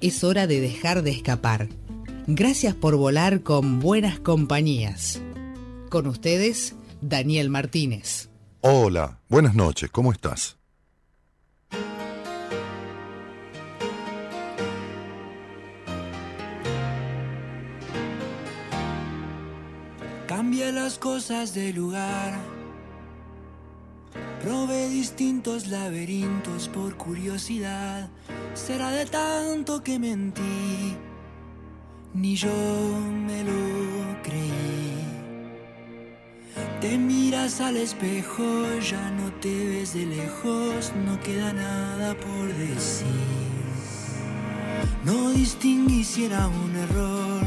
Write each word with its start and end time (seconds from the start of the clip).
es 0.00 0.24
hora 0.24 0.46
de 0.46 0.60
dejar 0.60 1.02
de 1.02 1.10
escapar. 1.10 1.68
Gracias 2.26 2.74
por 2.74 2.96
volar 2.96 3.42
con 3.42 3.80
buenas 3.80 4.18
compañías. 4.18 5.20
Con 5.90 6.06
ustedes, 6.06 6.74
Daniel 7.00 7.50
Martínez. 7.50 8.30
Hola, 8.60 9.20
buenas 9.28 9.54
noches, 9.54 9.90
¿cómo 9.90 10.10
estás? 10.10 10.56
Cambia 20.26 20.72
las 20.72 20.98
cosas 20.98 21.54
de 21.54 21.72
lugar. 21.72 22.53
Probé 24.44 24.90
distintos 24.90 25.68
laberintos 25.68 26.68
por 26.68 26.98
curiosidad 26.98 28.10
será 28.52 28.90
de 28.90 29.06
tanto 29.06 29.82
que 29.82 29.98
mentí, 29.98 30.94
ni 32.12 32.36
yo 32.36 32.50
me 33.26 33.42
lo 33.42 34.22
creí. 34.22 34.98
Te 36.82 36.98
miras 36.98 37.62
al 37.62 37.78
espejo, 37.78 38.44
ya 38.80 39.10
no 39.12 39.32
te 39.40 39.48
ves 39.48 39.94
de 39.94 40.04
lejos, 40.04 40.92
no 41.06 41.18
queda 41.20 41.54
nada 41.54 42.14
por 42.14 42.46
decir. 42.52 43.06
No 45.06 45.30
distinguí 45.30 46.04
si 46.04 46.26
era 46.26 46.48
un 46.48 46.76
error. 46.76 47.46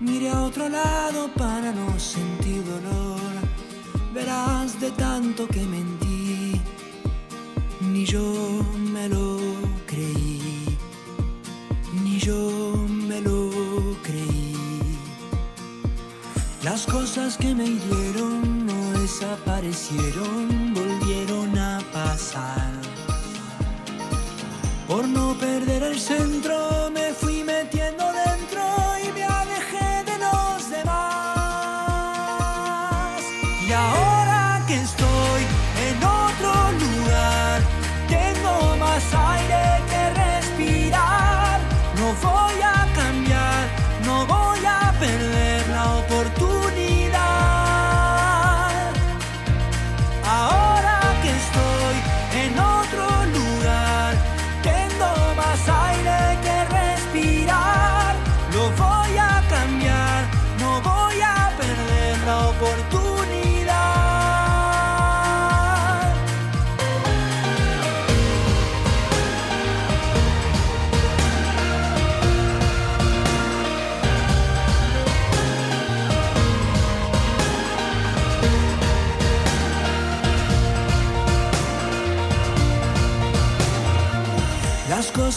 Mire 0.00 0.30
a 0.30 0.40
otro 0.40 0.70
lado 0.70 1.30
para 1.34 1.70
no 1.70 2.00
sentir 2.00 2.64
dolor. 2.64 3.37
De 4.18 4.90
tanto 4.92 5.46
que 5.48 5.60
mentí, 5.60 6.60
ni 7.80 8.04
yo 8.04 8.22
me 8.92 9.08
lo 9.08 9.38
creí, 9.86 10.76
ni 12.04 12.18
yo 12.18 12.86
me 12.88 13.20
lo 13.20 13.50
creí. 14.02 14.54
Las 16.62 16.86
cosas 16.86 17.36
que 17.36 17.54
me 17.54 17.64
hirieron 17.64 18.66
no 18.66 19.00
desaparecieron, 19.00 20.74
volvieron 20.74 21.58
a 21.58 21.80
pasar. 21.92 22.72
Por 24.86 25.08
no 25.08 25.34
perder 25.38 25.82
el 25.82 25.98
centro 25.98 26.90
me 26.92 27.12
fui 27.14 27.37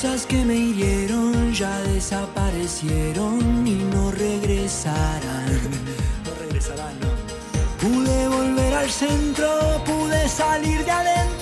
cosas 0.01 0.25
que 0.25 0.43
me 0.43 0.55
hirieron 0.55 1.53
ya 1.53 1.79
desaparecieron 1.81 3.67
y 3.67 3.75
no 3.93 4.09
regresarán. 4.11 5.45
No 6.25 6.31
regresarán, 6.39 6.99
no. 7.01 7.09
Pude 7.79 8.27
volver 8.27 8.73
al 8.73 8.89
centro, 8.89 9.47
pude 9.85 10.27
salir 10.27 10.83
de 10.85 10.91
adentro 10.91 11.40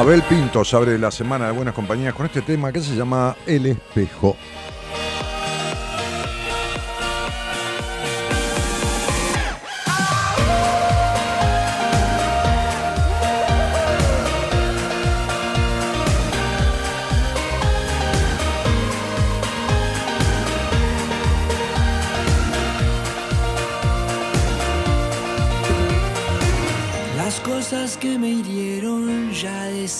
Abel 0.00 0.22
Pintos 0.22 0.72
abre 0.72 0.98
la 0.98 1.10
semana 1.10 1.44
de 1.44 1.52
Buenas 1.52 1.74
Compañías 1.74 2.14
con 2.14 2.24
este 2.24 2.40
tema 2.40 2.72
que 2.72 2.80
se 2.80 2.96
llama 2.96 3.36
El 3.46 3.66
Espejo. 3.66 4.34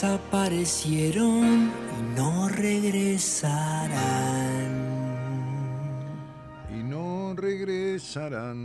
Desaparecieron 0.01 1.69
y 1.69 2.03
no 2.17 2.49
regresarán. 2.49 3.61
Y 6.71 6.83
no 6.83 7.35
regresarán. 7.37 8.57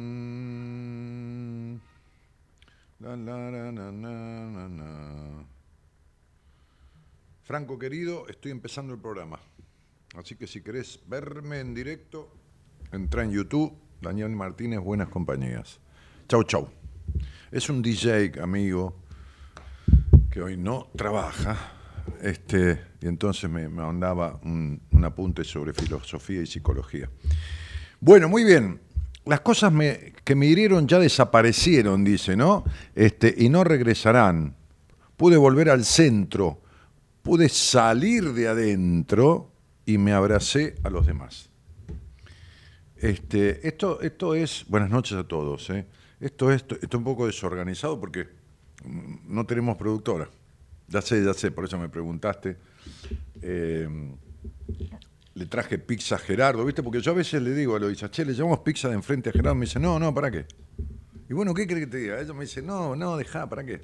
La, 3.02 3.18
la, 3.18 3.52
na. 3.74 5.46
Franco 7.44 7.78
querido, 7.78 8.30
estoy 8.30 8.52
empezando 8.52 8.94
el 8.94 9.02
programa. 9.02 9.38
Así 10.16 10.38
que 10.38 10.48
si 10.48 10.62
querés 10.62 11.02
verme 11.06 11.60
en 11.60 11.74
directo, 11.74 12.32
entra 12.94 13.26
en 13.26 13.32
YouTube, 13.32 13.74
Daniel 14.02 14.30
Martínez, 14.30 14.80
Buenas 14.80 15.10
Compañías. 15.10 15.82
Chau, 16.30 16.46
chau. 16.46 16.70
Es 17.52 17.70
un 17.70 17.82
DJ, 17.82 18.42
amigo, 18.42 19.05
que 20.36 20.42
hoy 20.42 20.58
no 20.58 20.90
trabaja, 20.98 21.56
este, 22.22 22.78
y 23.02 23.08
entonces 23.08 23.50
me, 23.50 23.70
me 23.70 23.86
un, 23.86 24.82
un 24.92 25.06
apunte 25.06 25.46
sobre 25.46 25.72
filosofía 25.72 26.42
y 26.42 26.46
psicología. 26.46 27.10
Bueno, 28.02 28.28
muy 28.28 28.44
bien. 28.44 28.82
Las 29.24 29.40
cosas 29.40 29.72
que 30.26 30.36
me 30.36 30.46
hirieron 30.46 30.90
ya 30.90 31.00
desaparecieron, 31.00 32.04
dice, 32.04 32.36
¿no? 32.36 32.66
Este, 32.96 33.34
y 33.38 33.48
no 33.48 33.64
regresarán. 33.64 34.58
Pude 35.16 35.38
volver 35.38 35.70
al 35.70 35.86
centro, 35.86 36.62
pude 37.24 37.48
salir 37.48 38.34
de 38.34 38.50
adentro 38.50 39.54
y 39.86 39.98
me 39.98 40.12
abracé 40.12 40.76
a 40.84 40.90
los 40.90 41.06
demás. 41.06 41.50
Este, 42.98 43.66
esto, 43.66 44.02
esto 44.02 44.36
es, 44.36 44.66
buenas 44.68 44.90
noches 44.90 45.18
a 45.18 45.26
todos, 45.26 45.70
¿eh? 45.70 45.86
esto 46.20 46.52
es, 46.52 46.64
esto 46.64 46.78
es 46.82 46.94
un 46.94 47.06
poco 47.06 47.26
desorganizado 47.26 47.98
porque 48.02 48.44
no 49.26 49.46
tenemos 49.46 49.78
productora. 49.78 50.30
Ya 50.88 51.02
sé, 51.02 51.24
ya 51.24 51.34
sé, 51.34 51.52
por 51.52 51.66
eso 51.66 51.78
me 51.80 51.90
preguntaste. 51.90 52.58
Eh, 53.42 53.88
le 55.34 55.46
traje 55.48 55.78
pizza 55.80 56.16
a 56.16 56.18
Gerardo, 56.18 56.64
¿viste? 56.64 56.82
Porque 56.82 57.02
yo 57.02 57.12
a 57.12 57.16
veces 57.16 57.42
le 57.42 57.54
digo 57.54 57.76
a 57.76 57.80
Loisa, 57.80 58.10
che, 58.10 58.24
le 58.24 58.34
llevamos 58.34 58.60
pizza 58.60 58.88
de 58.88 58.96
enfrente 58.96 59.30
a 59.30 59.34
Gerardo, 59.34 59.56
me 59.56 59.66
dice, 59.66 59.80
no, 59.80 60.00
no, 60.00 60.14
¿para 60.14 60.32
qué? 60.32 60.46
Y 61.30 61.34
bueno, 61.34 61.54
¿qué 61.54 61.68
crees 61.68 61.86
que 61.86 61.92
te 61.92 61.98
diga? 61.98 62.20
Ella 62.20 62.34
me 62.34 62.42
dice, 62.42 62.62
no, 62.62 62.96
no, 62.96 63.18
deja, 63.18 63.50
¿para 63.50 63.66
qué? 63.66 63.82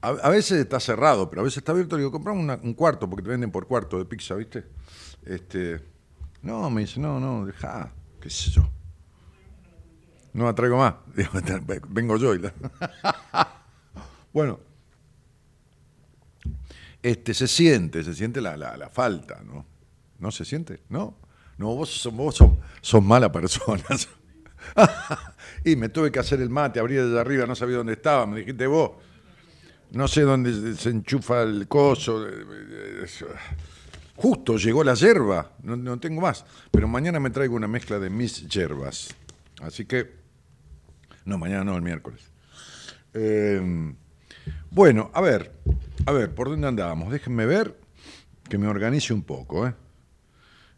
A, 0.00 0.28
veces 0.30 0.60
está 0.60 0.78
cerrado, 0.80 1.28
pero 1.28 1.42
a 1.42 1.44
veces 1.44 1.58
está 1.58 1.72
abierto. 1.72 1.96
Le 1.96 2.02
digo, 2.02 2.12
compramos 2.12 2.58
un 2.62 2.74
cuarto, 2.74 3.10
porque 3.10 3.22
te 3.22 3.30
venden 3.30 3.50
por 3.50 3.66
cuarto 3.66 3.98
de 3.98 4.04
pizza, 4.04 4.34
¿viste? 4.34 4.64
Este, 5.24 5.80
no, 6.42 6.70
me 6.70 6.82
dice, 6.82 7.00
no, 7.00 7.20
no, 7.20 7.44
deja, 7.44 7.92
qué 8.20 8.30
sé 8.30 8.50
yo. 8.50 8.68
No 10.32 10.44
la 10.44 10.54
traigo 10.54 10.78
más. 10.78 10.94
Vengo 11.88 12.16
yo 12.16 12.34
y 12.34 12.38
la... 12.38 12.52
bueno, 14.32 14.60
este, 17.02 17.34
se 17.34 17.46
siente, 17.46 18.02
se 18.02 18.14
siente 18.14 18.40
la, 18.40 18.56
la- 18.56 18.90
falta, 18.90 19.40
¿no? 19.44 19.64
¿No 20.18 20.30
se 20.30 20.44
siente? 20.44 20.80
¿No? 20.88 21.16
No, 21.56 21.74
vos 21.74 21.90
sos, 21.90 22.12
vos 22.12 22.34
sos, 22.36 22.50
sos 22.80 23.02
mala 23.02 23.30
persona. 23.30 23.82
y 25.64 25.76
me 25.76 25.88
tuve 25.88 26.10
que 26.10 26.18
hacer 26.18 26.40
el 26.40 26.50
mate, 26.50 26.80
abrí 26.80 26.94
desde 26.94 27.18
arriba, 27.18 27.46
no 27.46 27.54
sabía 27.54 27.76
dónde 27.76 27.92
estaba, 27.94 28.26
me 28.26 28.40
dijiste 28.40 28.66
vos. 28.66 28.92
No 29.92 30.06
sé 30.06 30.22
dónde 30.22 30.74
se 30.76 30.90
enchufa 30.90 31.42
el 31.42 31.66
coso. 31.66 32.28
eh, 32.28 32.32
eh. 33.04 33.06
Justo 34.16 34.56
llegó 34.56 34.82
la 34.82 34.94
yerba, 34.94 35.52
no, 35.62 35.76
no 35.76 35.98
tengo 35.98 36.20
más. 36.20 36.44
Pero 36.70 36.88
mañana 36.88 37.20
me 37.20 37.30
traigo 37.30 37.54
una 37.54 37.68
mezcla 37.68 37.98
de 37.98 38.10
mis 38.10 38.46
yerbas. 38.48 39.08
Así 39.62 39.84
que, 39.86 40.12
no, 41.24 41.38
mañana 41.38 41.64
no, 41.64 41.76
el 41.76 41.82
miércoles. 41.82 42.20
Eh, 43.14 43.94
bueno, 44.70 45.10
a 45.14 45.20
ver, 45.20 45.52
a 46.06 46.12
ver, 46.12 46.34
¿por 46.34 46.48
dónde 46.48 46.66
andábamos? 46.68 47.10
Déjenme 47.12 47.46
ver, 47.46 47.76
que 48.48 48.58
me 48.58 48.66
organice 48.68 49.12
un 49.12 49.22
poco, 49.22 49.66
¿eh? 49.66 49.74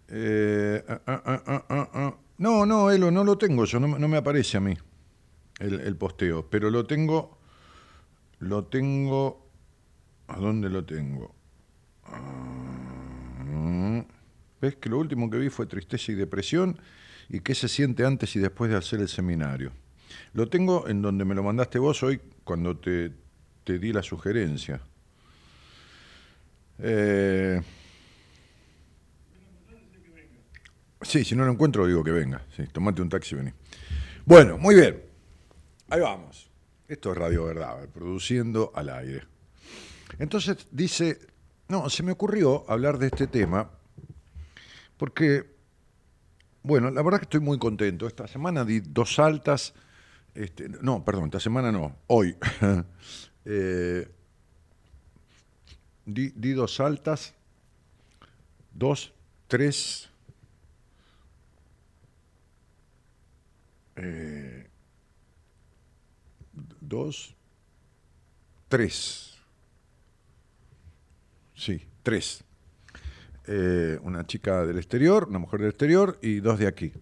Eh, 0.08 0.84
ah, 0.88 1.00
ah, 1.06 1.88
ah. 1.94 2.14
No, 2.38 2.64
no, 2.66 2.90
Elo, 2.90 3.10
no 3.10 3.22
lo 3.22 3.36
tengo 3.38 3.64
yo, 3.64 3.78
no, 3.78 3.86
me- 4.08 4.16
aparece 4.16 4.56
a 4.56 4.60
mí 4.60 4.74
el, 5.58 5.80
el 5.80 5.96
posteo, 5.96 6.48
pero 6.48 6.70
lo 6.70 6.86
tengo, 6.86 7.38
lo 8.38 8.64
tengo, 8.64 9.46
¿a 10.28 10.36
dónde 10.38 10.68
lo 10.70 10.84
tengo? 10.84 11.34
¿Ves 14.60 14.76
que 14.76 14.88
lo 14.88 14.98
último 14.98 15.30
que 15.30 15.38
vi 15.38 15.48
fue 15.48 15.66
tristeza 15.66 16.12
y 16.12 16.14
depresión 16.14 16.78
y 17.28 17.40
qué 17.40 17.54
se 17.54 17.68
siente 17.68 18.04
antes 18.04 18.34
y 18.36 18.40
después 18.40 18.70
de 18.70 18.76
hacer 18.76 19.00
el 19.00 19.08
seminario? 19.08 19.72
Lo 20.34 20.48
tengo 20.48 20.88
en 20.88 21.02
donde 21.02 21.24
me 21.24 21.34
lo 21.34 21.42
mandaste 21.42 21.78
vos 21.78 22.02
hoy 22.02 22.20
cuando 22.44 22.76
te, 22.76 23.12
te 23.64 23.78
di 23.78 23.92
la 23.92 24.02
sugerencia. 24.02 24.80
Eh, 26.78 27.60
Sí, 31.02 31.24
si 31.24 31.34
no 31.34 31.44
lo 31.44 31.52
encuentro, 31.52 31.86
digo 31.86 32.04
que 32.04 32.10
venga. 32.10 32.42
Sí, 32.54 32.64
tomate 32.70 33.00
un 33.00 33.08
taxi 33.08 33.34
y 33.34 33.38
vení. 33.38 33.52
Bueno, 34.26 34.58
muy 34.58 34.74
bien. 34.74 35.02
Ahí 35.88 36.00
vamos. 36.00 36.50
Esto 36.86 37.12
es 37.12 37.18
Radio 37.18 37.44
Verdad, 37.46 37.88
produciendo 37.88 38.70
al 38.74 38.90
aire. 38.90 39.22
Entonces 40.18 40.68
dice, 40.70 41.18
no, 41.68 41.88
se 41.88 42.02
me 42.02 42.12
ocurrió 42.12 42.64
hablar 42.70 42.98
de 42.98 43.06
este 43.06 43.26
tema 43.26 43.70
porque, 44.98 45.56
bueno, 46.62 46.90
la 46.90 47.02
verdad 47.02 47.18
que 47.18 47.24
estoy 47.24 47.40
muy 47.40 47.58
contento. 47.58 48.06
Esta 48.06 48.28
semana 48.28 48.64
di 48.64 48.80
dos 48.80 49.18
altas, 49.18 49.72
este, 50.34 50.68
no, 50.68 51.02
perdón, 51.04 51.26
esta 51.26 51.40
semana 51.40 51.72
no, 51.72 51.96
hoy. 52.08 52.36
Eh, 53.44 54.06
di, 56.04 56.52
dos 56.52 56.78
altas, 56.80 57.34
dos, 58.74 59.12
tres, 59.48 60.08
eh, 63.96 64.66
dos, 66.80 67.34
tres. 68.68 69.36
Sí, 71.54 71.82
tres. 72.02 72.42
Eh, 73.46 73.98
una 74.02 74.26
chica 74.26 74.64
del 74.64 74.78
exterior, 74.78 75.26
una 75.28 75.38
mujer 75.38 75.60
del 75.60 75.70
exterior 75.70 76.18
y 76.22 76.40
dos 76.40 76.58
de 76.58 76.66
aquí. 76.66 76.92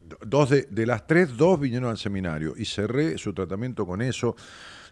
Do- 0.00 0.18
Dos 0.24 0.50
de 0.50 0.86
las 0.86 1.06
tres, 1.06 1.36
dos 1.36 1.58
vinieron 1.58 1.90
al 1.90 1.98
seminario 1.98 2.54
y 2.56 2.64
cerré 2.64 3.18
su 3.18 3.32
tratamiento 3.34 3.84
con 3.86 4.00
eso. 4.02 4.36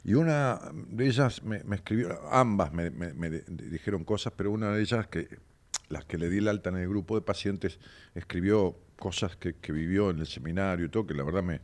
Y 0.05 0.15
una 0.15 0.61
de 0.89 1.07
ellas 1.07 1.43
me, 1.43 1.63
escribió, 1.75 2.21
ambas 2.31 2.73
me, 2.73 2.91
me- 2.91 3.15
me 3.15 3.31
dijeron 3.31 4.05
cosas, 4.05 4.33
pero 4.37 4.51
una 4.51 4.71
de 4.73 4.83
ellas, 4.83 5.07
que 5.09 5.39
las 5.89 6.05
que 6.05 6.19
le 6.19 6.29
di 6.29 6.39
el 6.39 6.49
alta 6.49 6.71
en 6.71 6.77
el 6.77 6.89
grupo 6.89 7.15
de 7.15 7.23
pacientes, 7.23 7.79
escribió 8.15 8.77
cosas 8.99 9.37
que, 9.37 9.55
vivió 9.73 10.11
en 10.11 10.19
el 10.21 10.27
seminario 10.27 10.87
y 10.87 10.89
todo, 10.89 11.07
que 11.07 11.15
la 11.15 11.25
verdad 11.25 11.43
me, 11.43 11.61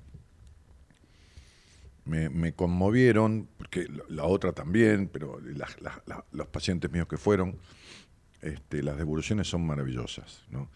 me, 2.04 2.30
conmovieron, 2.54 3.48
porque 3.56 3.86
la, 3.88 4.04
la 4.08 4.24
otra 4.24 4.52
también, 4.52 5.08
pero 5.08 5.38
las- 5.40 5.76
los 6.32 6.46
pacientes 6.48 6.90
míos 6.90 7.06
que 7.08 7.16
fueron, 7.16 7.58
este, 8.42 8.82
las 8.82 8.96
devoluciones 8.96 9.48
son 9.48 9.66
maravillosas. 9.66 10.44
¿no? 10.50 10.70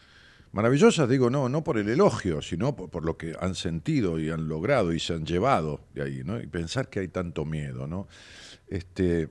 Maravillosas, 0.54 1.08
digo, 1.08 1.30
no, 1.30 1.48
no 1.48 1.64
por 1.64 1.78
el 1.78 1.88
elogio, 1.88 2.40
sino 2.40 2.76
por, 2.76 3.04
lo 3.04 3.18
que 3.18 3.34
han 3.40 3.56
sentido 3.56 4.20
y 4.20 4.30
han 4.30 4.46
logrado 4.46 4.92
y 4.92 5.00
se 5.00 5.12
han 5.12 5.26
llevado 5.26 5.80
de 5.94 6.02
ahí, 6.02 6.22
¿no? 6.24 6.40
Y 6.40 6.46
pensar 6.46 6.88
que 6.88 7.00
hay 7.00 7.08
tanto 7.08 7.44
miedo, 7.44 7.88
¿no? 7.88 8.06
Este, 8.68 9.28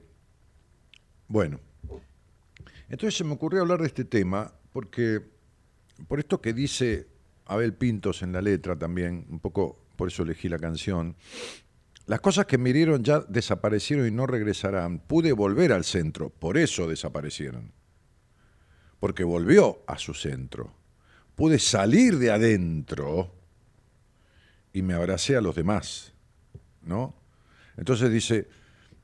bueno, 1.30 1.62
entonces 2.90 3.18
se 3.18 3.24
me 3.24 3.32
ocurrió 3.32 3.62
hablar 3.62 3.80
de 3.80 3.88
este 3.88 4.04
tema 4.04 4.54
porque, 4.74 5.22
por 6.10 6.20
esto 6.20 6.42
que 6.42 6.52
dice 6.52 7.08
Abel 7.46 7.74
Pintos 7.74 8.22
en 8.22 8.34
la 8.34 8.42
letra 8.42 8.78
también, 8.78 9.26
un 9.30 9.40
poco 9.40 9.80
por 9.96 10.10
eso 10.10 10.24
elegí 10.24 10.50
la 10.50 10.60
canción, 10.60 11.16
las 12.06 12.20
cosas 12.20 12.48
que 12.48 12.58
me 12.58 12.72
hirieron 12.72 13.02
ya 13.02 13.22
desaparecieron 13.22 14.06
y 14.06 14.12
no 14.12 14.28
regresarán. 14.28 15.00
Pude 15.00 15.32
volver 15.32 15.72
al 15.72 15.86
centro, 15.86 16.32
por 16.32 16.58
eso 16.58 16.86
desaparecieron. 16.86 17.72
Porque 19.00 19.24
volvió 19.24 19.86
a 19.88 19.98
su 19.98 20.14
centro. 20.14 20.83
Pude 21.36 21.60
salir 21.60 22.18
de 22.18 22.32
adentro 22.32 23.34
y 24.72 24.82
me 24.82 24.94
abracé 24.94 25.36
a 25.36 25.42
los 25.42 25.56
demás. 25.56 26.14
¿No? 26.82 27.16
Entonces 27.78 28.12
dice, 28.12 28.48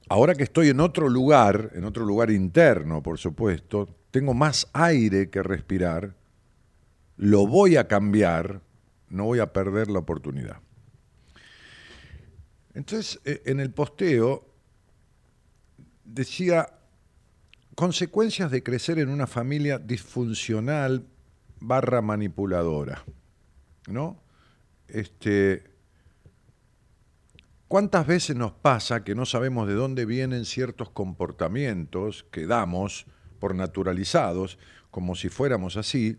ahora 0.09 0.35
que 0.35 0.43
estoy 0.43 0.69
en 0.69 0.79
otro 0.79 1.07
lugar, 1.07 1.71
en 1.73 1.85
otro 1.85 2.05
lugar 2.05 2.29
interno, 2.29 3.01
por 3.01 3.17
supuesto, 3.17 3.95
tengo 4.11 4.33
más 4.33 4.67
aire 4.73 5.29
que 5.29 5.41
respirar, 5.41 6.15
lo 7.17 7.47
voy 7.47 7.77
a 7.77 7.87
cambiar, 7.87 8.61
no 9.09 9.25
voy 9.25 9.39
a 9.39 9.53
perder 9.53 9.89
la 9.89 9.99
oportunidad. 9.99 10.57
Entonces, 12.73 13.19
eh, 13.25 13.41
en 13.45 13.59
el 13.59 13.71
posteo 13.71 14.45
decía, 16.03 16.67
consecuencias 17.75 18.51
de 18.51 18.63
crecer 18.63 18.99
en 18.99 19.09
una 19.09 19.27
familia 19.27 19.79
disfuncional 19.79 21.05
barra 21.59 22.01
manipuladora, 22.01 23.03
¿no? 23.87 24.21
Este, 24.87 25.63
¿Cuántas 27.69 28.07
veces 28.07 28.35
nos 28.35 28.51
pasa 28.51 29.03
que 29.03 29.13
no 29.13 29.27
sabemos 29.27 29.67
de 29.67 29.75
dónde 29.75 30.05
vienen 30.05 30.45
ciertos 30.45 30.89
comportamientos 30.89 32.25
que 32.31 32.47
damos 32.47 33.05
por 33.37 33.53
naturalizados, 33.53 34.57
como 34.89 35.13
si 35.13 35.29
fuéramos 35.29 35.77
así, 35.77 36.17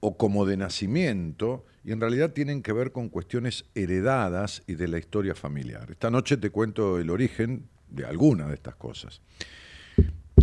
o 0.00 0.16
como 0.16 0.46
de 0.46 0.56
nacimiento, 0.56 1.64
y 1.84 1.92
en 1.92 2.00
realidad 2.00 2.32
tienen 2.32 2.62
que 2.62 2.72
ver 2.72 2.90
con 2.90 3.10
cuestiones 3.10 3.66
heredadas 3.76 4.64
y 4.66 4.74
de 4.74 4.88
la 4.88 4.98
historia 4.98 5.36
familiar? 5.36 5.88
Esta 5.92 6.10
noche 6.10 6.36
te 6.36 6.50
cuento 6.50 6.98
el 6.98 7.10
origen 7.10 7.68
de 7.88 8.04
alguna 8.06 8.48
de 8.48 8.54
estas 8.54 8.74
cosas. 8.74 9.20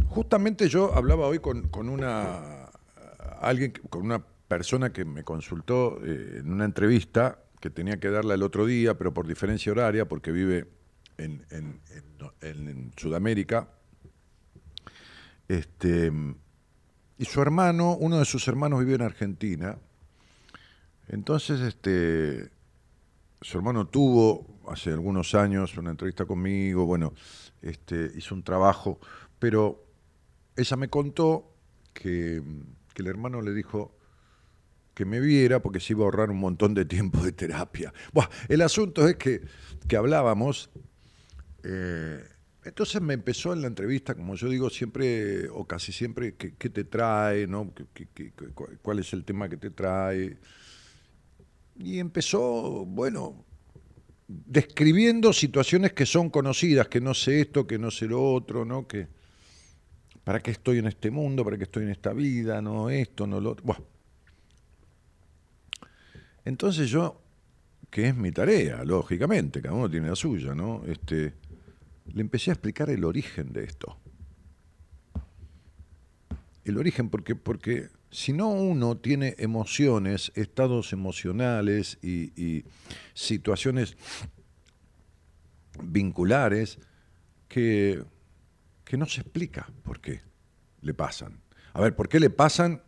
Justamente 0.08 0.70
yo 0.70 0.96
hablaba 0.96 1.28
hoy 1.28 1.40
con, 1.40 1.68
con 1.68 1.90
una 1.90 2.57
alguien, 3.42 3.72
con 3.90 4.04
una 4.04 4.24
persona 4.48 4.92
que 4.92 5.06
me 5.06 5.24
consultó 5.24 6.00
eh, 6.04 6.40
en 6.40 6.52
una 6.52 6.66
entrevista 6.66 7.44
que 7.60 7.70
tenía 7.70 8.00
que 8.00 8.10
darla 8.10 8.36
el 8.36 8.44
otro 8.44 8.66
día, 8.66 8.98
pero 8.98 9.14
por 9.14 9.28
diferencia 9.28 9.72
horaria, 9.72 10.08
porque 10.08 10.32
vive 10.32 10.68
en 11.18 11.82
Sudamérica. 12.96 13.70
Este, 15.48 16.12
y 17.18 17.26
su 17.26 17.42
hermano, 17.42 17.96
uno 17.96 18.20
de 18.20 18.26
sus 18.26 18.48
hermanos 18.48 18.80
vive 18.80 18.96
en 18.96 19.02
Argentina. 19.02 19.78
Entonces, 21.08 21.62
este, 21.62 22.50
su 23.42 23.58
hermano 23.58 23.88
tuvo 23.88 24.60
hace 24.68 24.92
algunos 24.92 25.34
años 25.36 25.78
una 25.78 25.92
entrevista 25.92 26.26
conmigo, 26.26 26.86
bueno, 26.86 27.14
este, 27.62 28.12
hizo 28.16 28.36
un 28.36 28.44
trabajo, 28.44 29.00
pero 29.40 29.86
ella 30.56 30.76
me 30.76 30.90
contó 30.90 31.54
que, 31.94 32.44
que 32.98 33.04
el 33.04 33.10
hermano 33.10 33.44
le 33.44 33.54
dijo, 33.54 33.96
que 34.96 35.06
me 35.06 35.20
viera 35.20 35.62
porque 35.62 35.80
se 35.80 35.94
iba 35.94 36.02
a 36.02 36.06
ahorrar 36.06 36.32
un 36.32 36.40
montón 36.40 36.74
de 36.74 36.84
tiempo 36.84 37.22
de 37.22 37.32
terapia. 37.32 37.94
Bueno, 38.12 38.32
el 38.50 38.64
asunto 38.64 39.08
es 39.08 39.16
que, 39.18 39.42
que 39.88 39.96
hablábamos, 39.96 40.72
eh, 41.64 42.20
entonces 42.66 43.00
me 43.00 43.14
empezó 43.14 43.54
en 43.54 43.62
la 43.62 43.68
entrevista, 43.68 44.16
como 44.16 44.34
yo 44.34 44.50
digo 44.50 44.72
siempre, 44.72 45.48
o 45.50 45.68
casi 45.68 45.92
siempre, 45.92 46.34
qué, 46.34 46.70
te 46.72 46.86
trae, 46.86 47.46
¿no? 47.46 47.72
cuál 48.82 48.98
es 48.98 49.14
el 49.14 49.24
tema 49.24 49.48
que 49.48 49.58
te 49.58 49.70
trae. 49.70 50.40
Y 51.76 52.00
empezó, 52.00 52.84
bueno, 52.84 53.46
describiendo 54.28 55.32
situaciones 55.32 55.94
que 55.94 56.08
son 56.08 56.32
conocidas, 56.32 56.88
que 56.88 57.02
no 57.02 57.14
sé 57.14 57.42
esto, 57.42 57.68
que 57.68 57.78
no 57.78 57.92
sé 57.92 58.08
lo 58.08 58.34
otro, 58.34 58.66
¿no? 58.66 58.88
Que, 58.88 59.08
¿Para 60.28 60.42
qué 60.42 60.52
estoy 60.52 60.80
en 60.80 60.88
este 60.88 61.10
mundo? 61.10 61.46
¿Para 61.46 61.58
qué 61.58 61.64
estoy 61.64 61.84
en 61.84 61.90
esta 61.90 62.12
vida? 62.12 62.62
No 62.62 62.90
esto, 62.90 63.26
no 63.26 63.40
lo 63.40 63.52
otro. 63.52 63.66
Bueno, 63.66 63.86
entonces 66.44 66.90
yo, 66.90 67.22
que 67.90 68.10
es 68.10 68.14
mi 68.18 68.34
tarea, 68.34 68.84
lógicamente, 68.84 69.62
cada 69.62 69.74
uno 69.74 69.90
tiene 69.90 70.10
la 70.10 70.18
suya, 70.18 70.54
¿no? 70.54 70.84
Este, 70.86 71.34
le 72.14 72.20
empecé 72.20 72.52
a 72.52 72.56
explicar 72.56 72.90
el 72.90 73.06
origen 73.06 73.54
de 73.54 73.64
esto. 73.64 73.98
El 76.66 76.78
origen, 76.78 77.08
porque, 77.08 77.36
porque 77.38 77.88
si 78.12 78.34
no 78.34 78.50
uno 78.50 78.98
tiene 78.98 79.34
emociones, 79.38 80.34
estados 80.36 80.92
emocionales 80.92 82.00
y, 82.02 82.34
y 82.36 82.66
situaciones 83.14 83.96
vinculares 85.82 86.80
que, 87.48 88.04
que 88.88 88.98
no 88.98 89.06
se 89.06 89.22
explica 89.22 89.68
por 89.84 90.00
qué 90.00 90.22
le 90.82 90.94
pasan. 90.94 91.40
A 91.74 91.82
ver, 91.82 91.96
¿por 91.96 92.08
qué 92.10 92.20
le 92.20 92.30
pasan 92.30 92.82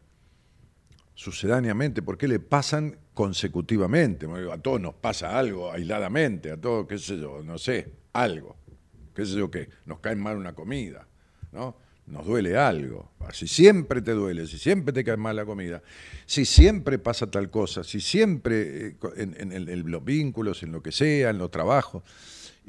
sucedáneamente? 1.13 2.01
¿Por 2.01 2.18
qué 2.18 2.27
le 2.27 2.39
pasan 2.39 2.98
consecutivamente. 3.20 4.25
A 4.50 4.58
todos 4.60 4.79
nos 4.79 4.94
pasa 4.94 5.38
algo 5.38 5.70
aisladamente, 5.70 6.51
a 6.51 6.56
todos, 6.56 6.88
qué 6.88 6.98
sé 6.98 7.20
yo, 7.20 7.44
no 7.44 7.58
sé, 7.58 7.91
algo. 8.13 8.56
Qué 9.13 9.25
sé 9.25 9.34
yo 9.34 9.51
qué, 9.51 9.68
nos 9.86 10.00
cae 10.00 10.15
mal 10.15 10.38
una 10.38 10.56
comida, 10.56 11.06
¿no? 11.51 11.75
Nos 12.08 12.25
duele 12.25 12.56
algo. 12.56 13.12
Si 13.34 13.46
siempre 13.46 14.01
te 14.01 14.12
duele, 14.12 14.48
si 14.48 14.58
siempre 14.58 14.94
te 14.94 15.03
cae 15.03 15.18
mal 15.18 15.36
la 15.36 15.44
comida, 15.44 15.84
si 16.25 16.46
siempre 16.46 16.98
pasa 16.98 17.29
tal 17.29 17.50
cosa, 17.50 17.84
si 17.84 18.00
siempre 18.00 18.88
eh, 18.88 18.98
en, 19.18 19.51
en 19.51 19.91
los 19.91 20.06
vínculos, 20.06 20.63
en 20.63 20.72
lo 20.72 20.82
que 20.82 20.94
sea, 20.94 21.32
en 21.32 21.39
los 21.39 21.51
trabajos, 21.51 22.03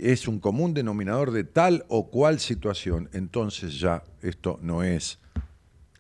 es 0.03 0.29
un 0.29 0.41
común 0.41 0.75
denominador 0.75 1.31
de 1.31 1.45
tal 1.45 1.85
o 1.89 2.11
cual 2.11 2.41
situación, 2.41 3.09
entonces 3.13 3.79
ya 3.79 4.03
esto 4.23 4.59
no 4.63 4.83
es 4.83 5.19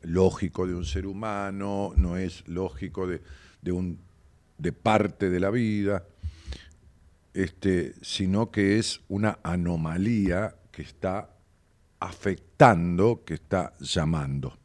lógico 0.03 0.67
de 0.67 0.75
un 0.75 0.85
ser 0.85 1.07
humano, 1.07 1.93
no 1.97 2.17
es 2.17 2.47
lógico 2.49 3.07
de, 3.07 3.21
de 3.63 3.73
un 3.73 3.99
de 4.61 4.73
parte 4.73 5.31
de 5.31 5.41
la 5.41 5.51
vida, 5.51 6.05
este, 7.33 7.95
sino 8.03 8.51
que 8.51 8.79
es 8.79 9.01
una 9.09 9.39
anomalía 9.43 10.55
que 10.71 10.83
está 10.83 11.31
afectando, 11.99 13.23
que 13.25 13.35
está 13.35 13.73
llamando. 13.81 14.57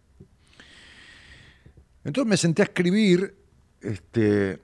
Entonces 2.03 2.29
me 2.29 2.37
senté 2.37 2.61
a 2.61 2.65
escribir 2.65 3.35
este, 3.81 4.59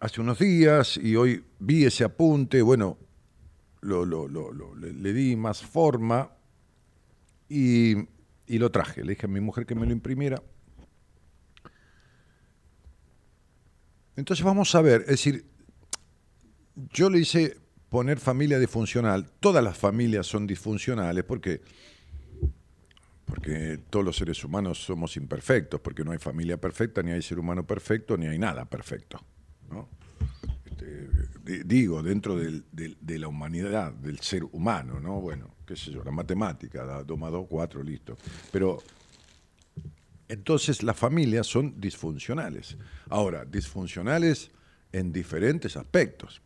hace 0.00 0.20
unos 0.20 0.38
días 0.38 0.96
y 0.96 1.14
hoy 1.14 1.44
vi 1.58 1.84
ese 1.84 2.04
apunte, 2.04 2.62
bueno, 2.62 2.98
le, 3.86 5.12
di 5.12 5.36
más 5.36 5.62
forma 5.62 6.30
y, 7.48 7.96
y 8.46 8.58
lo 8.58 8.70
traje. 8.70 9.04
Le 9.04 9.10
dije 9.10 9.26
a 9.26 9.28
mi 9.28 9.40
mujer 9.40 9.66
que 9.66 9.74
me 9.74 9.86
lo 9.86 9.92
imprimiera 9.92 10.42
Entonces 14.16 14.44
vamos 14.44 14.74
a 14.74 14.80
ver, 14.80 15.02
es 15.02 15.08
decir, 15.08 15.44
yo 16.74 17.10
le 17.10 17.20
hice 17.20 17.58
poner 17.90 18.18
familia 18.18 18.58
disfuncional, 18.58 19.30
todas 19.40 19.62
las 19.62 19.76
familias 19.76 20.26
son 20.26 20.46
disfuncionales 20.46 21.22
porque, 21.24 21.60
porque 23.26 23.78
todos 23.90 24.04
los 24.04 24.16
seres 24.16 24.42
humanos 24.42 24.82
somos 24.82 25.18
imperfectos, 25.18 25.80
porque 25.80 26.02
no 26.02 26.12
hay 26.12 26.18
familia 26.18 26.56
perfecta, 26.56 27.02
ni 27.02 27.12
hay 27.12 27.20
ser 27.20 27.38
humano 27.38 27.66
perfecto, 27.66 28.16
ni 28.16 28.26
hay 28.26 28.38
nada 28.38 28.64
perfecto. 28.64 29.20
Este, 30.76 31.64
digo, 31.64 32.02
dentro 32.02 32.36
de 32.36 33.18
la 33.18 33.28
humanidad, 33.28 33.92
del 33.92 34.20
ser 34.20 34.44
humano, 34.44 35.00
¿no? 35.00 35.20
Bueno, 35.20 35.54
qué 35.66 35.76
sé 35.76 35.90
yo, 35.90 36.04
la 36.04 36.10
matemática, 36.10 36.84
da 36.84 37.02
2 37.02 37.18
más 37.18 37.32
2, 37.32 37.46
4, 37.48 37.82
listo. 37.82 38.16
Pero 38.52 38.82
entonces 40.28 40.82
las 40.82 40.96
familias 40.96 41.46
son 41.46 41.80
disfuncionales. 41.80 42.76
Ahora, 43.08 43.44
disfuncionales 43.44 44.50
en 44.92 45.12
diferentes 45.12 45.76
aspectos. 45.76 46.42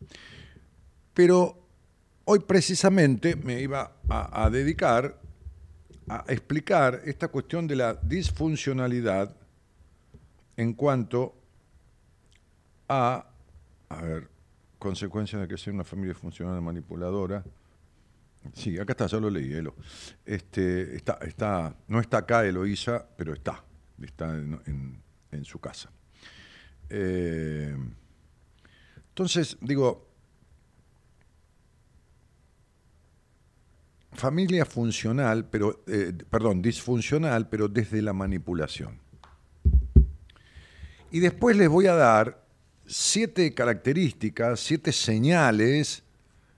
Pero 1.13 1.67
hoy 2.25 2.39
precisamente 2.39 3.35
me 3.35 3.61
iba 3.61 3.97
a, 4.07 4.49
dedicar 4.49 5.19
a 6.07 6.25
explicar 6.27 7.01
esta 7.05 7.27
cuestión 7.27 7.67
de 7.67 7.75
la 7.75 7.95
disfuncionalidad 7.95 9.35
en 10.57 10.73
cuanto 10.73 11.35
a, 12.87 13.30
a 13.97 14.01
ver, 14.01 14.29
consecuencias 14.79 15.41
de 15.41 15.47
que 15.47 15.57
sea 15.57 15.73
una 15.73 15.83
familia 15.83 16.15
funcional 16.15 16.61
manipuladora. 16.61 17.43
Sí, 18.53 18.79
acá 18.79 18.93
está, 18.93 19.07
ya 19.07 19.19
lo 19.19 19.29
leí, 19.29 19.53
Elo. 19.53 19.75
Este, 20.25 20.95
está, 20.95 21.19
está, 21.21 21.75
no 21.87 21.99
está 21.99 22.17
acá 22.19 22.45
Eloísa, 22.45 23.05
pero 23.15 23.33
está 23.33 23.63
está 24.05 24.35
en, 24.35 25.45
su 25.45 25.59
casa. 25.59 25.89
Eh, 26.89 27.75
entonces, 29.09 29.57
digo, 29.61 30.07
familia 34.11 34.65
funcional, 34.65 35.45
pero, 35.49 35.83
eh, 35.87 36.13
perdón, 36.29 36.61
disfuncional, 36.61 37.47
pero 37.49 37.67
desde 37.67 38.01
la 38.01 38.13
manipulación. 38.13 38.99
Y 41.11 41.19
después 41.19 41.57
les 41.57 41.69
voy 41.69 41.87
a 41.87 41.95
dar 41.95 42.40
siete 42.91 43.53
características, 43.53 44.59
siete 44.59 44.91
señales 44.91 46.03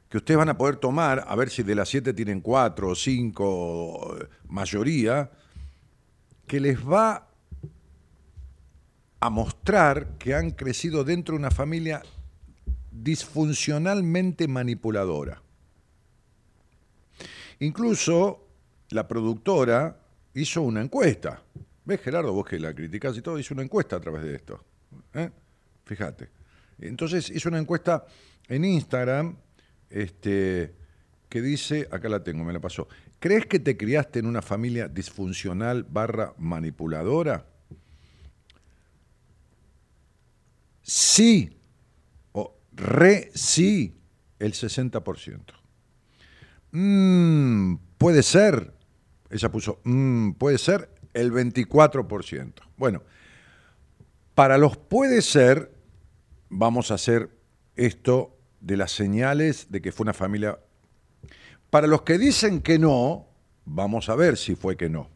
que 0.09 0.17
ustedes 0.17 0.37
van 0.37 0.49
a 0.49 0.57
poder 0.57 0.77
tomar, 0.77 1.23
a 1.27 1.35
ver 1.35 1.49
si 1.49 1.63
de 1.63 1.75
las 1.75 1.89
siete 1.89 2.13
tienen 2.13 2.41
cuatro 2.41 2.89
o 2.89 2.95
cinco, 2.95 4.17
mayoría, 4.47 5.31
que 6.47 6.59
les 6.59 6.77
va 6.79 7.27
a 9.19 9.29
mostrar 9.29 10.17
que 10.17 10.35
han 10.35 10.51
crecido 10.51 11.03
dentro 11.03 11.33
de 11.33 11.39
una 11.39 11.51
familia 11.51 12.03
disfuncionalmente 12.91 14.47
manipuladora. 14.47 15.41
Incluso 17.59 18.47
la 18.89 19.07
productora 19.07 19.97
hizo 20.33 20.61
una 20.61 20.81
encuesta. 20.81 21.41
¿Ves, 21.85 22.01
Gerardo? 22.01 22.33
Vos 22.33 22.45
que 22.45 22.59
la 22.59 22.73
criticás 22.73 23.17
y 23.17 23.21
todo, 23.21 23.39
hizo 23.39 23.53
una 23.53 23.63
encuesta 23.63 23.95
a 23.95 23.99
través 23.99 24.23
de 24.23 24.35
esto. 24.35 24.63
¿eh? 25.13 25.29
Fíjate. 25.85 26.29
Entonces 26.79 27.29
hizo 27.29 27.49
una 27.49 27.59
encuesta 27.59 28.05
en 28.47 28.65
Instagram 28.65 29.37
este, 29.89 30.73
que 31.29 31.41
dice, 31.41 31.87
acá 31.91 32.09
la 32.09 32.23
tengo, 32.23 32.43
me 32.43 32.53
la 32.53 32.59
pasó, 32.59 32.87
¿crees 33.19 33.45
que 33.45 33.59
te 33.59 33.77
criaste 33.77 34.19
en 34.19 34.25
una 34.25 34.41
familia 34.41 34.87
disfuncional 34.87 35.83
barra 35.83 36.33
manipuladora? 36.37 37.45
sí 40.83 41.57
o 42.33 42.55
re 42.73 43.31
sí 43.33 43.95
el 44.37 44.53
60%. 44.53 45.39
Mm, 46.71 47.75
puede 47.97 48.23
ser, 48.23 48.73
ella 49.29 49.49
puso, 49.49 49.79
mm, 49.83 50.31
puede 50.33 50.57
ser 50.57 50.89
el 51.13 51.31
24%. 51.31 52.61
Bueno, 52.77 53.03
para 54.35 54.57
los 54.57 54.75
puede 54.77 55.21
ser, 55.21 55.72
vamos 56.57 56.91
a 56.91 56.95
hacer 56.95 57.29
esto 57.75 58.37
de 58.61 58.77
las 58.77 58.91
señales 58.91 59.67
de 59.69 59.81
que 59.81 59.91
fue 59.91 60.05
una 60.05 60.13
familia. 60.13 60.59
Para 61.69 61.87
los 61.87 62.03
que 62.03 62.17
dicen 62.17 62.61
que 62.61 62.77
no, 62.79 63.27
vamos 63.65 64.09
a 64.09 64.15
ver 64.15 64.37
si 64.37 64.55
fue 64.55 64.77
que 64.77 64.89
no. 64.89 65.09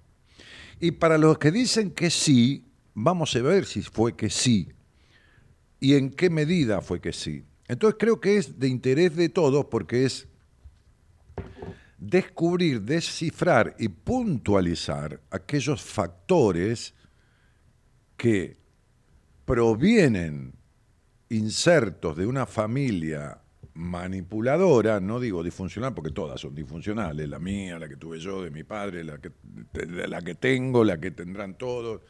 Y 0.79 0.91
para 0.91 1.17
los 1.17 1.37
que 1.37 1.51
dicen 1.51 1.91
que 1.91 2.09
sí, 2.09 2.65
vamos 2.93 3.35
a 3.35 3.41
ver 3.41 3.65
si 3.65 3.81
fue 3.81 4.15
que 4.15 4.29
sí 4.29 4.69
y 5.79 5.95
en 5.95 6.09
qué 6.09 6.29
medida 6.29 6.81
fue 6.81 6.99
que 6.99 7.13
sí. 7.13 7.43
Entonces 7.67 7.97
creo 7.99 8.19
que 8.19 8.37
es 8.37 8.59
de 8.59 8.67
interés 8.67 9.15
de 9.15 9.29
todos 9.29 9.65
porque 9.65 10.05
es 10.05 10.27
descubrir, 11.97 12.81
descifrar 12.81 13.75
y 13.77 13.89
puntualizar 13.89 15.19
aquellos 15.29 15.81
factores 15.81 16.93
que 18.15 18.57
provienen 19.45 20.56
insertos 21.29 22.15
de 22.15 22.25
una 22.25 22.45
familia 22.45 23.39
manipuladora, 23.73 24.99
no 24.99 25.19
digo 25.19 25.43
disfuncional 25.43 25.93
porque 25.93 26.11
todas 26.11 26.41
son 26.41 26.55
disfuncionales, 26.55 27.29
la 27.29 27.37
mía, 27.37 27.77
la 27.77 27.87
que 27.87 27.95
tuve 27.95 28.19
yo, 28.19 28.41
de 28.41 28.49
mi 28.49 28.63
padre, 28.63 29.03
la 29.03 29.19
que, 29.19 29.31
la 30.07 30.21
que 30.21 30.35
tengo, 30.35 30.83
la 30.83 30.99
que 30.99 31.11
tendrán 31.11 31.57
todos, 31.57 32.01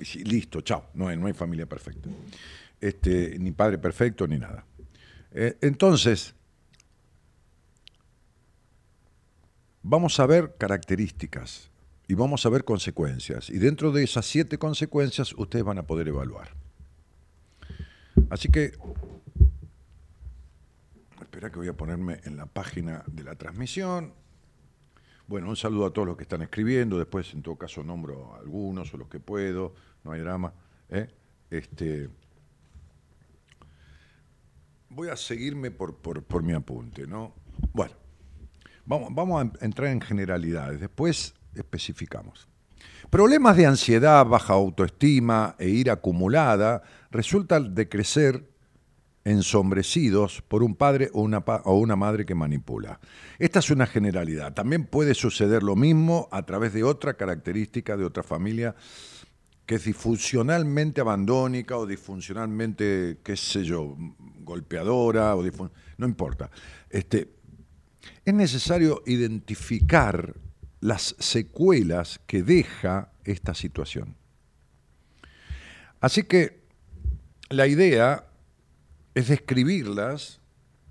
y 0.00 0.24
listo, 0.24 0.60
chao, 0.60 0.90
no 0.94 1.08
hay, 1.08 1.16
no 1.16 1.26
hay 1.26 1.32
familia 1.32 1.66
perfecta, 1.66 2.08
este, 2.80 3.36
ni 3.38 3.50
padre 3.50 3.78
perfecto 3.78 4.26
ni 4.26 4.38
nada. 4.38 4.64
Eh, 5.32 5.56
entonces, 5.60 6.34
vamos 9.82 10.20
a 10.20 10.26
ver 10.26 10.54
características 10.58 11.70
y 12.06 12.14
vamos 12.14 12.46
a 12.46 12.50
ver 12.50 12.64
consecuencias, 12.64 13.50
y 13.50 13.58
dentro 13.58 13.90
de 13.90 14.04
esas 14.04 14.26
siete 14.26 14.58
consecuencias 14.58 15.32
ustedes 15.36 15.64
van 15.64 15.78
a 15.78 15.86
poder 15.86 16.06
evaluar. 16.06 16.59
Así 18.28 18.48
que, 18.50 18.72
espera 21.20 21.50
que 21.50 21.58
voy 21.58 21.68
a 21.68 21.76
ponerme 21.76 22.20
en 22.24 22.36
la 22.36 22.46
página 22.46 23.04
de 23.06 23.24
la 23.24 23.36
transmisión. 23.36 24.12
Bueno, 25.26 25.48
un 25.48 25.56
saludo 25.56 25.86
a 25.86 25.92
todos 25.92 26.08
los 26.08 26.16
que 26.16 26.24
están 26.24 26.42
escribiendo, 26.42 26.98
después 26.98 27.32
en 27.34 27.42
todo 27.42 27.56
caso 27.56 27.84
nombro 27.84 28.34
algunos 28.34 28.92
o 28.92 28.96
los 28.96 29.08
que 29.08 29.20
puedo, 29.20 29.74
no 30.02 30.12
hay 30.12 30.20
drama. 30.20 30.52
¿eh? 30.88 31.08
Este, 31.50 32.08
voy 34.88 35.08
a 35.08 35.16
seguirme 35.16 35.70
por, 35.70 35.94
por, 35.96 36.42
mi 36.42 36.52
apunte, 36.52 37.06
¿no? 37.06 37.32
Bueno, 37.72 37.94
vamos, 38.84 39.14
vamos 39.14 39.44
a 39.44 39.64
entrar 39.64 39.90
en 39.90 40.00
generalidades, 40.00 40.80
después 40.80 41.34
especificamos. 41.54 42.48
Problemas 43.08 43.56
de 43.56 43.66
ansiedad, 43.66 44.24
baja 44.26 44.54
autoestima 44.54 45.54
e 45.58 45.68
ira 45.68 45.94
acumulada 45.94 46.82
resultan 47.10 47.74
de 47.74 47.88
crecer 47.88 48.48
ensombrecidos 49.24 50.42
por 50.42 50.62
un 50.62 50.74
padre 50.74 51.10
o 51.12 51.20
una, 51.22 51.38
o 51.38 51.78
una, 51.78 51.96
madre 51.96 52.24
que 52.24 52.34
manipula. 52.34 53.00
Esta 53.38 53.58
es 53.58 53.70
una 53.70 53.86
generalidad. 53.86 54.54
También 54.54 54.86
puede 54.86 55.14
suceder 55.14 55.62
lo 55.62 55.76
mismo 55.76 56.28
a 56.30 56.44
través 56.44 56.72
de 56.72 56.84
otra 56.84 57.14
característica 57.14 57.96
de 57.96 58.04
otra 58.04 58.22
familia 58.22 58.74
que 59.66 59.76
es 59.76 59.84
disfuncionalmente 59.84 61.00
abandónica 61.00 61.76
o 61.76 61.86
disfuncionalmente, 61.86 63.18
qué 63.22 63.36
sé 63.36 63.62
yo, 63.62 63.96
golpeadora, 64.40 65.36
o 65.36 65.44
no 65.96 66.06
importa. 66.06 66.50
Este, 66.88 67.28
es 68.24 68.34
necesario 68.34 69.02
identificar 69.06 70.34
las 70.80 71.14
secuelas 71.20 72.20
que 72.26 72.42
deja 72.42 73.12
esta 73.22 73.54
situación. 73.54 74.16
Así 76.00 76.24
que 76.24 76.59
la 77.50 77.66
idea 77.66 78.26
es 79.14 79.28
describirlas 79.28 80.40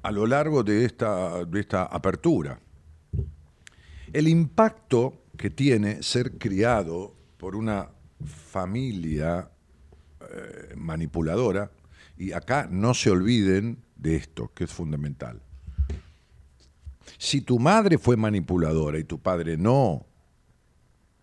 a 0.01 0.11
lo 0.11 0.27
largo 0.27 0.63
de 0.63 0.85
esta, 0.85 1.85
apertura. 1.85 2.59
El 4.11 4.27
impacto 4.27 5.23
que 5.37 5.49
tiene 5.49 6.03
ser 6.03 6.37
criado 6.37 7.15
por 7.37 7.55
una 7.55 7.89
familia 8.25 9.49
eh, 10.19 10.73
manipuladora, 10.75 11.71
y 12.17 12.33
acá 12.33 12.67
no 12.69 12.93
se 12.93 13.09
olviden 13.09 13.77
de 13.95 14.17
esto, 14.17 14.51
que 14.53 14.65
es 14.65 14.71
fundamental. 14.71 15.41
Si 17.17 17.41
tu 17.41 17.59
madre 17.59 17.97
fue 17.97 18.17
manipuladora 18.17 18.99
y 18.99 19.05
tu 19.05 19.19
padre 19.19 19.55
no, 19.55 20.05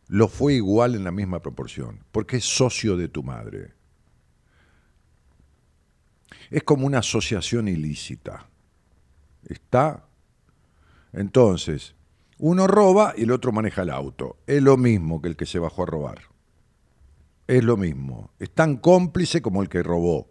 lo 0.09 0.28
fue 0.28 0.55
igual 0.55 0.95
en 0.95 1.05
la 1.05 1.12
misma 1.12 1.43
proporción, 1.43 2.00
porque 2.12 2.38
es 2.38 2.45
socio 2.45 2.97
de 2.97 3.09
tu 3.09 3.23
madre. 3.23 3.75
Es 6.50 6.62
como 6.62 6.86
una 6.86 6.99
asociación 6.99 7.69
ilícita. 7.69 8.49
¿Está? 9.45 10.06
Entonces, 11.12 11.95
uno 12.39 12.67
roba 12.67 13.15
y 13.17 13.23
el 13.23 13.30
otro 13.30 13.52
maneja 13.52 13.82
el 13.82 13.91
auto. 13.91 14.39
Es 14.47 14.62
lo 14.62 14.76
mismo 14.76 15.23
que 15.23 15.28
el 15.28 15.36
que 15.36 15.47
se 15.47 15.58
bajó 15.58 15.84
a 15.84 15.86
robar. 15.86 16.21
Es 17.47 17.65
lo 17.65 17.76
mismo. 17.76 18.32
Es 18.39 18.50
tan 18.50 18.76
cómplice 18.76 19.41
como 19.41 19.62
el 19.62 19.69
que 19.69 19.82
robó. 19.82 20.28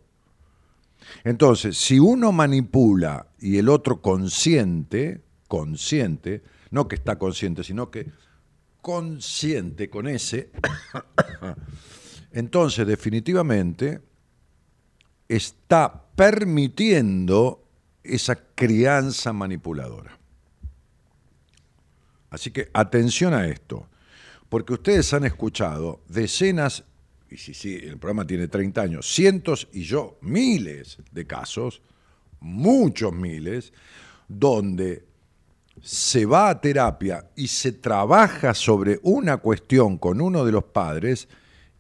Entonces, 1.24 1.78
si 1.78 2.00
uno 2.00 2.32
manipula 2.32 3.28
y 3.40 3.58
el 3.58 3.70
otro 3.70 4.02
consciente, 4.02 5.24
consciente, 5.48 6.44
no 6.72 6.88
que 6.88 6.96
está 6.96 7.18
consciente, 7.18 7.64
sino 7.64 7.90
que 7.90 8.12
consciente 8.82 9.90
con 9.90 10.08
ese, 10.08 10.52
entonces 12.32 12.86
definitivamente 12.86 14.02
está 15.28 16.06
permitiendo 16.16 17.64
esa 18.04 18.36
crianza 18.36 19.34
manipuladora. 19.34 20.18
Así 22.30 22.52
que 22.52 22.70
atención 22.74 23.34
a 23.34 23.48
esto, 23.48 23.88
porque 24.50 24.74
ustedes 24.74 25.14
han 25.14 25.26
escuchado 25.26 26.02
decenas, 26.08 26.84
y 27.30 27.38
si 27.38 27.54
sí, 27.54 27.76
el 27.76 27.98
programa 27.98 28.28
tiene 28.28 28.48
30 28.48 28.82
años, 28.82 29.08
cientos 29.08 29.68
y 29.72 29.84
yo 29.84 30.18
miles 30.22 30.98
de 31.12 31.26
casos, 31.26 31.82
muchos 32.40 33.14
miles, 33.14 33.74
donde 34.28 35.06
se 35.82 36.26
va 36.26 36.50
a 36.50 36.62
terapia 36.62 37.30
y 37.36 37.48
se 37.48 37.72
trabaja 37.72 38.54
sobre 38.54 39.00
una 39.04 39.38
cuestión 39.38 39.98
con 39.98 40.22
uno 40.22 40.46
de 40.46 40.52
los 40.52 40.64
padres 40.66 41.28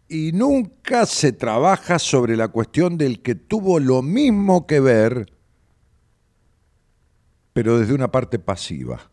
y 0.07 0.31
nunca 0.33 1.05
se 1.05 1.31
trabaja 1.31 1.99
sobre 1.99 2.35
la 2.35 2.49
cuestión 2.49 2.97
del 2.97 3.21
que 3.21 3.35
tuvo 3.35 3.79
lo 3.79 4.01
mismo 4.01 4.67
que 4.67 4.79
ver, 4.79 5.31
pero 7.53 7.79
desde 7.79 7.93
una 7.93 8.11
parte 8.11 8.39
pasiva. 8.39 9.11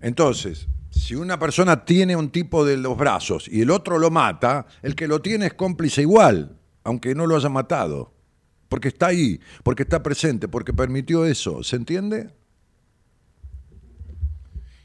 Entonces, 0.00 0.68
si 0.90 1.14
una 1.14 1.38
persona 1.38 1.84
tiene 1.84 2.14
un 2.14 2.30
tipo 2.30 2.64
de 2.64 2.76
los 2.76 2.96
brazos 2.96 3.48
y 3.48 3.62
el 3.62 3.70
otro 3.70 3.98
lo 3.98 4.10
mata, 4.10 4.66
el 4.82 4.94
que 4.94 5.08
lo 5.08 5.22
tiene 5.22 5.46
es 5.46 5.54
cómplice 5.54 6.02
igual, 6.02 6.58
aunque 6.82 7.14
no 7.14 7.26
lo 7.26 7.36
haya 7.36 7.48
matado 7.48 8.14
porque 8.74 8.88
está 8.88 9.06
ahí, 9.06 9.40
porque 9.62 9.84
está 9.84 10.02
presente, 10.02 10.48
porque 10.48 10.72
permitió 10.72 11.24
eso. 11.24 11.62
¿Se 11.62 11.76
entiende? 11.76 12.34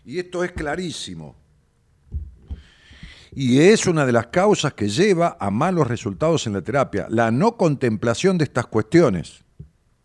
Y 0.06 0.20
esto 0.20 0.44
es 0.44 0.52
clarísimo. 0.52 1.36
Y 3.32 3.60
es 3.60 3.86
una 3.88 4.06
de 4.06 4.12
las 4.12 4.28
causas 4.28 4.74
que 4.74 4.90
lleva 4.90 5.38
a 5.40 5.52
malos 5.52 5.88
resultados 5.88 6.48
en 6.48 6.54
la 6.54 6.62
terapia, 6.62 7.08
la 7.10 7.32
no 7.32 7.58
contemplación 7.58 8.38
de 8.38 8.46
estas 8.46 8.68
cuestiones. 8.68 9.44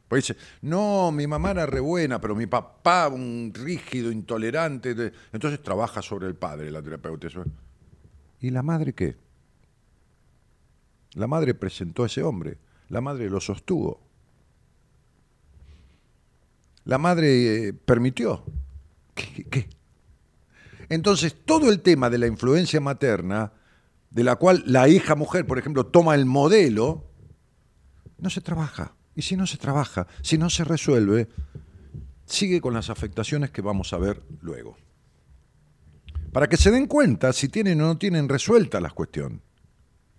Pues 0.09 0.29
dice, 0.29 0.41
no, 0.63 1.11
mi 1.11 1.27
mamá 1.27 1.53
era 1.53 1.67
re 1.67 1.81
buena, 1.81 2.21
pero 2.21 2.35
mi 2.35 2.47
papá 2.47 3.09
un 3.09 3.53
rígido, 3.55 4.13
intolerante. 4.13 5.13
Entonces 5.33 5.63
trabaja 5.63 6.03
sobre 6.03 6.27
el 6.27 6.35
padre, 6.35 6.71
la 6.71 6.83
terapeuta. 6.83 7.29
¿Y 8.41 8.51
la 8.51 8.63
madre 8.63 8.93
qué? 8.93 9.17
La 11.15 11.27
madre 11.27 11.55
presentó 11.55 12.03
a 12.03 12.07
ese 12.07 12.23
hombre. 12.23 12.59
La 12.91 13.01
madre 13.01 13.31
lo 13.31 13.41
sostuvo. 13.41 14.01
La 16.85 16.99
madre 16.99 17.69
eh, 17.69 17.73
permitió. 17.73 18.45
¿Qué, 19.15 19.69
Entonces, 20.95 21.35
todo 21.45 21.71
el 21.71 21.81
tema 21.81 22.09
de 22.09 22.19
la 22.19 22.29
influencia 22.29 22.81
materna, 22.81 23.53
de 24.11 24.23
la 24.23 24.37
cual 24.37 24.63
la 24.65 24.89
hija 24.89 25.17
mujer, 25.17 25.45
por 25.45 25.59
ejemplo, 25.59 25.87
toma 25.87 26.15
el 26.15 26.25
modelo, 26.25 27.11
no 28.19 28.31
se 28.31 28.41
trabaja. 28.41 28.95
Y 29.17 29.23
si 29.23 29.37
no 29.37 29.45
se 29.49 29.57
trabaja, 29.57 30.07
si 30.23 30.39
no 30.39 30.51
se 30.51 30.63
resuelve, 30.63 31.29
sigue 32.27 32.61
con 32.61 32.75
las 32.75 32.91
afectaciones 32.91 33.51
que 33.51 33.61
vamos 33.61 33.93
a 33.93 33.99
ver 33.99 34.23
luego. 34.41 34.77
Para 36.33 36.49
que 36.49 36.57
se 36.57 36.71
den 36.71 36.87
cuenta 36.87 37.33
si 37.33 37.49
tienen 37.49 37.81
o 37.81 37.87
no 37.87 37.99
tienen 37.99 38.29
resuelta 38.29 38.81
la 38.81 38.91
cuestión 38.91 39.43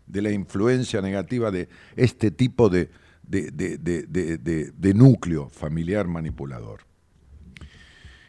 de 0.05 0.21
la 0.21 0.31
influencia 0.31 1.01
negativa 1.01 1.51
de 1.51 1.69
este 1.95 2.31
tipo 2.31 2.67
de, 2.67 2.89
de, 3.23 4.93
núcleo 4.93 5.47
familiar 5.47 6.05
manipulador. 6.07 6.81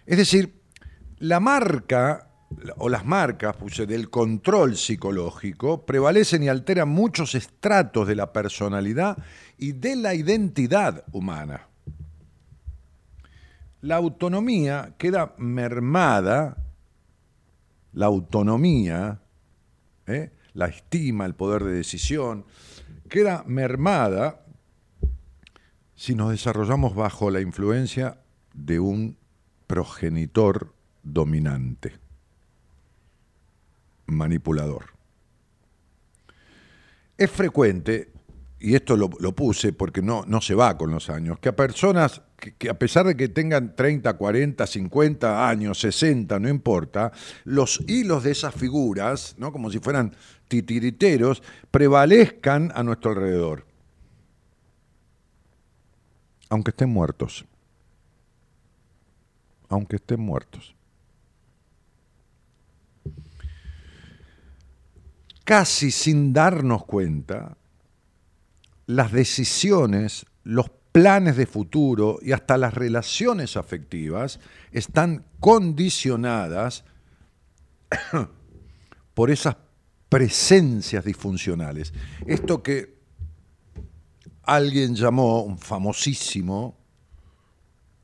Es 0.06 0.16
decir, 0.16 0.62
la 1.18 1.40
marca 1.40 2.25
o 2.78 2.88
las 2.88 3.04
marcas 3.04 3.56
puse, 3.56 3.86
del 3.86 4.08
control 4.08 4.76
psicológico 4.76 5.84
prevalecen 5.84 6.42
y 6.42 6.48
alteran 6.48 6.88
muchos 6.88 7.34
estratos 7.34 8.06
de 8.06 8.14
la 8.14 8.32
personalidad 8.32 9.18
y 9.58 9.72
de 9.72 9.96
la 9.96 10.14
identidad 10.14 11.04
humana. 11.12 11.68
La 13.80 13.96
autonomía 13.96 14.94
queda 14.98 15.34
mermada, 15.38 16.56
la 17.92 18.06
autonomía, 18.06 19.20
¿eh? 20.06 20.30
la 20.54 20.66
estima, 20.66 21.26
el 21.26 21.34
poder 21.34 21.64
de 21.64 21.72
decisión, 21.72 22.46
queda 23.08 23.44
mermada 23.46 24.40
si 25.94 26.14
nos 26.14 26.30
desarrollamos 26.30 26.94
bajo 26.94 27.30
la 27.30 27.40
influencia 27.40 28.18
de 28.54 28.80
un 28.80 29.16
progenitor 29.66 30.74
dominante, 31.02 31.94
manipulador. 34.06 34.86
Es 37.16 37.30
frecuente, 37.30 38.10
y 38.58 38.74
esto 38.74 38.96
lo, 38.96 39.08
puse 39.08 39.72
porque 39.72 40.02
no, 40.02 40.24
no 40.26 40.40
se 40.40 40.54
va 40.54 40.76
con 40.76 40.90
los 40.90 41.08
años, 41.08 41.38
que 41.38 41.48
a 41.48 41.56
personas 41.56 42.22
que, 42.36 42.68
a 42.68 42.78
pesar 42.78 43.06
de 43.06 43.16
que 43.16 43.28
tengan 43.28 43.74
30, 43.74 44.12
40, 44.14 44.66
50 44.66 45.48
años, 45.48 45.80
60, 45.80 46.38
no 46.38 46.48
importa, 46.48 47.12
los 47.44 47.82
hilos 47.86 48.24
de 48.24 48.32
esas 48.32 48.54
figuras, 48.54 49.34
¿no? 49.38 49.52
como 49.52 49.70
si 49.70 49.78
fueran 49.78 50.14
titiriteros, 50.48 51.42
prevalezcan 51.70 52.70
a 52.74 52.82
nuestro 52.82 53.12
alrededor, 53.12 53.66
aunque 56.50 56.70
estén 56.70 56.90
muertos 56.90 57.46
aunque 59.68 59.96
estén 59.96 60.20
muertos. 60.20 60.75
Casi 65.46 65.92
sin 65.92 66.32
darnos 66.32 66.84
cuenta, 66.86 67.56
las 68.86 69.12
decisiones, 69.12 70.26
los 70.42 70.68
planes 70.90 71.36
de 71.36 71.46
futuro 71.46 72.18
y 72.20 72.32
hasta 72.32 72.58
las 72.58 72.74
relaciones 72.74 73.56
afectivas 73.56 74.40
están 74.72 75.24
condicionadas 75.38 76.82
por 79.14 79.30
esas 79.30 79.56
presencias 80.08 81.04
disfuncionales. 81.04 81.94
Esto 82.26 82.60
que 82.60 82.96
alguien 84.42 84.96
llamó, 84.96 85.42
un 85.42 85.58
famosísimo, 85.58 86.76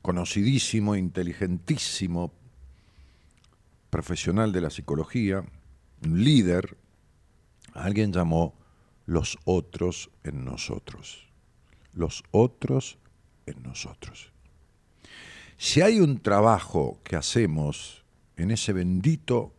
conocidísimo, 0.01 0.95
inteligentísimo 0.95 2.31
profesional 3.89 4.53
de 4.53 4.61
la 4.61 4.69
psicología, 4.69 5.43
un 6.05 6.23
líder, 6.23 6.77
alguien 7.73 8.11
llamó 8.11 8.55
los 9.05 9.37
otros 9.45 10.09
en 10.23 10.45
nosotros. 10.45 11.27
Los 11.93 12.23
otros 12.31 12.97
en 13.45 13.61
nosotros. 13.63 14.31
Si 15.57 15.81
hay 15.81 15.99
un 15.99 16.19
trabajo 16.19 16.99
que 17.03 17.15
hacemos 17.15 18.03
en 18.37 18.51
ese 18.51 18.73
bendito, 18.73 19.53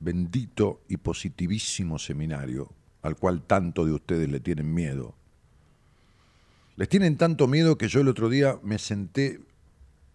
bendito 0.00 0.82
y 0.88 0.96
positivísimo 0.96 1.98
seminario, 1.98 2.72
al 3.02 3.16
cual 3.16 3.42
tanto 3.42 3.84
de 3.84 3.92
ustedes 3.92 4.28
le 4.28 4.40
tienen 4.40 4.74
miedo, 4.74 5.14
les 6.76 6.88
tienen 6.88 7.16
tanto 7.16 7.46
miedo 7.46 7.78
que 7.78 7.88
yo 7.88 8.00
el 8.00 8.08
otro 8.08 8.28
día 8.28 8.58
me 8.62 8.78
senté 8.78 9.40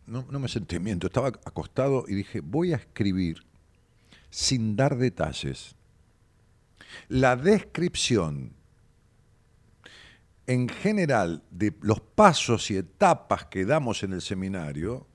no, 0.05 0.25
no 0.29 0.39
me 0.39 0.47
sentí 0.47 0.79
miento, 0.79 1.07
estaba 1.07 1.27
acostado 1.27 2.05
y 2.07 2.15
dije, 2.15 2.41
voy 2.41 2.73
a 2.73 2.77
escribir 2.77 3.45
sin 4.29 4.75
dar 4.75 4.97
detalles 4.97 5.75
la 7.07 7.35
descripción 7.35 8.53
en 10.45 10.67
general 10.67 11.43
de 11.51 11.73
los 11.81 12.01
pasos 12.01 12.69
y 12.69 12.77
etapas 12.77 13.45
que 13.45 13.65
damos 13.65 14.03
en 14.03 14.13
el 14.13 14.21
seminario, 14.21 15.07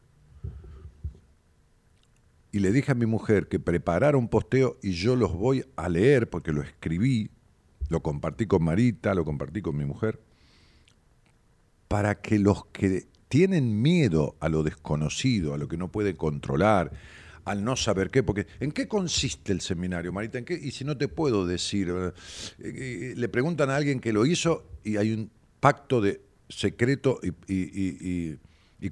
y 2.50 2.60
le 2.60 2.72
dije 2.72 2.92
a 2.92 2.94
mi 2.94 3.06
mujer 3.06 3.48
que 3.48 3.60
preparara 3.60 4.16
un 4.16 4.28
posteo 4.28 4.78
y 4.82 4.92
yo 4.92 5.16
los 5.16 5.34
voy 5.34 5.64
a 5.76 5.88
leer 5.88 6.30
porque 6.30 6.52
lo 6.52 6.62
escribí, 6.62 7.30
lo 7.88 8.02
compartí 8.02 8.46
con 8.46 8.64
Marita, 8.64 9.14
lo 9.14 9.24
compartí 9.24 9.60
con 9.60 9.76
mi 9.76 9.84
mujer, 9.84 10.20
para 11.88 12.20
que 12.20 12.38
los 12.38 12.66
que 12.66 13.06
tienen 13.28 13.82
miedo 13.82 14.36
a 14.40 14.48
lo 14.48 14.62
desconocido, 14.62 15.52
a 15.52 15.58
lo 15.58 15.68
que 15.68 15.76
no 15.76 15.88
puede 15.92 16.16
controlar, 16.16 16.92
al 17.48 17.64
no 17.64 17.76
saber 17.76 18.10
qué, 18.10 18.22
porque 18.22 18.46
¿en 18.60 18.72
qué 18.72 18.86
consiste 18.86 19.52
el 19.52 19.60
seminario, 19.60 20.12
Marita? 20.12 20.38
¿En 20.38 20.44
qué? 20.44 20.54
Y 20.54 20.70
si 20.70 20.84
no 20.84 20.96
te 20.96 21.08
puedo 21.08 21.46
decir, 21.46 21.88
eh, 21.88 22.12
eh, 22.58 23.14
le 23.16 23.28
preguntan 23.28 23.70
a 23.70 23.76
alguien 23.76 24.00
que 24.00 24.12
lo 24.12 24.26
hizo 24.26 24.66
y 24.84 24.98
hay 24.98 25.12
un 25.12 25.30
pacto 25.60 26.00
de 26.00 26.20
secreto 26.48 27.20
y, 27.48 28.36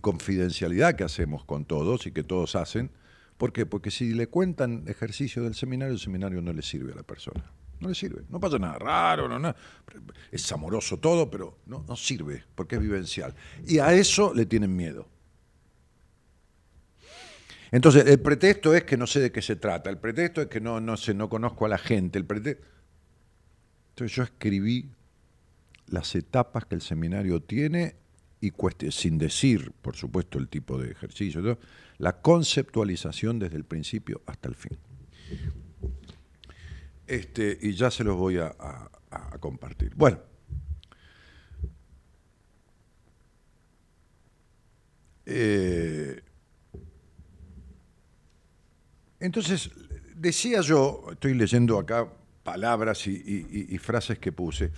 confidencialidad 0.01 0.95
que 0.95 1.05
hacemos 1.05 1.45
con 1.45 1.65
todos 1.65 2.07
y 2.07 2.13
que 2.13 2.23
todos 2.23 2.57
hacen. 2.57 2.91
¿Por 3.37 3.53
qué? 3.53 3.67
Porque 3.67 3.91
si 3.91 4.15
le 4.15 4.29
cuentan 4.29 4.85
ejercicio 4.87 5.43
del 5.43 5.55
seminario, 5.55 5.93
el 5.93 6.01
seminario 6.01 6.41
no 6.41 6.53
le 6.53 6.63
sirve 6.63 6.93
a 6.93 6.97
la 6.97 7.03
persona. 7.03 7.53
No 7.81 7.89
le 7.89 7.95
sirve. 7.95 8.23
No 8.31 8.41
pasa 8.41 8.59
nada 8.59 8.79
raro, 8.79 9.29
no, 9.29 9.39
nada. 9.39 9.57
es 10.33 10.51
amoroso 10.51 10.99
todo, 10.99 11.31
pero 11.31 11.59
no, 11.67 11.85
no 11.87 11.97
sirve 11.97 12.45
porque 12.55 12.77
es 12.77 12.81
vivencial. 12.81 13.35
Y 13.67 13.79
a 13.79 13.93
eso 13.93 14.33
le 14.33 14.47
tienen 14.47 14.75
miedo. 14.75 15.07
Entonces, 17.71 18.07
el 18.07 18.21
pretexto 18.21 18.75
es 18.75 18.85
que 18.85 18.97
no 18.97 19.07
sé 19.07 19.21
de 19.21 19.33
qué 19.33 19.43
se 19.43 19.57
trata, 19.57 19.91
el 19.91 19.99
pretexto 19.99 20.43
es 20.43 20.49
que 20.49 20.61
no, 20.61 20.81
no, 20.81 20.97
sé, 20.97 21.15
no 21.15 21.29
conozco 21.29 21.67
a 21.67 21.69
la 21.69 21.79
gente, 21.79 22.19
el 22.19 22.25
pretexto... 22.25 22.67
Entonces 23.91 24.17
yo 24.17 24.23
escribí 24.25 24.91
las 25.87 26.15
etapas 26.15 26.67
que 26.67 26.75
el 26.75 26.83
seminario 26.83 27.43
tiene 27.43 27.97
y 28.41 28.53
sin 28.91 29.19
decir, 29.19 29.73
por 29.83 29.97
supuesto, 29.97 30.39
el 30.39 30.49
tipo 30.49 30.79
de 30.79 30.91
ejercicio, 30.91 31.59
la 31.99 32.21
conceptualización 32.21 33.39
desde 33.39 33.57
el 33.57 33.65
principio 33.65 34.21
hasta 34.27 34.49
el 34.49 34.55
fin. 34.55 34.79
Este, 37.07 37.59
y 37.63 37.73
ya 37.73 37.91
se 37.91 38.05
los 38.05 38.17
voy 38.17 38.39
a, 38.39 38.55
compartir. 39.41 39.95
Bueno. 39.95 40.19
Eh, 45.25 46.23
entonces, 49.21 49.71
decía 50.15 50.61
yo, 50.61 51.05
estoy 51.13 51.35
leyendo 51.35 51.79
acá 51.79 52.09
palabras 52.43 53.07
y, 53.07 53.79
frases 53.79 54.19
que 54.19 54.33
puse, 54.33 54.71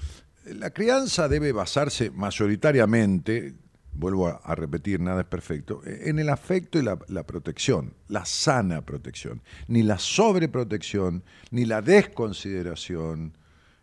la 0.46 0.70
crianza 0.70 1.28
debe 1.28 1.52
basarse 1.52 2.10
mayoritariamente, 2.10 3.54
vuelvo 3.92 4.28
a, 4.28 4.54
repetir, 4.54 5.00
nada 5.00 5.22
es 5.22 5.26
perfecto, 5.26 5.82
en 5.84 6.18
el 6.18 6.30
afecto 6.30 6.78
y 6.78 6.82
la, 6.82 7.24
protección, 7.24 7.94
la 8.08 8.24
sana 8.24 8.80
protección, 8.82 9.42
ni 9.66 9.82
la 9.82 9.98
sobreprotección, 9.98 11.24
ni 11.50 11.66
la 11.66 11.82
desconsideración, 11.82 13.36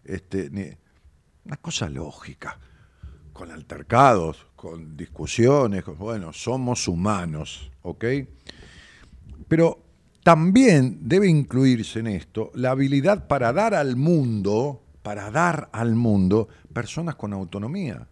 este, 0.03 0.49
ni, 0.49 0.69
una 1.45 1.57
cosa 1.57 1.89
lógica, 1.89 2.57
con 3.33 3.51
altercados, 3.51 4.47
con 4.55 4.97
discusiones, 4.97 5.85
bueno, 5.85 6.33
somos 6.33 6.87
humanos, 6.87 7.71
¿ok? 7.83 8.05
Pero 9.47 9.84
también 10.25 10.97
debe 11.07 11.27
incluirse 11.27 11.99
en 11.99 12.07
esto 12.07 12.51
la 12.55 12.71
habilidad 12.71 13.27
para 13.27 13.53
dar 13.53 13.75
al 13.75 13.95
mundo, 13.95 14.83
para 15.03 15.29
dar 15.29 15.69
al 15.71 15.95
mundo 15.95 16.49
personas 16.73 17.15
con 17.15 17.31
autonomía 17.31 18.07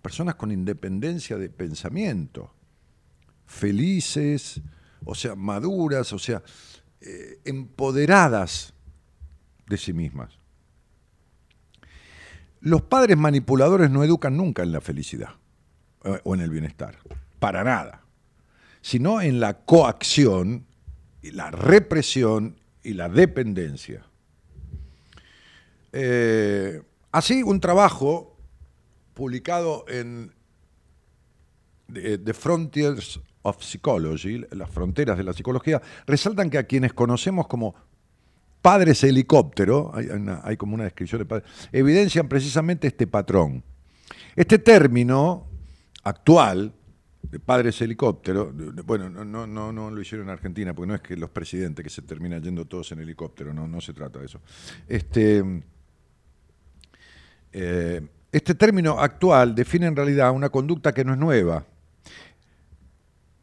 personas 0.00 0.34
con 0.34 0.50
independencia 0.50 1.36
de 1.36 1.50
pensamiento, 1.50 2.52
felices, 3.46 4.60
o 5.04 5.14
sea, 5.14 5.34
maduras, 5.34 6.12
o 6.12 6.18
sea, 6.18 6.42
eh, 7.00 7.40
empoderadas 7.44 8.72
de 9.66 9.76
sí 9.76 9.92
mismas. 9.92 10.38
Los 12.60 12.82
padres 12.82 13.16
manipuladores 13.16 13.90
no 13.90 14.04
educan 14.04 14.36
nunca 14.36 14.62
en 14.62 14.72
la 14.72 14.80
felicidad 14.80 15.30
eh, 16.04 16.20
o 16.24 16.34
en 16.34 16.40
el 16.40 16.50
bienestar, 16.50 16.98
para 17.38 17.64
nada, 17.64 18.02
sino 18.82 19.20
en 19.20 19.40
la 19.40 19.64
coacción, 19.64 20.66
la 21.22 21.50
represión 21.50 22.56
y 22.82 22.94
la 22.94 23.08
dependencia. 23.08 24.04
Eh, 25.92 26.82
así, 27.12 27.42
un 27.42 27.60
trabajo 27.60 28.36
publicado 29.14 29.84
en 29.88 30.32
The 31.92 32.32
Frontiers 32.32 33.20
of 33.42 33.62
Psychology, 33.62 34.44
las 34.50 34.70
fronteras 34.70 35.16
de 35.16 35.24
la 35.24 35.32
psicología, 35.32 35.80
resaltan 36.06 36.50
que 36.50 36.58
a 36.58 36.64
quienes 36.64 36.92
conocemos 36.92 37.46
como 37.46 37.74
padres 38.62 39.02
helicóptero, 39.04 39.92
hay, 40.44 40.56
como 40.56 40.74
una 40.74 40.84
descripción 40.84 41.20
de 41.20 41.24
padres, 41.24 41.48
evidencian 41.72 42.28
precisamente 42.28 42.88
este 42.88 43.06
patrón. 43.06 43.64
Este 44.36 44.58
término 44.58 45.46
actual 46.02 46.72
de 47.22 47.38
padres 47.38 47.80
helicóptero, 47.80 48.52
bueno, 48.84 49.08
no, 49.08 49.24
no, 49.24 49.46
no, 49.46 49.72
no 49.72 49.90
lo 49.90 50.00
hicieron 50.00 50.28
en 50.28 50.32
Argentina, 50.32 50.74
porque 50.74 50.88
no 50.88 50.94
es 50.94 51.00
que 51.00 51.16
los 51.16 51.30
presidentes 51.30 51.82
que 51.82 51.90
se 51.90 52.02
terminan 52.02 52.42
yendo 52.42 52.64
todos 52.64 52.90
en 52.92 53.00
helicóptero, 53.00 53.52
no, 53.52 53.68
no 53.68 53.80
se 53.80 53.92
trata 53.92 54.18
de 54.18 54.26
eso. 54.26 54.40
Este, 54.88 55.62
eh, 57.52 58.00
este 58.32 58.54
término 58.54 58.98
actual 58.98 59.54
define 59.54 59.86
en 59.86 59.96
realidad 59.96 60.32
una 60.32 60.48
conducta 60.48 60.92
que 60.92 61.04
no 61.04 61.12
es 61.12 61.18
nueva, 61.18 61.64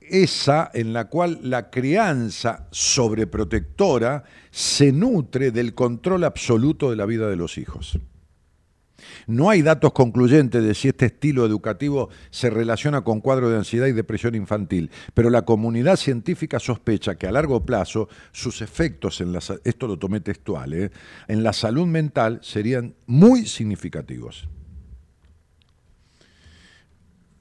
esa 0.01 0.71
en 0.73 0.93
la 0.93 1.05
cual 1.05 1.39
la 1.43 1.69
crianza 1.69 2.67
sobreprotectora 2.71 4.23
se 4.51 4.91
nutre 4.91 5.51
del 5.51 5.73
control 5.73 6.23
absoluto 6.23 6.89
de 6.89 6.95
la 6.95 7.05
vida 7.05 7.29
de 7.29 7.35
los 7.35 7.57
hijos. 7.57 7.99
No 9.27 9.49
hay 9.49 9.61
datos 9.61 9.93
concluyentes 9.93 10.63
de 10.63 10.73
si 10.73 10.87
este 10.87 11.07
estilo 11.07 11.45
educativo 11.45 12.09
se 12.29 12.49
relaciona 12.49 13.01
con 13.01 13.21
cuadros 13.21 13.51
de 13.51 13.57
ansiedad 13.57 13.87
y 13.87 13.91
depresión 13.91 14.35
infantil, 14.35 14.89
pero 15.13 15.29
la 15.29 15.43
comunidad 15.43 15.97
científica 15.97 16.59
sospecha 16.59 17.15
que 17.15 17.27
a 17.27 17.31
largo 17.31 17.65
plazo 17.65 18.09
sus 18.31 18.61
efectos 18.61 19.21
en 19.21 19.33
la, 19.33 19.39
esto 19.63 19.87
lo 19.87 19.97
tomé 19.97 20.19
textual, 20.19 20.73
¿eh? 20.73 20.91
en 21.27 21.43
la 21.43 21.53
salud 21.53 21.85
mental 21.85 22.39
serían 22.41 22.95
muy 23.05 23.45
significativos. 23.45 24.47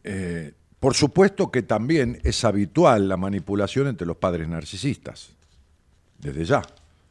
Eh, 0.04 0.52
por 0.78 0.94
supuesto 0.94 1.50
que 1.50 1.62
también 1.62 2.20
es 2.22 2.44
habitual 2.44 3.08
la 3.08 3.16
manipulación 3.16 3.88
entre 3.88 4.06
los 4.06 4.18
padres 4.18 4.46
narcisistas, 4.46 5.30
desde 6.18 6.44
ya. 6.44 6.62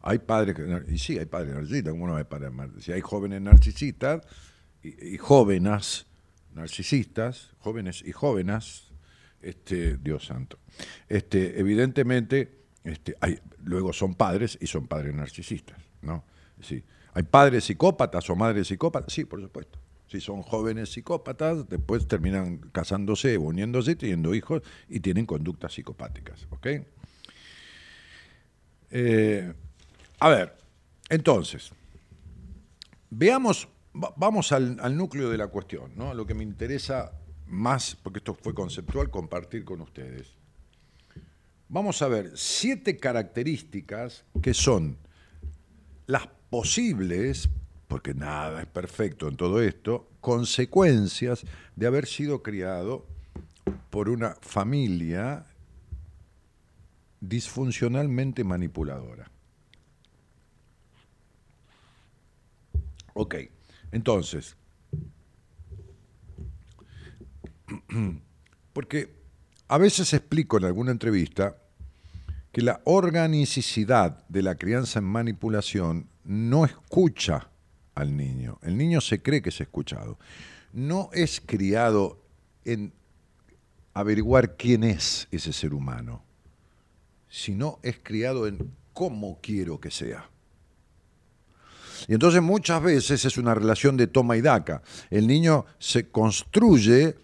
Hay 0.08 0.20
padres 0.20 0.56
que, 0.56 0.94
y 0.94 1.00
sí, 1.00 1.18
hay 1.18 1.26
padres 1.26 1.56
narcisistas, 1.56 1.92
como 1.92 2.06
no 2.06 2.16
hay 2.16 2.26
padres 2.26 2.52
Si 2.80 2.92
hay 2.92 3.02
jóvenes 3.02 3.42
narcisistas 3.42 4.22
y, 4.84 5.18
jóvenes 5.18 6.06
narcisistas, 6.54 7.50
jóvenes 7.58 8.04
y 8.06 8.12
jóvenes, 8.12 8.94
este, 9.42 9.98
Dios 9.98 10.28
santo, 10.28 10.60
este, 11.10 11.60
evidentemente, 11.60 12.56
este, 12.84 13.16
hay, 13.20 13.40
luego 13.64 13.94
son 13.94 14.14
padres 14.14 14.60
y 14.62 14.68
son 14.68 14.86
padres 14.86 15.16
narcisistas, 15.16 15.80
¿no? 16.04 16.24
Sí. 16.62 16.84
¿Hay 17.14 17.24
padres 17.24 17.64
psicópatas 17.64 18.30
o 18.30 18.36
madres 18.36 18.68
psicópatas? 18.68 19.12
Sí, 19.12 19.26
por 19.26 19.42
supuesto. 19.42 19.80
Si 20.08 20.22
son 20.22 20.44
jóvenes 20.44 20.90
psicópatas, 20.90 21.68
después 21.68 22.08
terminan 22.08 22.60
casándose, 22.72 23.40
uniéndose, 23.40 23.96
teniendo 23.96 24.36
hijos 24.36 24.62
y 24.88 25.00
tienen 25.00 25.26
conductas 25.26 25.74
psicopáticas. 25.74 26.46
¿Ok? 26.52 26.68
Eh, 28.92 29.54
a 30.20 30.30
ver, 30.30 30.56
entonces, 31.10 31.72
veamos, 33.10 33.68
vamos 33.94 34.52
al, 34.52 34.98
núcleo 34.98 35.30
de 35.30 35.38
la 35.38 35.48
cuestión, 35.48 35.92
¿no? 35.96 36.14
Lo 36.14 36.26
que 36.26 36.34
me 36.34 36.44
interesa 36.44 37.12
más, 37.48 37.96
porque 37.96 38.20
esto 38.20 38.34
fue 38.34 38.54
conceptual, 38.54 39.10
compartir 39.10 39.64
con 39.64 39.82
ustedes. 39.82 40.34
Vamos 41.68 42.02
a 42.02 42.08
ver 42.08 42.32
siete 42.36 42.98
características 42.98 44.24
que 44.42 44.54
son 44.54 44.98
las 46.08 46.28
posibles, 46.50 47.50
porque 47.88 48.14
nada 48.14 48.62
es 48.62 48.68
perfecto 48.68 49.28
en 49.28 49.36
todo 49.36 49.62
esto, 49.62 50.10
consecuencias 50.22 51.44
de 51.76 51.88
haber 51.88 52.06
sido 52.06 52.42
criado 52.42 53.06
por 53.90 54.10
una 54.10 54.36
familia 54.42 55.46
disfuncionalmente 57.20 58.44
manipuladora. 58.44 59.35
Ok, 63.18 63.36
entonces, 63.94 64.58
porque 68.74 69.16
a 69.70 69.78
veces 69.78 70.14
explico 70.14 70.58
en 70.58 70.66
alguna 70.66 70.92
entrevista 70.92 71.56
que 72.52 72.62
la 72.62 72.82
organicidad 72.84 74.28
de 74.28 74.42
la 74.42 74.56
crianza 74.56 75.00
en 75.00 75.06
manipulación 75.06 76.10
no 76.26 76.66
escucha 76.66 77.50
al 77.96 78.18
niño. 78.18 78.60
El 78.62 78.78
niño 78.78 79.00
se 79.00 79.22
cree 79.22 79.42
que 79.42 79.48
es 79.48 79.62
escuchado. 79.62 80.20
No 80.74 81.10
es 81.14 81.42
criado 81.46 82.22
en 82.66 82.92
averiguar 83.94 84.58
quién 84.58 84.84
es 84.84 85.30
ese 85.32 85.54
ser 85.54 85.74
humano, 85.74 86.22
sino 87.30 87.80
es 87.82 87.98
criado 88.04 88.46
en 88.46 88.76
cómo 88.92 89.40
quiero 89.42 89.80
que 89.80 89.90
sea. 89.90 90.30
Y 92.08 92.14
entonces 92.14 92.42
muchas 92.42 92.82
veces 92.82 93.26
es 93.26 93.38
una 93.38 93.54
relación 93.54 93.98
de 93.98 94.08
toma 94.08 94.38
y 94.38 94.42
daca. 94.42 94.82
El 95.10 95.28
niño 95.28 95.66
se 95.80 96.10
construye 96.10 97.16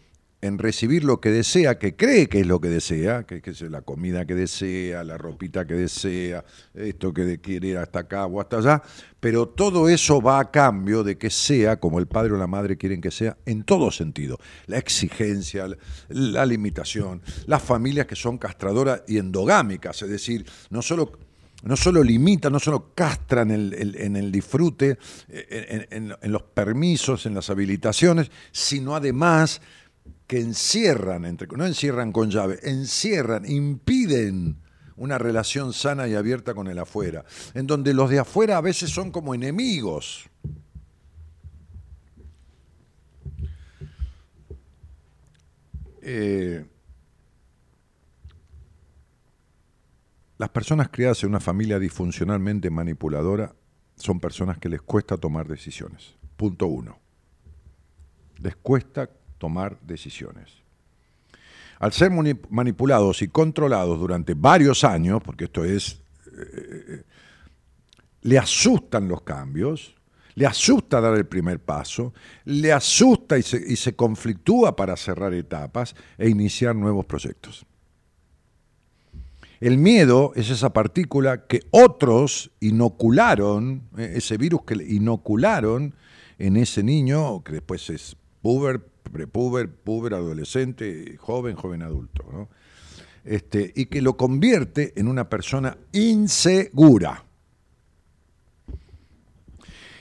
en 0.42 0.58
recibir 0.58 1.04
lo 1.04 1.22
que 1.22 1.30
desea, 1.30 1.78
que 1.78 1.96
cree 1.96 2.28
que 2.28 2.42
es 2.42 2.48
lo 2.48 2.60
que 2.60 2.68
desea, 2.68 3.24
que, 3.24 3.42
es 3.44 3.62
la 3.62 3.82
comida 3.82 4.26
que 4.26 4.34
desea, 4.34 5.04
la 5.04 5.18
ropita 5.18 5.66
que 5.66 5.76
desea, 5.76 6.44
esto 6.74 7.14
que 7.14 7.40
quiere 7.40 7.70
ir 7.70 7.78
hasta 7.78 8.00
acá 8.00 8.26
o 8.26 8.42
hasta 8.42 8.58
allá, 8.58 8.82
pero 9.20 9.48
todo 9.48 9.88
eso 9.88 10.20
va 10.20 10.40
a 10.40 10.50
cambio 10.50 11.04
de 11.04 11.18
que 11.18 11.30
sea 11.30 11.80
como 11.80 12.00
el 12.00 12.08
padre 12.08 12.34
o 12.34 12.38
la 12.38 12.48
madre 12.48 12.78
quieren 12.78 13.02
que 13.02 13.12
sea 13.12 13.38
en 13.46 13.64
todo 13.64 13.92
sentido. 13.92 14.40
La 14.66 14.80
exigencia, 14.80 15.68
la 16.10 16.46
limitación, 16.46 17.22
las 17.46 17.62
familias 17.62 18.08
que 18.08 18.16
son 18.16 18.40
castradoras 18.40 19.04
y 19.08 19.20
endogámicas, 19.20 20.02
es 20.02 20.10
decir, 20.10 20.46
no 20.72 20.82
solo 20.82 21.12
no 21.64 21.78
solo 21.78 22.04
limitan, 22.04 22.52
no 22.54 22.60
solo 22.60 22.94
castran 22.96 23.52
en 23.52 24.16
el 24.16 24.32
disfrute, 24.32 24.98
en, 25.28 26.16
los 26.32 26.44
permisos, 26.44 27.26
en 27.26 27.36
las 27.36 27.50
habilitaciones, 27.50 28.32
sino 28.52 28.96
además 28.96 29.62
que 30.28 30.40
encierran, 30.40 31.26
entre, 31.26 31.48
no 31.48 31.66
encierran 31.66 32.12
con 32.12 32.32
llave, 32.32 32.60
encierran, 32.64 33.50
impiden 33.50 34.58
una 34.96 35.18
relación 35.18 35.74
sana 35.74 36.08
y 36.08 36.16
abierta 36.16 36.54
con 36.54 36.68
el 36.68 36.80
afuera, 36.80 37.26
en 37.54 37.68
donde 37.68 37.94
los 37.94 38.10
de 38.10 38.20
afuera 38.20 38.58
a 38.58 38.62
veces 38.62 38.90
son 38.90 39.12
como 39.12 39.36
enemigos. 39.36 40.30
Eh, 46.04 46.66
Las 50.42 50.50
personas 50.50 50.90
criadas 50.90 51.22
en 51.22 51.30
una 51.30 51.40
familia 51.40 51.78
disfuncionalmente 51.78 52.72
manipuladora 52.72 53.54
son 53.96 54.20
personas 54.20 54.58
que 54.58 54.70
les 54.70 54.82
cuesta 54.82 55.16
tomar 55.16 55.48
decisiones. 55.48 56.16
Punto 56.36 56.66
uno. 56.66 56.98
Les 58.40 58.56
cuesta 58.56 59.08
tomar 59.38 59.80
decisiones. 59.82 60.50
Al 61.78 61.94
ser 61.94 62.10
manipulados 62.50 63.22
y 63.22 63.28
controlados 63.28 64.00
durante 64.00 64.34
varios 64.34 64.84
años, 64.84 65.22
porque 65.24 65.44
esto 65.44 65.64
es, 65.64 66.02
eh, 66.36 66.86
eh, 66.88 67.04
le 68.24 68.40
asustan 68.40 69.08
los 69.08 69.22
cambios, 69.22 69.94
le 70.34 70.48
asusta 70.48 71.00
dar 71.00 71.14
el 71.18 71.28
primer 71.28 71.60
paso, 71.60 72.16
le 72.46 72.74
asusta 72.74 73.38
y 73.38 73.44
se, 73.44 73.58
y 73.58 73.76
se 73.76 73.96
conflictúa 73.96 74.76
para 74.76 74.98
cerrar 74.98 75.36
etapas 75.36 75.96
e 76.18 76.28
iniciar 76.30 76.76
nuevos 76.76 77.06
proyectos. 77.06 77.64
El 79.62 79.78
miedo 79.78 80.32
es 80.36 80.50
esa 80.50 80.74
partícula 80.74 81.46
que 81.46 81.62
otros 81.70 82.50
inocularon, 82.62 83.84
eh, 83.96 84.14
ese 84.16 84.36
virus 84.38 84.64
que 84.64 84.74
inocularon 84.74 85.94
en 86.40 86.58
ese 86.58 86.82
niño, 86.82 87.44
que 87.44 87.54
después 87.54 87.88
es 87.92 88.18
puber, 88.42 88.84
prepuber, 88.84 89.72
puber, 89.72 90.16
adolescente, 90.16 91.16
joven, 91.20 91.56
joven 91.56 91.84
adulto, 91.84 92.50
este, 93.24 93.72
y 93.76 93.86
que 93.86 94.02
lo 94.02 94.18
convierte 94.18 94.94
en 95.00 95.08
una 95.08 95.30
persona 95.30 95.78
insegura. 95.92 97.24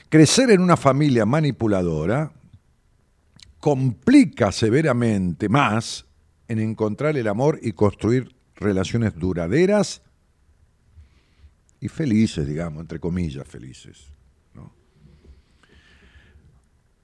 Crecer 0.09 0.49
en 0.49 0.61
una 0.61 0.75
familia 0.75 1.27
manipuladora 1.27 2.33
complica 3.59 4.51
severamente 4.51 5.49
más 5.49 6.07
en 6.47 6.57
encontrar 6.57 7.15
el 7.15 7.27
amor 7.27 7.59
y 7.61 7.73
construir 7.73 8.40
relaciones 8.61 9.15
duraderas 9.15 10.01
y 11.79 11.87
felices, 11.87 12.47
digamos, 12.47 12.81
entre 12.81 12.99
comillas, 12.99 13.47
felices. 13.47 14.11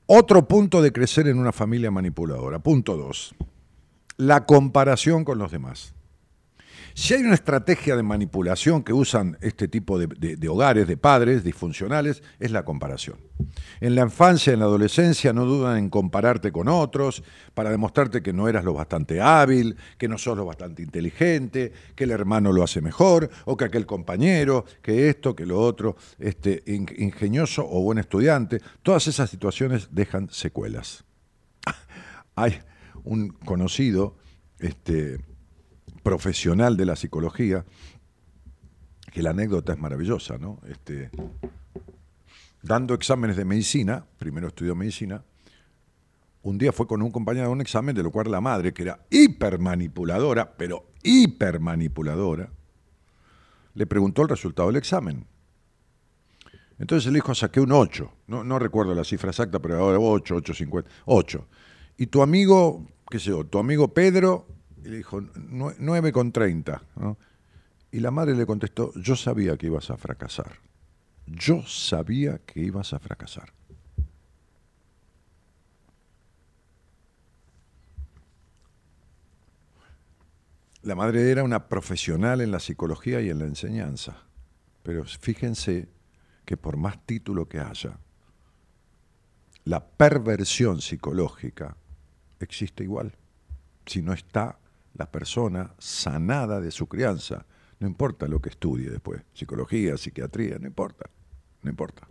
Otro 0.09 0.47
punto 0.47 0.81
de 0.81 0.93
crecer 0.93 1.27
en 1.27 1.37
una 1.37 1.51
familia 1.51 1.91
manipuladora. 1.91 2.59
Punto 2.59 2.95
dos. 2.95 3.35
La 4.15 4.45
comparación 4.45 5.25
con 5.25 5.37
los 5.37 5.51
demás. 5.51 5.93
Si 6.99 7.13
hay 7.13 7.21
una 7.21 7.35
estrategia 7.35 7.95
de 7.95 8.01
manipulación 8.01 8.81
que 8.81 8.91
usan 8.91 9.37
este 9.41 9.67
tipo 9.67 9.99
de, 9.99 10.49
hogares, 10.49 10.87
de 10.87 10.97
padres 10.97 11.43
disfuncionales, 11.43 12.23
es 12.39 12.49
la 12.49 12.65
comparación. 12.65 13.17
En 13.81 13.93
la 13.93 14.01
infancia, 14.01 14.51
en 14.51 14.57
la 14.57 14.65
adolescencia, 14.65 15.31
no 15.31 15.45
dudan 15.45 15.77
en 15.77 15.89
compararte 15.91 16.51
con 16.51 16.67
otros 16.67 17.21
para 17.53 17.69
demostrarte 17.69 18.23
que 18.23 18.33
no 18.33 18.47
eras 18.47 18.65
lo 18.65 18.73
bastante 18.73 19.21
hábil, 19.21 19.77
que 19.99 20.07
no 20.07 20.17
sos 20.17 20.35
lo 20.35 20.45
bastante 20.45 20.81
inteligente, 20.81 21.71
que 21.93 22.05
el 22.05 22.09
hermano 22.09 22.51
lo 22.51 22.63
hace 22.63 22.81
mejor, 22.81 23.29
o 23.45 23.55
que 23.55 23.65
aquel 23.65 23.85
compañero, 23.85 24.65
que 24.81 25.07
esto, 25.07 25.35
que 25.35 25.45
lo 25.45 25.59
otro, 25.59 25.97
este, 26.17 26.63
ingenioso 26.65 27.63
o 27.63 27.79
buen 27.83 27.99
estudiante. 27.99 28.59
Todas 28.81 29.05
esas 29.05 29.29
situaciones 29.29 29.89
dejan 29.91 30.29
secuelas. 30.31 31.05
Hay 32.35 32.59
un 33.03 33.29
conocido, 33.29 34.17
este, 34.57 35.19
profesional 36.07 36.77
de 36.77 36.85
la 36.85 36.95
psicología, 36.95 37.65
que 39.11 39.21
la 39.21 39.31
anécdota 39.31 39.73
es 39.73 39.79
maravillosa, 39.79 40.37
¿no? 40.37 40.61
Este, 40.69 41.09
dando 42.61 42.93
exámenes 42.93 43.35
de 43.35 43.43
medicina, 43.43 44.05
primero 44.17 44.47
estudió 44.47 44.73
medicina, 44.73 45.25
un 46.43 46.57
día 46.57 46.71
fue 46.71 46.87
con 46.87 47.01
un 47.01 47.11
compañero 47.11 47.47
a 47.47 47.49
un 47.49 47.59
examen, 47.59 47.93
de 47.93 48.03
lo 48.03 48.11
cual 48.11 48.31
la 48.31 48.39
madre, 48.39 48.73
que 48.73 48.83
era 48.83 49.05
hipermanipuladora, 49.09 50.55
pero 50.55 50.85
hipermanipuladora, 51.03 52.53
le 53.73 53.85
preguntó 53.85 54.21
el 54.21 54.29
resultado 54.29 54.69
del 54.69 54.77
examen. 54.77 55.27
Entonces 56.79 57.09
el 57.09 57.17
hijo 57.17 57.35
saqué 57.35 57.59
un 57.59 57.73
8, 57.73 58.13
no, 58.27 58.45
no 58.45 58.59
recuerdo 58.59 58.95
la 58.95 59.03
cifra 59.03 59.31
exacta, 59.31 59.59
pero 59.59 59.77
ahora 59.77 59.99
8, 59.99 60.35
8, 60.37 60.53
50, 60.53 60.89
8. 61.03 61.47
Y 61.97 62.07
tu 62.07 62.21
amigo, 62.21 62.87
qué 63.11 63.19
sé 63.19 63.31
yo, 63.31 63.43
tu 63.45 63.59
amigo 63.59 63.93
Pedro, 63.93 64.56
le 64.87 64.97
dijo 64.97 65.21
9 65.21 66.11
con 66.11 66.31
30. 66.31 66.81
Y 67.91 67.99
la 67.99 68.11
madre 68.11 68.35
le 68.35 68.45
contestó, 68.45 68.93
yo 68.95 69.15
sabía 69.15 69.57
que 69.57 69.67
ibas 69.67 69.89
a 69.89 69.97
fracasar. 69.97 70.59
Yo 71.25 71.63
sabía 71.65 72.39
que 72.39 72.61
ibas 72.61 72.93
a 72.93 72.99
fracasar. 72.99 73.53
La 80.83 80.95
madre 80.95 81.29
era 81.29 81.43
una 81.43 81.67
profesional 81.67 82.39
en 82.39 82.51
la 82.51 82.59
psicología 82.59 83.19
y 83.19 83.29
en 83.29 83.39
la 83.39 83.45
enseñanza. 83.45 84.23
Pero 84.83 85.03
fíjense 85.03 85.89
que 86.45 86.55
por 86.55 86.77
más 86.77 87.05
título 87.05 87.49
que 87.49 87.59
haya, 87.59 87.99
la 89.65 89.85
perversión 89.85 90.79
psicológica 90.79 91.75
existe 92.39 92.85
igual. 92.85 93.17
Si 93.85 94.01
no 94.01 94.13
está 94.13 94.59
la 94.97 95.09
persona 95.11 95.73
sanada 95.77 96.59
de 96.59 96.71
su 96.71 96.87
crianza, 96.87 97.45
no 97.79 97.87
importa 97.87 98.27
lo 98.27 98.41
que 98.41 98.49
estudie 98.49 98.89
después, 98.89 99.21
psicología, 99.33 99.97
psiquiatría, 99.97 100.57
no 100.59 100.67
importa, 100.67 101.09
no 101.61 101.69
importa. 101.69 102.07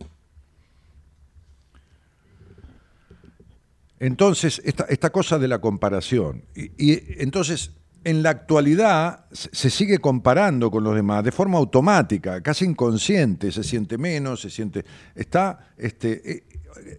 Entonces, 3.99 4.61
esta, 4.65 4.85
esta 4.85 5.11
cosa 5.11 5.39
de 5.39 5.49
la 5.49 5.61
comparación, 5.61 6.45
y 6.55 7.21
entonces 7.23 7.73
en 8.07 8.23
la 8.23 8.31
actualidad 8.31 9.25
se 9.33 9.69
sigue 9.69 9.99
comparando 9.99 10.71
con 10.71 10.85
los 10.85 10.95
demás 10.95 11.25
de 11.25 11.33
forma 11.33 11.59
automática, 11.59 12.41
casi 12.41 12.65
inconsciente, 12.65 13.51
se 13.51 13.65
siente 13.65 13.99
menos, 13.99 14.43
se 14.43 14.51
siente... 14.51 14.85
Está 15.13 15.73
este, 15.77 16.31
e, 16.31 16.45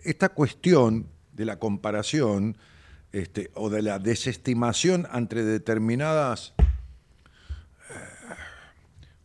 esta 0.04 0.28
cuestión 0.28 1.08
de 1.32 1.46
la 1.46 1.60
comparación 1.60 2.58
este, 3.12 3.52
o 3.56 3.70
de 3.70 3.82
la 3.82 4.00
desestimación 4.00 5.08
ante 5.10 5.44
determinadas 5.44 6.54
eh, 6.60 7.94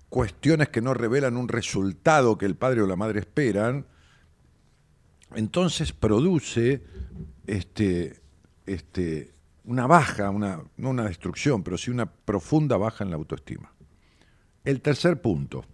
cuestiones 0.09 0.69
que 0.69 0.81
no 0.81 0.95
revelan 0.95 1.37
un 1.37 1.49
resultado 1.49 2.39
que 2.39 2.47
el 2.47 2.57
padre 2.57 2.83
o 2.83 2.87
la 2.87 2.97
madre 2.97 3.21
esperan, 3.21 3.87
entonces 5.35 5.93
produce 5.93 6.83
este, 7.47 8.21
este, 8.67 9.35
una 9.65 9.87
baja, 9.87 10.31
una, 10.31 10.63
no 10.77 10.91
una 10.91 11.05
destrucción, 11.05 11.63
pero 11.63 11.79
sí 11.79 11.91
una 11.91 12.07
profunda 12.07 12.77
baja 12.77 13.05
en 13.05 13.11
la 13.11 13.17
autoestima. 13.17 13.73
El 14.65 14.81
tercer 14.81 15.21
punto. 15.21 15.65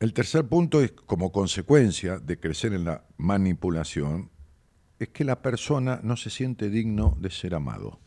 El 0.00 0.12
tercer 0.12 0.46
punto 0.46 0.82
es, 0.82 0.92
como 0.92 1.32
consecuencia 1.32 2.18
de 2.18 2.38
crecer 2.38 2.72
en 2.74 2.84
la 2.84 3.04
manipulación, 3.16 4.30
es 5.04 5.10
que 5.10 5.24
la 5.24 5.40
persona 5.40 6.00
no 6.02 6.16
se 6.16 6.30
siente 6.30 6.70
digno 6.70 7.16
de 7.20 7.30
ser 7.30 7.54
amado. 7.54 7.98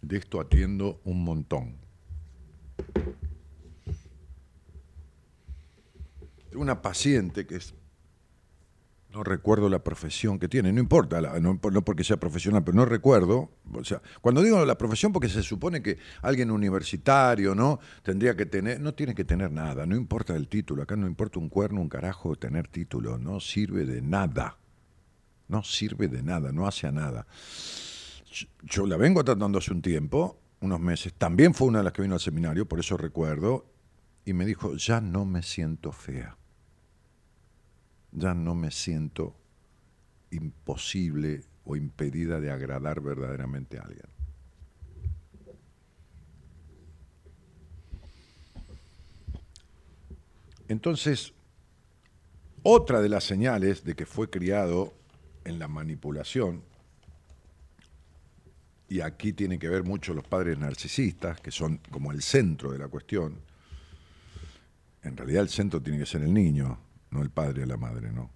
De 0.00 0.16
esto 0.16 0.40
atiendo 0.40 1.00
un 1.04 1.24
montón. 1.24 1.76
Una 6.54 6.80
paciente 6.80 7.46
que 7.46 7.56
es 7.56 7.74
no 9.10 9.24
recuerdo 9.24 9.70
la 9.70 9.82
profesión 9.82 10.38
que 10.38 10.48
tiene, 10.48 10.72
no 10.72 10.80
importa, 10.80 11.20
no, 11.40 11.58
porque 11.58 12.04
sea 12.04 12.18
profesional, 12.18 12.62
pero 12.62 12.76
no 12.76 12.84
recuerdo. 12.84 13.50
O 13.72 13.82
sea, 13.82 14.02
cuando 14.20 14.42
digo 14.42 14.64
la 14.66 14.76
profesión, 14.76 15.12
porque 15.12 15.30
se 15.30 15.42
supone 15.42 15.82
que 15.82 15.98
alguien 16.20 16.50
universitario, 16.50 17.54
¿no? 17.54 17.80
Tendría 18.02 18.36
que 18.36 18.44
tener, 18.44 18.80
no 18.80 18.92
tiene 18.92 19.14
que 19.14 19.24
tener 19.24 19.50
nada, 19.50 19.86
no 19.86 19.96
importa 19.96 20.36
el 20.36 20.48
título, 20.48 20.82
acá 20.82 20.94
no 20.94 21.06
importa 21.06 21.38
un 21.38 21.48
cuerno, 21.48 21.80
un 21.80 21.88
carajo 21.88 22.36
tener 22.36 22.68
título, 22.68 23.18
no 23.18 23.40
sirve 23.40 23.86
de 23.86 24.02
nada. 24.02 24.57
No 25.48 25.64
sirve 25.64 26.08
de 26.08 26.22
nada, 26.22 26.52
no 26.52 26.66
hace 26.66 26.86
a 26.86 26.92
nada. 26.92 27.26
Yo 28.62 28.86
la 28.86 28.96
vengo 28.96 29.24
tratando 29.24 29.58
hace 29.58 29.72
un 29.72 29.82
tiempo, 29.82 30.38
unos 30.60 30.80
meses, 30.80 31.14
también 31.14 31.54
fue 31.54 31.68
una 31.68 31.78
de 31.78 31.84
las 31.84 31.92
que 31.92 32.02
vino 32.02 32.14
al 32.14 32.20
seminario, 32.20 32.66
por 32.66 32.80
eso 32.80 32.96
recuerdo, 32.96 33.66
y 34.24 34.32
me 34.34 34.44
dijo, 34.44 34.76
ya 34.76 35.00
no 35.00 35.24
me 35.24 35.42
siento 35.42 35.92
fea 35.92 36.38
ya 38.12 38.34
no 38.34 38.54
me 38.54 38.70
siento 38.70 39.34
imposible 40.30 41.44
o 41.64 41.76
impedida 41.76 42.40
de 42.40 42.50
agradar 42.50 43.00
verdaderamente 43.00 43.78
a 43.78 43.82
alguien. 43.82 44.06
Entonces, 50.68 51.32
otra 52.62 53.00
de 53.00 53.08
las 53.08 53.24
señales 53.24 53.84
de 53.84 53.94
que 53.94 54.04
fue 54.04 54.28
criado 54.28 54.94
en 55.48 55.58
la 55.58 55.68
manipulación, 55.68 56.62
y 58.88 59.00
aquí 59.00 59.32
tiene 59.32 59.58
que 59.58 59.68
ver 59.68 59.84
mucho 59.84 60.14
los 60.14 60.24
padres 60.24 60.58
narcisistas, 60.58 61.40
que 61.40 61.50
son 61.50 61.80
como 61.90 62.12
el 62.12 62.22
centro 62.22 62.72
de 62.72 62.78
la 62.78 62.88
cuestión, 62.88 63.40
en 65.02 65.16
realidad 65.16 65.42
el 65.42 65.48
centro 65.48 65.80
tiene 65.80 65.98
que 65.98 66.06
ser 66.06 66.22
el 66.22 66.32
niño, 66.32 66.78
no 67.10 67.22
el 67.22 67.30
padre 67.30 67.62
o 67.62 67.66
la 67.66 67.76
madre, 67.76 68.10
no. 68.10 68.30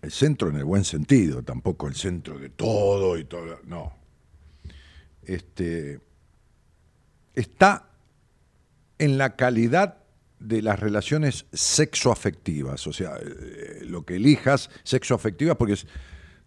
El 0.00 0.12
centro 0.12 0.48
en 0.48 0.56
el 0.56 0.64
buen 0.64 0.84
sentido, 0.84 1.42
tampoco 1.42 1.88
el 1.88 1.94
centro 1.94 2.38
de 2.38 2.50
todo 2.50 3.18
y 3.18 3.24
todo, 3.24 3.60
no. 3.64 3.92
Este, 5.22 6.00
está 7.34 7.90
en 8.98 9.18
la 9.18 9.36
calidad 9.36 9.98
de 10.40 10.62
las 10.62 10.78
relaciones 10.78 11.46
sexoafectivas, 11.52 12.86
o 12.86 12.92
sea, 12.92 13.16
eh, 13.16 13.80
lo 13.84 14.04
que 14.04 14.16
elijas 14.16 14.70
sexoafectivas 14.84 15.56
porque 15.56 15.74
es 15.74 15.86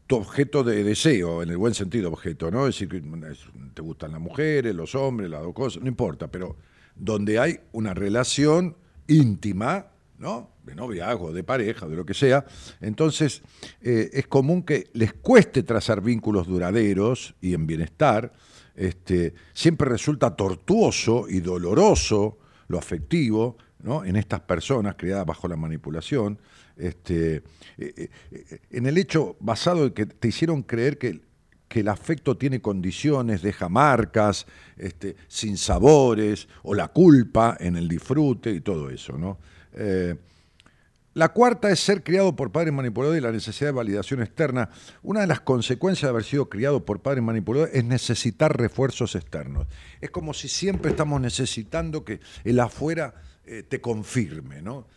tu 0.07 0.17
objeto 0.17 0.63
de 0.63 0.83
deseo, 0.83 1.41
en 1.41 1.49
el 1.49 1.57
buen 1.57 1.73
sentido 1.73 2.09
objeto, 2.09 2.51
¿no? 2.51 2.67
Es 2.67 2.75
decir, 2.75 2.89
que 2.89 3.01
te 3.73 3.81
gustan 3.81 4.11
las 4.11 4.21
mujeres, 4.21 4.75
los 4.75 4.95
hombres, 4.95 5.29
las 5.29 5.41
dos 5.41 5.53
cosas, 5.53 5.81
no 5.81 5.87
importa, 5.87 6.29
pero 6.29 6.57
donde 6.95 7.39
hay 7.39 7.59
una 7.71 7.93
relación 7.93 8.75
íntima, 9.07 9.87
¿no? 10.17 10.51
de 10.63 10.75
noviazgo, 10.75 11.33
de 11.33 11.43
pareja, 11.43 11.87
de 11.87 11.95
lo 11.95 12.05
que 12.05 12.13
sea, 12.13 12.45
entonces 12.79 13.41
eh, 13.81 14.09
es 14.13 14.27
común 14.27 14.63
que 14.63 14.89
les 14.93 15.13
cueste 15.13 15.63
trazar 15.63 16.01
vínculos 16.01 16.47
duraderos 16.47 17.35
y 17.41 17.53
en 17.53 17.65
bienestar. 17.65 18.31
Este, 18.75 19.33
siempre 19.53 19.89
resulta 19.89 20.35
tortuoso 20.35 21.25
y 21.27 21.39
doloroso 21.39 22.37
lo 22.67 22.77
afectivo 22.77 23.57
¿no? 23.83 24.05
en 24.05 24.15
estas 24.15 24.41
personas 24.41 24.95
criadas 24.97 25.25
bajo 25.25 25.47
la 25.47 25.55
manipulación, 25.55 26.39
este, 26.77 27.43
eh, 27.77 28.09
eh, 28.31 28.59
en 28.71 28.85
el 28.85 28.97
hecho 28.97 29.35
basado 29.39 29.85
en 29.85 29.91
que 29.91 30.05
te 30.05 30.27
hicieron 30.27 30.63
creer 30.63 30.97
que, 30.97 31.21
que 31.67 31.81
el 31.81 31.87
afecto 31.87 32.37
tiene 32.37 32.61
condiciones, 32.61 33.41
deja 33.41 33.69
marcas, 33.69 34.45
este, 34.77 35.15
sin 35.27 35.57
sabores, 35.57 36.47
o 36.63 36.73
la 36.73 36.89
culpa 36.89 37.57
en 37.59 37.75
el 37.75 37.87
disfrute 37.87 38.51
y 38.51 38.61
todo 38.61 38.89
eso. 38.89 39.17
¿no? 39.17 39.37
La 41.13 41.33
cuarta 41.33 41.69
es 41.69 41.81
ser 41.81 42.03
criado 42.03 42.37
por 42.37 42.53
padres 42.53 42.73
manipuladores 42.73 43.19
y 43.19 43.23
la 43.23 43.33
necesidad 43.33 43.67
de 43.67 43.73
validación 43.73 44.21
externa. 44.21 44.69
Una 45.03 45.19
de 45.19 45.27
las 45.27 45.41
consecuencias 45.41 46.03
de 46.03 46.09
haber 46.09 46.23
sido 46.23 46.47
criado 46.47 46.85
por 46.85 47.01
padres 47.01 47.21
manipuladores 47.21 47.75
es 47.75 47.83
necesitar 47.83 48.57
refuerzos 48.57 49.15
externos. 49.15 49.67
Es 49.99 50.09
como 50.09 50.33
si 50.33 50.47
siempre 50.47 50.91
estamos 50.91 51.19
necesitando 51.19 52.05
que 52.05 52.21
el 52.45 52.61
afuera 52.61 53.13
eh, 53.45 53.63
te 53.63 53.81
confirme, 53.81 54.61
¿no? 54.61 54.87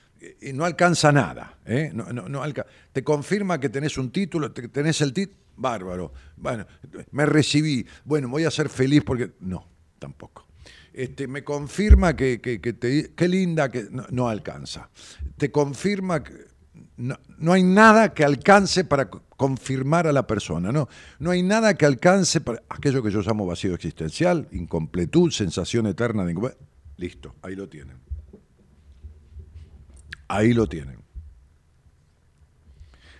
Y 0.40 0.52
no 0.52 0.64
alcanza 0.64 1.12
nada, 1.12 1.58
¿eh? 1.66 1.90
no, 1.92 2.10
no, 2.10 2.42
te 2.92 3.04
confirma 3.04 3.60
que 3.60 3.68
tenés 3.68 3.98
un 3.98 4.10
título, 4.10 4.52
tenés 4.52 5.00
el 5.02 5.12
título, 5.12 5.38
bárbaro. 5.56 6.12
Bueno, 6.36 6.66
me 7.10 7.26
recibí, 7.26 7.86
bueno, 8.04 8.28
voy 8.28 8.44
a 8.44 8.50
ser 8.50 8.68
feliz 8.68 9.02
porque... 9.04 9.32
No, 9.40 9.66
tampoco. 9.98 10.46
Este, 10.92 11.26
me 11.26 11.42
confirma 11.42 12.14
que, 12.14 12.40
que, 12.40 12.60
qué 12.60 13.28
linda, 13.28 13.68
que 13.68 13.88
no, 13.90 14.28
alcanza. 14.28 14.88
Te 15.36 15.50
confirma 15.50 16.22
que 16.22 16.46
no, 16.96 17.52
hay 17.52 17.64
nada 17.64 18.14
que 18.14 18.24
alcance 18.24 18.84
para 18.84 19.10
confirmar 19.10 20.06
a 20.06 20.12
la 20.12 20.26
persona, 20.26 20.70
no, 20.70 20.88
no 21.18 21.32
hay 21.32 21.42
nada 21.42 21.74
que 21.74 21.86
alcance 21.86 22.40
para 22.40 22.62
aquello 22.68 23.02
que 23.02 23.10
yo 23.10 23.20
llamo 23.20 23.44
vacío 23.46 23.74
existencial, 23.74 24.46
incompletud, 24.52 25.32
sensación 25.32 25.88
eterna 25.88 26.24
de 26.24 26.54
Listo, 26.96 27.34
ahí 27.42 27.56
lo 27.56 27.68
tienen. 27.68 27.96
Ahí 30.28 30.52
lo 30.52 30.66
tienen. 30.66 31.04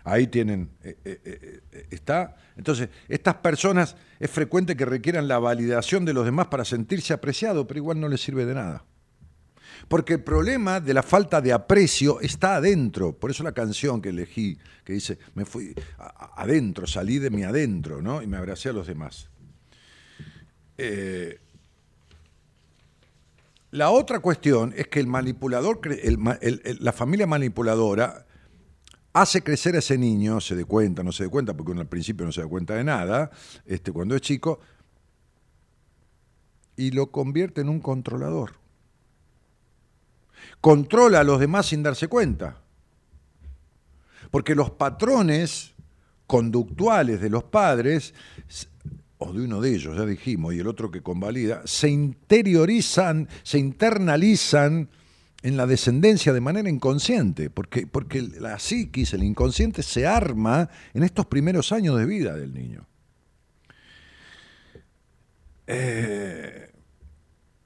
Ahí 0.05 0.26
tienen, 0.26 0.70
eh, 0.82 0.98
eh, 1.02 1.61
eh, 1.72 1.86
está. 1.90 2.36
Entonces, 2.57 2.90
estas 3.09 3.36
personas 3.36 3.96
es 4.20 4.30
frecuente 4.30 4.76
que 4.76 4.84
requieran 4.84 5.28
la 5.28 5.38
validación 5.38 6.05
de 6.05 6.12
los 6.12 6.26
demás 6.26 6.48
para 6.48 6.66
sentirse 6.66 7.14
apreciado, 7.14 7.66
pero 7.66 7.78
igual 7.78 7.98
no 7.98 8.09
les 8.09 8.20
sirve 8.20 8.44
de 8.44 8.55
nada. 8.55 8.84
Porque 9.88 10.14
el 10.14 10.22
problema 10.22 10.78
de 10.80 10.92
la 10.92 11.02
falta 11.02 11.40
de 11.40 11.55
aprecio 11.55 12.20
está 12.20 12.57
adentro. 12.57 13.18
Por 13.18 13.30
eso 13.30 13.42
la 13.42 13.52
canción 13.52 14.02
que 14.02 14.11
elegí, 14.11 14.59
que 14.84 14.92
dice, 14.92 15.18
me 15.34 15.46
fui 15.46 15.74
adentro, 16.36 16.86
salí 16.86 17.18
de 17.18 17.30
mi 17.30 17.42
adentro, 17.42 18.02
¿no? 18.02 18.22
Y 18.22 18.26
me 18.26 18.36
abracé 18.36 18.68
a 18.68 18.72
los 18.74 18.86
demás. 18.86 19.30
La 23.75 23.91
otra 23.91 24.20
cuestión 24.20 24.72
es 24.77 24.87
que 24.87 25.01
el 25.01 25.09
manipulador, 25.09 25.81
la 26.79 26.93
familia 26.93 27.27
manipuladora 27.27 28.25
hace 29.12 29.43
crecer 29.43 29.75
a 29.75 29.81
ese 29.81 29.99
niño, 29.99 30.41
se 30.41 30.55
dé 30.55 30.64
cuenta, 30.64 31.03
no 31.03 31.11
se 31.11 31.25
dé 31.25 31.29
cuenta, 31.29 31.57
porque 31.57 31.72
uno 31.72 31.81
al 31.81 31.89
principio 31.89 32.25
no 32.25 32.31
se 32.31 32.41
da 32.41 32.47
cuenta 32.47 32.77
de 32.77 32.85
nada, 32.85 33.33
este, 33.66 33.91
cuando 33.91 34.14
es 34.14 34.20
chico, 34.20 34.61
y 36.77 36.93
lo 36.93 37.11
convierte 37.11 37.62
en 37.62 37.68
un 37.68 37.81
controlador. 37.81 38.53
Controla 40.61 41.18
a 41.18 41.25
los 41.25 41.41
demás 41.41 41.66
sin 41.66 41.83
darse 41.83 42.07
cuenta. 42.07 42.62
Porque 44.31 44.55
los 44.55 44.70
patrones 44.70 45.75
conductuales 46.29 47.20
de 47.20 47.29
los 47.29 47.43
padres, 47.43 48.14
o 49.18 49.32
de 49.32 49.44
uno 49.44 49.60
de 49.60 49.74
ellos, 49.74 49.96
ya 49.96 50.04
dijimos, 50.04 50.54
y 50.54 50.58
el 50.58 50.66
otro 50.66 50.90
que 50.90 51.02
convalida, 51.02 51.62
se 51.64 51.88
interiorizan, 51.88 53.28
se 53.42 53.58
internalizan 53.58 54.88
en 55.42 55.56
la 55.58 55.66
descendencia 55.66 56.32
de 56.32 56.40
manera 56.40 56.70
inconsciente, 56.70 57.50
porque, 57.50 57.86
porque 57.86 58.22
la 58.22 58.58
psiquis, 58.58 59.12
el 59.12 59.22
inconsciente, 59.22 59.82
se 59.82 60.06
arma 60.06 60.70
en 60.94 61.02
estos 61.02 61.26
primeros 61.26 61.70
años 61.70 61.98
de 61.98 62.06
vida 62.06 62.34
del 62.34 62.54
niño. 62.54 62.86
Eh, 65.66 66.72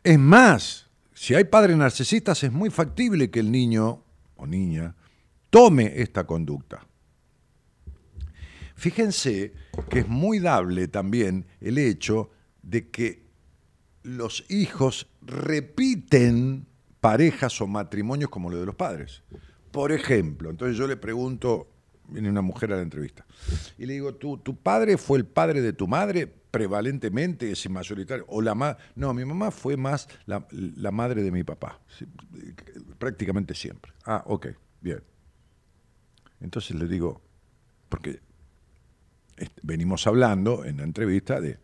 es 0.02 0.18
más, 0.18 0.86
si 1.14 1.34
hay 1.34 1.44
padres 1.44 1.76
narcisistas, 1.76 2.42
es 2.42 2.52
muy 2.52 2.70
factible 2.70 3.30
que 3.30 3.40
el 3.40 3.52
niño 3.52 4.02
o 4.36 4.46
niña 4.46 4.96
tome 5.50 6.00
esta 6.00 6.24
conducta. 6.24 6.87
Fíjense 8.78 9.54
que 9.90 9.98
es 9.98 10.08
muy 10.08 10.38
dable 10.38 10.86
también 10.86 11.46
el 11.60 11.78
hecho 11.78 12.30
de 12.62 12.88
que 12.90 13.26
los 14.04 14.44
hijos 14.48 15.10
repiten 15.20 16.64
parejas 17.00 17.60
o 17.60 17.66
matrimonios 17.66 18.30
como 18.30 18.48
lo 18.50 18.60
de 18.60 18.66
los 18.66 18.76
padres. 18.76 19.24
Por 19.72 19.90
ejemplo, 19.90 20.48
entonces 20.48 20.76
yo 20.76 20.86
le 20.86 20.96
pregunto, 20.96 21.66
viene 22.06 22.30
una 22.30 22.40
mujer 22.40 22.72
a 22.72 22.76
la 22.76 22.82
entrevista, 22.82 23.26
y 23.78 23.84
le 23.84 23.94
digo, 23.94 24.14
¿tu, 24.14 24.38
tu 24.38 24.56
padre 24.56 24.96
fue 24.96 25.18
el 25.18 25.26
padre 25.26 25.60
de 25.60 25.72
tu 25.72 25.88
madre 25.88 26.28
prevalentemente, 26.28 27.50
es 27.50 27.68
mayoritario? 27.68 28.26
O 28.28 28.40
la 28.40 28.54
ma 28.54 28.76
no, 28.94 29.12
mi 29.12 29.24
mamá 29.24 29.50
fue 29.50 29.76
más 29.76 30.08
la, 30.24 30.46
la 30.52 30.92
madre 30.92 31.24
de 31.24 31.32
mi 31.32 31.42
papá, 31.42 31.80
prácticamente 33.00 33.56
siempre. 33.56 33.92
Ah, 34.06 34.22
ok, 34.24 34.46
bien. 34.80 35.02
Entonces 36.40 36.76
le 36.76 36.86
digo, 36.86 37.20
porque 37.88 38.27
venimos 39.62 40.06
hablando 40.06 40.64
en 40.64 40.78
la 40.78 40.84
entrevista 40.84 41.40
de, 41.40 41.58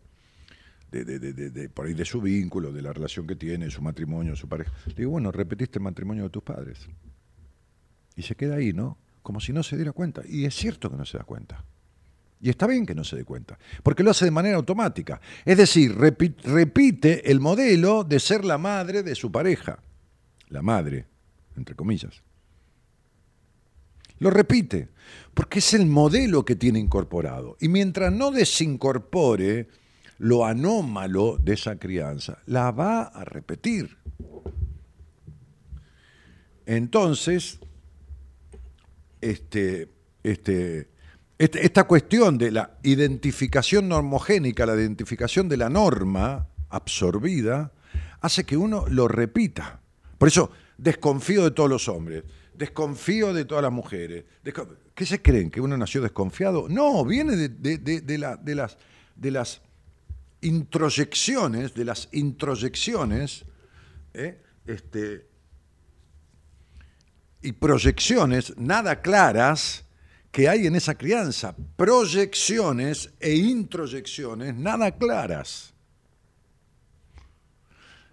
de, 0.91 1.69
por 1.69 1.87
ahí 1.87 1.95
de 1.95 2.05
su 2.05 2.21
vínculo, 2.21 2.73
de 2.73 2.83
la 2.83 2.93
relación 2.93 3.27
que 3.27 3.37
tiene, 3.37 3.71
su 3.71 3.83
matrimonio, 3.83 4.37
su 4.37 4.49
pareja. 4.49 4.73
Le 4.87 4.95
digo, 4.95 5.11
bueno, 5.13 5.33
repetiste 5.33 5.79
el 5.79 5.85
matrimonio 5.85 6.25
de 6.25 6.31
tus 6.31 6.43
padres. 6.43 6.89
Y 8.17 8.23
se 8.23 8.35
queda 8.37 8.57
ahí, 8.57 8.73
¿no? 8.73 8.99
Como 9.23 9.41
si 9.41 9.53
no 9.53 9.63
se 9.63 9.77
diera 9.77 9.93
cuenta. 9.93 10.23
Y 10.29 10.45
es 10.45 10.55
cierto 10.55 10.91
que 10.91 10.97
no 10.97 11.05
se 11.05 11.19
da 11.19 11.25
cuenta. 11.25 11.65
Y 12.41 12.51
está 12.51 12.67
bien 12.67 12.85
que 12.85 12.95
no 12.95 13.05
se 13.05 13.17
dé 13.17 13.25
cuenta, 13.25 13.59
porque 13.83 14.03
lo 14.03 14.11
hace 14.11 14.27
de 14.27 14.31
manera 14.31 14.57
automática. 14.57 15.19
Es 15.47 15.57
decir, 15.57 15.97
repite 15.97 17.31
el 17.31 17.41
modelo 17.41 18.05
de 18.05 18.21
ser 18.21 18.45
la 18.45 18.59
madre 18.59 19.03
de 19.03 19.15
su 19.15 19.33
pareja. 19.33 19.79
La 20.49 20.61
madre, 20.61 21.07
entre 21.57 21.75
comillas. 21.75 22.23
Lo 24.19 24.31
repite, 24.31 24.91
porque 25.35 25.59
es 25.59 25.75
el 25.75 25.87
modelo 25.87 26.45
que 26.45 26.57
tiene 26.57 26.79
incorporado. 26.79 27.57
Y 27.61 27.69
mientras 27.69 28.13
no 28.13 28.31
desincorpore 28.31 29.69
lo 30.19 30.47
anómalo 30.47 31.39
de 31.39 31.55
esa 31.55 31.77
crianza, 31.77 32.39
la 32.47 32.71
va 32.71 33.03
a 33.03 33.25
repetir. 33.25 33.97
Entonces, 36.67 37.59
este, 39.21 39.89
este, 40.23 40.89
este, 41.39 41.67
esta 41.67 41.85
cuestión 41.85 42.39
de 42.39 42.53
la 42.53 42.79
identificación 42.83 43.89
normogénica, 43.89 44.65
la 44.67 44.75
identificación 44.75 45.49
de 45.49 45.57
la 45.57 45.69
norma 45.69 46.49
absorbida, 46.69 47.73
hace 48.21 48.45
que 48.45 48.57
uno 48.57 48.87
lo 48.89 49.09
repita. 49.09 49.81
Por 50.17 50.29
eso 50.29 50.51
desconfío 50.79 51.45
de 51.45 51.51
todos 51.51 51.69
los 51.69 51.89
hombres 51.89 52.25
desconfío 52.57 53.33
de 53.33 53.45
todas 53.45 53.63
las 53.63 53.73
mujeres. 53.73 54.25
¿Qué 54.95 55.07
se 55.07 55.21
creen? 55.21 55.51
¿Que 55.51 55.61
uno 55.61 55.77
nació 55.77 56.01
desconfiado? 56.01 56.69
No, 56.69 57.05
viene 57.05 57.37
de, 57.37 58.19
las, 59.31 59.61
introyecciones, 60.41 61.75
de 61.75 61.85
las 61.85 62.09
introyecciones 62.13 63.45
¿eh? 64.13 64.41
este, 64.67 65.27
y 67.43 67.53
proyecciones 67.53 68.57
nada 68.57 69.03
claras 69.03 69.85
que 70.31 70.49
hay 70.49 70.67
en 70.67 70.75
esa 70.75 70.97
crianza. 70.97 71.55
Proyecciones 71.77 73.13
e 73.21 73.35
introyecciones 73.35 74.55
nada 74.55 74.97
claras. 74.97 75.75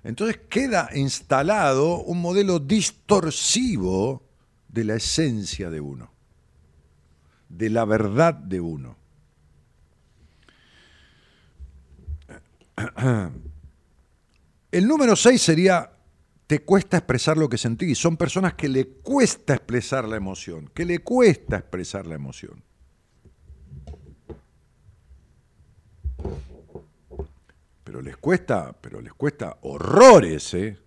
Entonces 0.04 0.40
queda 0.50 0.90
instalado 0.94 2.04
un 2.04 2.22
modelo 2.22 2.60
distorsivo 2.60 4.24
de 4.68 4.84
la 4.84 4.96
esencia 4.96 5.70
de 5.70 5.80
uno, 5.80 6.12
de 7.58 7.70
la 7.70 7.86
verdad 7.86 8.34
de 8.34 8.60
uno. 8.62 8.96
El 14.72 14.88
número 14.88 15.16
6 15.16 15.42
sería, 15.42 15.92
te 16.48 16.60
cuesta 16.60 16.98
expresar 16.98 17.38
lo 17.38 17.50
que 17.50 17.58
sentís. 17.58 17.98
Son 17.98 18.18
personas 18.18 18.54
que 18.54 18.70
le 18.70 18.88
cuesta 18.88 19.54
expresar 19.54 20.08
la 20.08 20.16
emoción, 20.16 20.70
que 20.74 20.86
le 20.86 21.00
cuesta 21.00 21.58
expresar 21.58 22.08
la 22.08 22.16
emoción. 22.16 22.64
Pero 27.84 28.02
les 28.02 28.16
cuesta, 28.16 28.74
pero 28.80 29.02
les 29.02 29.14
cuesta 29.14 29.58
horrores, 29.62 30.54
¿eh? 30.54 30.78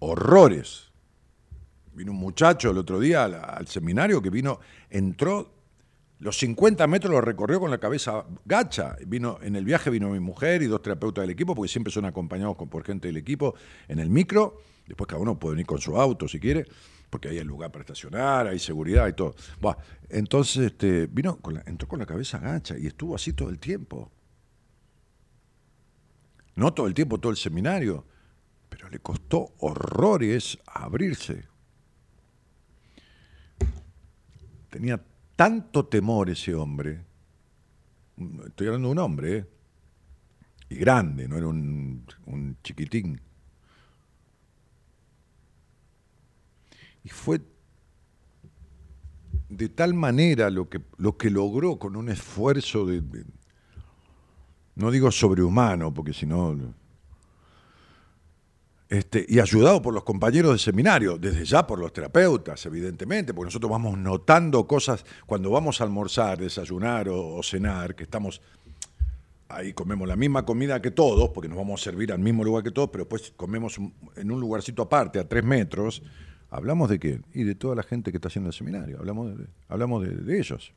Horrores. 0.00 0.93
Vino 1.94 2.12
un 2.12 2.18
muchacho 2.18 2.70
el 2.70 2.78
otro 2.78 2.98
día 2.98 3.24
al, 3.24 3.66
seminario 3.68 4.20
que 4.20 4.30
vino, 4.30 4.58
entró, 4.90 5.52
los 6.18 6.36
50 6.38 6.86
metros 6.86 7.12
lo 7.12 7.20
recorrió 7.20 7.60
con 7.60 7.70
la 7.70 7.78
cabeza 7.78 8.24
gacha. 8.44 8.96
Vino, 9.06 9.38
en 9.42 9.56
el 9.56 9.64
viaje 9.64 9.90
vino 9.90 10.10
mi 10.10 10.20
mujer 10.20 10.62
y 10.62 10.66
dos 10.66 10.82
terapeutas 10.82 11.22
del 11.22 11.30
equipo, 11.30 11.54
porque 11.54 11.70
siempre 11.70 11.92
son 11.92 12.04
acompañados 12.04 12.56
por 12.56 12.84
gente 12.84 13.08
del 13.08 13.16
equipo 13.16 13.54
en 13.88 14.00
el 14.00 14.10
micro. 14.10 14.58
Después 14.86 15.08
cada 15.08 15.22
uno 15.22 15.38
puede 15.38 15.54
venir 15.54 15.66
con 15.66 15.78
su 15.78 15.96
auto 15.96 16.28
si 16.28 16.40
quiere, 16.40 16.66
porque 17.10 17.28
hay 17.28 17.42
lugar 17.44 17.70
para 17.70 17.82
estacionar, 17.82 18.48
hay 18.48 18.58
seguridad 18.58 19.06
y 19.08 19.12
todo. 19.12 19.34
entonces 20.08 20.66
este, 20.66 21.06
vino 21.06 21.38
entró 21.66 21.88
con 21.88 22.00
la 22.00 22.06
cabeza 22.06 22.38
gacha 22.38 22.76
y 22.76 22.86
estuvo 22.86 23.14
así 23.14 23.32
todo 23.32 23.50
el 23.50 23.58
tiempo. 23.58 24.10
No 26.56 26.72
todo 26.72 26.86
el 26.86 26.94
tiempo, 26.94 27.18
todo 27.18 27.30
el 27.30 27.38
seminario, 27.38 28.04
pero 28.68 28.88
le 28.88 28.98
costó 28.98 29.54
horrores 29.58 30.58
abrirse. 30.66 31.53
Tenía 34.74 35.00
tanto 35.36 35.86
temor 35.86 36.30
ese 36.30 36.52
hombre. 36.52 37.04
Estoy 38.44 38.66
hablando 38.66 38.88
de 38.88 38.92
un 38.92 38.98
hombre, 38.98 39.36
¿eh? 39.36 39.46
Y 40.70 40.74
grande, 40.74 41.28
no 41.28 41.36
era 41.36 41.46
un, 41.46 42.04
chiquitín. 42.64 43.20
Y 47.04 47.08
fue 47.08 47.40
de 49.48 49.68
tal 49.68 49.94
manera 49.94 50.50
lo 50.50 50.68
que, 50.68 50.82
lo 50.96 51.16
que 51.16 51.30
logró 51.30 51.78
con 51.78 51.94
un 51.94 52.08
esfuerzo 52.08 52.84
de, 52.84 53.00
no 54.74 54.90
digo 54.90 55.12
sobrehumano, 55.12 55.94
porque 55.94 56.12
si 56.12 56.26
no 56.26 56.74
este, 58.88 59.24
y 59.28 59.40
ayudado 59.40 59.80
por 59.80 59.94
los 59.94 60.04
compañeros 60.04 60.52
de 60.52 60.58
seminario, 60.58 61.16
desde 61.16 61.44
ya 61.44 61.66
por 61.66 61.78
los 61.78 61.92
terapeutas, 61.92 62.64
evidentemente, 62.66 63.32
porque 63.32 63.46
nosotros 63.46 63.70
vamos 63.70 63.96
notando 63.96 64.66
cosas 64.66 65.04
cuando 65.26 65.50
vamos 65.50 65.80
a 65.80 65.84
almorzar, 65.84 66.38
desayunar 66.38 67.08
o, 67.08 67.42
cenar, 67.42 67.94
que 67.94 68.04
estamos 68.04 68.42
ahí 69.48 69.72
comemos 69.72 70.08
la 70.08 70.16
misma 70.16 70.44
comida 70.44 70.82
que 70.82 70.90
todos, 70.90 71.30
porque 71.30 71.48
nos 71.48 71.56
vamos 71.56 71.80
a 71.80 71.84
servir 71.84 72.12
al 72.12 72.18
mismo 72.18 72.44
lugar 72.44 72.62
que 72.62 72.72
todos, 72.72 72.90
pero 72.90 73.04
después 73.04 73.32
comemos 73.36 73.78
en 74.16 74.30
un 74.30 74.40
lugarcito 74.40 74.82
aparte, 74.82 75.18
a 75.18 75.28
tres 75.28 75.44
metros. 75.44 76.02
¿Hablamos 76.50 76.90
de 76.90 76.98
qué? 76.98 77.20
Y 77.32 77.44
de 77.44 77.54
toda 77.54 77.74
la 77.74 77.82
gente 77.82 78.10
que 78.10 78.18
está 78.18 78.28
haciendo 78.28 78.50
el 78.50 78.54
seminario. 78.54 78.98
Hablamos 78.98 79.36
de, 79.36 79.46
hablamos 79.68 80.04
de, 80.04 80.38
ellos. 80.38 80.72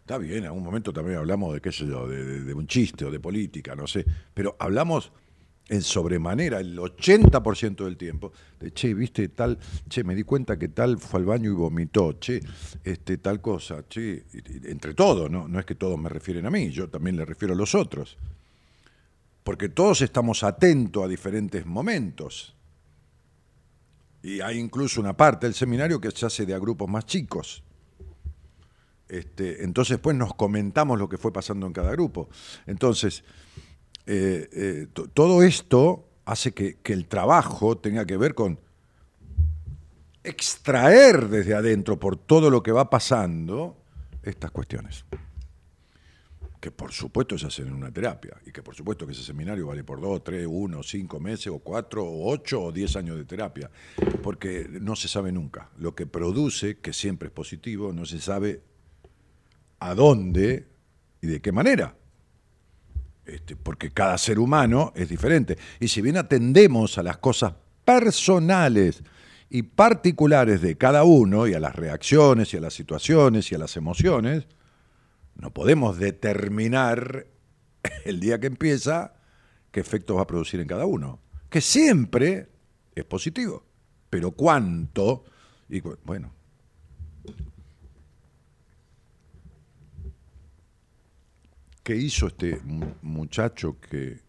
Está 0.00 0.18
bien, 0.18 0.38
en 0.38 0.46
algún 0.46 0.64
momento 0.64 0.92
también 0.92 1.18
hablamos 1.18 1.54
de, 1.54 1.60
qué 1.60 1.72
sé 1.72 1.86
yo, 1.86 2.06
de 2.08 2.52
un 2.54 2.66
chiste 2.66 3.04
o 3.04 3.10
de 3.10 3.20
política, 3.20 3.74
no 3.74 3.86
sé. 3.86 4.04
Pero 4.34 4.56
hablamos 4.58 5.12
en 5.70 5.80
sobremanera, 5.82 6.60
el 6.60 6.76
80% 6.76 7.84
del 7.84 7.96
tiempo, 7.96 8.32
de 8.58 8.72
che, 8.72 8.92
viste 8.92 9.28
tal, 9.28 9.58
che, 9.88 10.04
me 10.04 10.14
di 10.14 10.24
cuenta 10.24 10.58
que 10.58 10.68
tal 10.68 10.98
fue 10.98 11.20
al 11.20 11.26
baño 11.26 11.50
y 11.50 11.54
vomitó, 11.54 12.18
che, 12.18 12.42
este, 12.84 13.16
tal 13.18 13.40
cosa, 13.40 13.86
che, 13.88 14.24
entre 14.64 14.92
todos, 14.92 15.30
¿no? 15.30 15.48
no 15.48 15.58
es 15.58 15.64
que 15.64 15.76
todos 15.76 15.98
me 15.98 16.08
refieren 16.08 16.44
a 16.44 16.50
mí, 16.50 16.70
yo 16.70 16.88
también 16.88 17.16
le 17.16 17.24
refiero 17.24 17.54
a 17.54 17.56
los 17.56 17.74
otros. 17.74 18.18
porque 19.50 19.68
todos 19.68 20.02
estamos 20.02 20.42
atentos 20.42 21.02
a 21.02 21.08
diferentes 21.08 21.66
momentos. 21.66 22.54
Y 24.22 24.40
hay 24.40 24.58
incluso 24.58 25.00
una 25.00 25.16
parte 25.16 25.46
del 25.46 25.54
seminario 25.54 26.00
que 26.00 26.10
se 26.10 26.26
hace 26.26 26.44
de 26.44 26.54
a 26.54 26.58
grupos 26.58 26.88
más 26.88 27.06
chicos. 27.06 27.62
Este, 29.08 29.64
entonces, 29.64 29.98
pues 29.98 30.16
nos 30.16 30.34
comentamos 30.34 30.98
lo 30.98 31.08
que 31.08 31.18
fue 31.18 31.32
pasando 31.32 31.66
en 31.66 31.72
cada 31.72 31.90
grupo. 31.90 32.28
Entonces, 32.66 33.24
eh, 34.06 34.48
eh, 34.52 34.86
todo 35.12 35.42
esto 35.42 36.08
hace 36.24 36.52
que, 36.52 36.78
que 36.82 36.92
el 36.92 37.06
trabajo 37.06 37.78
tenga 37.78 38.04
que 38.06 38.16
ver 38.16 38.34
con 38.34 38.58
extraer 40.22 41.28
desde 41.28 41.54
adentro 41.54 41.98
por 41.98 42.16
todo 42.16 42.50
lo 42.50 42.62
que 42.62 42.72
va 42.72 42.90
pasando 42.90 43.76
estas 44.22 44.50
cuestiones. 44.50 45.04
Que 46.60 46.70
por 46.70 46.92
supuesto 46.92 47.38
se 47.38 47.46
hacen 47.46 47.68
en 47.68 47.72
una 47.72 47.90
terapia 47.90 48.36
y 48.44 48.52
que 48.52 48.62
por 48.62 48.74
supuesto 48.74 49.06
que 49.06 49.12
ese 49.12 49.22
seminario 49.22 49.66
vale 49.66 49.82
por 49.82 49.98
dos, 50.00 50.22
tres, 50.22 50.46
uno, 50.46 50.82
cinco 50.82 51.18
meses 51.18 51.46
o 51.46 51.58
cuatro 51.60 52.04
o 52.04 52.30
ocho 52.30 52.62
o 52.64 52.72
diez 52.72 52.96
años 52.96 53.16
de 53.16 53.24
terapia. 53.24 53.70
Porque 54.22 54.68
no 54.68 54.94
se 54.94 55.08
sabe 55.08 55.32
nunca. 55.32 55.70
Lo 55.78 55.94
que 55.94 56.06
produce, 56.06 56.78
que 56.78 56.92
siempre 56.92 57.28
es 57.28 57.32
positivo, 57.32 57.94
no 57.94 58.04
se 58.04 58.20
sabe 58.20 58.60
a 59.78 59.94
dónde 59.94 60.66
y 61.22 61.28
de 61.28 61.40
qué 61.40 61.50
manera. 61.50 61.96
Este, 63.30 63.56
porque 63.56 63.90
cada 63.90 64.18
ser 64.18 64.38
humano 64.38 64.92
es 64.94 65.08
diferente. 65.08 65.56
Y 65.78 65.88
si 65.88 66.02
bien 66.02 66.16
atendemos 66.16 66.98
a 66.98 67.02
las 67.02 67.18
cosas 67.18 67.54
personales, 67.84 69.02
y 69.50 69.64
particulares 69.64 70.62
de 70.62 70.78
cada 70.78 71.02
uno 71.02 71.48
y 71.48 71.54
a 71.54 71.60
las 71.60 71.74
reacciones 71.74 72.54
y 72.54 72.56
a 72.56 72.60
las 72.60 72.72
situaciones 72.72 73.50
y 73.50 73.56
a 73.56 73.58
las 73.58 73.76
emociones, 73.76 74.46
no 75.34 75.52
podemos 75.52 75.98
determinar 75.98 77.26
el 78.04 78.20
día 78.20 78.38
que 78.38 78.46
empieza 78.46 79.14
qué 79.72 79.80
efectos 79.80 80.16
va 80.16 80.22
a 80.22 80.26
producir 80.26 80.60
en 80.60 80.68
cada 80.68 80.86
uno, 80.86 81.20
que 81.50 81.60
siempre 81.60 82.48
es 82.94 83.04
positivo, 83.04 83.66
pero 84.08 84.30
cuánto, 84.30 85.24
y 85.68 85.80
bueno. 85.80 86.39
¿Qué 91.90 91.96
hizo 91.96 92.28
este 92.28 92.60
muchacho 93.02 93.80
que 93.80 94.20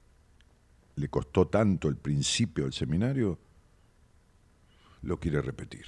le 0.95 1.09
costó 1.09 1.47
tanto 1.47 1.89
el 1.89 1.95
principio 1.95 2.63
del 2.63 2.73
seminario? 2.73 3.37
lo 5.03 5.19
quiere 5.19 5.43
repetir. 5.43 5.85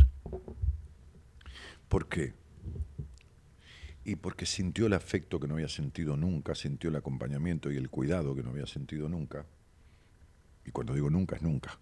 ¿Por 1.90 2.08
qué? 2.08 2.36
Y 4.06 4.18
porque 4.18 4.46
sintió 4.46 4.86
el 4.86 4.94
afecto 4.94 5.40
que 5.40 5.48
no 5.48 5.56
había 5.56 5.68
sentido 5.68 6.16
nunca, 6.16 6.54
sintió 6.54 6.92
el 6.92 6.96
acompañamiento 6.96 7.72
y 7.72 7.78
el 7.78 7.90
cuidado 7.90 8.36
que 8.36 8.44
no 8.44 8.52
había 8.52 8.68
sentido 8.68 9.10
nunca. 9.10 9.48
Y 10.66 10.70
cuando 10.70 10.94
digo 10.94 11.10
nunca 11.10 11.38
es 11.38 11.42
nunca. 11.42 11.80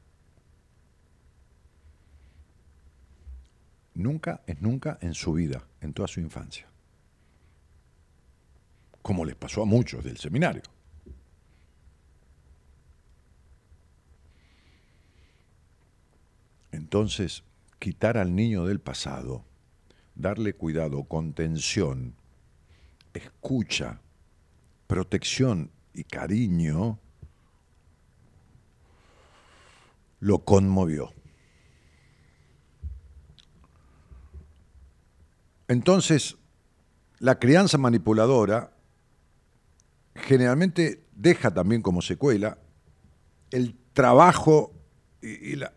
Nunca 3.93 4.41
es 4.47 4.61
nunca 4.61 4.97
en 5.01 5.13
su 5.13 5.33
vida, 5.33 5.67
en 5.81 5.91
toda 5.91 6.07
su 6.07 6.21
infancia. 6.21 6.70
Como 9.01 9.25
les 9.25 9.35
pasó 9.35 9.63
a 9.63 9.65
muchos 9.65 10.03
del 10.03 10.17
seminario. 10.17 10.63
Entonces, 16.71 17.43
quitar 17.79 18.17
al 18.17 18.35
niño 18.35 18.65
del 18.65 18.79
pasado, 18.79 19.43
darle 20.15 20.53
cuidado, 20.53 21.03
contención, 21.03 22.15
escucha, 23.13 24.01
protección 24.87 25.71
y 25.93 26.03
cariño, 26.03 26.99
lo 30.19 30.45
conmovió. 30.45 31.13
Entonces, 35.67 36.37
la 37.19 37.39
crianza 37.39 37.77
manipuladora 37.77 38.70
generalmente 40.21 41.03
deja 41.15 41.51
también 41.51 41.81
como 41.81 42.01
secuela 42.01 42.57
el 43.51 43.75
trabajo 43.93 44.73
y, 45.21 45.55
la, 45.55 45.73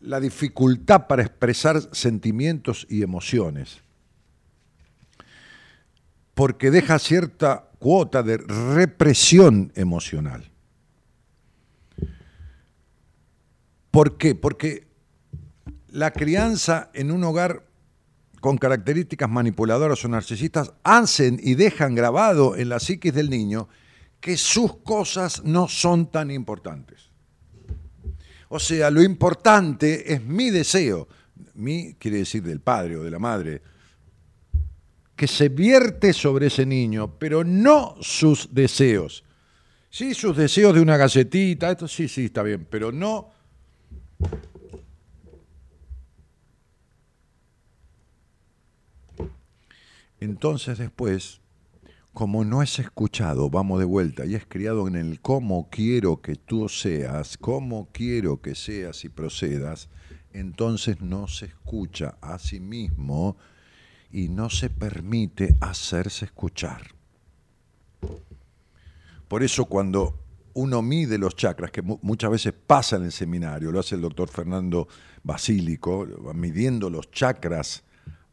la 0.00 0.20
dificultad 0.20 1.06
para 1.06 1.22
expresar 1.22 1.80
sentimientos 1.94 2.86
y 2.88 3.02
emociones, 3.02 3.82
porque 6.34 6.70
deja 6.70 6.98
cierta 6.98 7.70
cuota 7.78 8.22
de 8.22 8.38
represión 8.38 9.72
emocional. 9.74 10.50
¿Por 13.90 14.16
qué? 14.16 14.34
Porque 14.34 14.86
la 15.88 16.12
crianza 16.12 16.90
en 16.94 17.10
un 17.10 17.24
hogar 17.24 17.64
con 18.40 18.56
características 18.56 19.28
manipuladoras 19.28 20.04
o 20.04 20.08
narcisistas 20.08 20.72
hacen 20.82 21.38
y 21.42 21.54
dejan 21.54 21.94
grabado 21.94 22.56
en 22.56 22.70
la 22.70 22.80
psiquis 22.80 23.14
del 23.14 23.30
niño 23.30 23.68
que 24.20 24.36
sus 24.36 24.78
cosas 24.78 25.44
no 25.44 25.68
son 25.68 26.10
tan 26.10 26.30
importantes. 26.30 27.10
O 28.48 28.58
sea, 28.58 28.90
lo 28.90 29.02
importante 29.02 30.12
es 30.12 30.24
mi 30.24 30.50
deseo, 30.50 31.06
mi 31.54 31.94
quiere 31.94 32.18
decir 32.18 32.42
del 32.42 32.60
padre 32.60 32.96
o 32.96 33.02
de 33.02 33.10
la 33.10 33.18
madre, 33.18 33.62
que 35.14 35.28
se 35.28 35.50
vierte 35.50 36.12
sobre 36.12 36.46
ese 36.46 36.64
niño, 36.64 37.18
pero 37.18 37.44
no 37.44 37.96
sus 38.00 38.52
deseos. 38.52 39.22
Sí, 39.90 40.14
sus 40.14 40.36
deseos 40.36 40.74
de 40.74 40.80
una 40.80 40.96
galletita, 40.96 41.70
esto 41.70 41.86
sí, 41.86 42.08
sí, 42.08 42.26
está 42.26 42.42
bien, 42.42 42.66
pero 42.70 42.90
no... 42.90 43.30
Entonces 50.20 50.78
después 50.78 51.40
como 52.12 52.44
no 52.44 52.62
es 52.62 52.78
escuchado, 52.78 53.50
vamos 53.50 53.78
de 53.78 53.84
vuelta, 53.84 54.26
y 54.26 54.34
es 54.34 54.44
criado 54.44 54.88
en 54.88 54.96
el 54.96 55.20
cómo 55.20 55.68
quiero 55.70 56.20
que 56.20 56.34
tú 56.34 56.68
seas, 56.68 57.38
cómo 57.38 57.88
quiero 57.92 58.40
que 58.40 58.54
seas 58.54 59.04
y 59.04 59.08
procedas, 59.08 59.88
entonces 60.32 61.00
no 61.00 61.28
se 61.28 61.46
escucha 61.46 62.16
a 62.20 62.38
sí 62.38 62.60
mismo 62.60 63.36
y 64.10 64.28
no 64.28 64.50
se 64.50 64.70
permite 64.70 65.56
hacerse 65.60 66.24
escuchar. 66.24 66.82
Por 69.28 69.44
eso 69.44 69.66
cuando 69.66 70.18
uno 70.54 70.82
mide 70.82 71.16
los 71.16 71.36
chakras, 71.36 71.70
que 71.70 71.82
muchas 71.82 72.30
veces 72.30 72.52
pasa 72.52 72.96
en 72.96 73.04
el 73.04 73.12
seminario, 73.12 73.70
lo 73.70 73.78
hace 73.78 73.94
el 73.94 74.00
doctor 74.00 74.28
Fernando 74.28 74.88
Basílico, 75.22 76.06
midiendo 76.34 76.90
los 76.90 77.12
chakras, 77.12 77.84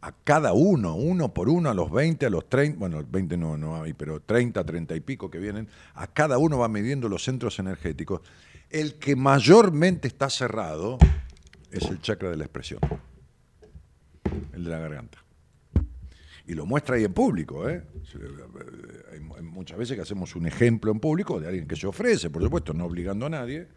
a 0.01 0.11
cada 0.11 0.53
uno, 0.53 0.95
uno 0.95 1.33
por 1.33 1.49
uno, 1.49 1.69
a 1.69 1.73
los 1.73 1.91
20, 1.91 2.25
a 2.25 2.29
los 2.29 2.47
30, 2.47 2.77
bueno, 2.77 3.03
20 3.09 3.37
no, 3.37 3.57
no 3.57 3.81
hay, 3.81 3.93
pero 3.93 4.19
30, 4.19 4.63
30 4.63 4.95
y 4.95 4.99
pico 4.99 5.29
que 5.29 5.39
vienen, 5.39 5.67
a 5.95 6.07
cada 6.07 6.37
uno 6.37 6.59
va 6.59 6.67
midiendo 6.67 7.09
los 7.09 7.23
centros 7.23 7.57
energéticos. 7.59 8.21
El 8.69 8.95
que 8.95 9.15
mayormente 9.15 10.07
está 10.07 10.29
cerrado 10.29 10.97
es 11.71 11.85
el 11.85 11.99
chakra 11.99 12.29
de 12.29 12.37
la 12.37 12.43
expresión, 12.43 12.79
el 14.53 14.63
de 14.63 14.69
la 14.69 14.79
garganta. 14.79 15.17
Y 16.45 16.53
lo 16.53 16.65
muestra 16.65 16.95
ahí 16.95 17.03
en 17.03 17.13
público, 17.13 17.67
¿eh? 17.67 17.83
Hay 19.11 19.43
muchas 19.43 19.77
veces 19.77 19.95
que 19.95 20.01
hacemos 20.01 20.35
un 20.35 20.47
ejemplo 20.47 20.91
en 20.91 20.99
público 20.99 21.39
de 21.39 21.47
alguien 21.47 21.67
que 21.67 21.75
se 21.75 21.87
ofrece, 21.87 22.29
por 22.29 22.41
supuesto, 22.41 22.73
no 22.73 22.85
obligando 22.85 23.25
a 23.25 23.29
nadie, 23.29 23.67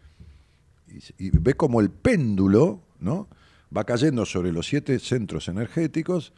y, 0.86 1.26
y 1.26 1.30
ve 1.30 1.54
como 1.54 1.80
el 1.80 1.90
péndulo, 1.90 2.82
¿no? 3.00 3.28
Va 3.76 3.84
cayendo 3.84 4.26
sobre 4.26 4.52
los 4.52 4.66
siete 4.66 4.98
centros 4.98 5.48
energéticos 5.48 6.32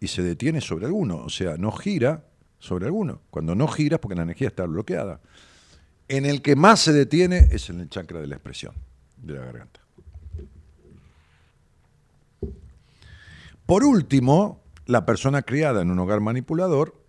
y 0.00 0.08
se 0.08 0.22
detiene 0.22 0.60
sobre 0.60 0.86
alguno, 0.86 1.16
o 1.16 1.30
sea, 1.30 1.56
no 1.56 1.72
gira 1.72 2.26
sobre 2.58 2.86
alguno. 2.86 3.22
Cuando 3.30 3.54
no 3.54 3.66
gira 3.68 3.98
porque 3.98 4.16
la 4.16 4.22
energía 4.22 4.48
está 4.48 4.64
bloqueada. 4.66 5.20
En 6.08 6.24
el 6.24 6.42
que 6.42 6.54
más 6.54 6.80
se 6.80 6.92
detiene 6.92 7.48
es 7.50 7.68
en 7.70 7.80
el 7.80 7.88
chakra 7.88 8.20
de 8.20 8.26
la 8.26 8.36
expresión, 8.36 8.74
de 9.16 9.34
la 9.34 9.44
garganta. 9.44 9.80
Por 13.64 13.82
último, 13.82 14.62
la 14.86 15.04
persona 15.04 15.42
criada 15.42 15.82
en 15.82 15.90
un 15.90 15.98
hogar 15.98 16.20
manipulador 16.20 17.02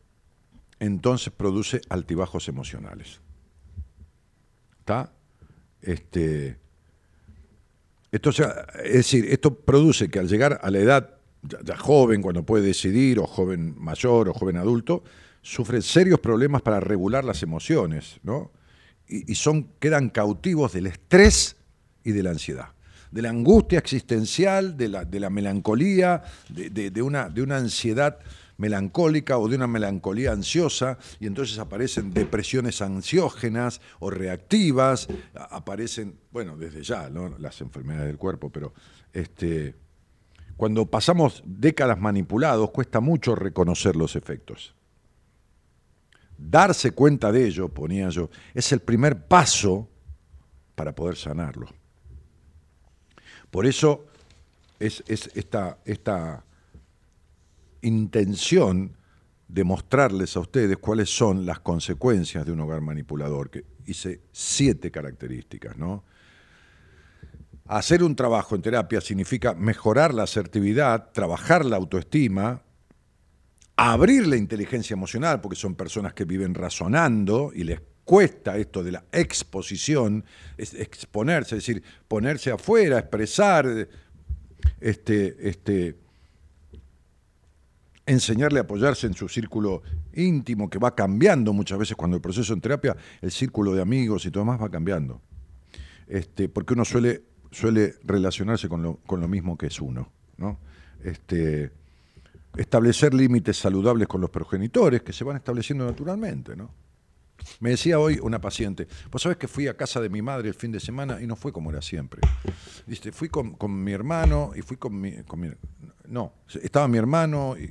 entonces 0.80 1.32
produce 1.32 1.82
altibajos 1.90 2.48
emocionales. 2.48 3.22
¿Está? 4.80 5.12
Este, 5.82 6.58
esto, 8.18 8.30
es 8.84 8.94
decir, 8.94 9.26
esto 9.30 9.54
produce 9.54 10.10
que 10.10 10.20
al 10.20 10.28
llegar 10.28 10.60
a 10.62 10.72
la 10.72 10.80
edad 10.80 11.18
ya, 11.64 11.78
joven, 11.78 12.22
cuando 12.22 12.44
puede 12.44 12.66
decidir, 12.66 13.20
o 13.20 13.28
joven 13.28 13.76
mayor, 13.78 14.30
o 14.30 14.34
joven 14.34 14.58
adulto, 14.58 15.04
sufre 15.42 15.82
serios 15.82 16.20
problemas 16.20 16.62
para 16.62 16.80
regular 16.80 17.24
las 17.24 17.44
emociones, 17.44 18.20
¿no? 18.24 18.52
Y, 19.08 19.36
son, 19.36 19.70
quedan 19.80 20.10
cautivos 20.10 20.74
del 20.74 20.88
estrés 20.88 21.56
y 22.04 22.12
de 22.12 22.24
la 22.24 22.32
ansiedad, 22.32 22.74
de 23.12 23.22
la 23.22 23.30
angustia 23.30 23.80
existencial, 23.80 24.76
de 24.76 24.90
la, 24.90 25.06
de 25.06 25.20
la 25.22 25.30
melancolía, 25.30 26.24
de, 26.50 27.02
una, 27.02 27.30
de 27.30 27.42
una 27.42 27.56
ansiedad 27.56 28.20
melancólica 28.58 29.38
o 29.38 29.48
de 29.48 29.56
una 29.56 29.68
melancolía 29.68 30.32
ansiosa 30.32 30.98
y 31.20 31.28
entonces 31.28 31.60
aparecen 31.60 32.12
depresiones 32.14 32.82
ansiógenas 32.82 33.82
o 34.00 34.10
reactivas, 34.10 35.08
aparecen, 35.34 36.20
bueno, 36.32 36.58
desde 36.58 36.84
ya, 36.84 37.10
¿no? 37.10 37.38
las 37.38 37.62
enfermedades 37.62 38.08
del 38.08 38.18
cuerpo, 38.18 38.50
pero 38.50 38.74
este, 39.14 39.76
cuando 40.58 40.86
pasamos 40.88 41.44
décadas 41.46 42.00
manipulados 42.00 42.72
cuesta 42.72 43.00
mucho 43.00 43.36
reconocer 43.36 43.96
los 43.96 44.16
efectos. 44.16 44.74
Darse 46.38 46.92
cuenta 46.92 47.32
de 47.32 47.48
ello, 47.48 47.70
ponía 47.70 48.10
yo, 48.10 48.30
es 48.54 48.72
el 48.72 48.80
primer 48.80 49.28
paso 49.28 49.88
para 50.76 50.94
poder 50.94 51.16
sanarlo. 51.16 51.68
Por 53.50 53.66
eso 53.66 54.06
es, 54.80 55.04
esta, 55.08 55.80
esta 55.86 56.44
intención 57.88 58.98
de 59.48 59.64
mostrarles 59.64 60.36
a 60.36 60.42
ustedes 60.42 60.78
cuáles 60.78 61.10
son 61.10 61.46
las 61.46 61.60
consecuencias 61.60 62.46
de 62.46 62.52
un 62.52 62.60
hogar 62.60 62.82
manipulador, 62.82 63.50
que 63.50 63.66
hice 63.86 64.22
siete 64.32 64.92
características, 64.92 65.78
¿no? 65.78 66.04
Hacer 67.66 68.04
un 68.04 68.16
trabajo 68.16 68.56
en 68.56 68.62
terapia 68.62 69.02
significa 69.02 69.54
mejorar 69.54 70.14
la 70.14 70.24
asertividad, 70.24 71.12
trabajar 71.12 71.66
la 71.66 71.76
autoestima, 71.76 72.62
abrir 73.76 74.26
la 74.28 74.38
inteligencia 74.38 74.94
emocional, 74.94 75.42
porque 75.42 75.58
son 75.58 75.76
personas 75.76 76.14
que 76.14 76.26
viven 76.26 76.54
razonando 76.54 77.52
y 77.54 77.64
les 77.64 77.82
cuesta 78.06 78.58
esto 78.58 78.84
de 78.84 78.94
la 78.94 79.04
exposición, 79.12 80.24
es 80.58 80.74
exponerse, 80.74 81.58
es 81.58 81.68
decir, 81.68 81.84
ponerse 82.08 82.52
afuera, 82.52 83.00
expresar, 83.00 83.90
este, 84.80 85.50
este, 85.50 85.98
enseñarle 88.08 88.60
a 88.60 88.64
apoyarse 88.64 89.06
en 89.06 89.14
su 89.14 89.28
círculo 89.28 89.84
íntimo, 90.14 90.70
que 90.70 90.80
va 90.80 90.96
cambiando 90.96 91.54
muchas 91.54 91.78
veces 91.78 91.96
cuando 91.96 92.16
el 92.16 92.22
proceso 92.22 92.54
en 92.54 92.62
terapia, 92.62 92.96
el 93.22 93.32
círculo 93.32 93.76
de 93.76 93.82
amigos 93.82 94.26
y 94.26 94.32
todo 94.32 94.46
más 94.46 94.60
va 94.60 94.70
cambiando. 94.70 95.22
Este, 96.08 96.50
porque 96.50 96.74
uno 96.74 96.86
suele, 96.86 97.24
suele 97.52 97.96
relacionarse 98.04 98.70
con 98.70 98.82
lo, 98.82 98.96
con 99.06 99.20
lo 99.20 99.28
mismo 99.28 99.58
que 99.58 99.68
es 99.68 99.80
uno. 99.82 100.12
¿no? 100.38 100.58
Este, 101.04 101.72
establecer 102.56 103.14
límites 103.14 103.58
saludables 103.58 104.08
con 104.08 104.22
los 104.22 104.30
progenitores 104.30 105.02
que 105.04 105.12
se 105.12 105.26
van 105.26 105.36
estableciendo 105.36 105.86
naturalmente. 105.86 106.56
¿no? 106.56 106.72
Me 107.60 107.72
decía 107.72 108.00
hoy 108.00 108.20
una 108.22 108.40
paciente, 108.40 108.88
vos 109.12 109.22
sabés 109.22 109.38
que 109.38 109.48
fui 109.48 109.68
a 109.68 109.76
casa 109.76 110.00
de 110.00 110.10
mi 110.10 110.22
madre 110.22 110.50
el 110.50 110.56
fin 110.56 110.72
de 110.72 110.80
semana 110.80 111.22
y 111.22 111.28
no 111.28 111.36
fue 111.36 111.52
como 111.52 111.70
era 111.72 111.82
siempre. 111.82 112.22
Dice, 112.86 113.12
fui 113.12 113.30
con, 113.30 113.84
mi 113.84 113.92
hermano 113.92 114.52
y 114.56 114.62
fui 114.62 114.78
con 114.78 115.00
mi, 115.00 115.14
No, 116.08 116.34
estaba 116.62 116.88
mi 116.88 116.98
hermano 116.98 117.56
y, 117.58 117.68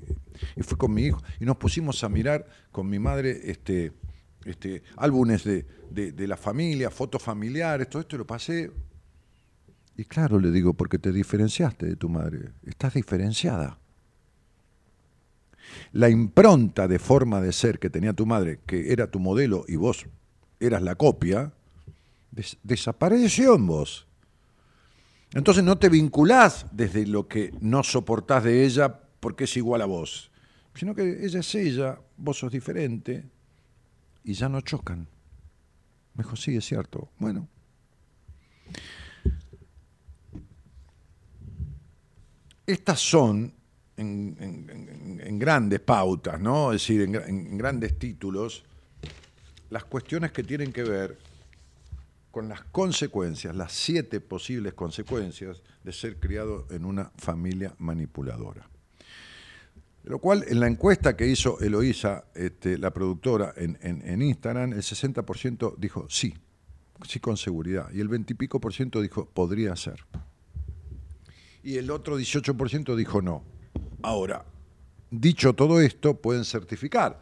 fui 0.62 0.76
con 0.76 0.92
mi 0.92 1.04
hijo 1.04 1.22
y 1.40 1.44
nos 1.44 1.56
pusimos 1.56 2.04
a 2.04 2.08
mirar 2.08 2.46
con 2.70 2.88
mi 2.88 2.98
madre 2.98 3.40
este, 3.50 3.92
este, 4.44 4.82
álbumes 4.96 5.44
de, 5.44 5.64
de 5.90 6.28
la 6.28 6.36
familia, 6.36 6.90
fotos 6.90 7.22
familiares, 7.22 7.88
todo 7.88 8.00
esto 8.02 8.16
y 8.16 8.18
lo 8.18 8.26
pasé. 8.26 8.70
Y 9.96 10.04
claro, 10.04 10.38
le 10.38 10.50
digo, 10.50 10.74
porque 10.74 10.98
te 10.98 11.10
diferenciaste 11.10 11.86
de 11.86 11.96
tu 11.96 12.08
madre, 12.08 12.50
estás 12.64 12.94
diferenciada 12.94 13.78
la 15.92 16.08
impronta 16.08 16.88
de 16.88 16.98
forma 16.98 17.40
de 17.40 17.52
ser 17.52 17.78
que 17.78 17.90
tenía 17.90 18.12
tu 18.12 18.26
madre, 18.26 18.60
que 18.66 18.92
era 18.92 19.10
tu 19.10 19.18
modelo 19.18 19.64
y 19.68 19.76
vos 19.76 20.06
eras 20.60 20.82
la 20.82 20.94
copia, 20.94 21.52
desapareció 22.62 23.54
en 23.54 23.66
vos. 23.66 24.06
Entonces 25.32 25.64
no 25.64 25.78
te 25.78 25.88
vinculás 25.88 26.66
desde 26.72 27.06
lo 27.06 27.28
que 27.28 27.52
no 27.60 27.82
soportás 27.82 28.44
de 28.44 28.64
ella 28.64 29.00
porque 29.20 29.44
es 29.44 29.56
igual 29.56 29.82
a 29.82 29.86
vos, 29.86 30.30
sino 30.74 30.94
que 30.94 31.24
ella 31.24 31.40
es 31.40 31.54
ella, 31.54 31.98
vos 32.16 32.38
sos 32.38 32.52
diferente 32.52 33.24
y 34.24 34.34
ya 34.34 34.48
no 34.48 34.60
chocan. 34.60 35.08
Mejor 36.14 36.38
sí, 36.38 36.56
es 36.56 36.64
cierto. 36.64 37.10
Bueno. 37.18 37.48
Estas 42.66 42.98
son 42.98 43.52
en, 43.96 45.38
grandes 45.38 45.80
pautas, 45.80 46.40
¿no? 46.40 46.72
es 46.72 46.82
decir, 46.82 47.02
en, 47.02 47.58
grandes 47.58 47.98
títulos, 47.98 48.64
las 49.70 49.84
cuestiones 49.84 50.32
que 50.32 50.42
tienen 50.42 50.72
que 50.72 50.82
ver 50.82 51.18
con 52.36 52.50
las 52.50 52.64
consecuencias, 52.64 53.56
las 53.56 53.72
siete 53.72 54.20
posibles 54.20 54.74
consecuencias 54.74 55.62
de 55.82 55.90
ser 55.90 56.20
criado 56.20 56.66
en 56.68 56.84
una 56.84 57.10
familia 57.16 57.74
manipuladora. 57.78 58.68
Lo 60.04 60.18
cual, 60.18 60.44
en 60.46 60.60
la 60.60 60.66
encuesta 60.66 61.16
que 61.16 61.26
hizo 61.26 61.58
Eloísa, 61.60 62.26
este, 62.34 62.76
la 62.76 62.92
productora, 62.92 63.54
en, 63.56 63.78
en, 63.80 64.20
Instagram, 64.20 64.74
el 64.74 64.82
60% 64.82 65.76
dijo 65.78 66.04
sí, 66.10 66.34
sí 67.08 67.20
con 67.20 67.38
seguridad, 67.38 67.88
y 67.90 68.00
el 68.00 68.08
20 68.08 68.34
y 68.34 68.36
pico 68.36 68.60
por 68.60 68.74
ciento 68.74 69.00
dijo 69.00 69.24
podría 69.24 69.74
ser. 69.74 70.04
Y 71.62 71.78
el 71.78 71.90
otro 71.90 72.20
18% 72.20 72.96
dijo 72.96 73.22
no. 73.22 73.44
Ahora, 74.02 74.44
dicho 75.10 75.54
todo 75.54 75.80
esto, 75.80 76.20
pueden 76.20 76.44
certificar. 76.44 77.18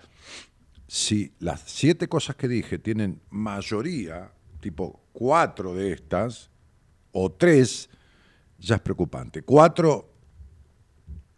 Si 0.88 1.32
las 1.38 1.62
siete 1.66 2.08
cosas 2.08 2.34
que 2.34 2.48
dije 2.48 2.80
tienen 2.80 3.20
mayoría, 3.30 4.32
tipo 4.64 4.98
cuatro 5.12 5.74
de 5.74 5.92
estas, 5.92 6.50
o 7.12 7.30
tres, 7.30 7.90
ya 8.58 8.76
es 8.76 8.80
preocupante. 8.80 9.42
Cuatro 9.42 10.10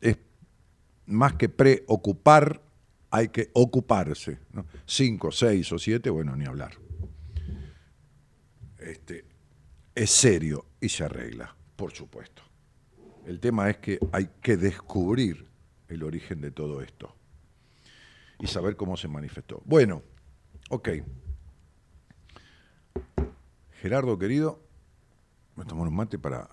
es 0.00 0.16
más 1.06 1.34
que 1.34 1.48
preocupar, 1.48 2.62
hay 3.10 3.28
que 3.30 3.50
ocuparse. 3.52 4.38
Cinco, 4.86 5.32
seis 5.32 5.72
o 5.72 5.78
siete, 5.78 6.08
bueno, 6.08 6.36
ni 6.36 6.44
hablar. 6.44 6.74
Este, 8.78 9.24
es 9.92 10.10
serio 10.10 10.66
y 10.80 10.88
se 10.88 11.02
arregla, 11.02 11.52
por 11.74 11.90
supuesto. 11.90 12.42
El 13.26 13.40
tema 13.40 13.68
es 13.68 13.78
que 13.78 13.98
hay 14.12 14.30
que 14.40 14.56
descubrir 14.56 15.48
el 15.88 16.04
origen 16.04 16.40
de 16.40 16.52
todo 16.52 16.80
esto 16.80 17.12
y 18.38 18.46
saber 18.46 18.76
cómo 18.76 18.96
se 18.96 19.08
manifestó. 19.08 19.62
Bueno, 19.64 20.04
ok. 20.70 20.90
Gerardo, 23.80 24.18
querido, 24.18 24.60
me 25.56 25.64
tomo 25.64 25.82
un 25.82 25.94
mate 25.94 26.18
para 26.18 26.48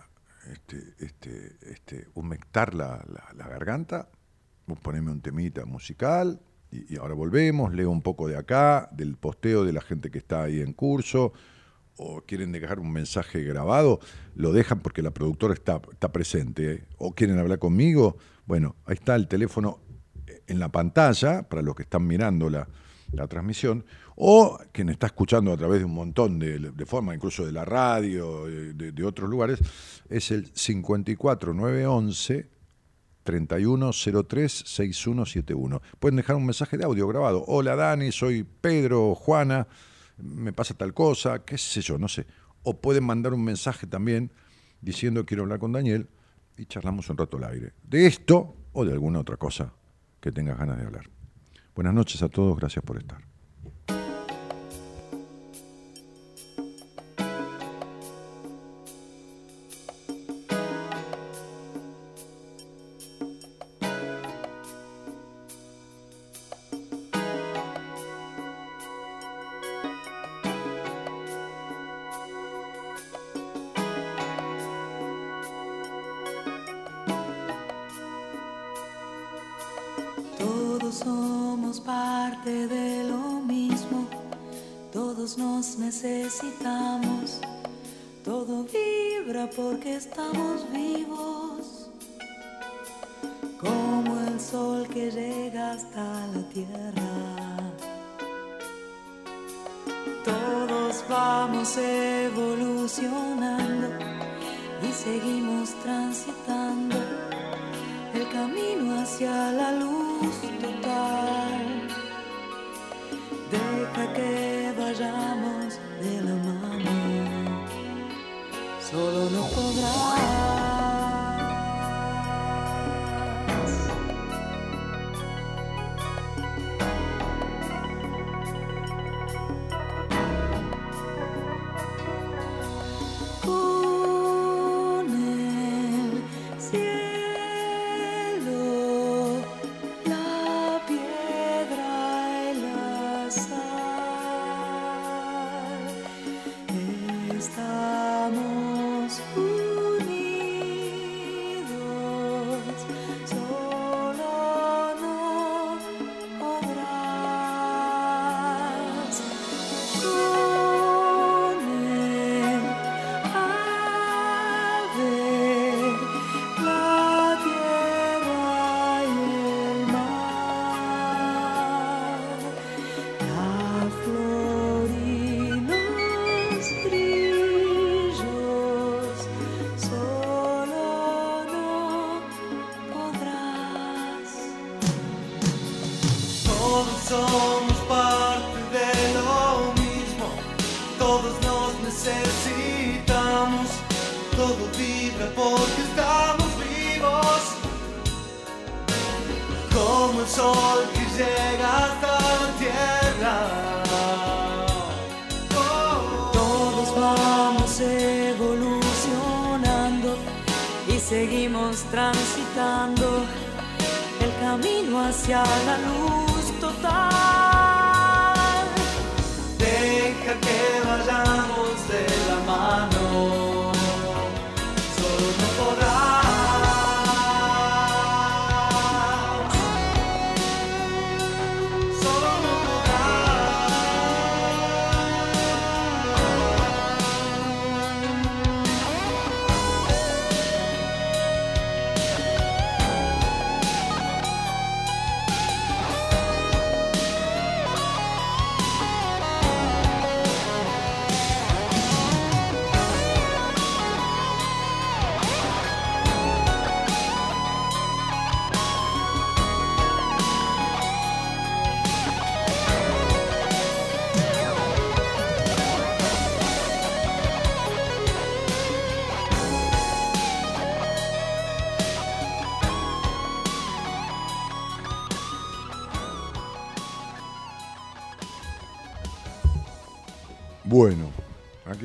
este, 0.51 0.93
este, 0.99 1.57
este, 1.61 2.07
humectar 2.13 2.73
la, 2.73 3.03
la, 3.35 3.47
garganta, 3.47 4.09
ponerme 4.81 5.11
un 5.11 5.21
temita 5.21 5.65
musical 5.65 6.41
y, 6.71 6.97
ahora 6.97 7.13
volvemos, 7.13 7.73
leo 7.73 7.89
un 7.91 8.01
poco 8.01 8.27
de 8.27 8.37
acá, 8.37 8.89
del 8.91 9.15
posteo 9.15 9.63
de 9.63 9.73
la 9.73 9.81
gente 9.81 10.09
que 10.09 10.17
está 10.17 10.43
ahí 10.43 10.61
en 10.61 10.73
curso, 10.73 11.33
o 11.97 12.21
quieren 12.21 12.51
dejar 12.51 12.79
un 12.79 12.91
mensaje 12.91 13.43
grabado, 13.43 13.99
lo 14.35 14.51
dejan 14.51 14.79
porque 14.79 15.01
la 15.01 15.11
productora 15.11 15.53
está, 15.53 15.79
está 15.91 16.11
presente, 16.11 16.71
¿eh? 16.71 16.83
o 16.97 17.13
quieren 17.13 17.37
hablar 17.37 17.59
conmigo, 17.59 18.17
bueno, 18.45 18.75
ahí 18.85 18.95
está 18.95 19.15
el 19.15 19.27
teléfono 19.27 19.79
en 20.47 20.59
la 20.59 20.69
pantalla 20.69 21.43
para 21.43 21.61
los 21.61 21.75
que 21.75 21.83
están 21.83 22.07
mirando 22.07 22.49
la, 22.49 22.67
transmisión, 23.29 23.85
o 24.15 24.57
quien 24.71 24.89
está 24.89 25.07
escuchando 25.07 25.51
a 25.51 25.57
través 25.57 25.79
de 25.79 25.85
un 25.85 25.93
montón 25.93 26.39
de, 26.39 26.85
formas, 26.85 27.15
incluso 27.15 27.45
de 27.45 27.51
la 27.51 27.65
radio, 27.65 28.45
de, 28.45 28.91
de, 28.91 29.03
otros 29.05 29.29
lugares, 29.29 29.59
es 30.09 30.31
el 30.31 30.51
54911 30.51 32.49
3103 33.23 34.63
6171. 34.65 35.81
Pueden 35.99 36.17
dejar 36.17 36.35
un 36.35 36.45
mensaje 36.45 36.77
de 36.77 36.83
audio 36.83 37.07
grabado. 37.07 37.43
Hola 37.47 37.75
Dani, 37.75 38.11
soy 38.11 38.43
Pedro, 38.43 39.15
Juana 39.15 39.67
me 40.17 40.53
pasa 40.53 40.73
tal 40.73 40.93
cosa, 40.93 41.43
qué 41.43 41.57
sé 41.57 41.81
yo, 41.81 41.97
no 41.97 42.07
sé. 42.07 42.25
O 42.63 42.79
pueden 42.79 43.03
mandar 43.03 43.33
un 43.33 43.43
mensaje 43.43 43.87
también 43.87 44.31
diciendo 44.81 45.25
quiero 45.25 45.43
hablar 45.43 45.59
con 45.59 45.71
Daniel 45.71 46.09
y 46.57 46.65
charlamos 46.65 47.09
un 47.09 47.17
rato 47.17 47.37
al 47.37 47.45
aire. 47.45 47.73
De 47.83 48.05
esto 48.05 48.55
o 48.73 48.85
de 48.85 48.93
alguna 48.93 49.19
otra 49.19 49.37
cosa 49.37 49.73
que 50.19 50.31
tengas 50.31 50.57
ganas 50.57 50.77
de 50.77 50.85
hablar. 50.85 51.09
Buenas 51.75 51.93
noches 51.93 52.21
a 52.21 52.29
todos, 52.29 52.57
gracias 52.57 52.83
por 52.85 52.97
estar. 52.97 53.32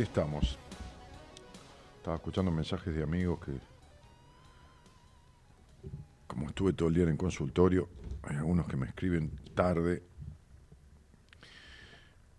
Estamos. 0.08 0.58
Estaba 1.98 2.16
escuchando 2.16 2.50
mensajes 2.50 2.94
de 2.94 3.02
amigos 3.02 3.40
que, 3.44 3.52
como 6.26 6.48
estuve 6.48 6.72
todo 6.72 6.88
el 6.88 6.94
día 6.94 7.04
en 7.04 7.10
el 7.10 7.16
consultorio, 7.16 7.88
hay 8.22 8.36
algunos 8.36 8.66
que 8.66 8.76
me 8.76 8.86
escriben 8.86 9.30
tarde. 9.54 10.02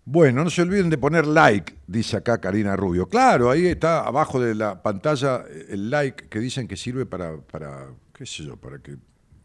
Bueno, 0.06 0.44
no 0.44 0.50
se 0.50 0.64
olviden 0.64 0.90
de 0.90 0.98
poner 0.98 1.28
like, 1.28 1.76
dice 1.86 2.18
acá 2.18 2.40
Karina 2.42 2.76
Rubio. 2.76 3.08
Claro, 3.08 3.52
ahí 3.52 3.68
está 3.68 4.02
abajo 4.08 4.40
de 4.40 4.56
la 4.56 4.82
pantalla 4.82 5.44
el 5.70 5.92
like 5.92 6.28
que 6.30 6.40
dicen 6.40 6.68
que 6.68 6.76
sirve 6.76 7.06
para, 7.06 7.38
para 7.38 7.90
qué 8.14 8.26
sé 8.26 8.44
yo, 8.44 8.58
para 8.58 8.80
que 8.80 8.98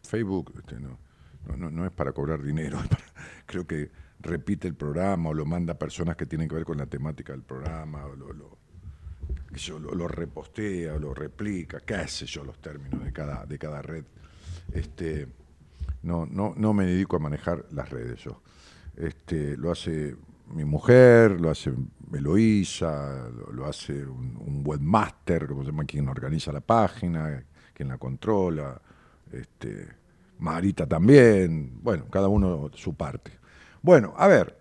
Facebook, 0.04 0.54
este, 0.58 0.80
no, 0.80 0.98
no, 1.56 1.70
no- 1.70 1.84
es 1.84 1.92
para 1.92 2.12
cobrar 2.12 2.42
dinero, 2.42 2.78
creo 3.46 3.66
que 3.66 3.90
repite 4.24 4.66
el 4.66 4.74
programa 4.74 5.30
o 5.30 5.34
lo 5.34 5.44
manda 5.44 5.74
a 5.74 5.78
personas 5.78 6.16
que 6.16 6.26
tienen 6.26 6.48
que 6.48 6.56
ver 6.56 6.64
con 6.64 6.78
la 6.78 6.86
temática 6.86 7.32
del 7.32 7.42
programa, 7.42 8.04
o 8.06 8.16
lo, 8.16 8.58
yo, 9.54 9.78
lo- 9.78 10.08
repostea 10.08 10.94
o 10.94 10.98
lo 10.98 11.14
replica, 11.14 11.80
qué 11.80 12.08
sé 12.08 12.26
yo, 12.26 12.44
los 12.44 12.58
términos 12.60 13.04
de 13.04 13.12
cada, 13.12 13.46
de 13.46 13.58
cada 13.58 13.82
red. 13.82 14.04
Este, 14.72 15.28
no, 16.02 16.26
no, 16.26 16.54
no 16.56 16.72
me 16.72 16.86
dedico 16.86 17.16
a 17.16 17.20
manejar 17.20 17.64
las 17.70 17.90
redes 17.90 18.20
yo. 18.24 18.42
Este, 18.96 19.56
lo 19.56 19.70
hace 19.70 20.16
mi 20.52 20.64
mujer, 20.64 21.40
lo 21.40 21.50
hace 21.50 21.72
Eloísa, 22.12 23.28
lo, 23.30 23.52
lo 23.52 23.66
hace 23.66 24.04
un, 24.04 24.36
un 24.36 24.62
webmaster, 24.64 25.46
como 25.46 25.62
se 25.64 25.70
llama, 25.70 25.84
quien 25.84 26.08
organiza 26.08 26.52
la 26.52 26.60
página, 26.60 27.44
quien 27.72 27.88
la 27.88 27.98
controla, 27.98 28.80
este, 29.32 29.88
Marita 30.38 30.86
también, 30.86 31.78
bueno, 31.82 32.06
cada 32.10 32.28
uno 32.28 32.70
su 32.74 32.94
parte. 32.94 33.32
Bueno, 33.84 34.14
a 34.16 34.28
ver, 34.28 34.56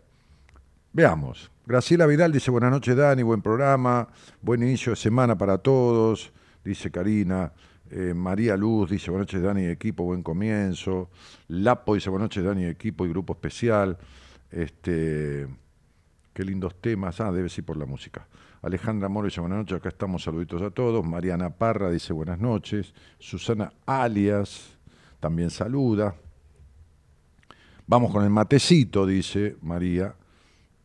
veamos. 0.92 1.50
Graciela 1.66 2.06
Vidal 2.06 2.34
dice, 2.34 2.52
buenas 2.52 2.72
noches 2.72 2.94
Dani, 2.94 3.24
buen 3.24 3.42
programa, 3.42 4.10
buen 4.42 4.62
inicio 4.62 4.90
de 4.90 4.98
semana 4.98 5.38
para 5.38 5.60
todos, 5.60 6.34
dice 6.62 6.92
Karina. 6.92 7.54
Eh, 7.90 8.14
María 8.14 8.58
Luz 8.58 8.90
dice, 8.92 9.12
buenas 9.12 9.28
noches 9.28 9.42
Dani 9.42 9.68
equipo, 9.68 10.04
buen 10.04 10.24
comienzo. 10.24 11.10
Lapo 11.48 11.96
dice, 11.96 12.10
buenas 12.10 12.26
noches 12.26 12.44
Dani 12.44 12.66
equipo 12.66 13.06
y 13.06 13.10
grupo 13.12 13.32
especial. 13.32 13.98
Este, 14.52 15.48
qué 16.34 16.44
lindos 16.44 16.76
temas, 16.82 17.22
ah, 17.22 17.32
debe 17.32 17.48
ser 17.48 17.64
por 17.64 17.78
la 17.78 17.86
música. 17.86 18.28
Alejandra 18.62 19.08
Moro 19.08 19.28
dice, 19.28 19.40
buenas 19.40 19.60
noches, 19.60 19.78
acá 19.78 19.88
estamos, 19.88 20.22
saluditos 20.22 20.62
a 20.62 20.70
todos. 20.70 21.06
Mariana 21.06 21.50
Parra 21.50 21.90
dice, 21.90 22.12
buenas 22.12 22.40
noches. 22.40 22.94
Susana 23.20 23.72
Alias 23.86 24.78
también 25.22 25.50
saluda. 25.50 26.14
Vamos 27.86 28.14
con 28.14 28.24
el 28.24 28.30
matecito, 28.30 29.06
dice 29.06 29.58
María. 29.62 30.16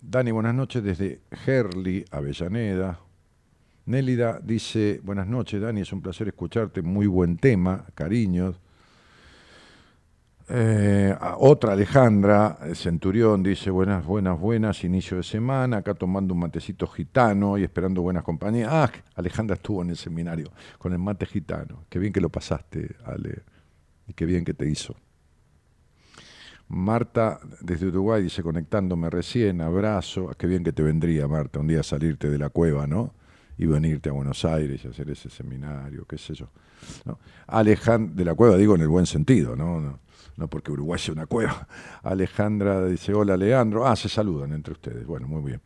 Dani, 0.03 0.33
buenas 0.33 0.55
noches 0.55 0.83
desde 0.83 1.21
Gerli, 1.31 2.05
Avellaneda. 2.11 2.99
Nélida 3.87 4.41
dice, 4.43 5.01
buenas 5.05 5.29
noches, 5.29 5.61
Dani, 5.61 5.83
es 5.83 5.93
un 5.93 6.03
placer 6.03 6.27
escucharte, 6.27 6.83
muy 6.83 7.07
buen 7.07 7.37
tema, 7.37 7.85
cariños. 7.95 8.61
Eh, 10.49 11.15
otra 11.37 11.75
Alejandra 11.75 12.59
eh, 12.65 12.75
Centurión 12.75 13.45
dice, 13.45 13.71
buenas, 13.71 14.05
buenas, 14.05 14.39
buenas, 14.39 14.83
inicio 14.83 15.19
de 15.19 15.23
semana, 15.23 15.79
acá 15.79 15.95
tomando 15.95 16.35
un 16.35 16.41
matecito 16.41 16.89
gitano 16.89 17.57
y 17.59 17.63
esperando 17.63 18.03
buenas 18.03 18.25
compañías. 18.25 18.71
Ah, 18.73 18.91
Alejandra 19.15 19.55
estuvo 19.55 19.83
en 19.83 19.91
el 19.91 19.97
seminario 19.97 20.51
con 20.79 20.93
el 20.93 20.99
mate 20.99 21.27
gitano. 21.27 21.85
Qué 21.89 22.01
bien 22.01 22.13
que 22.13 22.21
lo 22.21 22.29
pasaste, 22.29 22.97
Ale, 23.05 23.43
y 24.09 24.15
qué 24.15 24.27
bien 24.27 24.45
que 24.45 24.53
te 24.53 24.69
hizo. 24.69 24.97
Marta 26.69 27.41
desde 27.61 27.87
Uruguay 27.87 28.23
dice, 28.23 28.43
conectándome 28.43 29.11
recién, 29.11 29.61
abrazo. 29.61 30.31
Qué 30.39 30.47
bien 30.47 30.65
que 30.65 30.73
te 30.73 30.83
vendría, 30.83 31.27
Marta, 31.27 31.59
un 31.59 31.67
día 31.67 31.83
salirte 31.83 32.29
de 32.29 32.39
la 32.39 32.51
cueva, 32.51 32.87
¿no? 32.87 33.15
Y 33.57 33.67
venirte 33.67 34.11
a 34.11 34.13
Buenos 34.13 34.45
Aires 34.45 34.85
y 34.85 34.89
hacer 34.89 35.11
ese 35.11 35.31
seminario, 35.31 36.05
qué 36.05 36.19
sé 36.19 36.35
yo. 36.35 36.49
¿no? 37.05 37.19
Alejandra, 37.47 38.15
de 38.15 38.25
la 38.25 38.35
cueva 38.35 38.57
digo 38.57 38.75
en 38.75 38.83
el 38.83 38.89
buen 38.89 39.07
sentido, 39.07 39.57
¿no? 39.57 39.81
no 39.81 39.99
no 40.39 40.49
porque 40.49 40.71
Uruguay 40.71 40.99
sea 41.01 41.13
una 41.13 41.27
cueva. 41.27 41.67
Alejandra 42.03 42.87
dice, 42.87 43.13
hola 43.13 43.37
Leandro. 43.37 43.87
Ah, 43.87 43.97
se 43.97 44.09
saludan 44.09 44.53
entre 44.53 44.73
ustedes. 44.73 45.05
Bueno, 45.05 45.27
muy 45.27 45.43
bien. 45.43 45.61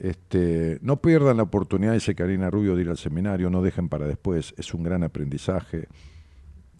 Este, 0.00 0.78
no 0.80 0.96
pierdan 0.96 1.36
la 1.36 1.42
oportunidad, 1.42 1.92
dice 1.92 2.14
Karina 2.14 2.48
Rubio, 2.48 2.74
de 2.74 2.82
ir 2.82 2.88
al 2.88 2.96
seminario, 2.96 3.50
no 3.50 3.60
dejen 3.62 3.88
para 3.90 4.06
después. 4.06 4.54
Es 4.56 4.72
un 4.72 4.82
gran 4.82 5.02
aprendizaje 5.04 5.88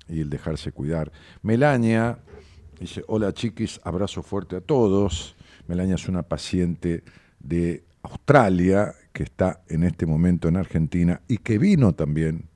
y 0.09 0.21
el 0.21 0.31
dejarse 0.31 0.73
cuidar. 0.73 1.13
Melania 1.43 2.19
dice, 2.79 3.03
hola 3.09 3.33
chiquis, 3.33 3.81
abrazo 3.85 4.23
fuerte 4.23 4.57
a 4.57 4.61
todos. 4.61 5.37
Melania 5.67 5.95
es 5.95 6.09
una 6.09 6.23
paciente 6.23 7.03
de 7.39 7.85
Australia 8.03 8.95
que 9.13 9.23
está 9.23 9.63
en 9.69 9.85
este 9.85 10.07
momento 10.07 10.49
en 10.49 10.57
Argentina 10.57 11.21
y 11.29 11.39
que 11.39 11.59
vino 11.59 11.95
también 11.95 12.49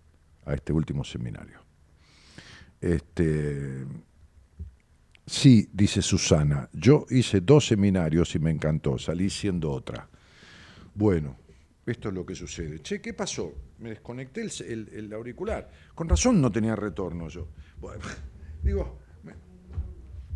a 0.44 0.54
este 0.54 0.72
último 0.72 1.04
seminario. 1.04 1.58
Este, 2.80 3.86
Sí, 5.28 5.68
dice 5.74 6.00
Susana, 6.00 6.70
yo 6.72 7.04
hice 7.10 7.42
dos 7.42 7.66
seminarios 7.66 8.34
y 8.34 8.38
me 8.38 8.50
encantó, 8.50 8.96
salí 8.96 9.28
siendo 9.28 9.70
otra. 9.70 10.08
Bueno, 10.94 11.36
esto 11.84 12.08
es 12.08 12.14
lo 12.14 12.24
que 12.24 12.34
sucede. 12.34 12.80
Che, 12.80 13.02
¿qué 13.02 13.12
pasó? 13.12 13.52
Me 13.78 13.90
desconecté 13.90 14.40
el, 14.40 15.12
auricular. 15.12 15.70
Con 15.94 16.08
razón 16.08 16.40
no 16.40 16.50
tenía 16.50 16.74
retorno 16.74 17.28
yo. 17.28 17.46
Bueno, 17.78 18.04
digo, 18.64 19.00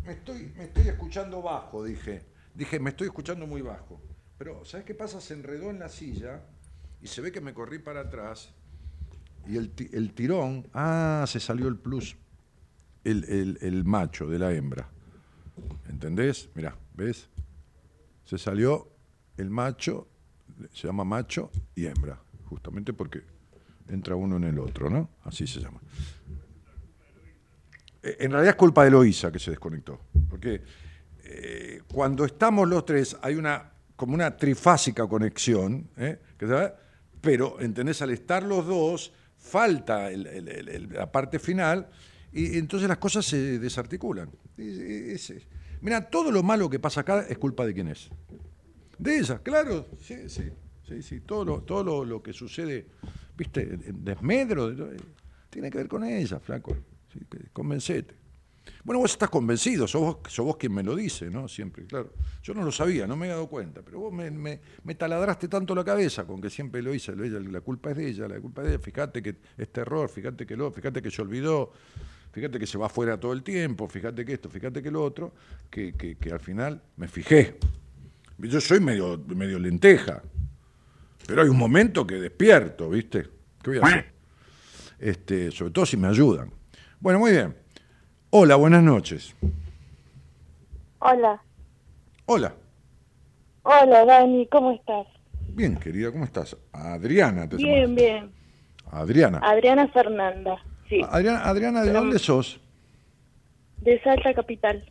me, 0.05 0.13
estoy, 0.13 0.53
me 0.55 0.65
estoy 0.65 0.87
escuchando 0.87 1.41
bajo, 1.41 1.83
dije. 1.83 2.25
Dije, 2.53 2.79
me 2.79 2.91
estoy 2.91 3.07
escuchando 3.07 3.47
muy 3.47 3.61
bajo. 3.61 4.01
Pero, 4.37 4.63
¿sabes 4.65 4.85
qué 4.85 4.93
pasa? 4.93 5.21
Se 5.21 5.33
enredó 5.33 5.69
en 5.69 5.79
la 5.79 5.89
silla 5.89 6.43
y 7.01 7.07
se 7.07 7.21
ve 7.21 7.31
que 7.31 7.41
me 7.41 7.53
corrí 7.53 7.79
para 7.79 8.01
atrás 8.01 8.53
y 9.47 9.57
el, 9.57 9.73
el 9.91 10.13
tirón, 10.13 10.67
ah, 10.73 11.25
se 11.27 11.39
salió 11.39 11.67
el 11.67 11.77
plus 11.77 12.15
el, 13.03 13.83
macho 13.85 14.27
de 14.27 14.39
la 14.39 14.53
hembra. 14.53 14.89
¿Entendés? 15.89 16.49
Mirá, 16.55 16.77
¿ves? 16.93 17.27
Se 18.25 18.37
salió 18.37 18.89
el 19.37 19.49
macho, 19.49 20.07
se 20.71 20.87
llama 20.87 21.03
macho 21.03 21.51
y 21.75 21.85
hembra, 21.85 22.19
justamente 22.45 22.93
porque 22.93 23.21
entra 23.89 24.15
uno 24.15 24.37
en 24.37 24.45
el 24.45 24.59
otro, 24.59 24.89
¿no? 24.89 25.09
Así 25.23 25.45
se 25.45 25.59
llama. 25.59 25.81
Eh, 28.03 28.17
en 28.19 28.31
realidad 28.31 28.51
es 28.51 28.57
culpa 28.57 28.83
de 28.83 28.91
Loisa 28.91 29.31
que 29.31 29.39
se 29.39 29.51
desconectó, 29.51 30.01
porque 30.29 30.61
eh, 31.23 31.81
cuando 31.91 32.25
estamos 32.25 32.67
los 32.67 32.85
tres 32.85 33.15
hay 33.21 33.35
una 33.35 33.71
como 33.95 34.15
una 34.15 34.35
trifásica 34.35 35.07
conexión, 35.07 35.87
¿eh? 35.95 36.19
pero 37.21 37.61
¿entendés? 37.61 38.01
Al 38.01 38.09
estar 38.09 38.43
los 38.43 38.65
dos 38.65 39.13
falta 39.37 40.09
la 40.11 41.11
parte 41.11 41.39
final 41.39 41.87
y 42.33 42.57
entonces 42.57 42.89
las 42.89 42.97
cosas 42.97 43.25
se 43.25 43.59
desarticulan. 43.59 44.29
mira, 45.81 46.09
todo 46.09 46.31
lo 46.31 46.43
malo 46.43 46.69
que 46.69 46.79
pasa 46.79 47.01
acá 47.01 47.25
es 47.29 47.37
culpa 47.37 47.65
de 47.65 47.73
quién 47.73 47.87
es. 47.87 48.09
De 48.97 49.19
ella, 49.19 49.39
claro, 49.39 49.87
sí, 50.01 50.27
sí, 50.27 50.51
sí, 50.87 51.01
sí. 51.01 51.21
Todo 51.21 51.45
lo, 51.45 51.61
todo 51.61 52.03
lo, 52.03 52.21
que 52.21 52.33
sucede, 52.33 52.87
viste, 53.37 53.65
desmedro, 53.93 54.73
tiene 55.49 55.69
que 55.69 55.77
ver 55.77 55.87
con 55.87 56.03
ella, 56.03 56.39
flaco. 56.39 56.75
Convencete. 57.51 58.23
Bueno, 58.83 58.99
vos 58.99 59.11
estás 59.11 59.29
convencido, 59.29 59.87
sos 59.87 60.01
vos, 60.01 60.17
sos 60.27 60.45
vos 60.45 60.57
quien 60.57 60.73
me 60.73 60.83
lo 60.83 60.95
dice, 60.95 61.29
¿no? 61.29 61.47
Siempre, 61.47 61.85
claro. 61.85 62.13
Yo 62.41 62.53
no 62.53 62.63
lo 62.63 62.71
sabía, 62.71 63.07
no 63.07 63.15
me 63.15 63.27
he 63.27 63.29
dado 63.29 63.47
cuenta, 63.47 63.81
pero 63.81 63.99
vos 63.99 64.13
me, 64.13 64.59
taladraste 64.95 65.47
tanto 65.47 65.73
la 65.73 65.83
cabeza 65.83 66.25
con 66.25 66.41
que 66.41 66.49
siempre 66.49 66.81
lo 66.81 66.93
hice, 66.93 67.15
la 67.15 67.61
culpa 67.61 67.91
es 67.91 67.97
de 67.97 68.09
ella, 68.09 68.27
la 68.27 68.39
culpa 68.39 68.61
es 68.61 68.67
de 68.67 68.73
ella, 68.75 68.83
fíjate 68.83 69.21
que 69.21 69.35
este 69.57 69.81
error, 69.81 70.09
fíjate 70.09 70.45
que 70.45 70.55
lo, 70.55 70.71
fíjate 70.71 71.01
que 71.01 71.11
se 71.11 71.21
olvidó, 71.21 71.71
fíjate 72.31 72.59
que 72.59 72.67
se 72.67 72.77
va 72.77 72.87
afuera 72.87 73.17
todo 73.17 73.33
el 73.33 73.43
tiempo, 73.43 73.87
fíjate 73.87 74.25
que 74.25 74.33
esto, 74.33 74.49
fíjate 74.49 74.81
que 74.81 74.91
lo 74.91 75.03
otro, 75.03 75.33
que, 75.69 76.17
al 76.31 76.39
final 76.39 76.81
me 76.97 77.07
fijé. 77.07 77.57
Yo 78.37 78.59
soy 78.59 78.81
medio, 78.81 79.17
medio 79.27 79.59
lenteja, 79.59 80.21
pero 81.25 81.41
hay 81.41 81.49
un 81.49 81.57
momento 81.57 82.05
que 82.05 82.15
despierto, 82.15 82.89
¿viste? 82.89 83.29
¿Qué 83.61 83.69
voy 83.69 83.79
a 83.79 83.81
hacer? 83.85 84.13
Este, 84.99 85.51
sobre 85.51 85.71
todo 85.71 85.85
si 85.85 85.95
me 85.95 86.07
ayudan. 86.07 86.62
Bueno, 87.03 87.19
muy 87.19 87.31
bien. 87.31 87.53
Hola, 88.29 88.55
buenas 88.55 88.81
noches. 88.81 89.35
Hola. 90.99 91.43
Hola. 92.27 92.55
Hola, 93.63 94.05
Dani, 94.05 94.47
¿cómo 94.47 94.71
estás? 94.71 95.05
Bien, 95.49 95.75
querida, 95.75 96.13
¿cómo 96.13 96.23
estás? 96.23 96.55
Adriana, 96.71 97.49
te 97.49 97.57
Bien, 97.57 97.93
bien. 97.93 98.31
Adriana. 98.89 99.41
Adriana 99.43 99.89
Fernanda. 99.89 100.63
Adriana, 101.09 101.83
¿de 101.83 101.91
dónde 101.91 102.19
sos? 102.19 102.61
De 103.81 104.01
Salta 104.01 104.33
Capital. 104.33 104.89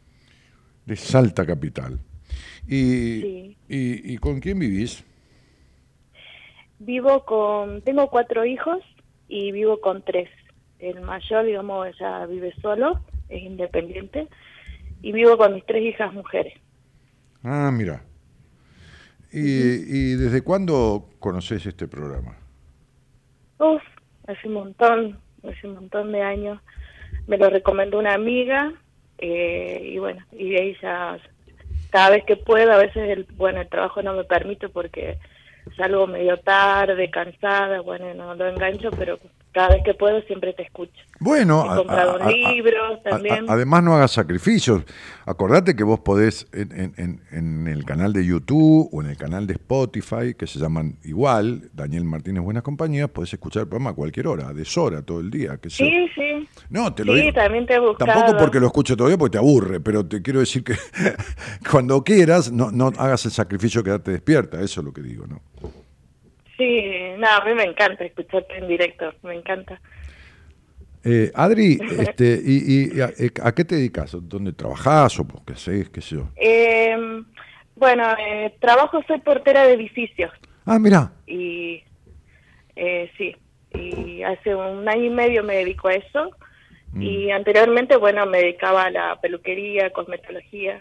De 0.85 0.97
Salta 0.97 1.47
Capital. 1.47 1.99
¿Y, 2.69 3.57
y, 3.71 4.19
con 4.19 4.39
quién 4.39 4.59
vivís? 4.59 5.03
Vivo 6.79 7.25
con, 7.25 7.81
tengo 7.81 8.11
cuatro 8.11 8.45
hijos 8.45 8.81
y 9.29 9.51
vivo 9.51 9.81
con 9.81 10.03
tres. 10.03 10.29
El 10.83 11.01
mayor, 11.01 11.47
digamos, 11.47 11.97
ya 11.99 12.27
vive 12.27 12.53
solo, 12.61 13.01
es 13.29 13.43
independiente, 13.43 14.27
y 15.01 15.13
vivo 15.13 15.37
con 15.37 15.55
mis 15.55 15.65
tres 15.65 15.83
hijas 15.85 16.13
mujeres. 16.13 16.55
Ah, 17.45 17.71
mira. 17.73 18.03
¿Y, 19.33 19.41
¿y 19.41 20.15
desde 20.17 20.43
cuándo 20.43 21.09
conoces 21.21 21.65
este 21.67 21.87
programa? 21.87 22.37
Uf, 23.59 23.83
hace 24.27 24.49
un 24.49 24.55
montón, 24.55 25.21
hace 25.49 25.69
un 25.69 25.75
montón 25.75 26.11
de 26.11 26.21
años. 26.21 26.61
Me 27.29 27.39
lo 27.39 27.49
recomendó 27.49 27.99
una 27.99 28.15
amiga 28.15 28.75
eh, 29.19 29.81
y 29.85 29.99
bueno, 29.99 30.25
y 30.33 30.51
de 30.51 30.61
ahí 30.61 30.77
ya 30.83 31.17
cada 31.91 32.11
vez 32.11 32.25
que 32.25 32.37
puedo, 32.37 32.73
a 32.73 32.79
veces 32.79 33.09
el, 33.09 33.25
bueno, 33.37 33.61
el 33.61 33.69
trabajo 33.69 34.03
no 34.03 34.15
me 34.15 34.25
permite 34.25 34.69
porque 34.69 35.19
salgo 35.77 36.09
medio 36.09 36.39
tarde, 36.39 37.09
cansada, 37.09 37.81
bueno, 37.83 38.13
no 38.15 38.35
lo 38.35 38.49
engancho, 38.49 38.91
pero 38.91 39.21
cada 39.53 39.69
vez 39.69 39.83
que 39.85 39.95
puedo 39.95 40.21
siempre 40.23 40.53
te 40.55 40.63
escucho. 40.63 40.93
Bueno, 41.21 41.65
He 41.73 41.77
comprado 41.77 42.19
libros 42.29 43.03
también. 43.03 43.45
además 43.49 43.83
no 43.85 43.95
hagas 43.95 44.11
sacrificios. 44.13 44.83
Acordate 45.27 45.77
que 45.77 45.85
vos 45.85 46.01
podés 46.01 46.49
en, 46.53 46.95
en, 46.97 47.23
en, 47.31 47.69
el 47.69 47.85
canal 47.85 48.13
de 48.13 48.25
YouTube 48.25 48.89
o 48.91 49.03
en 49.03 49.11
el 49.11 49.17
canal 49.17 49.47
de 49.47 49.53
Spotify, 49.53 50.35
que 50.37 50.47
se 50.47 50.59
llaman 50.59 50.97
igual, 51.05 51.71
Daniel 51.73 52.05
Martínez 52.05 52.43
Buenas 52.43 52.63
Compañías, 52.63 53.09
podés 53.11 53.33
escuchar 53.35 53.63
el 53.63 53.69
programa 53.69 53.91
a 53.91 53.95
cualquier 53.95 54.27
hora, 54.27 54.49
a 54.49 54.53
deshora, 54.53 55.03
todo 55.03 55.21
el 55.21 55.31
día. 55.31 55.59
Que 55.59 55.71
sí, 55.71 56.09
sí. 56.15 56.49
No, 56.71 56.93
te 56.93 57.05
lo 57.05 57.15
sí, 57.15 57.31
también 57.33 57.67
te 57.67 57.75
he 57.75 57.79
buscado. 57.79 58.11
Tampoco 58.11 58.39
porque 58.39 58.59
lo 58.59 58.67
escucho 58.67 58.97
todavía 58.97 59.19
porque 59.19 59.33
te 59.33 59.39
aburre, 59.39 59.81
pero 59.81 60.05
te 60.05 60.23
quiero 60.23 60.41
decir 60.41 60.65
que 60.65 60.75
cuando 61.71 62.03
quieras 62.03 62.51
no, 62.51 62.71
no 62.71 62.89
hagas 62.99 63.25
el 63.27 63.33
sacrificio 63.33 63.83
de 63.83 63.85
quedarte 63.85 64.11
despierta, 64.11 64.61
eso 64.61 64.81
es 64.81 64.85
lo 64.85 64.93
que 64.93 65.03
digo, 65.03 65.27
¿no? 65.27 65.41
Sí, 66.63 67.15
no, 67.19 67.29
a 67.29 67.45
mí 67.45 67.55
me 67.55 67.65
encanta 67.65 68.05
escucharte 68.05 68.57
en 68.57 68.69
directo, 68.69 69.13
me 69.23 69.35
encanta. 69.35 69.81
Eh, 71.05 71.33
Adri, 71.35 71.79
este, 71.99 72.41
y, 72.45 73.01
eh, 73.01 73.31
a, 73.43 73.53
qué 73.53 73.65
te 73.65 73.75
dedicas? 73.77 74.17
¿Dónde 74.21 74.53
trabajás 74.53 75.19
o 75.19 75.27
qué 75.45 75.57
sé, 75.57 75.91
qué 75.93 76.01
sé 76.01 76.17
yo? 76.17 76.29
Em, 76.37 77.25
bueno, 77.75 78.05
eh, 78.19 78.55
trabajo, 78.61 79.03
soy 79.09 79.19
portera 79.21 79.67
de 79.67 79.75
edificios. 79.75 80.31
Ah, 80.65 80.79
mira. 80.79 81.13
Y 81.27 81.83
sí, 83.19 83.37
y 83.75 84.23
hace 84.23 84.55
un 84.55 84.89
año 84.89 85.05
y 85.05 85.11
medio 85.11 85.43
me 85.43 85.57
dedico 85.57 85.89
a 85.89 85.95
eso. 85.95 86.31
Mm. 86.93 87.03
Y 87.03 87.31
anteriormente, 87.33 87.97
bueno, 87.97 88.25
me 88.27 88.39
dedicaba 88.39 88.85
a 88.85 88.91
la 88.91 89.21
peluquería, 89.21 89.91
cosmetología. 89.91 90.81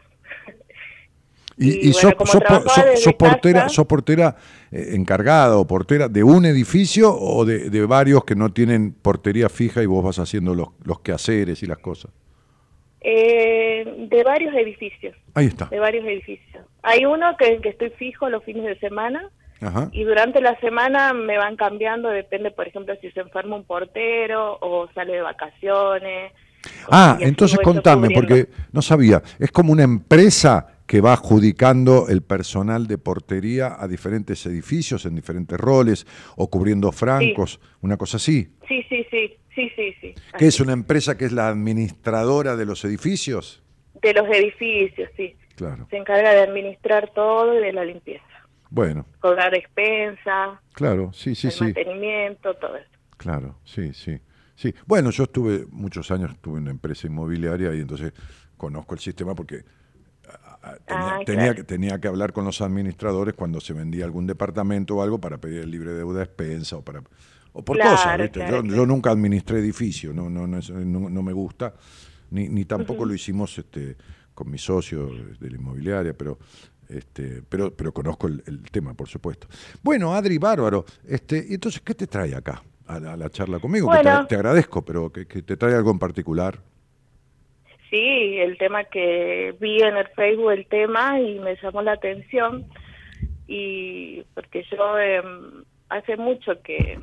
Y, 1.57 1.89
y, 1.89 1.93
sos, 1.93 2.13
portera, 2.15 3.69
sos 3.69 3.85
portera 3.85 4.29
eh, 4.29 4.41
encargada 4.71 5.57
o 5.57 5.67
portera 5.67 6.07
de 6.07 6.23
un 6.23 6.45
edificio 6.45 7.13
o 7.13 7.43
de, 7.45 7.69
de, 7.69 7.85
varios 7.85 8.23
que 8.23 8.35
no 8.35 8.53
tienen 8.53 8.93
portería 8.93 9.49
fija 9.49 9.83
y 9.83 9.85
vos 9.85 10.03
vas 10.03 10.19
haciendo 10.19 10.55
los, 10.55 10.69
los 10.83 11.01
quehaceres 11.01 11.61
y 11.61 11.65
las 11.65 11.79
cosas? 11.79 12.11
Eh, 13.01 14.07
de 14.09 14.23
varios 14.23 14.53
edificios. 14.55 15.15
Ahí 15.33 15.47
está. 15.47 15.65
De 15.65 15.79
varios 15.79 16.05
edificios. 16.05 16.65
Hay 16.83 17.05
uno 17.05 17.35
que, 17.37 17.59
que 17.59 17.69
estoy 17.69 17.89
fijo 17.91 18.29
los 18.29 18.43
fines 18.43 18.63
de 18.63 18.79
semana 18.79 19.29
y 19.91 20.03
durante 20.03 20.41
la 20.41 20.59
semana 20.59 21.13
me 21.13 21.37
van 21.37 21.55
cambiando, 21.55 22.09
depende, 22.09 22.49
por 22.49 22.67
ejemplo, 22.67 22.95
si 22.99 23.11
se 23.11 23.19
enferma 23.19 23.55
un 23.55 23.63
portero 23.63 24.57
o 24.59 24.89
sale 24.95 25.13
de 25.13 25.21
vacaciones. 25.21 26.33
Ah, 26.89 27.17
entonces 27.19 27.59
contame, 27.63 28.09
porque 28.09 28.47
no 28.71 28.81
sabía, 28.81 29.21
es 29.37 29.51
como 29.51 29.71
una 29.71 29.83
empresa 29.83 30.80
que 30.91 30.99
va 30.99 31.13
adjudicando 31.13 32.09
el 32.09 32.21
personal 32.21 32.85
de 32.85 32.97
portería 32.97 33.77
a 33.79 33.87
diferentes 33.87 34.45
edificios 34.45 35.05
en 35.05 35.15
diferentes 35.15 35.57
roles 35.57 36.05
o 36.35 36.49
cubriendo 36.49 36.91
francos, 36.91 37.61
una 37.79 37.95
cosa 37.95 38.17
así. 38.17 38.49
Sí, 38.67 38.83
sí, 38.89 39.07
sí, 39.09 39.37
sí, 39.55 39.71
sí, 39.73 39.95
sí. 40.01 40.13
¿Qué 40.37 40.47
es 40.47 40.59
una 40.59 40.73
empresa 40.73 41.17
que 41.17 41.23
es 41.23 41.31
la 41.31 41.47
administradora 41.47 42.57
de 42.57 42.65
los 42.65 42.83
edificios? 42.83 43.63
De 44.01 44.13
los 44.13 44.27
edificios, 44.27 45.09
sí. 45.15 45.33
Claro. 45.55 45.87
Se 45.89 45.95
encarga 45.95 46.33
de 46.33 46.41
administrar 46.41 47.09
todo 47.15 47.57
y 47.57 47.63
de 47.63 47.71
la 47.71 47.85
limpieza. 47.85 48.25
Bueno, 48.69 49.05
Cobrar 49.21 49.55
expensa, 49.55 50.61
claro, 50.73 51.13
sí, 51.13 51.35
sí, 51.35 51.47
el 51.47 51.53
sí. 51.53 51.63
mantenimiento, 51.63 52.53
todo 52.55 52.75
eso. 52.75 52.89
Claro, 53.15 53.59
sí, 53.63 53.93
sí. 53.93 54.19
Sí, 54.55 54.75
bueno, 54.85 55.09
yo 55.11 55.23
estuve 55.23 55.65
muchos 55.69 56.11
años, 56.11 56.31
estuve 56.31 56.57
en 56.57 56.63
una 56.63 56.71
empresa 56.71 57.07
inmobiliaria 57.07 57.73
y 57.73 57.79
entonces 57.79 58.11
conozco 58.57 58.93
el 58.93 58.99
sistema 58.99 59.33
porque 59.33 59.63
tenía, 60.85 61.15
Ah, 61.15 61.19
tenía 61.25 61.41
claro. 61.41 61.55
que, 61.55 61.63
tenía 61.63 61.99
que 61.99 62.07
hablar 62.07 62.33
con 62.33 62.45
los 62.45 62.61
administradores 62.61 63.33
cuando 63.35 63.59
se 63.61 63.73
vendía 63.73 64.05
algún 64.05 64.27
departamento 64.27 64.95
o 64.97 65.01
algo 65.01 65.19
para 65.19 65.39
pedir 65.39 65.61
el 65.61 65.71
libre 65.71 65.91
deuda 65.93 66.19
de 66.19 66.25
expensa 66.25 66.77
o 66.77 66.81
para 66.83 67.01
o 67.53 67.63
por 67.65 67.77
Claro, 67.77 67.91
cosas, 67.91 68.17
¿viste? 68.17 68.39
claro, 68.39 68.63
yo, 68.63 68.75
yo 68.75 68.85
nunca 68.85 69.11
administré 69.11 69.59
edificio, 69.59 70.13
no, 70.13 70.29
no, 70.29 70.47
no, 70.47 70.59
no, 70.69 71.09
no 71.09 71.21
me 71.23 71.33
gusta, 71.33 71.73
ni, 72.29 72.47
ni 72.47 72.63
tampoco 72.65 73.03
lo 73.05 73.13
hicimos 73.13 73.57
este, 73.57 73.97
con 74.33 74.49
mi 74.49 74.57
socio 74.57 75.07
de 75.39 75.49
la 75.49 75.57
inmobiliaria, 75.57 76.13
pero 76.13 76.37
este, 76.87 77.41
pero, 77.47 77.73
pero 77.75 77.93
conozco 77.93 78.27
el, 78.27 78.41
el 78.45 78.61
tema, 78.71 78.93
por 78.93 79.07
supuesto. 79.09 79.47
Bueno, 79.81 80.13
Adri, 80.13 80.37
bárbaro. 80.37 80.85
Este, 81.07 81.45
y 81.49 81.53
entonces, 81.55 81.81
¿qué 81.81 81.95
te 81.95 82.05
trae 82.07 82.35
acá 82.35 82.61
a 82.87 82.99
la, 82.99 83.13
a 83.13 83.17
la 83.17 83.29
charla 83.29 83.59
conmigo? 83.59 83.89
Que 83.89 83.97
te, 83.99 84.25
te 84.27 84.35
agradezco, 84.35 84.83
pero 84.83 85.11
que, 85.11 85.25
que 85.25 85.41
te 85.41 85.55
trae 85.57 85.73
algo 85.75 85.91
en 85.91 85.99
particular. 85.99 86.61
Sí, 87.91 88.39
el 88.39 88.57
tema 88.57 88.85
que 88.85 89.53
vi 89.59 89.81
en 89.83 89.97
el 89.97 90.07
Facebook, 90.15 90.51
el 90.51 90.65
tema, 90.65 91.19
y 91.19 91.39
me 91.39 91.57
llamó 91.57 91.83
la 91.83 91.91
atención. 91.91 92.65
Y 93.47 94.23
porque 94.33 94.63
yo 94.71 94.97
em, 94.97 95.65
hace 95.89 96.15
mucho 96.17 96.61
que, 96.63 96.99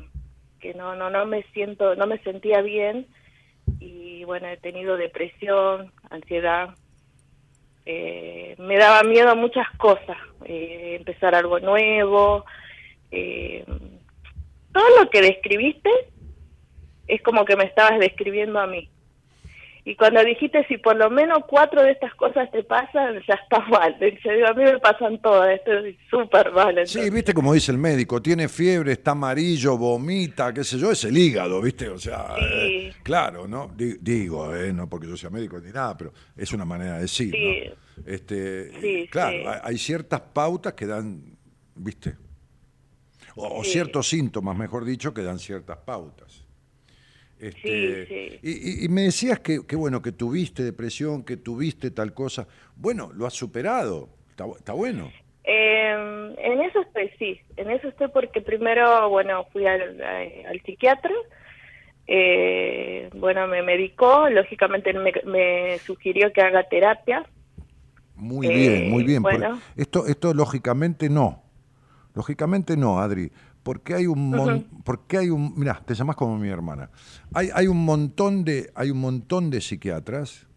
que 0.59 0.73
no, 0.73 0.95
no, 0.95 1.11
no 1.11 1.25
me 1.27 1.43
siento, 1.53 1.95
no 1.95 2.07
me 2.07 2.17
sentía 2.19 2.61
bien. 2.61 3.07
Y 3.79 4.23
bueno, 4.25 4.47
he 4.47 4.57
tenido 4.57 4.97
depresión, 4.97 5.93
ansiedad. 6.09 6.71
Eh, 7.85 8.55
me 8.57 8.77
daba 8.77 9.03
miedo 9.03 9.29
a 9.29 9.35
muchas 9.35 9.67
cosas. 9.77 10.17
eh, 10.45 10.95
empezar 10.99 11.35
algo 11.35 11.59
nuevo. 11.59 12.45
eh, 13.11 13.63
todo 14.73 15.03
lo 15.03 15.09
que 15.11 15.21
describiste 15.21 15.89
es 17.07 17.21
como 17.21 17.45
que 17.45 17.55
me 17.55 17.65
estabas 17.65 17.99
describiendo 17.99 18.59
a 18.59 18.67
mí. 18.67 18.89
Y 19.85 19.95
cuando 19.95 20.23
dijiste 20.23 20.65
si 20.67 20.77
por 20.77 20.95
lo 20.97 21.09
menos 21.09 21.39
cuatro 21.47 21.81
de 21.81 21.91
estas 21.91 22.13
cosas 22.15 22.51
te 22.51 22.63
pasan, 22.63 23.15
ya 23.27 23.33
está 23.35 23.59
mal. 23.69 23.95
En 23.99 24.21
serio, 24.21 24.47
a 24.47 24.53
mí 24.53 24.63
me 24.63 24.77
pasan 24.79 25.19
todas, 25.21 25.49
estoy 25.55 25.97
súper 26.09 26.51
mal. 26.51 26.75
Sí, 26.85 26.97
entonces. 26.99 27.13
viste 27.13 27.33
como 27.33 27.53
dice 27.53 27.71
el 27.71 27.77
médico, 27.77 28.21
tiene 28.21 28.47
fiebre, 28.49 28.91
está 28.91 29.11
amarillo, 29.11 29.77
vomita, 29.77 30.53
qué 30.53 30.63
sé 30.63 30.77
yo, 30.77 30.91
es 30.91 31.03
el 31.05 31.17
hígado, 31.17 31.61
viste, 31.61 31.89
o 31.89 31.97
sea, 31.97 32.35
Sí. 32.37 32.43
eh, 32.45 32.93
claro, 33.03 33.47
¿no? 33.47 33.71
Di- 33.75 33.97
digo, 34.01 34.53
eh, 34.55 34.71
no 34.73 34.87
porque 34.89 35.07
yo 35.07 35.15
sea 35.17 35.29
médico 35.29 35.59
ni 35.59 35.71
nada, 35.71 35.95
pero 35.97 36.13
es 36.35 36.51
una 36.53 36.65
manera 36.65 36.95
de 36.95 37.01
decir, 37.01 37.33
Sí. 37.33 37.63
¿no? 37.97 38.03
Este, 38.05 38.71
Sí, 38.81 39.07
claro, 39.09 39.37
sí. 39.37 39.59
hay, 39.63 39.77
ciertas 39.77 40.21
pautas 40.21 40.73
que 40.73 40.85
dan, 40.85 41.35
viste, 41.75 42.15
o, 43.35 43.59
o 43.59 43.63
Sí. 43.63 43.71
ciertos 43.71 44.07
síntomas, 44.09 44.57
mejor 44.57 44.83
dicho, 44.85 45.13
que 45.13 45.23
dan 45.23 45.39
ciertas 45.39 45.77
pautas. 45.77 46.28
Este, 47.39 48.05
sí. 48.07 48.39
Y, 48.43 48.51
y- 48.81 48.85
y 48.85 48.89
me 48.89 49.03
decías 49.03 49.39
que, 49.39 49.65
que, 49.65 49.75
bueno, 49.75 50.01
que 50.01 50.11
tuviste 50.11 50.61
depresión, 50.63 51.23
que 51.23 51.37
tuviste 51.37 51.89
tal 51.91 52.13
cosa. 52.13 52.47
Bueno, 52.75 53.11
lo 53.13 53.25
has 53.25 53.33
superado. 53.33 54.09
Está, 54.29 54.45
bu- 54.45 54.57
está 54.57 54.73
bueno. 54.73 55.09
Eh, 55.45 56.35
en 56.37 56.61
eso 56.61 56.81
estoy, 56.81 57.09
sí. 57.17 57.39
En 57.57 57.71
eso 57.71 57.87
estoy 57.87 58.09
porque 58.09 58.41
primero, 58.41 59.09
bueno, 59.09 59.45
fui 59.53 59.65
al, 59.65 60.01
al 60.01 60.61
psiquiatra. 60.65 61.11
eh, 62.07 63.09
bueno, 63.15 63.47
me 63.47 63.61
medicó. 63.63 64.29
Lógicamente 64.29 64.93
me, 64.93 65.11
me 65.25 65.79
sugirió 65.79 66.31
que 66.33 66.41
haga 66.41 66.63
terapia. 66.67 67.25
Muy 68.15 68.47
Eh, 68.47 68.53
bien, 68.53 68.89
muy 68.89 69.03
bien. 69.03 69.21
bueno. 69.21 69.61
Esto, 69.77 70.05
esto 70.07 70.33
lógicamente 70.33 71.09
no. 71.09 71.43
Lógicamente 72.15 72.75
no, 72.75 72.99
Adri. 72.99 73.31
Porque 73.63 73.93
hay 73.93 74.07
un 74.07 74.29
mon- 74.29 74.67
porque 74.83 75.17
hay 75.17 75.29
un, 75.29 75.53
mira, 75.57 75.81
te 75.85 75.93
llamas 75.93 76.15
como 76.15 76.37
mi 76.37 76.47
hermana. 76.47 76.89
Hay, 77.33 77.49
hay 77.53 77.67
un 77.67 77.83
montón 77.83 78.43
de, 78.45 78.71
hay 78.75 78.89
un 78.91 78.99
montón 78.99 79.49
de 79.49 79.61
psiquiatras 79.61 80.47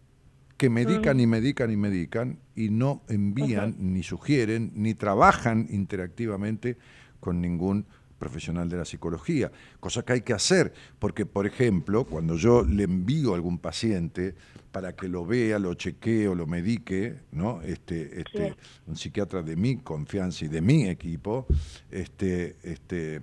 que 0.57 0.71
medican 0.71 1.19
y 1.19 1.27
medican 1.27 1.71
y 1.73 1.77
medican 1.77 2.39
y 2.55 2.71
no 2.71 3.03
envían, 3.09 3.75
ni 3.81 4.03
sugieren, 4.05 4.71
ni 4.77 4.95
trabajan 4.95 5.67
interactivamente 5.71 6.79
con 7.19 7.41
ningún 7.41 7.87
profesional 8.23 8.69
de 8.69 8.77
la 8.77 8.85
psicología, 8.85 9.51
cosa 9.81 10.05
que 10.05 10.13
hay 10.13 10.21
que 10.21 10.33
hacer, 10.33 10.73
porque 11.01 11.27
por 11.27 11.45
ejemplo, 11.45 12.05
cuando 12.05 12.37
yo 12.37 12.63
le 12.63 12.85
envío 12.85 13.33
a 13.33 13.35
algún 13.35 13.59
paciente 13.59 14.37
para 14.71 14.95
que 14.95 15.09
lo 15.09 15.27
vea, 15.27 15.59
lo 15.59 15.75
chequee 15.75 16.29
o 16.29 16.37
lo 16.37 16.47
medique, 16.47 17.17
¿no? 17.33 17.61
Este, 17.63 18.21
este, 18.21 18.51
Sí. 18.51 18.55
un 18.87 18.97
psiquiatra 18.97 19.43
de 19.43 19.57
mi 19.57 19.79
confianza 19.79 20.45
y 20.45 20.49
de 20.49 20.61
mi 20.61 20.89
equipo, 20.89 21.47
este, 21.91 22.57
este, 22.63 23.21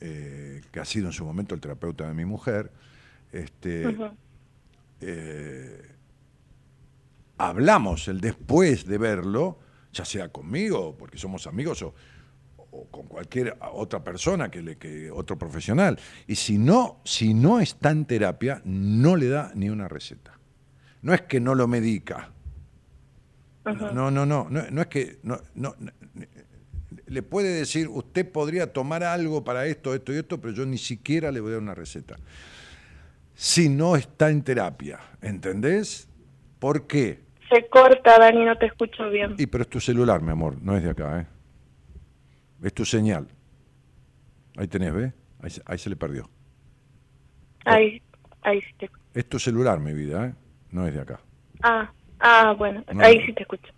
eh, 0.00 0.62
que 0.72 0.80
ha 0.80 0.84
sido 0.84 1.06
en 1.06 1.12
su 1.12 1.24
momento 1.24 1.54
el 1.54 1.60
terapeuta 1.60 2.08
de 2.08 2.14
mi 2.14 2.24
mujer, 2.24 2.72
este, 3.30 3.96
eh, 5.00 5.80
hablamos 7.36 8.08
el 8.08 8.20
después 8.20 8.84
de 8.84 8.98
verlo, 8.98 9.60
ya 9.92 10.04
sea 10.04 10.28
conmigo, 10.28 10.96
porque 10.98 11.18
somos 11.18 11.46
amigos, 11.46 11.82
o, 11.82 11.94
o 12.70 12.86
con 12.86 13.06
cualquier 13.06 13.56
otra 13.72 14.02
persona, 14.02 14.50
que, 14.50 14.62
le, 14.62 14.76
que 14.76 15.10
otro 15.10 15.38
profesional. 15.38 15.98
Y 16.26 16.34
si 16.34 16.58
no, 16.58 17.00
si 17.04 17.34
no 17.34 17.60
está 17.60 17.90
en 17.90 18.04
terapia, 18.04 18.60
no 18.64 19.16
le 19.16 19.28
da 19.28 19.52
ni 19.54 19.70
una 19.70 19.88
receta. 19.88 20.38
No 21.02 21.14
es 21.14 21.22
que 21.22 21.40
no 21.40 21.54
lo 21.54 21.66
medica. 21.66 22.30
No, 23.64 23.92
no, 23.92 24.10
no, 24.10 24.26
no, 24.26 24.46
no, 24.48 24.62
no 24.70 24.80
es 24.80 24.86
que 24.86 25.18
no, 25.22 25.38
no, 25.54 25.74
no, 25.78 25.92
le 27.06 27.22
puede 27.22 27.50
decir, 27.50 27.88
usted 27.88 28.30
podría 28.30 28.72
tomar 28.72 29.02
algo 29.02 29.44
para 29.44 29.66
esto, 29.66 29.94
esto 29.94 30.12
y 30.12 30.16
esto, 30.16 30.40
pero 30.40 30.54
yo 30.54 30.66
ni 30.66 30.78
siquiera 30.78 31.30
le 31.30 31.40
voy 31.40 31.50
a 31.50 31.52
dar 31.54 31.62
una 31.62 31.74
receta. 31.74 32.16
Si 33.34 33.68
no 33.68 33.96
está 33.96 34.30
en 34.30 34.42
terapia, 34.42 35.00
¿entendés? 35.22 36.08
¿Por 36.58 36.86
qué? 36.86 37.20
Se 37.48 37.66
corta, 37.68 38.18
Dani, 38.18 38.44
no 38.44 38.56
te 38.58 38.66
escucho 38.66 39.08
bien. 39.10 39.34
Y 39.38 39.46
pero 39.46 39.62
es 39.62 39.70
tu 39.70 39.80
celular, 39.80 40.20
mi 40.20 40.32
amor, 40.32 40.60
no 40.60 40.76
es 40.76 40.82
de 40.82 40.90
acá, 40.90 41.20
¿eh? 41.20 41.26
Es 42.62 42.72
tu 42.74 42.84
señal. 42.84 43.28
Ahí 44.56 44.66
tenés, 44.68 44.92
¿ves? 44.92 45.12
Ahí, 45.40 45.50
se- 45.50 45.62
ahí 45.64 45.78
se 45.78 45.90
le 45.90 45.96
perdió. 45.96 46.28
Ahí, 47.64 48.02
ahí 48.42 48.60
sí 48.60 48.66
te 48.78 48.86
escucho. 48.86 49.02
Es 49.14 49.28
tu 49.28 49.38
celular, 49.38 49.78
mi 49.80 49.92
vida, 49.92 50.26
¿eh? 50.26 50.34
No 50.70 50.86
es 50.86 50.94
de 50.94 51.00
acá. 51.00 51.20
Ah, 51.62 51.92
ah, 52.20 52.54
bueno, 52.58 52.84
No, 52.92 53.04
ahí 53.04 53.20
sí 53.24 53.32
te 53.32 53.42
escucho. 53.42 53.72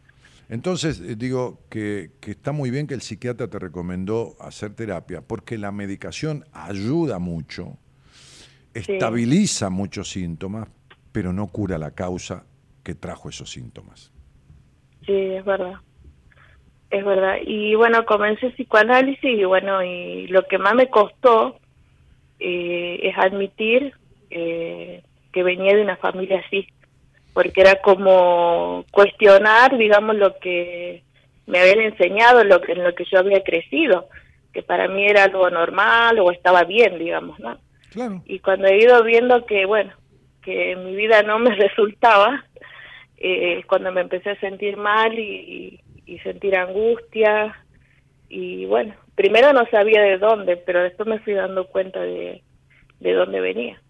Entonces, 0.49 1.01
eh, 1.01 1.15
digo 1.17 1.63
que, 1.71 2.13
que 2.21 2.33
está 2.33 2.53
muy 2.53 2.71
bien 2.71 2.87
que 2.87 2.95
el 2.95 3.03
psiquiatra 3.03 3.49
te 3.49 3.59
recomendó 3.59 4.37
hacer 4.41 4.75
terapia, 4.75 5.21
porque 5.23 5.59
la 5.59 5.71
medicación 5.71 6.45
ayuda 6.53 7.19
mucho, 7.19 7.79
estabiliza 8.75 9.71
muchos 9.71 10.11
síntomas, 10.11 10.69
pero 11.13 11.33
no 11.33 11.47
cura 11.49 11.79
la 11.79 11.93
causa 11.93 12.45
que 12.83 12.95
trajo 12.95 13.29
esos 13.29 13.51
síntomas. 13.51 14.11
Sí, 15.07 15.13
es 15.13 15.45
verdad. 15.45 15.75
Es 16.91 17.05
verdad. 17.05 17.37
Y 17.45 17.75
bueno, 17.77 18.05
comencé 18.05 18.51
psicoanálisis 18.51 19.23
y 19.23 19.45
bueno, 19.45 19.83
y 19.83 20.27
lo 20.27 20.43
que 20.47 20.59
más 20.59 20.75
me 20.75 20.89
costó 20.89 21.59
eh, 22.41 22.99
es 23.03 23.17
admitir 23.17 23.95
eh, 24.31 25.03
que 25.33 25.43
venía 25.43 25.75
de 25.75 25.83
una 25.83 25.97
familia 25.97 26.43
así, 26.45 26.67
porque 27.33 27.61
era 27.61 27.77
como 27.77 28.85
cuestionar, 28.91 29.79
digamos, 29.79 30.17
lo 30.17 30.37
que 30.39 31.03
me 31.47 31.61
habían 31.61 31.81
enseñado, 31.81 32.43
lo 32.43 32.61
que, 32.61 32.73
en 32.73 32.83
lo 32.83 32.95
que 32.95 33.05
yo 33.05 33.19
había 33.19 33.43
crecido, 33.45 34.09
que 34.53 34.63
para 34.63 34.89
mí 34.89 35.07
era 35.07 35.25
algo 35.25 35.49
normal 35.49 36.19
o 36.19 36.33
estaba 36.33 36.65
bien, 36.65 36.99
digamos, 36.99 37.39
¿no? 37.39 37.59
Claro. 37.93 38.23
y 38.25 38.39
cuando 38.39 38.69
he 38.69 38.79
ido 38.79 39.03
viendo 39.03 39.45
que 39.47 39.67
bueno 39.67 39.93
que 40.43 40.77
mi 40.77 40.95
vida 40.95 41.25
no 41.25 41.41
me 41.41 41.53
resultaba 41.57 42.45
eh, 43.17 43.65
cuando 43.67 43.93
me 43.93 44.01
empecé 44.01 44.31
a 44.31 44.41
sentir 44.41 44.77
mal 44.77 45.19
y, 45.19 45.81
y 46.11 46.19
sentir 46.21 46.57
angustia 46.57 47.57
y 48.29 48.67
bueno 48.67 48.95
primero 49.15 49.53
no 49.53 49.67
sabía 49.71 50.03
de 50.03 50.19
dónde 50.19 50.57
pero 50.59 50.83
después 50.83 51.09
me 51.09 51.21
fui 51.21 51.35
dando 51.35 51.69
cuenta 51.69 52.01
de, 52.01 52.43
de 53.01 53.13
dónde 53.13 53.41
venía 53.41 53.83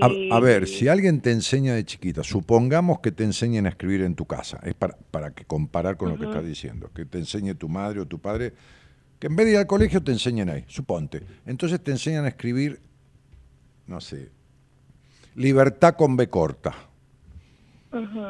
A, 0.00 0.06
Y- 0.06 0.28
a 0.30 0.40
ver, 0.40 0.66
si 0.68 0.88
alguien 0.88 1.20
te 1.20 1.30
enseña 1.32 1.74
de 1.74 1.84
chiquita, 1.84 2.22
supongamos 2.22 3.00
que 3.00 3.10
te 3.12 3.24
enseñen 3.24 3.66
a 3.66 3.70
escribir 3.70 4.02
en 4.02 4.14
tu 4.14 4.26
casa, 4.26 4.60
es 4.62 4.74
para, 4.74 4.96
para 5.10 5.32
que 5.32 5.44
comparar 5.44 5.96
con 5.96 6.10
lo 6.10 6.18
que 6.18 6.26
estás 6.26 6.44
diciendo, 6.44 6.90
que 6.94 7.04
te 7.04 7.18
enseñe 7.18 7.54
tu 7.54 7.68
madre 7.68 8.00
o 8.00 8.06
tu 8.06 8.18
padre, 8.20 8.52
que 9.18 9.26
en 9.28 9.36
vez 9.36 9.46
de 9.46 9.52
ir 9.52 9.58
al 9.58 9.66
colegio 9.66 10.02
te 10.02 10.12
enseñen 10.12 10.50
ahí, 10.50 10.64
suponte. 10.68 11.22
Entonces 11.46 11.82
te 11.82 11.90
enseñan 11.90 12.24
a 12.24 12.28
escribir, 12.28 12.80
no 13.86 14.00
sé, 14.00 14.30
libertad 15.34 15.94
con 15.96 16.16
B 16.16 16.28
corta. 16.28 16.74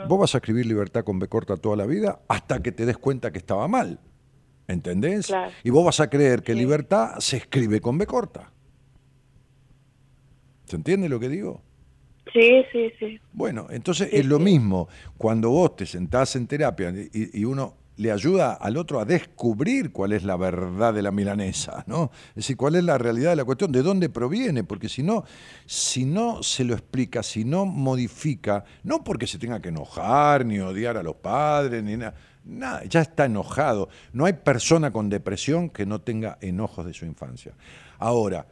Vos 0.09 0.19
vas 0.21 0.35
a 0.35 0.39
escribir 0.39 0.67
libertad 0.67 1.05
con 1.05 1.19
B 1.19 1.27
corta 1.29 1.57
toda 1.57 1.77
la 1.77 1.87
vida 1.87 2.21
hasta 2.29 2.63
que 2.63 2.73
te 2.73 2.87
des 2.87 2.97
cuenta 2.99 3.33
que 3.33 3.39
estaba 3.39 3.67
mal. 3.69 3.99
¿Entendés? 4.69 5.29
Claro. 5.29 5.51
Y 5.65 5.71
vos 5.71 5.85
vas 5.85 5.99
a 6.01 6.11
creer 6.11 6.43
que 6.43 6.53
Sí. 6.53 6.59
libertad 6.59 7.19
se 7.19 7.39
escribe 7.39 7.81
con 7.81 7.97
B 7.99 8.07
corta. 8.07 8.53
¿Se 10.67 10.77
entiende 10.77 11.09
lo 11.09 11.19
que 11.19 11.29
digo? 11.29 11.63
Sí, 12.33 12.63
sí, 12.73 12.93
sí. 12.99 13.19
Bueno, 13.33 13.69
entonces 13.71 14.11
es 14.13 14.27
lo 14.27 14.39
mismo 14.39 14.89
cuando 15.17 15.49
vos 15.49 15.77
te 15.77 15.87
sentás 15.87 16.37
en 16.37 16.47
terapia 16.47 16.91
y, 16.91 17.41
y 17.41 17.45
uno 17.47 17.78
le 17.99 18.13
ayuda 18.13 18.55
al 18.55 18.77
otro 18.77 19.01
a 19.01 19.05
descubrir 19.05 19.91
cuál 19.91 20.13
es 20.13 20.23
la 20.23 20.37
verdad 20.37 20.95
de 20.95 21.03
la 21.03 21.11
milanesa, 21.11 21.85
¿no? 21.87 22.11
Es 22.31 22.37
decir, 22.37 22.57
cuál 22.57 22.77
es 22.77 22.85
la 22.85 22.97
realidad 22.97 23.31
de 23.31 23.37
la 23.37 23.45
cuestión, 23.45 23.73
de 23.73 23.83
dónde 23.83 24.09
proviene, 24.09 24.63
porque 24.63 24.89
si 24.89 25.03
no, 25.03 25.25
si 25.67 26.05
no 26.05 26.43
se 26.43 26.65
lo 26.65 26.75
explica, 26.75 27.25
si 27.25 27.45
no 27.45 27.67
modifica, 27.67 28.65
no 28.85 29.03
porque 29.03 29.27
se 29.27 29.39
tenga 29.39 29.61
que 29.61 29.71
enojar, 29.71 30.47
ni 30.47 30.61
odiar 30.61 30.97
a 30.97 31.03
los 31.03 31.17
padres, 31.17 31.83
ni 31.83 31.97
nada, 31.97 32.15
nada, 32.45 32.85
ya 32.85 33.01
está 33.01 33.25
enojado. 33.25 33.89
No 34.13 34.27
hay 34.27 34.35
persona 34.35 34.93
con 34.93 35.09
depresión 35.09 35.69
que 35.69 35.85
no 35.85 36.01
tenga 36.01 36.39
enojos 36.41 36.87
de 36.87 36.95
su 36.95 37.05
infancia. 37.05 37.53
Ahora, 37.99 38.47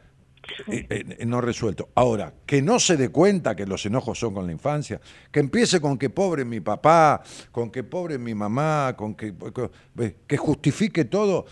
eh, 0.67 0.85
eh, 0.89 1.25
no 1.25 1.41
resuelto. 1.41 1.89
Ahora, 1.95 2.33
que 2.45 2.61
no 2.61 2.79
se 2.79 2.97
dé 2.97 3.09
cuenta 3.09 3.55
que 3.55 3.65
los 3.65 3.85
enojos 3.85 4.19
son 4.19 4.33
con 4.33 4.45
la 4.45 4.51
infancia, 4.51 4.99
que 5.31 5.39
empiece 5.39 5.79
con 5.81 5.97
que 5.97 6.09
pobre 6.09 6.45
mi 6.45 6.59
papá, 6.59 7.21
con 7.51 7.71
que 7.71 7.83
pobre 7.83 8.17
mi 8.17 8.33
mamá, 8.33 8.95
con 8.97 9.15
que, 9.15 9.33
que 10.27 10.37
justifique 10.37 11.05
todo, 11.05 11.45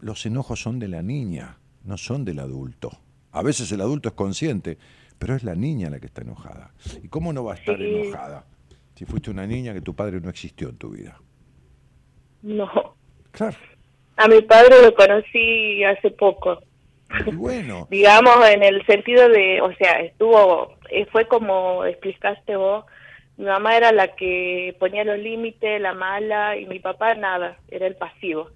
los 0.00 0.24
enojos 0.26 0.60
son 0.60 0.78
de 0.78 0.88
la 0.88 1.02
niña, 1.02 1.58
no 1.84 1.96
son 1.96 2.24
del 2.24 2.38
adulto. 2.38 2.90
A 3.32 3.42
veces 3.42 3.70
el 3.72 3.80
adulto 3.80 4.08
es 4.08 4.14
consciente, 4.14 4.78
pero 5.18 5.34
es 5.34 5.44
la 5.44 5.54
niña 5.54 5.90
la 5.90 5.98
que 5.98 6.06
está 6.06 6.22
enojada. 6.22 6.72
¿Y 7.02 7.08
cómo 7.08 7.32
no 7.32 7.44
va 7.44 7.54
a 7.54 7.56
estar 7.56 7.80
enojada 7.80 8.44
si 8.94 9.04
fuiste 9.04 9.30
una 9.30 9.46
niña 9.46 9.72
que 9.72 9.80
tu 9.80 9.94
padre 9.94 10.20
no 10.20 10.30
existió 10.30 10.68
en 10.68 10.76
tu 10.76 10.90
vida? 10.90 11.20
No. 12.42 12.68
Claro. 13.32 13.56
A 14.16 14.26
mi 14.26 14.42
padre 14.42 14.82
lo 14.82 14.94
conocí 14.94 15.84
hace 15.84 16.10
poco 16.10 16.60
bueno. 17.34 17.86
Digamos, 17.90 18.36
en 18.48 18.62
el 18.62 18.84
sentido 18.86 19.28
de, 19.28 19.60
o 19.60 19.72
sea, 19.74 20.00
estuvo, 20.00 20.74
eh, 20.90 21.06
fue 21.10 21.26
como 21.26 21.84
explicaste 21.84 22.56
vos, 22.56 22.84
mi 23.36 23.44
mamá 23.44 23.76
era 23.76 23.92
la 23.92 24.16
que 24.16 24.76
ponía 24.80 25.04
los 25.04 25.18
límites, 25.18 25.80
la 25.80 25.94
mala, 25.94 26.56
y 26.56 26.66
mi 26.66 26.80
papá 26.80 27.14
nada, 27.14 27.56
era 27.68 27.86
el 27.86 27.94
pasivo. 27.94 28.50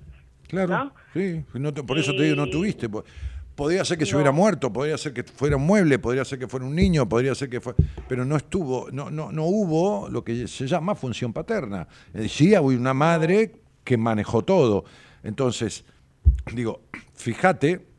Claro, 0.49 0.93
sí, 1.15 1.45
por 1.87 1.99
eso 1.99 2.13
te 2.15 2.25
digo, 2.25 2.37
no 2.37 2.49
tuviste. 2.49 2.89
Podría 3.55 3.85
ser 3.85 3.97
que 3.97 4.05
se 4.05 4.15
hubiera 4.17 4.33
muerto, 4.33 4.73
podría 4.73 4.99
ser 4.99 5.13
que 5.13 5.23
fuera 5.23 5.57
un 5.57 5.65
mueble, 5.65 5.99
podría 5.99 6.25
ser 6.25 6.39
que 6.39 6.49
fuera 6.49 6.67
un 6.67 6.75
niño, 6.75 7.09
podría 7.09 7.35
ser 7.35 7.49
que 7.49 7.61
fue, 7.61 7.75
pero 8.09 8.25
no 8.25 8.37
estuvo, 8.37 8.89
no, 8.91 9.11
no, 9.11 9.31
no 9.31 9.45
hubo 9.45 10.09
lo 10.09 10.25
que 10.25 10.49
se 10.49 10.67
llama 10.67 10.95
función 10.95 11.33
paterna. 11.33 11.87
Sí, 12.29 12.57
hubo 12.57 12.69
una 12.69 12.93
madre 12.93 13.53
que 13.85 13.97
manejó 13.97 14.43
todo. 14.43 14.85
Entonces, 15.23 15.85
digo, 16.53 16.83
fíjate 17.15 17.91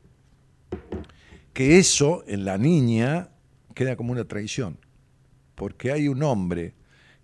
que 1.53 1.77
eso 1.77 2.23
en 2.27 2.45
la 2.45 2.57
niña 2.57 3.29
queda 3.73 3.95
como 3.95 4.11
una 4.11 4.25
traición, 4.25 4.77
porque 5.55 5.91
hay 5.91 6.07
un 6.07 6.23
hombre 6.23 6.73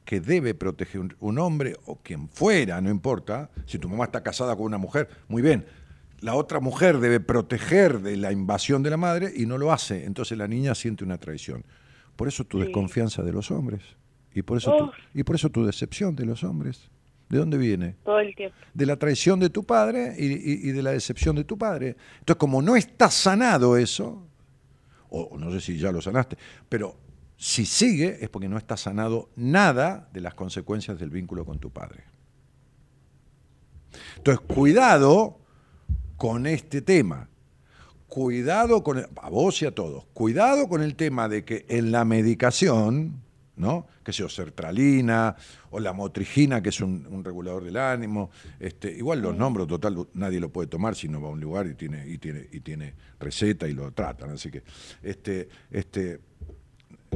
que 0.06 0.20
debe 0.20 0.56
proteger, 0.56 1.16
un 1.20 1.39
hombre 1.39 1.76
o 1.86 1.97
quien 1.97 2.30
fuera, 2.30 2.82
no 2.82 2.89
importa, 2.89 3.52
si 3.66 3.78
tu 3.78 3.88
mamá 3.89 4.06
está 4.06 4.24
casada 4.24 4.56
con 4.56 4.66
una 4.66 4.78
mujer, 4.78 5.08
muy 5.28 5.41
bien, 5.41 5.66
la 6.22 6.36
otra 6.36 6.60
mujer 6.60 7.00
debe 7.00 7.20
proteger 7.20 8.00
de 8.00 8.18
la 8.18 8.32
invasión 8.32 8.84
de 8.84 8.89
la 8.89 8.97
madre 8.97 9.32
y 9.36 9.45
no 9.45 9.58
lo 9.58 9.72
hace, 9.72 10.06
entonces 10.06 10.38
la 10.38 10.47
niña 10.47 10.76
siente 10.76 11.04
una 11.04 11.18
traición. 11.18 11.64
Por 12.16 12.28
eso 12.28 12.43
tu 12.43 12.60
desconfianza 12.60 13.24
de 13.24 13.32
los 13.32 13.52
hombres 13.52 13.82
y 14.34 14.41
por 14.41 14.58
eso 14.58 14.76
tu, 14.76 14.91
y 15.14 15.24
por 15.24 15.36
eso 15.36 15.50
tu 15.50 15.66
decepción 15.66 16.16
de 16.16 16.26
los 16.26 16.43
hombres. 16.43 16.89
¿De 17.30 17.38
dónde 17.38 17.58
viene? 17.58 17.96
Todo 18.04 18.20
el 18.20 18.36
tiempo. 18.36 18.58
De 18.74 18.86
la 18.86 18.98
traición 18.98 19.40
de 19.40 19.50
tu 19.50 19.64
padre 19.64 20.16
y, 20.18 20.72
de 20.72 20.82
la 20.82 20.92
decepción 20.92 21.36
de 21.36 21.44
tu 21.44 21.58
padre. 21.58 21.96
Entonces, 22.20 22.40
como 22.40 22.62
no 22.62 22.76
está 22.76 23.12
sanado 23.12 23.78
eso, 23.78 24.28
o 25.10 25.38
no 25.38 25.52
sé 25.52 25.62
si 25.62 25.78
ya 25.78 25.92
lo 25.92 26.02
sanaste, 26.02 26.38
pero 26.68 26.98
si 27.38 27.66
sigue 27.66 28.18
es 28.20 28.30
porque 28.30 28.50
no 28.50 28.58
está 28.58 28.76
sanado 28.76 29.30
nada 29.36 30.10
de 30.12 30.22
las 30.22 30.34
consecuencias 30.34 31.00
del 31.00 31.12
vínculo 31.12 31.46
con 31.46 31.60
tu 31.60 31.70
padre. 31.70 32.04
Entonces, 34.18 34.46
cuidado 34.48 35.40
con 36.18 36.48
este 36.48 36.82
tema. 36.82 37.30
Cuidado 38.08 38.84
con, 38.84 38.98
a 38.98 39.30
vos 39.30 39.62
y 39.62 39.68
a 39.68 39.72
todos, 39.72 40.06
cuidado 40.14 40.68
con 40.68 40.82
el 40.82 40.96
tema 40.96 41.30
de 41.30 41.46
que 41.46 41.68
en 41.70 41.92
la 41.92 42.06
medicación, 42.06 43.22
¿no? 43.60 43.88
Que 44.03 44.14
sea 44.14 44.30
sertralina 44.30 45.36
o 45.70 45.80
la 45.80 45.93
motrigina, 45.93 46.64
que 46.64 46.70
es 46.70 46.80
un, 46.80 47.24
regulador 47.24 47.66
del 47.66 47.78
ánimo. 47.78 48.32
Este, 48.60 48.91
igual 48.91 49.22
los 49.22 49.36
nombres, 49.36 49.68
total, 49.68 50.07
nadie 50.14 50.39
lo 50.39 50.49
puede 50.49 50.68
tomar 50.68 50.95
si 50.95 51.07
no 51.10 51.22
va 51.22 51.28
a 51.28 51.32
un 51.32 51.41
lugar 51.41 51.68
y 51.68 51.76
tiene, 51.76 52.07
y 52.07 52.18
tiene, 52.18 52.47
y 52.51 52.62
tiene 52.62 52.95
receta 53.20 53.68
y 53.68 53.74
lo 53.74 53.91
tratan. 53.91 54.32
Así 54.32 54.49
que 54.49 54.64
este, 55.03 55.49
este, 55.70 56.22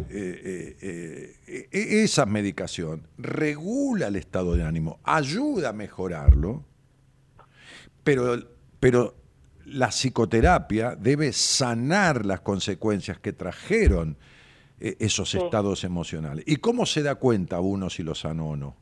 eh, 0.10 0.76
eh, 0.82 1.36
eh, 1.48 1.68
esa 2.04 2.26
medicación 2.26 3.08
regula 3.18 4.08
el 4.08 4.18
estado 4.18 4.56
de 4.56 4.64
ánimo, 4.64 5.00
ayuda 5.04 5.70
a 5.70 5.74
mejorarlo, 5.74 6.66
pero, 8.04 8.38
pero 8.82 9.16
la 9.66 9.92
psicoterapia 9.92 10.98
debe 10.98 11.32
sanar 11.32 12.26
las 12.26 12.42
consecuencias 12.42 13.18
que 13.20 13.32
trajeron 13.32 14.18
e, 14.84 14.98
esos 15.00 15.34
estados 15.34 15.86
emocionales. 15.86 16.44
¿Y 16.46 16.58
cómo 16.58 16.86
se 16.86 17.02
da 17.04 17.16
cuenta 17.16 17.62
uno 17.62 17.90
si 17.90 18.04
lo 18.04 18.14
sano 18.16 18.50
o 18.50 18.58
no? 18.58 18.76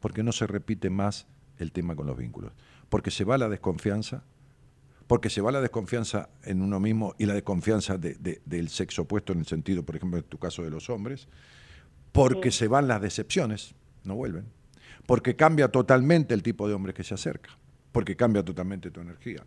Porque 0.00 0.24
no 0.24 0.32
se 0.32 0.48
repite 0.48 0.90
más 0.90 1.28
el 1.58 1.70
tema 1.70 1.94
con 1.94 2.08
los 2.08 2.16
vínculos. 2.16 2.52
Porque 2.88 3.12
se 3.12 3.22
va 3.22 3.38
la 3.38 3.48
desconfianza, 3.48 4.24
porque 5.06 5.30
se 5.30 5.40
va 5.40 5.52
la 5.52 5.60
desconfianza 5.60 6.30
en 6.42 6.62
uno 6.62 6.80
mismo 6.80 7.14
y 7.16 7.26
la 7.26 7.34
desconfianza 7.34 7.96
del 7.96 8.68
sexo 8.70 9.02
opuesto 9.02 9.32
en 9.32 9.38
el 9.38 9.46
sentido, 9.46 9.84
por 9.84 9.94
ejemplo, 9.94 10.18
en 10.18 10.24
tu 10.24 10.38
caso 10.38 10.64
de 10.64 10.70
los 10.70 10.90
hombres, 10.90 11.28
porque 12.10 12.50
se 12.50 12.66
van 12.66 12.88
las 12.88 13.00
decepciones, 13.00 13.76
no 14.02 14.16
vuelven, 14.16 14.46
porque 15.06 15.36
cambia 15.36 15.68
totalmente 15.68 16.34
el 16.34 16.42
tipo 16.42 16.66
de 16.66 16.74
hombre 16.74 16.92
que 16.92 17.04
se 17.04 17.14
acerca, 17.14 17.56
porque 17.92 18.16
cambia 18.16 18.44
totalmente 18.44 18.90
tu 18.90 19.00
energía. 19.00 19.44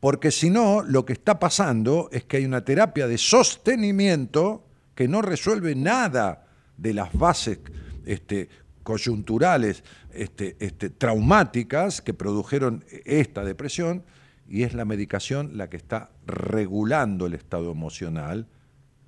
Porque 0.00 0.30
si 0.30 0.50
no, 0.50 0.82
lo 0.82 1.06
que 1.06 1.14
está 1.14 1.38
pasando 1.38 2.10
es 2.12 2.24
que 2.24 2.36
hay 2.36 2.44
una 2.44 2.64
terapia 2.64 3.06
de 3.06 3.16
sostenimiento 3.16 4.67
que 4.98 5.06
no 5.06 5.22
resuelve 5.22 5.76
nada 5.76 6.44
de 6.76 6.92
las 6.92 7.12
bases 7.12 7.60
este, 8.04 8.48
coyunturales 8.82 9.84
este, 10.10 10.56
este, 10.58 10.90
traumáticas 10.90 12.02
que 12.02 12.14
produjeron 12.14 12.84
esta 13.04 13.44
depresión 13.44 14.02
y 14.48 14.64
es 14.64 14.74
la 14.74 14.84
medicación 14.84 15.56
la 15.56 15.70
que 15.70 15.76
está 15.76 16.10
regulando 16.26 17.26
el 17.26 17.34
estado 17.34 17.70
emocional, 17.70 18.48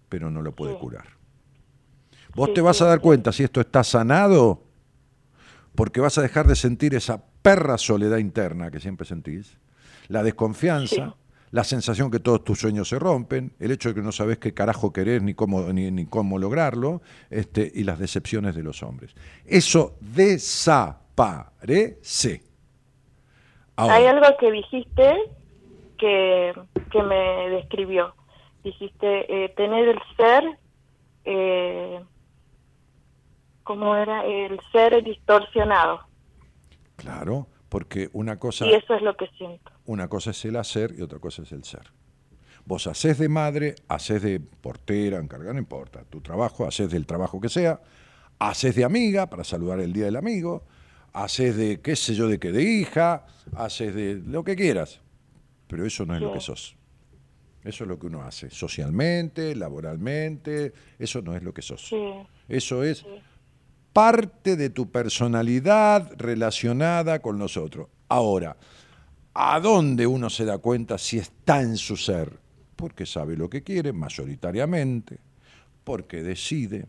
pero 0.08 0.30
no 0.30 0.42
lo 0.42 0.54
puede 0.54 0.78
curar. 0.78 1.08
Vos 2.36 2.54
te 2.54 2.60
vas 2.60 2.80
a 2.82 2.86
dar 2.86 3.00
cuenta 3.00 3.32
si 3.32 3.42
esto 3.42 3.60
está 3.60 3.82
sanado, 3.82 4.62
porque 5.74 6.00
vas 6.00 6.16
a 6.18 6.22
dejar 6.22 6.46
de 6.46 6.54
sentir 6.54 6.94
esa 6.94 7.20
perra 7.42 7.78
soledad 7.78 8.18
interna 8.18 8.70
que 8.70 8.78
siempre 8.78 9.08
sentís, 9.08 9.58
la 10.06 10.22
desconfianza, 10.22 11.16
la 11.50 11.64
sensación 11.64 12.10
que 12.10 12.20
todos 12.20 12.44
tus 12.44 12.60
sueños 12.60 12.88
se 12.88 12.98
rompen, 12.98 13.52
el 13.58 13.72
hecho 13.72 13.88
de 13.90 13.96
que 13.96 14.02
no 14.02 14.12
sabes 14.12 14.38
qué 14.38 14.54
carajo 14.54 14.92
querés 14.92 15.22
ni 15.22 15.34
cómo, 15.34 15.62
ni, 15.72 16.06
cómo 16.06 16.38
lograrlo, 16.38 17.02
este, 17.28 17.70
y 17.74 17.84
las 17.84 17.98
decepciones 17.98 18.54
de 18.54 18.62
los 18.62 18.82
hombres. 18.82 19.14
Eso 19.44 19.96
desaparece. 20.00 21.00
Hay 23.76 24.04
algo 24.04 24.26
que 24.38 24.52
dijiste 24.52 25.14
que, 25.98 26.52
me 26.94 27.50
describió. 27.50 28.14
Dijiste 28.62 29.44
eh, 29.44 29.48
tener 29.56 29.88
el 29.88 29.98
ser, 30.16 30.44
eh, 31.24 32.00
¿cómo 33.64 33.96
era? 33.96 34.24
El 34.26 34.60
ser 34.70 35.02
distorsionado. 35.02 36.00
Claro, 36.96 37.46
porque 37.70 38.10
una 38.12 38.38
cosa... 38.38 38.66
Y 38.66 38.74
eso 38.74 38.94
es 38.94 39.00
lo 39.00 39.16
que 39.16 39.28
siento. 39.38 39.70
Una 39.86 40.08
cosa 40.08 40.32
es 40.32 40.44
el 40.44 40.56
hacer 40.56 40.92
y 40.98 41.02
otra 41.02 41.20
cosa 41.20 41.42
es 41.42 41.52
el 41.52 41.64
ser. 41.64 41.92
Vos 42.66 42.86
haces 42.86 43.18
de 43.18 43.28
madre, 43.28 43.76
haces 43.88 44.20
de 44.20 44.40
portera, 44.40 45.18
encargada, 45.18 45.54
no 45.54 45.60
importa. 45.60 46.04
Tu 46.04 46.20
trabajo, 46.20 46.66
haces 46.66 46.90
del 46.90 47.06
trabajo 47.06 47.40
que 47.40 47.48
sea, 47.48 47.80
haces 48.38 48.74
de 48.74 48.84
amiga 48.84 49.30
para 49.30 49.44
saludar 49.44 49.80
el 49.80 49.92
día 49.92 50.06
del 50.06 50.16
amigo, 50.16 50.64
haces 51.12 51.56
de 51.56 51.80
qué 51.80 51.94
sé 51.96 52.14
yo, 52.14 52.26
de 52.26 52.38
qué, 52.38 52.50
de 52.50 52.62
hija, 52.62 53.24
haces 53.56 53.94
de 53.94 54.16
lo 54.16 54.42
que 54.44 54.56
quieras. 54.56 55.00
Pero 55.68 55.86
eso 55.86 56.04
no 56.04 56.16
es 56.16 56.20
lo 56.20 56.32
que 56.32 56.40
sos. 56.40 56.76
Eso 57.62 57.84
es 57.84 57.88
lo 57.88 57.98
que 57.98 58.06
uno 58.06 58.22
hace, 58.22 58.50
socialmente, 58.50 59.54
laboralmente, 59.54 60.72
eso 60.98 61.22
no 61.22 61.36
es 61.36 61.42
lo 61.42 61.54
que 61.54 61.62
sos. 61.62 61.94
Eso 62.48 62.82
es 62.82 63.06
parte 63.92 64.56
de 64.56 64.70
tu 64.70 64.90
personalidad 64.90 66.12
relacionada 66.16 67.20
con 67.20 67.38
nosotros. 67.38 67.88
Ahora, 68.08 68.56
¿a 69.34 69.60
dónde 69.60 70.06
uno 70.06 70.30
se 70.30 70.44
da 70.44 70.58
cuenta 70.58 70.98
si 70.98 71.18
está 71.18 71.62
en 71.62 71.76
su 71.76 71.96
ser? 71.96 72.38
Porque 72.76 73.06
sabe 73.06 73.36
lo 73.36 73.50
que 73.50 73.62
quiere 73.62 73.92
mayoritariamente, 73.92 75.18
porque 75.84 76.22
decide, 76.22 76.86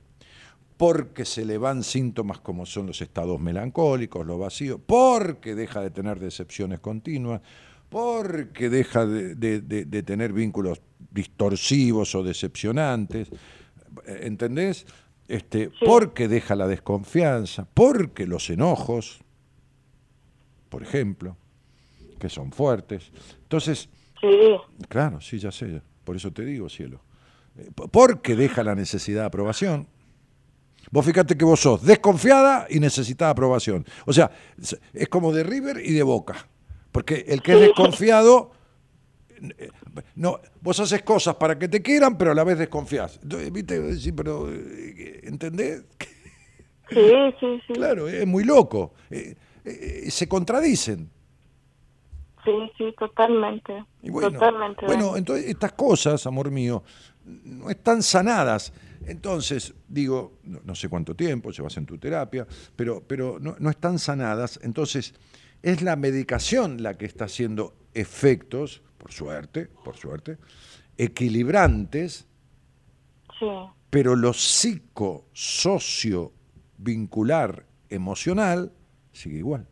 porque 0.78 1.26
se 1.26 1.46
le 1.46 1.58
van 1.58 1.84
síntomas 1.84 2.40
como 2.40 2.66
son 2.66 2.88
los 2.88 3.02
estados 3.02 3.40
melancólicos, 3.40 4.26
los 4.26 4.40
vacíos, 4.40 4.80
porque 4.86 5.54
deja 5.54 5.82
de 5.82 5.92
tener 5.92 6.20
decepciones 6.20 6.80
continuas, 6.80 7.42
porque 7.90 8.70
deja 8.70 9.06
de, 9.06 10.04
tener 10.04 10.34
vínculos 10.34 10.82
distorsivos 11.12 12.16
o 12.16 12.24
decepcionantes, 12.24 13.30
¿entendés? 14.08 14.86
Este, 15.32 15.72
Porque 15.86 16.28
deja 16.28 16.56
la 16.56 16.68
desconfianza, 16.68 17.66
porque 17.74 18.26
los 18.28 18.50
enojos, 18.50 19.22
por 20.70 20.84
ejemplo, 20.84 21.38
que 22.20 22.30
son 22.30 22.52
fuertes. 22.52 23.12
Entonces, 23.44 23.90
Sí, 24.20 24.28
claro, 24.88 25.20
sí, 25.20 25.40
ya 25.40 25.52
sé, 25.52 25.82
por 26.04 26.16
eso 26.16 26.32
te 26.32 26.46
digo, 26.46 26.70
cielo. 26.70 27.02
Eh, 27.58 27.70
Porque 27.92 28.36
deja 28.36 28.64
la 28.64 28.76
necesidad 28.76 29.22
de 29.22 29.28
aprobación. 29.28 29.88
Vos 30.92 31.06
fíjate 31.06 31.36
que 31.38 31.44
vos 31.46 31.60
sos 31.60 31.82
desconfiada 31.84 32.68
y 32.70 32.80
necesitas 32.80 33.32
aprobación. 33.32 33.84
O 34.06 34.14
sea, 34.14 34.30
es- 34.94 35.08
como 35.10 35.32
de 35.34 35.44
River 35.44 35.82
y 35.84 35.94
de 35.94 36.04
Boca. 36.04 36.48
Porque 36.92 37.26
el 37.28 37.42
que 37.42 37.54
es 37.54 37.60
desconfiado, 37.62 38.52
no, 40.16 40.40
vos 40.62 40.80
haces 40.80 41.02
cosas 41.04 41.36
para 41.36 41.58
que 41.58 41.68
te 41.68 41.82
quieran, 41.82 42.18
pero 42.18 42.32
a 42.32 42.36
la 42.36 42.44
vez 42.44 42.58
desconfías. 42.58 43.20
Entonces, 43.24 43.52
¿Viste? 43.52 43.96
Sí, 43.96 44.12
pero, 44.12 44.52
eh, 44.52 45.22
¿entendés? 45.24 45.84
sí, 46.90 47.12
sí, 47.40 47.62
sí. 47.68 47.74
Claro, 47.74 48.08
es 48.08 48.28
muy 48.28 48.44
loco. 48.44 48.94
Eh, 49.10 49.36
eh, 49.66 50.10
se 50.10 50.28
contradicen. 50.28 51.10
Sí, 52.44 52.52
sí, 52.78 52.94
totalmente. 52.98 53.86
Y 54.02 54.10
bueno, 54.10 54.32
totalmente. 54.32 54.86
bueno, 54.86 55.16
entonces 55.16 55.46
estas 55.48 55.74
cosas, 55.74 56.26
amor 56.26 56.50
mío, 56.50 56.84
no 57.26 57.70
están 57.70 58.02
sanadas. 58.02 58.74
Entonces, 59.06 59.74
digo, 59.88 60.40
no, 60.44 60.60
no 60.64 60.76
sé 60.76 60.90
cuánto 60.90 61.16
tiempo 61.16 61.52
llevas 61.52 61.78
en 61.78 61.86
tu 61.86 61.98
terapia, 61.98 62.48
pero, 62.76 63.04
pero 63.06 63.38
no, 63.40 63.56
no 63.60 63.70
están 63.70 64.00
sanadas. 64.00 64.60
Entonces, 64.64 65.14
es 65.62 65.82
la 65.82 65.96
medicación 65.96 66.82
la 66.82 66.98
que 66.98 67.06
está 67.06 67.26
haciendo 67.26 67.74
efectos, 67.94 68.82
por 69.02 69.12
suerte, 69.12 69.66
por 69.84 69.98
suerte, 69.98 70.38
equilibrantes, 70.98 72.28
Sí, 73.40 73.48
pero 73.90 74.16
lo 74.16 74.34
psico, 74.34 75.26
socio, 75.34 76.32
vincular, 76.78 77.66
emocional, 77.90 78.72
sigue 79.12 79.38
igual. 79.40 79.68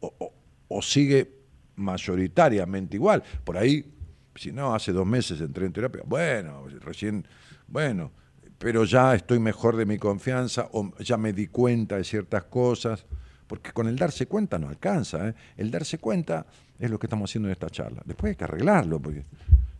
O, 0.00 0.12
o- 0.18 0.34
o 0.68 0.82
sigue 0.82 1.32
mayoritariamente 1.76 2.96
igual. 2.96 3.22
Por 3.44 3.56
ahí, 3.56 3.94
si 4.34 4.50
no, 4.50 4.74
hace 4.74 4.90
dos 4.92 5.06
meses 5.06 5.40
entré 5.40 5.66
en 5.66 5.72
terapia, 5.72 6.02
bueno, 6.04 6.66
recién, 6.80 7.26
bueno, 7.68 8.10
pero 8.58 8.84
ya 8.84 9.14
estoy 9.14 9.38
mejor 9.38 9.76
de 9.76 9.86
mi 9.86 9.98
confianza 9.98 10.68
o 10.72 10.92
ya 10.98 11.16
me 11.16 11.32
di 11.32 11.46
cuenta 11.46 11.96
de 11.96 12.04
ciertas 12.04 12.44
cosas. 12.44 13.06
Porque 13.46 13.70
con 13.70 13.86
el 13.86 13.96
darse 13.96 14.26
cuenta 14.26 14.58
no 14.58 14.68
alcanza. 14.68 15.28
¿eh? 15.28 15.34
El 15.56 15.70
darse 15.70 15.98
cuenta 15.98 16.46
es 16.78 16.90
lo 16.90 16.98
que 16.98 17.06
estamos 17.06 17.30
haciendo 17.30 17.48
en 17.48 17.52
esta 17.52 17.68
charla. 17.70 18.02
Después 18.04 18.30
hay 18.30 18.36
que 18.36 18.44
arreglarlo, 18.44 19.00
porque 19.00 19.24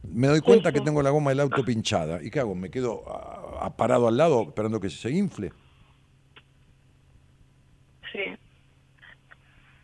me 0.03 0.27
doy 0.29 0.41
cuenta 0.41 0.73
que 0.73 0.79
sí. 0.79 0.85
tengo 0.85 1.03
la 1.03 1.11
goma 1.11 1.31
del 1.31 1.41
auto 1.41 1.65
pinchada. 1.65 2.23
¿Y 2.23 2.31
qué 2.31 2.41
hago? 2.41 2.55
¿Me 2.55 2.71
quedo 2.71 3.03
ah, 3.09 3.59
ah, 3.63 3.77
parado 3.77 4.09
al 4.09 4.17
lado 4.17 4.43
esperando 4.49 4.81
que 4.81 4.91
se 4.91 5.11
infle? 5.11 5.53
sí. 8.13 8.21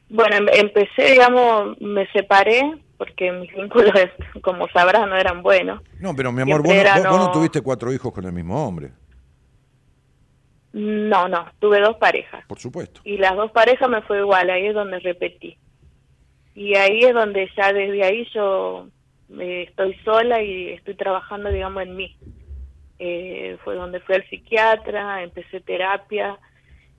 Bueno, 0.09 0.37
em- 0.37 0.49
empecé, 0.67 1.13
digamos, 1.13 1.81
me 1.81 2.07
separé 2.13 2.61
porque 2.99 3.33
mis 3.33 3.51
vínculos, 3.53 3.93
como 4.43 4.69
sabrás, 4.69 5.09
no 5.09 5.17
eran 5.17 5.43
buenos. 5.43 5.81
No, 6.01 6.15
pero 6.15 6.31
mi 6.33 6.43
amor, 6.43 6.63
vos 6.63 6.71
Siempre 6.71 6.91
no, 6.91 6.97
era 6.99 7.11
vos- 7.11 7.19
vos 7.19 7.27
no- 7.29 7.33
tuviste 7.33 7.61
cuatro 7.63 7.93
hijos 7.93 8.13
con 8.13 8.25
el 8.27 8.33
mismo 8.33 8.63
hombre, 8.67 8.93
No, 10.75 11.29
no, 11.29 11.47
tuve 11.59 11.81
dos 11.81 11.97
parejas. 11.97 12.45
por 12.47 12.59
supuesto. 12.59 13.01
Y 13.05 13.17
las 13.19 13.35
dos 13.37 13.51
parejas 13.53 13.89
me 13.89 14.03
fue 14.03 14.19
igual, 14.21 14.51
ahí 14.51 14.67
es 14.67 14.75
donde 14.75 14.99
repetí. 15.01 15.57
Y 16.55 16.75
ahí 16.75 17.01
es 17.01 17.15
donde 17.15 17.49
ya 17.57 17.73
desde 17.73 18.05
ahí 18.05 18.27
yo 18.35 18.89
eh, 19.39 19.67
estoy 19.69 19.95
sola 20.05 20.43
y 20.43 20.71
estoy 20.71 20.95
trabajando, 20.95 21.51
digamos, 21.51 21.83
en 21.83 21.97
mí. 21.97 22.17
Eh, 22.99 23.57
fue 23.65 23.75
donde 23.75 24.01
fui 24.01 24.15
al 24.15 24.29
psiquiatra, 24.29 25.23
empecé 25.23 25.61
terapia 25.61 26.39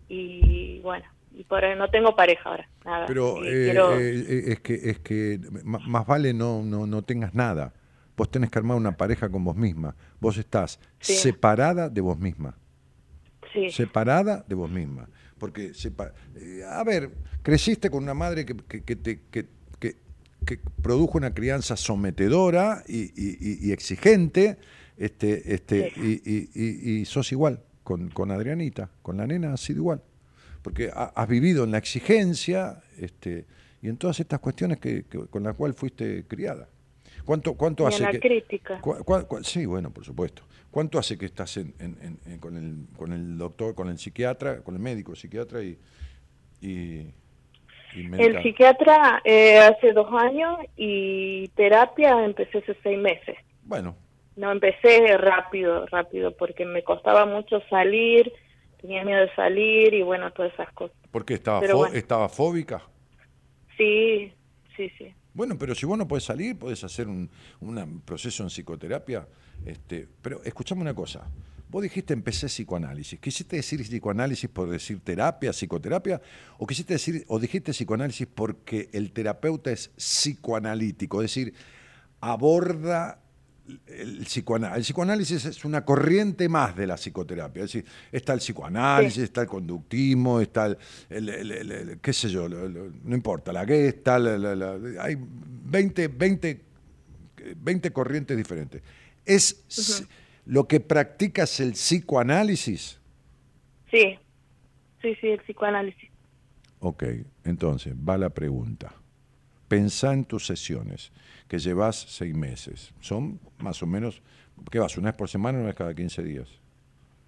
y 0.10 0.80
bueno, 0.80 1.06
y 1.32 1.44
por 1.44 1.64
no 1.78 1.88
tengo 1.90 2.16
pareja 2.16 2.50
ahora, 2.50 2.70
nada. 2.84 3.06
Pero 3.08 3.38
eh, 3.44 3.64
quiero- 3.64 4.00
eh, 4.00 4.10
eh, 4.28 4.44
es 4.48 4.60
que 4.60 4.74
es 4.74 5.00
que 5.00 5.40
más 5.64 6.06
vale 6.06 6.34
no, 6.34 6.62
no, 6.64 6.86
no 6.86 7.02
tengas 7.04 7.34
nada. 7.34 7.74
Vos 8.16 8.30
tenés 8.30 8.52
que 8.52 8.60
armar 8.60 8.78
una 8.78 8.96
pareja 8.96 9.30
con 9.30 9.44
vos 9.44 9.56
misma. 9.56 9.96
Vos 10.20 10.38
estás 10.38 10.80
Sí. 11.00 11.14
separada 11.14 11.90
de 11.90 12.02
vos 12.02 12.18
misma. 12.20 12.56
Sí, 13.54 13.72
separada 13.72 14.44
de 14.48 14.56
vos 14.56 14.70
misma. 14.70 15.08
Porque, 15.38 15.74
sepa- 15.74 16.14
eh, 16.36 16.62
a 16.68 16.84
ver, 16.84 17.12
creciste 17.42 17.90
con 17.90 18.04
una 18.04 18.14
madre 18.14 18.46
que, 18.46 18.56
que- 18.56 18.84
que 18.84 18.96
te- 18.96 19.22
que- 19.32 19.48
que- 19.80 19.96
que 20.46 20.60
produjo 20.82 21.18
una 21.18 21.34
crianza 21.34 21.76
sometedora 21.78 22.84
y, 22.88 23.04
y- 23.16 23.60
y- 23.68 23.72
exigente, 23.72 24.58
este, 24.98 25.54
este, 25.54 25.92
Sí. 25.96 26.22
y, 26.26 26.32
y- 26.34 26.50
y- 26.54 27.00
y 27.02 27.06
sos 27.06 27.32
igual 27.32 27.62
con, 27.84 28.10
con 28.10 28.32
Adrianita, 28.32 28.90
con 29.02 29.18
la 29.18 29.28
nena 29.28 29.54
has 29.54 29.62
sido 29.62 29.80
igual. 29.80 30.02
Porque 30.62 30.90
ha- 30.94 31.12
has 31.16 31.28
vivido 31.28 31.64
en 31.66 31.72
la 31.72 31.78
exigencia 31.78 32.82
este, 32.98 33.46
y 33.82 33.90
en 33.90 33.98
todas 33.98 34.20
estas 34.20 34.40
cuestiones 34.40 34.78
que, 34.80 35.04
que- 35.06 35.26
con 35.28 35.44
las 35.44 35.56
cuales 35.56 35.76
fuiste 35.76 36.26
criada. 36.28 36.70
¿Cuánto, 37.26 37.54
cuánto 37.56 37.84
y 37.84 37.88
hace 37.88 37.98
en 38.00 38.04
la 38.04 38.12
que, 38.12 38.20
crítica. 38.20 38.80
¿Cuá- 38.82 39.00
cuá- 39.04 39.28
cuá- 39.28 39.44
sí, 39.44 39.66
bueno, 39.66 39.92
por 39.92 40.04
supuesto. 40.06 40.44
¿Cuánto 40.74 40.98
hace 40.98 41.20
que 41.20 41.28
estás 41.28 41.56
en- 41.58 41.76
en- 41.78 41.98
en- 42.02 42.20
en- 42.26 42.40
con, 42.40 42.58
el, 42.58 42.88
con 42.98 43.14
el 43.14 43.38
doctor, 43.38 43.76
con 43.76 43.90
el 43.90 44.00
psiquiatra, 44.00 44.64
con 44.64 44.74
el 44.74 44.82
médico 44.82 45.16
psiquiatra 45.16 45.62
y, 45.62 45.78
y, 46.62 47.12
y 47.96 48.10
El 48.18 48.42
psiquiatra 48.42 49.22
eh, 49.24 49.60
hace 49.60 49.94
dos 49.94 50.08
años 50.20 50.58
y 50.76 51.48
terapia 51.50 52.26
empecé 52.26 52.58
hace 52.58 52.76
seis 52.82 52.98
meses. 52.98 53.38
Bueno, 53.62 53.96
No, 54.36 54.52
empecé 54.52 55.16
rápido, 55.16 55.86
rápido, 55.86 56.36
porque 56.36 56.66
me 56.66 56.84
costaba 56.84 57.28
mucho 57.28 57.62
salir, 57.70 58.34
tenía 58.82 59.06
miedo 59.06 59.22
de 59.22 59.36
salir 59.36 59.94
y 59.94 60.02
bueno, 60.02 60.32
todas 60.34 60.52
esas 60.54 60.74
cosas. 60.74 60.98
¿por 61.12 61.24
qué 61.24 61.36
estaba, 61.36 61.62
fo- 61.62 61.78
bueno. 61.78 61.94
estaba 61.94 62.28
fóbica? 62.30 62.82
Sí, 63.78 64.34
sí, 64.76 64.90
sí. 64.98 65.14
Bueno, 65.36 65.56
pero 65.60 65.76
si 65.76 65.86
vos 65.86 66.00
no 66.00 66.08
podés 66.08 66.24
salir, 66.24 66.58
podés 66.58 66.84
hacer 66.84 67.08
un, 67.08 67.30
un 67.60 68.02
proceso 68.02 68.42
en 68.42 68.50
psicoterapia. 68.50 69.28
Este, 69.66 70.08
pero 70.22 70.44
escuchame 70.44 70.82
una 70.82 70.94
cosa. 70.94 71.22
Vos 71.70 71.82
dijiste 71.82 72.14
empecé 72.14 72.48
psicoanálisis. 72.48 73.20
¿Quisiste 73.20 73.56
decir 73.56 73.82
psicoanálisis 73.82 74.50
por 74.50 74.70
decir 74.70 75.00
terapia, 75.04 75.52
psicoterapia? 75.54 76.22
¿O 76.60 76.68
quisiste 76.68 76.94
decir, 76.94 77.24
o 77.28 77.40
dijiste 77.40 77.72
psicoanálisis 77.72 78.28
porque 78.28 78.90
el 78.94 79.12
terapeuta 79.12 79.72
es 79.72 79.90
psicoanalítico? 79.98 81.22
Es 81.24 81.32
decir, 81.32 81.54
aborda 82.22 83.20
el 83.88 84.26
psicoanálisis. 84.26 84.78
El 84.78 84.84
psicoanálisis 84.84 85.46
es 85.46 85.66
una 85.66 85.84
corriente 85.84 86.48
más 86.50 86.76
de 86.76 86.86
la 86.86 86.96
psicoterapia. 86.96 87.64
Es 87.64 87.74
decir, 87.74 87.86
está 88.12 88.34
el 88.34 88.40
psicoanálisis, 88.40 89.16
Sí. 89.16 89.22
está 89.24 89.42
el 89.42 89.48
conductismo, 89.48 90.42
está 90.42 90.68
el, 90.68 90.78
el- 91.10 91.30
el- 91.30 91.52
el- 91.52 91.72
el- 91.72 92.00
qué 92.00 92.14
sé 92.14 92.30
yo, 92.30 92.48
no 92.50 93.16
importa, 93.16 93.52
la 93.54 93.66
gesta, 93.66 94.20
la- 94.20 94.38
la- 94.38 94.56
la- 94.56 95.04
hay 95.04 95.16
20, 95.18 96.08
20, 96.10 96.62
20 97.58 97.92
corrientes 97.92 98.38
diferentes. 98.38 98.82
Es 99.26 100.08
lo 100.46 100.68
que 100.68 100.80
practicas 100.80 101.60
el 101.60 101.74
psicoanálisis. 101.74 103.00
Sí, 103.90 104.20
sí, 105.02 105.16
sí, 105.16 105.28
el 105.28 105.40
psicoanálisis. 105.40 106.10
Ok, 106.80 107.04
entonces 107.46 107.96
va 107.96 108.18
la 108.18 108.30
pregunta. 108.30 108.94
Pensá 109.68 110.14
en 110.14 110.26
tus 110.26 110.46
sesiones, 110.46 111.12
que 111.48 111.58
llevas 111.58 111.96
seis 111.96 112.36
meses. 112.36 112.94
Son 113.00 113.40
más 113.60 113.82
o 113.82 113.88
menos, 113.88 114.22
¿qué 114.70 114.80
vas? 114.80 114.98
¿Una 114.98 115.12
vez 115.12 115.18
por 115.18 115.30
semana 115.30 115.58
o 115.58 115.62
una 115.62 115.68
vez 115.68 115.76
cada 115.76 115.96
15 115.96 116.24
días? 116.24 116.50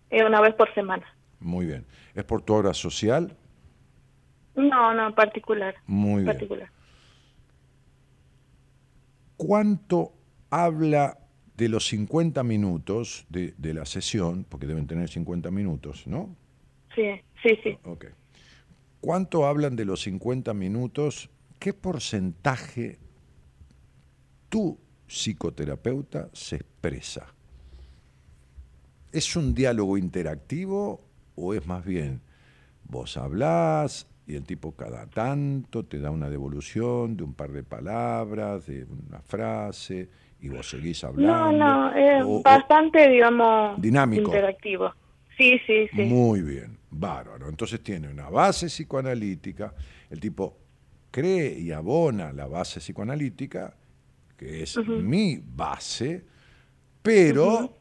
Es 0.10 0.24
una 0.24 0.42
vez 0.42 0.54
por 0.56 0.74
semana. 0.74 1.06
Muy 1.40 1.66
bien. 1.66 1.86
¿Es 2.14 2.24
por 2.24 2.42
tu 2.42 2.54
obra 2.54 2.74
social? 2.74 3.36
No, 4.56 4.94
no, 4.94 5.08
en 5.08 5.16
particular. 5.16 5.76
Muy 5.86 6.24
bien. 6.24 6.26
particular. 6.26 6.70
¿Cuánto 9.38 10.14
habla 10.50 11.18
de 11.58 11.70
los 11.70 11.88
50 11.88 12.44
minutos 12.44 13.26
de, 13.30 13.54
de 13.58 13.74
la 13.74 13.86
sesión? 13.86 14.46
Porque 14.48 14.68
deben 14.68 14.88
tener 14.88 15.10
50 15.10 15.52
minutos, 15.52 16.06
¿no? 16.08 16.36
Sí, 16.94 17.22
sí, 17.44 17.58
sí. 17.64 17.78
Ok. 17.84 18.06
¿Cuánto 19.02 19.46
hablan 19.46 19.76
de 19.76 19.86
los 19.86 20.02
50 20.02 20.54
minutos? 20.54 21.30
¿Qué 21.60 21.74
porcentaje 21.74 22.98
tu 24.50 24.80
psicoterapeuta 25.08 26.30
se 26.34 26.58
expresa? 26.58 27.28
¿Es 29.12 29.36
un 29.36 29.54
diálogo 29.54 29.98
interactivo 29.98 31.02
o 31.36 31.54
es 31.54 31.66
más 31.68 31.86
bien 31.86 32.22
vos 32.84 33.18
hablás 33.18 34.08
y 34.28 34.36
el 34.36 34.44
tipo 34.44 34.72
cada 34.74 35.06
tanto 35.08 35.86
te 35.86 36.00
da 36.00 36.10
una 36.10 36.30
devolución 36.30 37.16
de 37.16 37.24
un 37.24 37.34
par 37.34 37.52
de 37.52 37.64
palabras, 37.64 38.66
de 38.66 38.86
una 38.86 39.22
frase 39.22 40.10
y 40.46 40.50
vos 40.50 40.70
seguís 40.70 41.04
No, 41.04 41.10
hablando? 41.10 41.52
no, 41.58 41.94
es 41.96 42.24
O- 42.24 42.38
o- 42.38 42.42
bastante, 42.44 43.10
digamos, 43.10 43.82
Dinámico. 43.82 44.24
interactivo. 44.28 44.94
Sí, 45.38 45.60
sí, 45.66 45.88
sí. 45.96 46.02
Muy 46.04 46.42
bien, 46.42 46.78
bárbaro. 46.92 47.50
Entonces 47.50 47.82
tiene 47.84 48.08
una 48.08 48.30
base 48.30 48.68
psicoanalítica, 48.68 49.74
el 50.10 50.20
tipo 50.20 50.58
cree 51.12 51.60
y 51.60 51.72
abona 51.72 52.32
la 52.32 52.46
base 52.48 52.80
psicoanalítica, 52.80 53.76
que 54.38 54.64
es 54.64 54.78
mi 54.88 55.42
base, 55.44 56.26
pero 57.02 57.76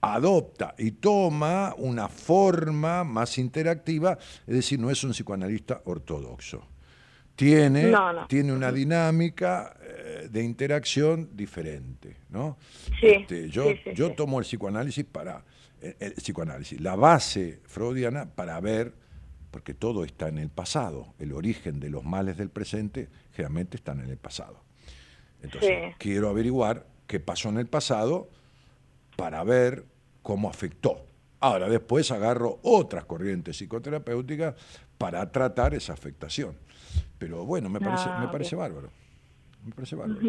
adopta 0.00 0.74
y 0.78 0.92
toma 0.92 1.74
una 1.78 2.08
forma 2.08 3.02
más 3.04 3.38
interactiva, 3.38 4.18
es 4.46 4.54
decir, 4.54 4.78
no 4.78 4.90
es 4.90 5.02
un 5.04 5.12
psicoanalista 5.12 5.80
ortodoxo. 5.84 6.66
Tiene, 7.46 7.90
No, 7.90 8.12
no. 8.12 8.26
tiene 8.28 8.52
una 8.52 8.70
dinámica 8.70 9.74
eh, 9.82 10.28
de 10.30 10.42
interacción 10.44 11.30
diferente, 11.36 12.16
¿no? 12.30 12.56
Sí, 13.00 13.06
Este, 13.08 13.48
yo 13.48 13.70
sí, 13.70 13.80
sí, 13.84 13.90
yo 13.94 14.12
tomo 14.12 14.38
el 14.38 14.44
psicoanálisis 14.44 15.04
para 15.04 15.44
el, 15.80 15.96
el 15.98 16.12
psicoanálisis, 16.14 16.80
la 16.80 16.94
base 16.94 17.60
freudiana 17.66 18.26
para 18.26 18.60
ver 18.60 18.94
porque 19.50 19.74
todo 19.74 20.04
está 20.04 20.28
en 20.28 20.38
el 20.38 20.48
pasado, 20.50 21.14
el 21.18 21.32
origen 21.32 21.80
de 21.80 21.90
los 21.90 22.04
males 22.04 22.36
del 22.36 22.48
presente 22.48 23.08
generalmente 23.32 23.76
están 23.76 24.00
en 24.00 24.08
el 24.08 24.16
pasado. 24.16 24.62
Entonces, 25.42 25.94
quiero 25.98 26.28
averiguar 26.30 26.86
qué 27.06 27.18
pasó 27.20 27.48
en 27.48 27.58
el 27.58 27.66
pasado 27.66 28.30
para 29.16 29.42
ver 29.44 29.84
cómo 30.22 30.48
afectó. 30.48 31.04
Ahora, 31.40 31.68
después 31.68 32.10
agarro 32.12 32.60
otras 32.62 33.04
corrientes 33.04 33.56
psicoterapéuticas 33.58 34.54
para 34.96 35.30
tratar 35.32 35.74
esa 35.74 35.92
afectación. 35.92 36.56
Pero 37.18 37.44
bueno, 37.44 37.68
me 37.68 37.80
parece, 37.80 38.08
me 38.20 38.28
parece 38.28 38.56
bárbaro. 38.56 38.90
Me 39.64 39.72
parece 39.72 39.96
bárbaro. 39.96 40.20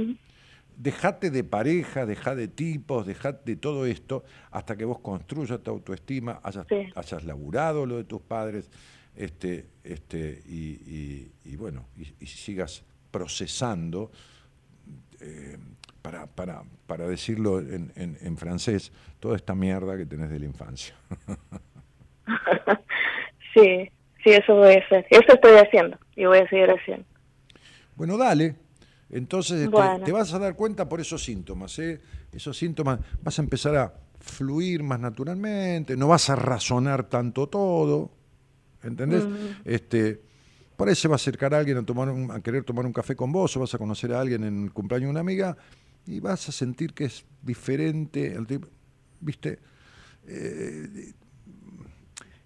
Dejate 0.76 1.30
de 1.30 1.44
pareja, 1.44 2.06
dejá 2.06 2.34
de 2.36 2.48
tipos, 2.48 3.06
dejate 3.06 3.52
de 3.52 3.56
todo 3.58 3.86
esto 3.86 4.24
hasta 4.50 4.76
que 4.76 4.86
vos 4.86 5.00
construyas 5.00 5.62
tu 5.62 5.70
autoestima, 5.72 6.40
hayas, 6.44 6.66
Sí. 6.68 6.88
hayas 6.96 7.24
laburado 7.26 7.86
lo 7.86 7.98
de 7.98 8.04
tus 8.06 8.22
padres, 8.22 8.72
este, 9.16 9.68
este, 9.84 10.42
y, 10.48 10.72
y- 10.88 11.32
y 11.46 11.56
bueno, 11.58 11.86
y, 11.96 12.08
y 12.20 12.26
sigas 12.26 12.84
procesando, 13.12 14.12
eh, 15.22 15.58
para, 16.02 16.26
para, 16.26 16.64
para 16.88 17.08
decirlo 17.08 17.60
en, 17.60 17.92
en- 17.96 18.18
en 18.20 18.38
francés, 18.38 18.92
toda 19.20 19.36
esta 19.36 19.54
mierda 19.54 19.96
que 19.96 20.06
tenés 20.08 20.30
de 20.32 20.40
la 20.40 20.46
infancia. 20.46 20.96
Sí, 23.54 23.92
sí, 24.24 24.32
eso 24.32 24.56
voy 24.56 24.74
a 24.74 24.80
hacer. 24.80 25.06
Eso 25.12 25.34
estoy 25.34 25.58
haciendo 25.58 26.00
y 26.16 26.26
voy 26.26 26.40
a 26.40 26.48
seguir 26.50 26.70
haciendo. 26.70 27.06
Bueno, 27.96 28.18
dale. 28.18 28.56
Entonces 29.10 29.58
este, 29.62 29.70
Bueno. 29.70 30.04
te 30.04 30.12
vas 30.12 30.34
a 30.34 30.40
dar 30.40 30.56
cuenta 30.56 30.90
por 30.90 31.00
esos 31.00 31.24
síntomas, 31.24 31.78
¿eh? 31.80 32.02
Esos 32.32 32.58
síntomas, 32.58 33.00
vas 33.22 33.38
a 33.38 33.42
empezar 33.44 33.76
a 33.76 33.94
fluir 34.20 34.82
más 34.82 35.00
naturalmente, 35.00 35.96
no 35.96 36.08
vas 36.08 36.30
a 36.32 36.36
razonar 36.36 37.04
tanto 37.10 37.48
todo, 37.48 38.10
¿entendés? 38.82 39.28
Este, 39.66 40.22
por 40.76 40.88
ahí 40.90 40.96
se 40.96 41.08
va 41.08 41.16
a 41.16 41.18
acercar 41.18 41.54
alguien 41.54 41.78
a, 41.78 41.86
tomar 41.86 42.10
un- 42.10 42.32
a 42.32 42.42
querer 42.42 42.64
tomar 42.64 42.86
un 42.86 42.94
café 42.94 43.16
con 43.16 43.32
vos, 43.32 43.56
o 43.56 43.60
vas 43.60 43.74
a 43.76 43.78
conocer 43.78 44.14
a 44.14 44.20
alguien 44.22 44.44
en 44.46 44.64
el 44.64 44.74
cumpleaños 44.74 45.08
de 45.08 45.12
una 45.12 45.20
amiga, 45.20 45.58
y 46.08 46.20
vas 46.20 46.50
a 46.50 46.52
sentir 46.52 46.94
que 46.94 47.06
es 47.06 47.26
diferente, 47.44 48.34
el 48.34 48.48
tipo- 48.48 48.68
¿viste? 49.20 49.60
Eh, 50.26 51.14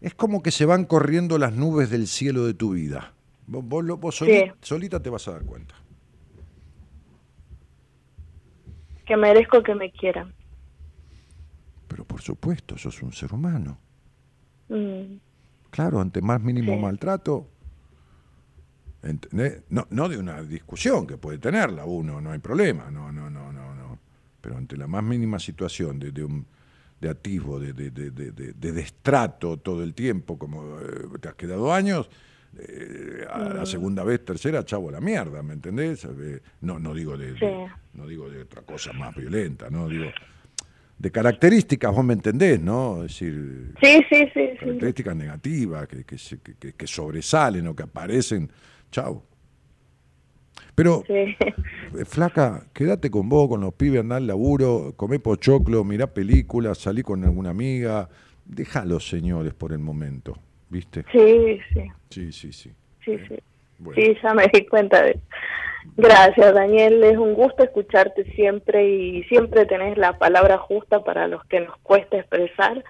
es 0.02 0.14
como 0.16 0.44
que 0.44 0.52
se 0.52 0.66
van 0.66 0.84
corriendo 0.86 1.38
las 1.38 1.54
nubes 1.54 1.90
del 1.90 2.08
cielo 2.08 2.46
de 2.46 2.54
tu 2.56 2.72
vida. 2.72 3.14
Vos, 3.48 3.64
vos 3.66 3.84
lo- 3.84 3.98
vos 3.98 4.16
soli- 4.16 4.32
Sí. 4.46 4.52
solita 4.62 5.02
te 5.02 5.10
vas 5.10 5.28
a 5.28 5.32
dar 5.32 5.44
cuenta. 5.46 5.74
Que 9.06 9.16
merezco 9.16 9.64
que 9.64 9.74
me 9.74 9.92
quieran. 9.92 10.34
Pero 11.88 12.04
por 12.06 12.22
supuesto, 12.22 12.78
sos 12.78 13.02
un 13.02 13.14
ser 13.14 13.34
humano. 13.34 13.78
Mm, 14.70 15.18
Claro, 15.70 16.00
ante 16.00 16.22
más 16.22 16.42
mínimo 16.42 16.74
Sí. 16.74 16.80
maltrato, 16.80 17.48
¿entendés? 19.04 19.64
No, 19.70 19.86
no 19.92 20.08
de 20.10 20.18
una 20.18 20.42
discusión 20.42 21.06
que 21.06 21.18
puede 21.18 21.38
tenerla 21.40 21.86
uno, 21.86 22.20
no 22.22 22.32
hay 22.32 22.40
problema, 22.40 22.90
no, 22.90 23.12
no, 23.12 23.30
no, 23.30 23.52
no, 23.52 23.76
no. 23.76 24.00
Pero 24.42 24.58
ante 24.58 24.78
la 24.78 24.88
más 24.88 25.04
mínima 25.04 25.40
situación 25.40 26.00
de, 26.00 26.12
de 26.12 26.24
un 26.24 26.46
de 27.00 27.10
atisbo, 27.10 27.60
de, 27.60 27.74
de, 27.74 27.92
de, 27.92 28.10
de- 28.12 28.32
de- 28.32 28.54
de 28.54 28.72
destrato 28.72 29.58
todo 29.58 29.84
el 29.84 29.94
tiempo, 29.94 30.40
como 30.40 30.80
eh, 30.80 31.20
te 31.22 31.28
has 31.28 31.36
quedado 31.36 31.72
años, 31.72 32.10
eh, 32.58 33.26
a 33.30 33.40
la 33.40 33.66
segunda 33.66 34.04
vez, 34.04 34.24
tercera, 34.26 34.64
chavo 34.66 34.90
la 34.92 35.00
mierda, 35.02 35.44
¿me 35.44 35.54
entendés? 35.54 36.06
Eh, 36.06 36.42
no, 36.62 36.80
no 36.80 36.94
digo 36.94 37.18
de, 37.18 37.68
no 37.94 38.08
digo 38.08 38.30
de 38.30 38.42
otra 38.42 38.62
cosa 38.62 38.94
más 38.94 39.16
violenta, 39.16 39.70
no 39.70 39.88
digo 39.88 40.06
de 40.98 41.12
características, 41.12 41.94
vos 41.94 42.04
me 42.04 42.14
entendés, 42.14 42.60
¿no? 42.60 43.04
Es 43.04 43.12
decir, 43.20 43.74
Sí, 43.82 44.00
sí, 44.10 44.26
sí, 44.34 44.50
sí. 44.52 44.58
características 44.60 45.16
negativas 45.16 45.88
que, 45.88 46.04
que, 46.04 46.88
sobresalen 46.88 47.68
o 47.68 47.76
que 47.76 47.84
aparecen. 47.84 48.50
Chau. 48.92 49.22
Pero, 50.74 51.04
Sí. 51.06 51.14
eh, 51.14 52.06
flaca, 52.06 52.66
quédate 52.74 53.12
con 53.12 53.30
vos, 53.30 53.48
con 53.48 53.62
los 53.62 53.74
pibes, 53.76 54.00
andá 54.00 54.16
al 54.18 54.26
laburo, 54.28 54.94
comé 54.96 55.20
pochoclo, 55.20 55.84
mirá 55.84 56.08
películas, 56.08 56.80
salí 56.80 57.04
con 57.04 57.24
alguna 57.24 57.52
amiga. 57.52 58.10
Los 58.86 59.08
señores 59.10 59.54
por 59.54 59.74
el 59.74 59.80
momento, 59.80 60.38
¿viste? 60.70 61.04
Sí, 61.12 61.60
sí, 61.74 61.92
Sí, 62.10 62.32
sí, 62.32 62.52
sí. 62.54 62.72
sí, 63.06 63.18
sí. 63.28 63.36
Bueno. 63.80 64.02
Sí, 64.02 64.18
ya 64.24 64.34
me 64.34 64.48
di 64.52 64.66
cuenta 64.66 65.04
de 65.04 65.12
eso. 65.12 65.22
Gracias, 65.96 66.54
Daniel. 66.54 67.04
Es 67.04 67.18
un 67.18 67.34
gusto 67.34 67.64
escucharte 67.64 68.24
siempre 68.34 68.88
y 68.90 69.24
siempre 69.26 69.66
tenés 69.66 69.98
la 69.98 70.18
palabra 70.18 70.58
justa 70.58 71.04
para 71.04 71.28
los 71.28 71.44
que 71.46 71.62
nos 71.62 71.78
cuesta 71.78 72.18
expresar. 72.18 72.84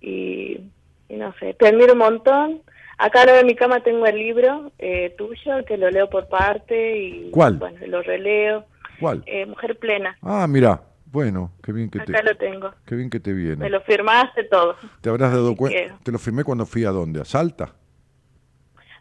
Y, 0.00 0.60
y 1.08 1.16
no 1.16 1.32
sé, 1.38 1.54
te 1.54 1.68
admiro 1.68 1.92
un 1.92 1.98
montón. 2.00 2.62
Acá 2.98 3.20
al 3.22 3.26
lado 3.26 3.38
de 3.38 3.44
mi 3.44 3.54
cama 3.54 3.82
tengo 3.82 4.06
el 4.06 4.16
libro 4.16 4.72
eh, 4.78 5.14
tuyo, 5.18 5.64
que 5.66 5.76
lo 5.76 5.90
leo 5.90 6.08
por 6.10 6.28
parte 6.28 6.98
y 6.98 7.30
¿Cuál? 7.30 7.56
bueno, 7.58 7.78
lo 7.86 8.02
releo. 8.02 8.64
¿Cuál? 9.00 9.22
Eh, 9.26 9.44
Mujer 9.46 9.78
Plena. 9.78 10.16
Ah, 10.22 10.46
mira, 10.48 10.80
bueno, 11.12 11.52
qué 11.62 11.72
bien 11.72 11.88
que 11.90 12.00
te, 12.00 12.12
Acá 12.12 12.22
lo 12.22 12.36
tengo. 12.36 12.74
qué 12.84 12.94
bien 12.94 13.08
que 13.10 13.20
te 13.20 13.32
viene. 13.32 13.56
Me 13.56 13.70
lo 13.70 13.80
firmaste 13.82 14.44
todo. 14.44 14.76
¿Te 15.00 15.08
habrás 15.08 15.32
dado 15.32 15.54
cuenta? 15.56 15.98
¿Te 16.02 16.12
lo 16.12 16.18
firmé 16.18 16.44
cuando 16.44 16.66
fui 16.66 16.84
a 16.84 16.90
dónde? 16.90 17.20
¿A 17.20 17.24
Salta? 17.24 17.72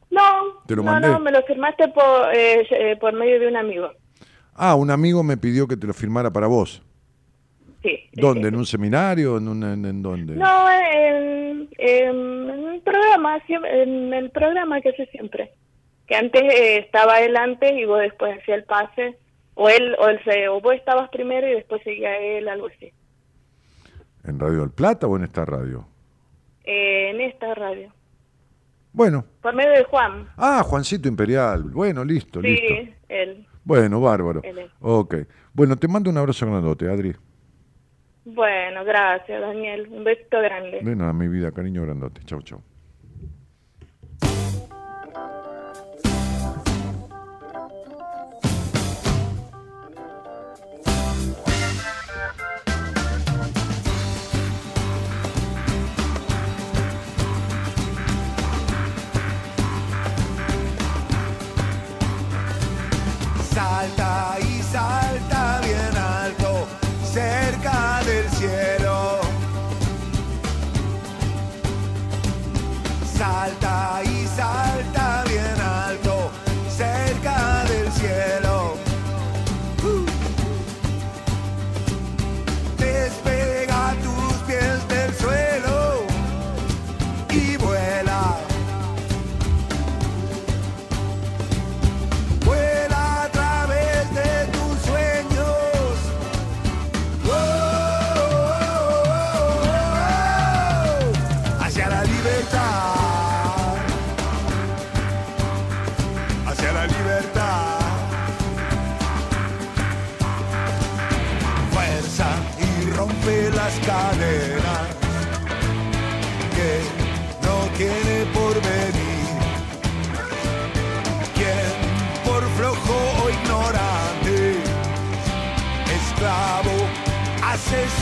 No, 0.10 0.62
¿Te 0.66 0.76
lo 0.76 0.84
no, 0.84 0.92
mandé? 0.92 1.10
no, 1.10 1.20
me 1.20 1.32
lo 1.32 1.42
firmaste 1.44 1.90
por, 1.90 2.34
eh, 2.34 2.66
eh, 2.70 2.96
por 3.00 3.14
medio 3.14 3.40
de 3.40 3.48
un 3.48 3.58
amigo. 3.58 3.92
Ah, 4.54 4.76
un 4.76 4.90
amigo 4.90 5.24
me 5.24 5.36
pidió 5.36 5.68
que 5.68 5.76
te 5.76 5.88
lo 5.88 5.94
firmara 5.94 6.32
para 6.32 6.48
vos. 6.48 6.82
Sí. 7.84 8.00
¿Dónde? 8.14 8.44
sí, 8.44 8.48
¿En 8.48 8.56
un 8.56 8.66
seminario? 8.66 9.38
¿En, 9.38 9.48
un, 9.48 9.64
en, 9.64 9.86
en 9.86 10.02
dónde? 10.02 10.36
No, 10.36 10.70
en, 10.72 11.70
en, 11.78 12.50
el 12.50 12.82
programa, 12.82 13.38
en 13.48 14.14
el 14.14 14.32
programa 14.32 14.80
que 14.82 14.90
hace 14.90 15.06
siempre. 15.08 15.52
Que 16.08 16.16
antes 16.16 16.42
eh, 16.44 16.78
estaba 16.78 17.20
él 17.20 17.36
antes 17.36 17.74
y 17.74 17.86
vos 17.86 18.00
después 18.00 18.40
hacía 18.40 18.56
el 18.56 18.64
pase. 18.64 19.18
O 19.56 19.70
él, 19.70 19.96
o, 20.00 20.08
él 20.08 20.20
se, 20.26 20.48
o 20.50 20.60
vos 20.62 20.76
estabas 20.76 21.10
primero 21.10 21.48
y 21.48 21.52
después 21.54 21.82
seguía 21.84 22.18
él, 22.20 22.48
algo 22.48 22.68
así. 22.68 22.92
¿En 24.26 24.40
Radio 24.40 24.60
del 24.62 24.72
Plata 24.72 25.08
o 25.08 25.16
en 25.16 25.24
esta 25.24 25.46
radio? 25.46 25.88
Eh, 26.64 27.10
en 27.12 27.22
esta 27.22 27.54
radio. 27.56 27.94
Bueno. 28.92 29.26
Por 29.42 29.54
medio 29.56 29.72
de 29.72 29.84
Juan. 29.86 30.28
Ah, 30.38 30.64
Juancito 30.64 31.08
Imperial. 31.08 31.64
Bueno, 31.64 32.04
listo, 32.04 32.42
Sí, 32.42 32.48
listo. 32.48 32.94
él. 33.10 33.46
Bueno, 33.64 34.00
bárbaro. 34.02 34.42
Él 34.44 34.58
es. 34.60 34.72
Ok. 34.80 35.16
Bueno, 35.54 35.76
te 35.78 35.88
mando 35.88 36.10
un 36.10 36.18
abrazo 36.18 36.46
grandote, 36.46 36.88
Adri. 36.90 37.16
Bueno, 38.26 38.84
gracias, 38.84 39.40
Daniel. 39.42 39.88
Un 39.92 40.04
besito 40.04 40.40
grande. 40.42 40.80
De 40.82 40.96
nada, 40.96 41.14
mi 41.14 41.28
vida, 41.28 41.52
cariño 41.52 41.84
grandote. 41.84 42.22
Chau, 42.26 42.42
chau. 42.42 42.62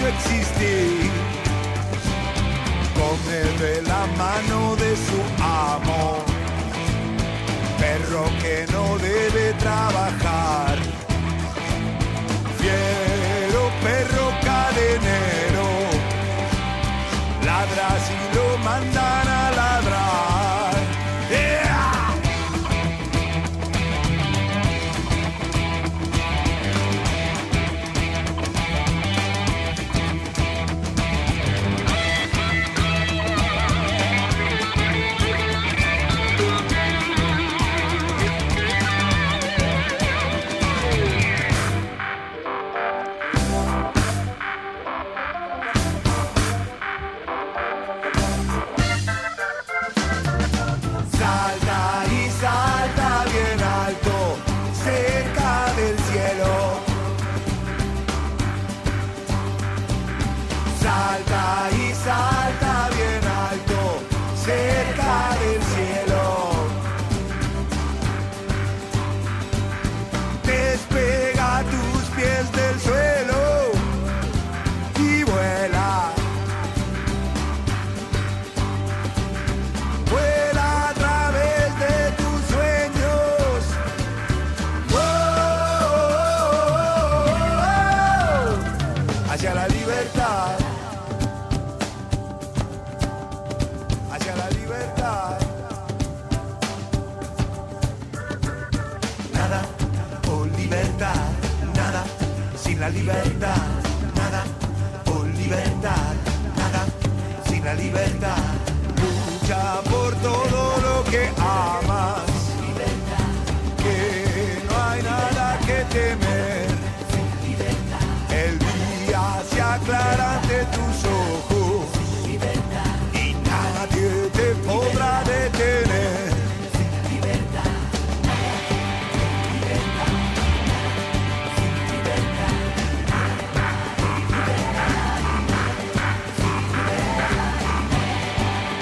Su 0.03 0.07
existir. 0.07 1.11
Come 2.95 3.39
de 3.59 3.81
la 3.83 4.05
mano 4.17 4.75
de 4.75 4.95
su 4.95 5.19
amo, 5.41 6.23
perro 7.79 8.25
que 8.41 8.65
no 8.71 8.97
debe 8.97 9.53
trabajar. 9.59 10.77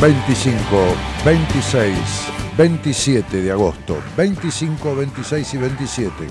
...25, 0.01 0.95
26, 1.23 1.95
27 2.57 3.39
de 3.43 3.51
agosto... 3.51 4.01
...25, 4.17 4.95
26 4.95 5.53
y 5.53 5.57
27... 5.57 6.27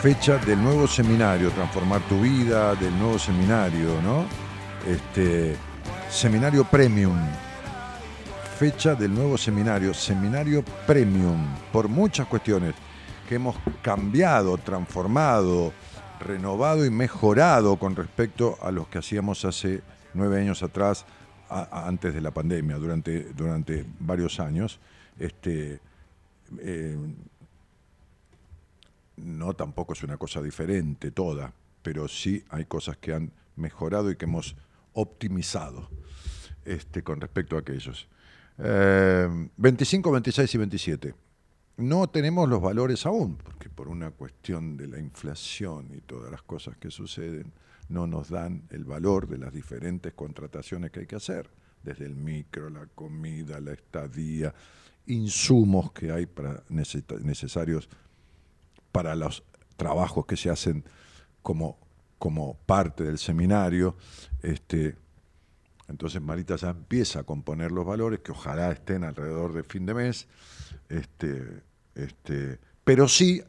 ...fecha 0.00 0.38
del 0.38 0.62
nuevo 0.62 0.86
seminario... 0.86 1.50
...Transformar 1.50 2.00
tu 2.08 2.22
vida... 2.22 2.74
...del 2.76 2.98
nuevo 2.98 3.18
seminario, 3.18 4.00
¿no? 4.00 4.24
Este... 4.90 5.56
Seminario 6.08 6.64
Premium... 6.64 7.18
...fecha 8.58 8.94
del 8.94 9.14
nuevo 9.14 9.36
seminario... 9.36 9.92
...seminario 9.92 10.64
Premium... 10.86 11.54
...por 11.70 11.86
muchas 11.88 12.26
cuestiones... 12.28 12.74
...que 13.28 13.34
hemos 13.34 13.56
cambiado, 13.82 14.56
transformado... 14.56 15.74
...renovado 16.18 16.86
y 16.86 16.90
mejorado... 16.90 17.76
...con 17.76 17.94
respecto 17.94 18.56
a 18.62 18.70
los 18.70 18.88
que 18.88 19.00
hacíamos 19.00 19.44
hace 19.44 19.82
nueve 20.14 20.40
años 20.40 20.62
atrás 20.62 21.04
antes 21.52 22.14
de 22.14 22.20
la 22.20 22.30
pandemia, 22.30 22.76
durante, 22.76 23.32
durante 23.34 23.84
varios 24.00 24.40
años, 24.40 24.80
este, 25.18 25.80
eh, 26.58 26.96
no 29.16 29.54
tampoco 29.54 29.92
es 29.92 30.02
una 30.02 30.16
cosa 30.16 30.42
diferente 30.42 31.10
toda, 31.10 31.52
pero 31.82 32.08
sí 32.08 32.44
hay 32.48 32.64
cosas 32.64 32.96
que 32.96 33.12
han 33.12 33.32
mejorado 33.56 34.10
y 34.10 34.16
que 34.16 34.24
hemos 34.24 34.56
optimizado 34.94 35.88
este, 36.64 37.02
con 37.02 37.20
respecto 37.20 37.56
a 37.56 37.60
aquellos. 37.60 38.08
Eh, 38.58 39.48
25, 39.56 40.10
26 40.10 40.54
y 40.54 40.58
27. 40.58 41.14
No 41.78 42.06
tenemos 42.08 42.48
los 42.48 42.60
valores 42.60 43.06
aún, 43.06 43.36
porque 43.36 43.68
por 43.70 43.88
una 43.88 44.10
cuestión 44.10 44.76
de 44.76 44.86
la 44.88 44.98
inflación 44.98 45.88
y 45.94 46.00
todas 46.00 46.30
las 46.30 46.42
cosas 46.42 46.76
que 46.76 46.90
suceden, 46.90 47.52
no 47.88 48.06
nos 48.06 48.30
dan 48.30 48.66
el 48.70 48.84
valor 48.84 49.28
de 49.28 49.38
las 49.38 49.52
diferentes 49.52 50.12
contrataciones 50.14 50.90
que 50.90 51.00
hay 51.00 51.06
que 51.06 51.16
hacer, 51.16 51.50
desde 51.82 52.06
el 52.06 52.16
micro, 52.16 52.70
la 52.70 52.86
comida, 52.86 53.60
la 53.60 53.72
estadía, 53.72 54.54
insumos 55.06 55.92
que 55.92 56.12
hay 56.12 56.26
para 56.26 56.62
necesarios 56.68 57.88
para 58.92 59.14
los 59.14 59.42
trabajos 59.76 60.26
que 60.26 60.36
se 60.36 60.50
hacen 60.50 60.84
como, 61.42 61.78
como 62.18 62.54
parte 62.66 63.04
del 63.04 63.18
seminario. 63.18 63.96
Este, 64.42 64.96
entonces 65.88 66.22
Marita 66.22 66.56
ya 66.56 66.70
empieza 66.70 67.20
a 67.20 67.24
componer 67.24 67.72
los 67.72 67.84
valores 67.84 68.20
que 68.20 68.32
ojalá 68.32 68.70
estén 68.70 69.02
alrededor 69.02 69.52
de 69.52 69.64
fin 69.64 69.86
de 69.86 69.94
mes. 69.94 70.28
Este, 70.88 71.62
este, 71.94 72.60
pero 72.84 73.08
sí, 73.08 73.42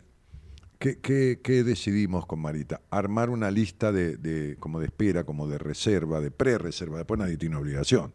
¿qué, 0.83 1.63
decidimos 1.63 2.25
con 2.25 2.39
Marita? 2.39 2.81
Armar 2.89 3.29
una 3.29 3.49
lista 3.49 3.91
de, 3.91 4.57
como 4.59 4.79
de 4.79 4.87
espera, 4.87 5.23
como 5.23 5.47
de 5.47 5.57
reserva, 5.57 6.19
de 6.19 6.29
pre-reserva, 6.29 6.97
después 6.97 7.19
nadie 7.19 7.37
tiene 7.37 7.55
obligación. 7.55 8.11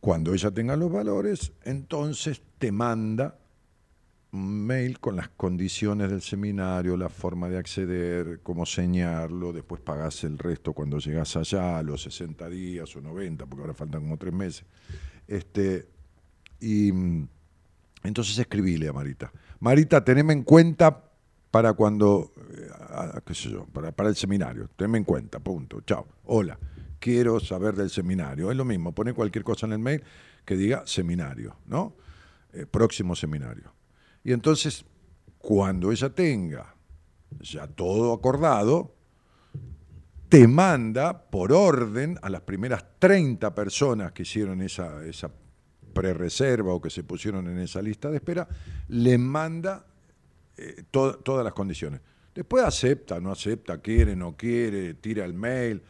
Cuando 0.00 0.34
ella 0.34 0.50
tenga 0.50 0.76
los 0.76 0.90
valores, 0.90 1.52
entonces 1.64 2.42
te 2.58 2.72
manda 2.72 3.38
un 4.32 4.66
mail 4.66 4.98
con 4.98 5.16
las 5.16 5.28
condiciones 5.28 6.10
del 6.10 6.22
seminario, 6.22 6.96
la 6.96 7.08
forma 7.08 7.48
de 7.48 7.58
acceder, 7.58 8.40
cómo 8.42 8.66
señarlo, 8.66 9.52
después 9.52 9.80
pagás 9.80 10.24
el 10.24 10.38
resto 10.38 10.72
cuando 10.72 10.98
llegás 10.98 11.36
allá, 11.36 11.82
los 11.82 12.02
60 12.02 12.48
días 12.48 12.94
o 12.96 13.00
90, 13.00 13.46
porque 13.46 13.62
ahora 13.62 13.74
faltan 13.74 14.02
como 14.02 14.18
tres 14.18 14.34
meses. 14.34 14.64
Este, 15.26 15.88
y 16.60 16.92
mm, 16.92 17.28
entonces 18.04 18.38
escribile 18.38 18.88
a 18.88 18.92
Marita. 18.92 19.32
Marita, 19.60 20.04
teneme 20.04 20.32
en 20.34 20.42
cuenta 20.42 21.07
para 21.50 21.72
cuando, 21.72 22.32
eh, 22.50 23.20
qué 23.24 23.34
sé 23.34 23.50
yo, 23.50 23.66
para, 23.66 24.08
el 24.08 24.16
seminario. 24.16 24.68
Teneme 24.76 24.98
en 24.98 25.04
cuenta, 25.04 25.40
punto. 25.40 25.80
Chao. 25.82 26.06
Hola, 26.24 26.58
quiero 26.98 27.40
saber 27.40 27.74
del 27.74 27.90
seminario. 27.90 28.50
Es 28.50 28.56
lo 28.56 28.64
mismo, 28.64 28.92
pone 28.92 29.12
cualquier 29.12 29.44
cosa 29.44 29.66
en 29.66 29.72
el 29.72 29.78
mail 29.78 30.02
que 30.44 30.56
diga 30.56 30.82
seminario, 30.86 31.56
¿no? 31.66 31.94
Eh, 32.52 32.66
próximo 32.66 33.14
seminario. 33.14 33.72
Y 34.24 34.32
entonces, 34.32 34.84
cuando 35.38 35.92
ella 35.92 36.10
tenga 36.10 36.74
ya 37.40 37.66
todo 37.66 38.12
acordado, 38.12 38.94
te 40.28 40.46
manda 40.46 41.30
por 41.30 41.52
orden 41.52 42.18
a 42.22 42.28
las 42.28 42.42
primeras 42.42 42.84
30 42.98 43.54
personas 43.54 44.12
que 44.12 44.22
hicieron 44.22 44.60
esa, 44.60 45.04
esa 45.04 45.30
pre-reserva 45.94 46.74
o 46.74 46.80
que 46.80 46.90
se 46.90 47.04
pusieron 47.04 47.48
en 47.48 47.58
esa 47.58 47.80
lista 47.80 48.10
de 48.10 48.16
espera, 48.16 48.46
le 48.88 49.16
manda 49.16 49.86
eh, 50.58 50.84
to- 50.90 51.18
todas 51.20 51.44
las 51.44 51.52
condiciones. 51.54 52.00
Después 52.34 52.62
acepta, 52.64 53.20
no 53.20 53.32
acepta, 53.32 53.78
quiere, 53.78 54.14
no 54.14 54.36
quiere, 54.36 54.94
tira 54.94 55.24
el 55.24 55.34
mail. 55.34 55.82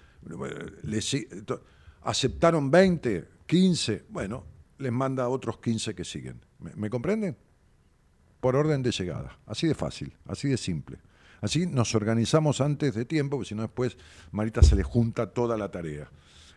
To- 1.47 1.63
aceptaron 2.03 2.71
20, 2.71 3.29
15, 3.47 4.05
bueno, 4.09 4.45
les 4.79 4.93
manda 4.93 5.25
a 5.25 5.29
otros 5.29 5.59
15 5.59 5.95
que 5.95 6.05
siguen. 6.05 6.41
¿Me, 6.59 6.75
me 6.75 6.91
comprenden? 6.91 7.37
Por 8.41 8.57
orden 8.57 8.83
de 8.83 8.91
llegada. 8.93 9.39
Así 9.47 9.67
de 9.67 9.75
fácil, 9.75 10.13
así 10.27 10.49
de 10.49 10.57
simple. 10.57 10.99
Así 11.41 11.67
nos 11.67 11.95
organizamos 11.95 12.61
antes 12.61 12.95
de 12.95 13.05
tiempo, 13.05 13.37
porque 13.37 13.49
si 13.51 13.55
no 13.55 13.63
después 13.63 13.97
Marita 14.33 14.63
se 14.63 14.75
le 14.77 14.83
junta 14.83 15.33
toda 15.33 15.57
la 15.57 15.71
tarea. 15.71 16.11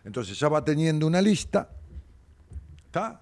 Entonces 0.04 0.38
ya 0.38 0.48
va 0.48 0.64
teniendo 0.64 1.06
una 1.06 1.22
lista, 1.22 1.70
¿está? 2.86 3.20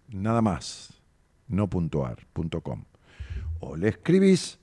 Nada 0.09 0.43
más. 0.43 0.98
No 1.48 1.69
punto 1.69 2.05
ar, 2.05 2.27
punto 2.32 2.60
com. 2.60 2.85
O 3.60 3.77
le 3.77 3.89
escribís 3.89 4.59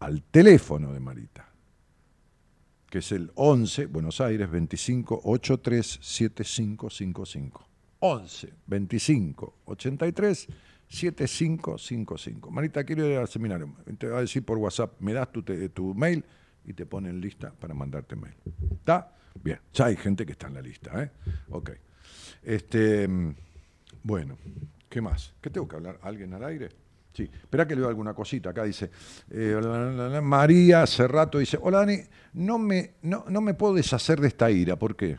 al 0.00 0.22
teléfono 0.22 0.92
de 0.92 1.00
Marita, 1.00 1.48
que 2.90 2.98
es 2.98 3.12
el 3.12 3.30
11, 3.36 3.86
Buenos 3.86 4.20
Aires, 4.20 4.50
25 4.50 5.22
83 5.24 5.98
7555. 6.02 7.68
11 8.00 8.52
25 8.66 9.54
83 9.64 10.48
7555. 10.92 12.50
Marita, 12.50 12.84
quiero 12.84 13.06
ir 13.08 13.16
al 13.16 13.28
seminario. 13.28 13.74
Te 13.96 14.08
va 14.08 14.18
a 14.18 14.20
decir 14.20 14.44
por 14.44 14.58
WhatsApp, 14.58 15.00
me 15.00 15.14
das 15.14 15.32
tu, 15.32 15.42
tu 15.42 15.94
mail 15.94 16.22
y 16.66 16.74
te 16.74 16.84
ponen 16.84 17.18
lista 17.20 17.50
para 17.58 17.72
mandarte 17.72 18.14
mail. 18.14 18.34
¿Está? 18.72 19.16
Bien, 19.42 19.58
ya 19.72 19.86
hay 19.86 19.96
gente 19.96 20.26
que 20.26 20.32
está 20.32 20.48
en 20.48 20.54
la 20.54 20.60
lista, 20.60 21.02
¿eh? 21.02 21.10
Ok. 21.48 21.70
Este, 22.42 23.08
mm, 23.08 23.34
bueno, 24.02 24.36
¿qué 24.90 25.00
más? 25.00 25.32
¿Qué 25.40 25.48
tengo 25.48 25.66
que 25.66 25.76
hablar? 25.76 25.98
¿Alguien 26.02 26.34
al 26.34 26.44
aire? 26.44 26.68
Sí, 27.14 27.22
espera 27.22 27.66
que 27.66 27.74
leo 27.74 27.88
alguna 27.88 28.12
cosita. 28.12 28.50
Acá 28.50 28.64
dice, 28.64 28.90
eh, 29.30 30.20
María 30.22 30.86
Cerrato 30.86 31.38
dice, 31.38 31.58
hola 31.60 31.78
Dani, 31.78 32.00
no 32.34 32.58
me, 32.58 32.94
no, 33.02 33.24
no 33.28 33.40
me 33.40 33.54
puedo 33.54 33.74
deshacer 33.74 34.20
de 34.20 34.28
esta 34.28 34.50
ira, 34.50 34.76
¿por 34.76 34.94
qué? 34.94 35.18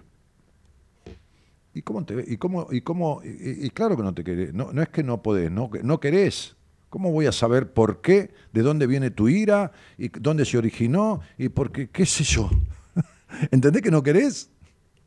¿Y 1.73 1.81
cómo 1.81 2.05
te 2.05 2.23
y 2.27 2.37
cómo, 2.37 2.67
y 2.71 2.81
cómo, 2.81 3.21
y, 3.23 3.69
claro 3.71 3.97
que 3.97 4.03
no 4.03 4.13
te 4.13 4.23
querés, 4.23 4.53
no, 4.53 4.71
no 4.71 4.81
es 4.81 4.89
que 4.89 5.03
no 5.03 5.23
podés, 5.23 5.49
no, 5.49 5.69
no 5.81 5.99
querés. 5.99 6.55
¿Cómo 6.89 7.11
voy 7.11 7.25
a 7.25 7.31
saber 7.31 7.73
por 7.73 8.01
qué, 8.01 8.31
de 8.51 8.61
dónde 8.61 8.85
viene 8.85 9.09
tu 9.09 9.27
ira, 9.27 9.71
y 9.97 10.09
dónde 10.09 10.45
se 10.45 10.59
originó, 10.59 11.21
y 11.39 11.49
por 11.49 11.71
qué, 11.71 11.89
qué 11.89 12.05
sé 12.05 12.23
yo? 12.23 12.51
¿Entendés 13.51 13.81
que 13.81 13.89
no 13.89 14.03
querés? 14.03 14.51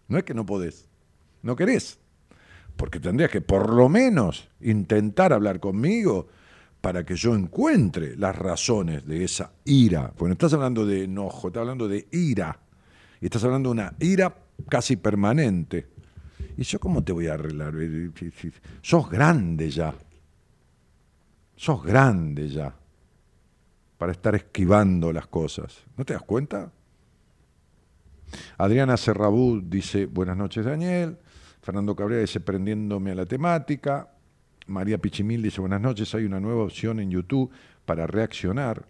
No 0.09 0.19
es 0.19 0.25
que 0.25 0.35
no 0.35 0.45
podés, 0.45 0.89
no 1.43 1.55
querés. 1.55 2.01
Porque 2.77 2.99
tendrías 2.99 3.31
que 3.31 3.41
por 3.41 3.73
lo 3.73 3.89
menos 3.89 4.49
intentar 4.61 5.33
hablar 5.33 5.61
conmigo 5.61 6.27
para 6.81 7.05
que 7.05 7.17
yo 7.17 7.35
encuentre 7.35 8.17
las 8.17 8.37
razones 8.37 9.07
de 9.07 9.25
esa 9.25 9.53
ira. 9.65 10.13
Porque 10.17 10.29
no 10.29 10.33
estás 10.33 10.53
hablando 10.53 10.85
de 10.85 11.05
enojo, 11.05 11.49
estás 11.49 11.63
hablando 11.63 11.89
de 11.89 12.07
ira. 12.11 12.59
Y 13.21 13.27
estás 13.27 13.45
hablando 13.45 13.71
de 13.71 13.73
una 13.73 13.95
ira 13.99 14.37
casi 14.69 14.97
permanente. 14.97 15.87
¿Y 16.57 16.63
yo 16.63 16.79
cómo 16.81 17.03
te 17.05 17.13
voy 17.13 17.27
a 17.27 17.35
arreglar? 17.35 17.75
Eh, 17.79 18.11
si- 18.15 18.31
si- 18.31 18.53
Sos 18.83 19.11
grande 19.11 19.71
ya. 19.71 19.95
Sos 21.57 21.83
grande 21.85 22.49
ya. 22.49 22.75
Para 23.99 24.13
estar 24.13 24.35
esquivando 24.35 25.13
las 25.13 25.27
cosas. 25.27 25.85
¿No 25.97 26.05
te 26.05 26.13
das 26.15 26.23
cuenta? 26.23 26.71
Adriana 28.59 28.97
Serrabú 28.97 29.61
dice, 29.65 30.07
buenas 30.07 30.37
noches 30.37 30.65
Daniel. 30.65 31.19
Fernando 31.63 31.95
Cabrera 31.97 32.21
dice, 32.21 32.41
prendiéndome 32.41 33.13
a 33.13 33.15
la 33.15 33.27
temática. 33.27 34.11
María 34.67 34.99
Pichimil 34.99 35.43
dice, 35.43 35.61
buenas 35.61 35.81
noches, 35.81 36.15
hay 36.15 36.25
una 36.25 36.41
nueva 36.41 36.65
opción 36.65 37.01
en 37.01 37.11
YouTube 37.11 37.51
para 37.85 38.07
reaccionar. 38.07 38.87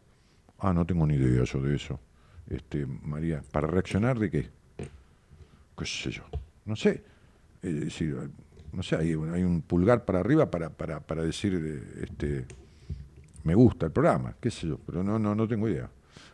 Ah, 0.58 0.72
no 0.72 0.86
tengo 0.86 1.06
ni 1.06 1.14
idea 1.14 1.44
yo 1.44 1.60
de 1.60 1.76
eso. 1.76 2.00
Este, 2.48 2.86
María, 2.86 3.42
¿para 3.50 3.66
reaccionar 3.66 4.18
de 4.18 4.30
qué? 4.30 4.50
¿Qué 5.76 5.84
sé 5.84 6.10
yo? 6.10 6.22
No 6.64 6.76
sé. 6.76 7.04
Es 7.62 7.80
decir, 7.80 8.16
no 8.72 8.82
sé, 8.82 8.96
hay, 8.96 9.14
un- 9.14 9.62
pulgar 9.62 10.04
para 10.04 10.20
arriba 10.20 10.50
para, 10.50 10.70
para, 10.70 11.00
para 11.00 11.22
decir, 11.22 11.54
este, 12.02 12.44
me 13.44 13.54
gusta 13.54 13.86
el 13.86 13.92
programa, 13.92 14.34
qué 14.40 14.50
sé 14.50 14.66
yo, 14.68 14.78
pero 14.84 15.02
no, 15.02 15.18
no, 15.18 15.34
no 15.34 15.46
tengo 15.48 15.68
idea. 15.68 15.88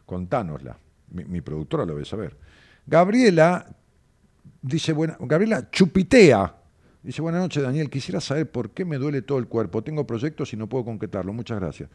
Contánosla. 0.06 0.76
Mi, 1.10 1.40
productora 1.42 1.84
lo 1.84 1.92
debe 1.92 2.04
saber. 2.06 2.36
Gabriela 2.86 3.66
dice, 4.62 4.92
buena, 4.92 5.16
Gabriela 5.20 5.70
Chupitea. 5.70 6.56
Dice, 7.02 7.20
buenas 7.20 7.42
noches, 7.42 7.62
Daniel. 7.62 7.90
Quisiera 7.90 8.20
saber 8.20 8.50
por 8.50 8.70
qué 8.70 8.84
me 8.84 8.96
duele 8.96 9.22
todo 9.22 9.38
el 9.38 9.46
cuerpo. 9.46 9.82
Tengo 9.82 10.06
proyectos 10.06 10.52
y 10.52 10.56
no 10.56 10.68
puedo 10.68 10.84
concretarlo. 10.84 11.32
Muchas 11.32 11.60
gracias. 11.60 11.90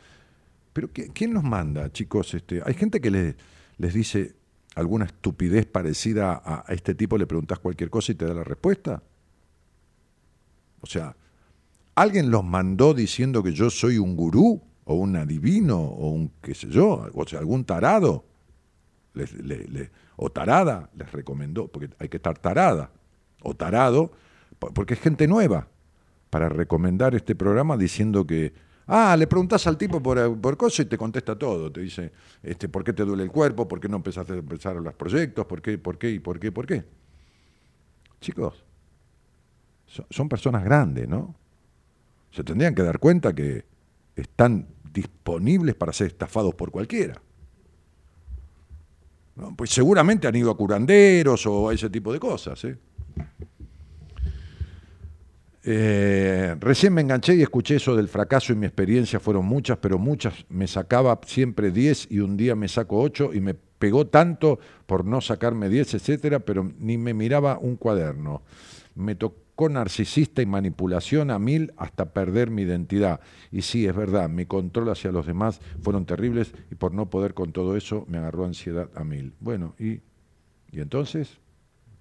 Pero 0.74 0.92
¿qué- 0.92 1.10
¿quién 1.10 1.34
los 1.34 1.44
manda, 1.44 1.92
chicos? 1.92 2.34
Este, 2.34 2.62
hay 2.64 2.74
gente 2.76 3.02
que 3.02 3.10
les, 3.10 3.36
les 3.78 3.94
dice 3.94 4.36
alguna 4.76 5.06
estupidez 5.06 5.66
parecida 5.66 6.34
a, 6.34 6.64
a 6.68 6.74
este 6.74 6.94
tipo, 6.94 7.18
le 7.18 7.26
preguntas 7.26 7.58
cualquier 7.60 7.90
cosa 7.90 8.12
y 8.12 8.16
te 8.16 8.26
da 8.26 8.34
la 8.36 8.44
respuesta. 8.44 9.02
O 10.82 10.88
sea, 10.88 11.16
¿alguien 11.96 12.32
los 12.32 12.44
mandó 12.44 12.94
diciendo 12.94 13.44
que 13.44 13.52
yo 13.54 13.70
soy 13.70 13.98
un 13.98 14.16
gurú 14.16 14.62
o 14.86 14.94
un 14.96 15.16
adivino 15.16 15.80
o 15.80 16.10
un 16.10 16.32
qué 16.42 16.54
sé 16.56 16.68
yo? 16.70 17.10
O 17.14 17.28
sea, 17.28 17.40
algún 17.40 17.66
tarado 17.66 18.26
les- 19.14 19.34
le- 19.34 19.68
le- 19.68 19.92
o 20.16 20.30
tarada 20.32 20.90
les 20.96 21.12
recomendó, 21.12 21.68
porque 21.68 21.90
hay 22.00 22.10
que 22.10 22.18
estar 22.18 22.38
tarada 22.38 22.92
o 23.44 23.54
tarado, 23.56 24.12
po- 24.60 24.74
porque 24.74 24.94
es 24.96 25.00
gente 25.00 25.28
nueva, 25.28 25.68
para 26.30 26.50
recomendar 26.50 27.16
este 27.16 27.36
programa 27.36 27.78
diciendo 27.78 28.26
que, 28.28 28.54
ah, 28.88 29.16
le 29.18 29.28
preguntás 29.28 29.66
al 29.68 29.78
tipo 29.78 30.02
por, 30.04 30.40
por 30.40 30.58
cosa 30.58 30.82
y 30.84 30.86
te 30.86 30.98
contesta 30.98 31.38
todo, 31.38 31.72
te 31.72 31.82
dice, 31.82 32.12
este, 32.44 32.68
¿por 32.70 32.84
qué 32.84 32.94
te 32.94 33.04
duele 33.06 33.24
el 33.24 33.32
cuerpo? 33.32 33.68
¿Por 33.68 33.80
qué 33.80 33.88
no 33.90 33.98
empezaste 33.98 34.34
a 34.34 34.38
empezar 34.38 34.76
los 34.76 34.94
proyectos? 34.94 35.46
¿Por 35.46 35.62
qué? 35.62 35.78
¿Por 35.78 35.98
qué? 35.98 36.12
¿Y 36.12 36.20
por 36.20 36.40
qué? 36.40 36.52
¿Por 36.52 36.66
qué? 36.68 36.84
Chicos, 38.22 38.64
son, 39.98 40.06
son 40.10 40.30
personas 40.30 40.64
grandes, 40.64 41.08
¿no? 41.08 41.36
Se 42.32 42.44
tendrían 42.44 42.76
que 42.76 42.84
dar 42.84 43.00
cuenta 43.00 43.34
que 43.34 43.66
están 44.16 44.68
disponibles 44.94 45.76
para 45.76 45.94
ser 45.94 46.08
estafados 46.08 46.54
por 46.56 46.72
cualquiera. 46.72 47.22
Pues 49.56 49.70
seguramente 49.70 50.28
han 50.28 50.36
ido 50.36 50.50
a 50.50 50.58
curanderos 50.58 51.46
o 51.46 51.70
a 51.70 51.74
ese 51.74 51.90
tipo 51.90 52.12
de 52.12 52.20
cosas. 52.20 52.64
¿eh? 52.66 52.78
Eh, 55.64 56.56
recién 56.60 56.94
me 56.94 57.02
enganché 57.02 57.36
y 57.36 57.44
escuché 57.44 57.76
eso 57.76 57.96
del 57.96 58.08
fracaso 58.08 58.52
y 58.52 58.56
mi 58.56 58.66
experiencia 58.66 59.20
fueron 59.20 59.46
muchas, 59.46 59.78
pero 59.78 60.00
muchas 60.00 60.34
me 60.50 60.68
sacaba 60.68 61.20
siempre 61.26 61.72
10 61.72 62.08
y 62.12 62.20
un 62.20 62.36
día 62.36 62.56
me 62.56 62.68
saco 62.68 63.00
8 63.00 63.32
y 63.34 63.42
me 63.42 63.54
pegó 63.54 64.08
tanto 64.08 64.60
por 64.88 65.06
no 65.06 65.22
sacarme 65.22 65.70
10, 65.70 65.96
etcétera, 65.96 66.40
pero 66.40 66.72
ni 66.80 66.98
me 66.98 67.14
miraba 67.14 67.60
un 67.60 67.76
cuaderno. 67.76 68.42
Me 68.96 69.14
tocó 69.14 69.47
narcisista 69.68 70.42
y 70.42 70.46
manipulación 70.46 71.32
a 71.32 71.40
mil 71.40 71.74
hasta 71.78 72.14
perder 72.14 72.52
mi 72.52 72.62
identidad. 72.62 73.20
Y 73.52 73.64
sí, 73.64 73.88
es 73.88 73.96
verdad, 73.96 74.30
mi 74.30 74.46
control 74.46 74.90
hacia 74.90 75.12
los 75.12 75.26
demás 75.26 75.60
fueron 75.82 76.06
terribles 76.06 76.54
y 76.72 76.76
por 76.76 76.94
no 76.94 77.10
poder 77.10 77.34
con 77.34 77.52
todo 77.52 77.76
eso 77.76 78.06
me 78.08 78.20
agarró 78.20 78.46
ansiedad 78.46 78.90
a 78.96 79.04
mil. 79.04 79.34
Bueno, 79.40 79.74
¿y, 79.80 80.02
y 80.72 80.80
entonces? 80.80 81.40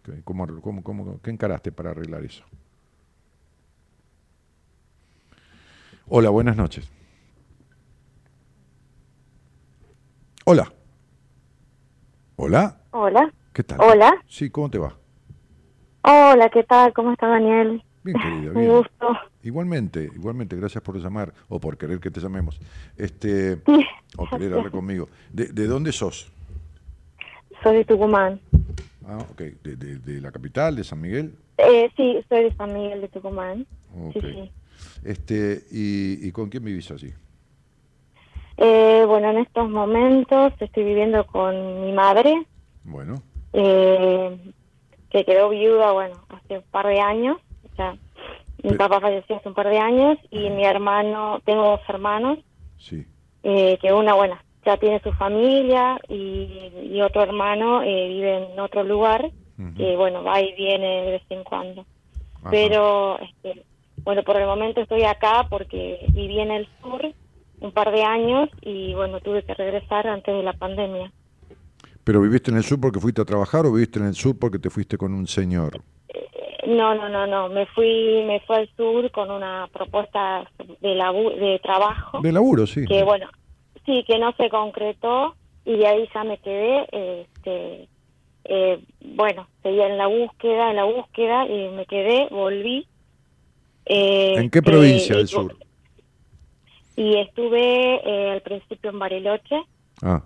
¿Qué- 0.03 0.21
¿Cómo, 0.23 0.47
cómo, 0.61 0.83
cómo, 0.85 1.21
¿Qué 1.23 1.31
encaraste 1.31 1.73
para 1.73 1.91
arreglar 1.91 2.25
eso? 2.25 2.45
Hola, 6.09 6.31
buenas 6.31 6.57
noches. 6.57 6.89
Hola. 10.45 10.73
Hola. 12.37 12.81
Hola. 12.91 13.33
¿Qué 13.53 13.65
tal? 13.65 13.81
Hola. 13.81 14.13
Sí, 14.29 14.51
¿cómo 14.51 14.71
te 14.71 14.79
va? 14.79 14.97
Hola, 16.09 16.49
¿qué 16.51 16.63
tal? 16.63 16.93
¿Cómo 16.93 17.13
está 17.13 17.27
Daniel? 17.27 17.83
Bien, 18.05 18.17
querida, 18.19 18.51
Un 18.55 18.61
bien. 18.61 18.71
gusto. 18.77 19.19
Igualmente, 19.43 20.05
igualmente, 20.15 20.55
gracias 20.57 20.83
por 20.83 20.97
llamar 20.99 21.33
o 21.49 21.59
por 21.59 21.77
querer 21.77 21.99
que 21.99 22.11
te 22.11 22.21
llamemos. 22.21 22.59
Este, 22.97 23.57
Sí, 23.67 23.85
o 24.17 24.29
querer 24.29 24.55
hablar 24.55 24.71
conmigo. 24.71 25.09
¿De, 25.33 25.47
de 25.47 25.67
dónde 25.67 25.91
sos? 25.93 26.31
Soy 27.63 27.77
de 27.79 27.85
Tucumán. 27.85 28.41
Ah, 29.05 29.19
ok. 29.31 29.39
¿De, 29.63 29.77
de- 29.77 29.99
de 29.99 30.21
la 30.21 30.31
capital, 30.31 30.77
de 30.77 30.85
San 30.85 31.01
Miguel? 31.01 31.33
Eh, 31.59 31.91
sí, 31.97 32.25
soy 32.29 32.45
de 32.45 32.55
San 32.57 32.73
Miguel 32.73 33.01
de 33.01 33.09
Tucumán. 33.09 33.67
Ok. 33.97 34.13
Sí, 34.15 34.21
sí. 34.21 34.51
Este, 35.05 35.65
y, 35.73 36.29
¿Y 36.29 36.33
con 36.33 36.49
quién 36.49 36.65
vivís 36.65 36.89
allí? 36.93 37.13
Eh, 38.59 39.05
bueno, 39.07 39.31
en 39.31 39.39
estos 39.39 39.69
momentos 39.69 40.53
estoy 40.61 40.85
viviendo 40.85 41.27
con 41.27 41.83
mi 41.83 41.93
madre, 41.93 42.47
Bueno, 42.85 43.23
eh, 43.53 44.39
que 45.11 45.25
quedó 45.25 45.49
viuda, 45.49 45.93
bueno, 45.93 46.17
hace 46.29 46.59
un 46.59 46.65
par 46.71 46.87
de 46.87 47.01
años. 47.01 47.39
O 47.73 47.77
sea, 47.77 47.93
mi 48.63 48.71
Pero- 48.71 48.77
papá 48.79 49.01
falleció 49.01 49.37
hace 49.37 49.49
un 49.49 49.55
par 49.55 49.69
de 49.69 49.79
años 49.79 50.19
y 50.31 50.51
mi 50.51 50.65
hermano, 50.65 51.41
tengo 51.45 51.63
dos 51.63 51.81
hermanos, 51.89 52.39
sí. 52.79 53.05
eh, 53.43 53.79
que 53.81 53.93
una, 53.93 54.15
bueno, 54.15 54.37
ya 54.65 54.77
tiene 54.79 55.01
su 55.01 55.13
familia 55.13 56.01
y, 56.09 56.71
y 56.83 57.01
otro 57.03 57.23
hermano 57.23 57.83
eh, 57.83 58.09
vive 58.09 58.51
en 58.53 58.59
otro 58.59 58.83
lugar, 58.83 59.31
que 59.77 59.97
bueno, 59.97 60.23
va 60.23 60.41
y 60.43 60.53
viene 60.55 61.03
de 61.03 61.11
vez 61.13 61.23
en 61.31 61.43
cuando. 61.45 61.87
Ajá. 62.41 62.51
Pero, 62.51 63.19
este, 63.21 63.65
bueno, 64.05 64.23
por 64.23 64.37
el 64.37 64.47
momento 64.47 64.81
estoy 64.83 65.05
acá 65.05 65.47
porque 65.49 66.05
viví 66.13 66.41
en 66.41 66.51
el 66.51 66.69
sur 66.83 67.01
un 67.61 67.73
par 67.73 67.91
de 67.91 68.03
años 68.03 68.51
y 68.61 68.93
bueno, 68.95 69.21
tuve 69.21 69.43
que 69.45 69.55
regresar 69.55 70.07
antes 70.09 70.35
de 70.35 70.43
la 70.43 70.53
pandemia. 70.53 71.11
¿Pero 72.07 72.21
viviste 72.21 72.53
en 72.53 72.57
el 72.57 72.63
sur 72.63 72.81
porque 72.81 73.01
fuiste 73.01 73.21
a 73.21 73.25
trabajar 73.25 73.67
o 73.67 73.73
viviste 73.73 73.99
en 73.99 74.07
el 74.07 74.15
sur 74.15 74.39
porque 74.39 74.61
te 74.61 74.71
fuiste 74.71 74.97
con 74.97 75.13
un 75.13 75.27
señor? 75.27 75.83
No, 76.69 76.95
no, 76.95 77.09
no, 77.09 77.27
no. 77.27 77.49
Me 77.49 77.67
fui, 77.67 78.23
me 78.25 78.39
fui 78.47 78.55
al 78.59 78.71
sur 78.77 79.11
con 79.11 79.29
una 79.29 79.69
propuesta 79.73 80.49
de 80.81 80.95
de 80.95 81.59
trabajo 81.65 82.21
De 82.21 82.31
laburo, 82.31 82.65
sí. 82.69 82.85
que 82.87 83.03
bueno, 83.03 83.29
sí, 83.85 84.05
que 84.07 84.21
no 84.21 84.33
se 84.37 84.49
concretó 84.51 85.35
y 85.65 85.79
de 85.79 85.87
ahí 85.89 86.09
ya 86.15 86.23
me 86.23 86.39
quedé. 86.39 86.87
Este, 86.93 87.89
eh, 88.45 88.85
bueno, 89.01 89.49
seguía 89.65 89.89
en 89.89 89.99
la 89.99 90.07
búsqueda, 90.07 90.71
en 90.71 90.77
la 90.77 90.85
búsqueda 90.85 91.45
y 91.49 91.71
me 91.71 91.87
quedé, 91.87 92.29
volví. 92.31 92.87
Eh, 93.85 94.35
¿En 94.37 94.49
qué 94.51 94.61
eh, 94.61 94.63
provincia 94.63 95.15
y- 95.15 95.19
del 95.19 95.27
sur? 95.27 95.57
Y 96.95 97.19
estuve 97.19 98.01
eh, 98.09 98.31
al 98.31 98.43
principio 98.43 98.91
en 98.91 98.99
Bariloche 99.01 99.61
Ah, 100.03 100.23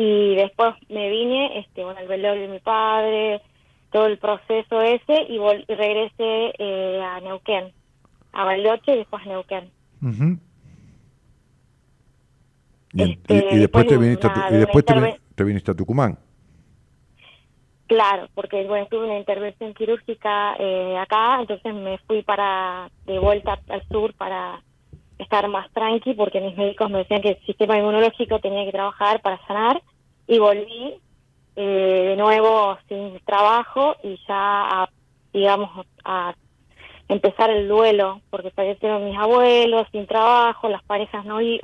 y 0.00 0.36
después 0.36 0.74
me 0.88 1.10
vine, 1.10 1.58
este, 1.58 1.82
bueno, 1.82 1.98
al 1.98 2.06
velorio 2.06 2.42
de 2.42 2.48
mi 2.48 2.60
padre, 2.60 3.42
todo 3.90 4.06
el 4.06 4.16
proceso 4.18 4.80
ese 4.80 5.26
y, 5.28 5.38
vol- 5.38 5.64
y 5.66 5.74
regresé 5.74 6.52
eh, 6.56 7.02
a 7.02 7.18
Neuquén, 7.20 7.72
a 8.32 8.44
Bariloche 8.44 8.92
y 8.94 8.98
después 8.98 9.22
a 9.24 9.28
Neuquén. 9.28 9.72
ujú. 10.00 10.38
y, 12.92 13.02
Este, 13.02 13.34
y- 13.34 13.56
y 13.56 13.58
después, 13.58 13.86
te 13.86 13.98
viniste, 13.98 14.28
a 14.28 14.50
y 14.50 14.56
después 14.56 14.84
te, 14.84 14.94
te 15.34 15.44
viniste 15.44 15.70
a 15.72 15.74
Tucumán. 15.74 16.16
Claro, 17.88 18.28
porque 18.34 18.64
bueno, 18.66 18.86
tuve 18.90 19.06
una 19.06 19.18
intervención 19.18 19.74
quirúrgica 19.74 20.54
eh, 20.60 20.96
acá, 20.98 21.40
entonces 21.40 21.74
me 21.74 21.98
fui 22.06 22.22
para 22.22 22.88
de 23.04 23.18
vuelta 23.18 23.58
al 23.68 23.82
sur 23.90 24.14
para 24.14 24.62
estar 25.18 25.48
más 25.48 25.70
tranqui, 25.72 26.14
porque 26.14 26.40
mis 26.40 26.56
médicos 26.56 26.90
me 26.90 26.98
decían 26.98 27.20
que 27.22 27.30
el 27.30 27.38
sistema 27.44 27.76
inmunológico 27.78 28.38
tenía 28.40 28.64
que 28.64 28.72
trabajar 28.72 29.20
para 29.20 29.44
sanar, 29.46 29.82
y 30.26 30.38
volví 30.38 31.00
eh, 31.56 32.04
de 32.10 32.16
nuevo 32.16 32.78
sin 32.88 33.18
trabajo 33.24 33.96
y 34.02 34.16
ya, 34.28 34.82
a, 34.82 34.88
digamos, 35.32 35.86
a 36.04 36.34
empezar 37.08 37.50
el 37.50 37.66
duelo, 37.66 38.20
porque 38.30 38.50
fallecieron 38.50 39.04
mis 39.06 39.18
abuelos, 39.18 39.86
sin 39.90 40.06
trabajo, 40.06 40.68
las 40.68 40.82
parejas 40.84 41.24
no 41.24 41.40
i- 41.40 41.60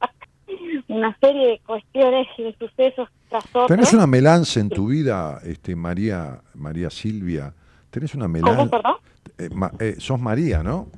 una 0.88 1.16
serie 1.20 1.46
de 1.46 1.60
cuestiones 1.60 2.26
y 2.36 2.42
de 2.42 2.56
sucesos 2.58 3.08
tras 3.28 3.44
otros. 3.50 3.68
¿Tenés 3.68 3.92
una 3.94 4.06
melanza 4.06 4.60
en 4.60 4.68
tu 4.68 4.88
vida, 4.88 5.38
este, 5.44 5.76
María, 5.76 6.40
María 6.54 6.90
Silvia? 6.90 7.54
¿Tenés 7.90 8.14
una 8.14 8.26
¿Cómo, 8.26 8.32
melanza? 8.32 8.70
perdón? 8.70 8.96
sos 9.98 10.20
María, 10.20 10.62
¿no? 10.62 10.88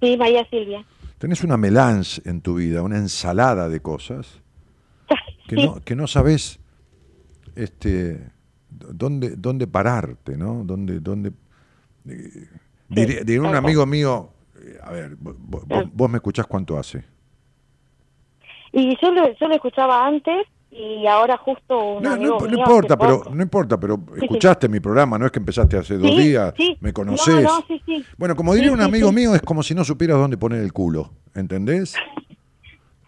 Sí, 0.00 0.16
María 0.16 0.46
Silvia. 0.48 0.84
¿Tenés 1.18 1.42
una 1.42 1.56
melange 1.56 2.22
en 2.24 2.40
tu 2.40 2.54
vida, 2.56 2.82
una 2.82 2.96
ensalada 2.96 3.68
de 3.68 3.80
cosas 3.80 4.40
que 5.48 5.56
Sí. 5.56 5.62
no, 5.62 5.80
que 5.80 5.96
no 5.96 6.06
sabes 6.06 6.60
este, 7.56 8.20
dónde, 8.70 9.34
dónde 9.36 9.66
pararte, 9.66 10.36
¿no? 10.36 10.62
Dónde, 10.64 11.00
dónde, 11.00 11.32
eh, 12.08 12.48
diría, 12.88 13.20
diría 13.24 13.42
un 13.42 13.54
amigo 13.56 13.84
mío, 13.86 14.30
eh, 14.62 14.78
a 14.82 14.92
ver, 14.92 15.16
vo- 15.18 15.36
vo- 15.36 15.64
vos, 15.66 15.84
vos 15.92 16.10
me 16.10 16.18
escuchás 16.18 16.46
cuánto 16.46 16.78
hace. 16.78 17.02
Y 18.72 18.96
yo 19.02 19.10
lo, 19.10 19.32
yo 19.38 19.48
lo 19.48 19.54
escuchaba 19.54 20.06
antes 20.06 20.46
y 20.70 21.06
ahora 21.06 21.36
justo 21.38 21.78
un 21.78 22.04
No, 22.04 22.10
no, 22.10 22.14
amigo 22.14 22.40
no 22.40 22.46
mío 22.46 22.58
importa, 22.58 22.96
pero 22.98 23.22
no 23.32 23.42
importa, 23.42 23.80
pero 23.80 23.96
sí. 24.14 24.22
escuchaste 24.22 24.68
mi 24.68 24.80
programa, 24.80 25.18
no 25.18 25.26
es 25.26 25.32
que 25.32 25.38
empezaste 25.38 25.76
hace 25.78 25.96
dos 25.96 26.14
Sí, 26.16 26.22
días, 26.28 26.54
sí. 26.56 26.76
me 26.80 26.90
No, 26.90 26.94
conocés. 26.94 27.42
no, 27.44 27.64
sí, 27.66 27.82
sí. 27.86 28.04
Bueno, 28.16 28.36
como 28.36 28.54
diría 28.54 28.72
un 28.72 28.80
amigo 28.80 29.10
mío, 29.12 29.34
es 29.34 29.42
como 29.42 29.62
si 29.62 29.74
no 29.74 29.84
supieras 29.84 30.18
dónde 30.18 30.36
poner 30.36 30.60
el 30.62 30.72
culo, 30.72 31.10
¿entendés? 31.34 31.96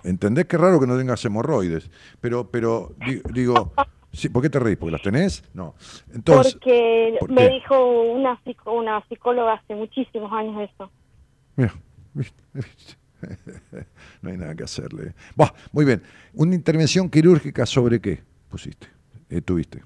¿Entendés? 0.02 0.46
Qué 0.46 0.56
raro 0.56 0.80
que 0.80 0.86
no 0.86 0.96
tengas 0.96 1.22
hemorroides. 1.24 1.90
Pero, 2.20 2.50
pero 2.50 2.94
di- 2.96 3.20
digo, 3.34 3.72
sí, 4.12 4.30
¿por 4.30 4.42
qué 4.42 4.48
te 4.48 4.58
reís? 4.58 4.78
¿Porque 4.78 4.92
las 4.92 5.02
tenés? 5.02 5.44
No. 5.52 5.74
Entonces, 6.14 6.54
porque 6.54 7.16
¿por 7.20 7.30
me 7.30 7.50
dijo 7.50 7.86
una, 8.12 8.40
una 8.66 9.04
psicóloga 9.08 9.54
hace 9.54 9.74
muchísimos 9.74 10.32
años 10.32 10.70
eso. 10.72 10.90
mira. 11.56 11.74
no 14.22 14.30
hay 14.30 14.36
nada 14.36 14.54
que 14.54 14.64
hacerle. 14.64 15.14
Muy 15.72 15.84
bien. 15.84 16.02
¿Una 16.34 16.54
intervención 16.54 17.10
quirúrgica 17.10 17.66
sobre 17.66 18.00
qué 18.00 18.20
pusiste? 18.48 18.88
Eh, 19.28 19.40
¿Tuviste? 19.40 19.82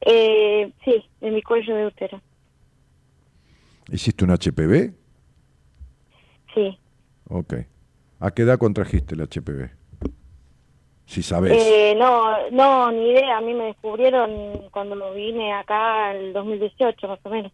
Eh, 0.00 0.72
sí, 0.84 1.02
en 1.20 1.34
mi 1.34 1.42
cuello 1.42 1.74
de 1.74 1.86
útero. 1.86 2.20
¿Hiciste 3.90 4.24
un 4.24 4.30
HPV? 4.30 4.92
Sí. 6.54 6.78
Ok. 7.28 7.54
¿A 8.20 8.30
qué 8.30 8.42
edad 8.42 8.58
contrajiste 8.58 9.14
el 9.14 9.22
HPV? 9.22 9.70
Si 11.06 11.22
sabes. 11.22 11.52
Eh, 11.52 11.94
no, 11.98 12.50
no, 12.50 12.90
ni 12.92 13.10
idea. 13.10 13.38
A 13.38 13.40
mí 13.40 13.54
me 13.54 13.64
descubrieron 13.64 14.68
cuando 14.70 14.94
lo 14.94 15.12
vine 15.14 15.52
acá 15.52 16.14
en 16.14 16.24
el 16.24 16.32
2018, 16.32 17.08
más 17.08 17.18
o 17.22 17.30
menos. 17.30 17.52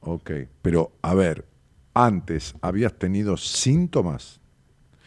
Ok. 0.00 0.30
Pero, 0.60 0.92
a 1.00 1.14
ver, 1.14 1.46
antes, 1.94 2.54
¿habías 2.60 2.94
tenido 2.94 3.36
síntomas? 3.36 4.40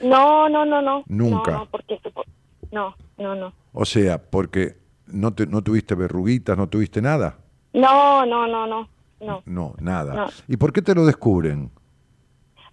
No, 0.02 0.50
no, 0.50 0.66
no, 0.66 0.82
no. 0.82 1.04
Nunca. 1.08 1.52
No, 1.52 1.58
no, 1.60 1.66
porque 1.68 2.00
no, 2.72 2.96
no, 3.18 3.36
no. 3.36 3.54
O 3.74 3.86
sea, 3.86 4.18
porque 4.22 4.78
no, 5.08 5.34
te, 5.34 5.46
no 5.46 5.62
tuviste 5.62 5.96
verruguitas, 5.96 6.58
no 6.58 6.68
tuviste 6.68 7.02
nada. 7.02 7.38
No, 7.74 8.26
no, 8.26 8.48
no, 8.48 8.68
no, 8.68 8.88
no. 9.20 9.44
No, 9.46 9.76
nada. 9.80 10.14
No. 10.14 10.28
¿Y 10.48 10.58
por 10.58 10.72
qué 10.72 10.82
te 10.82 10.96
lo 10.96 11.06
descubren? 11.06 11.72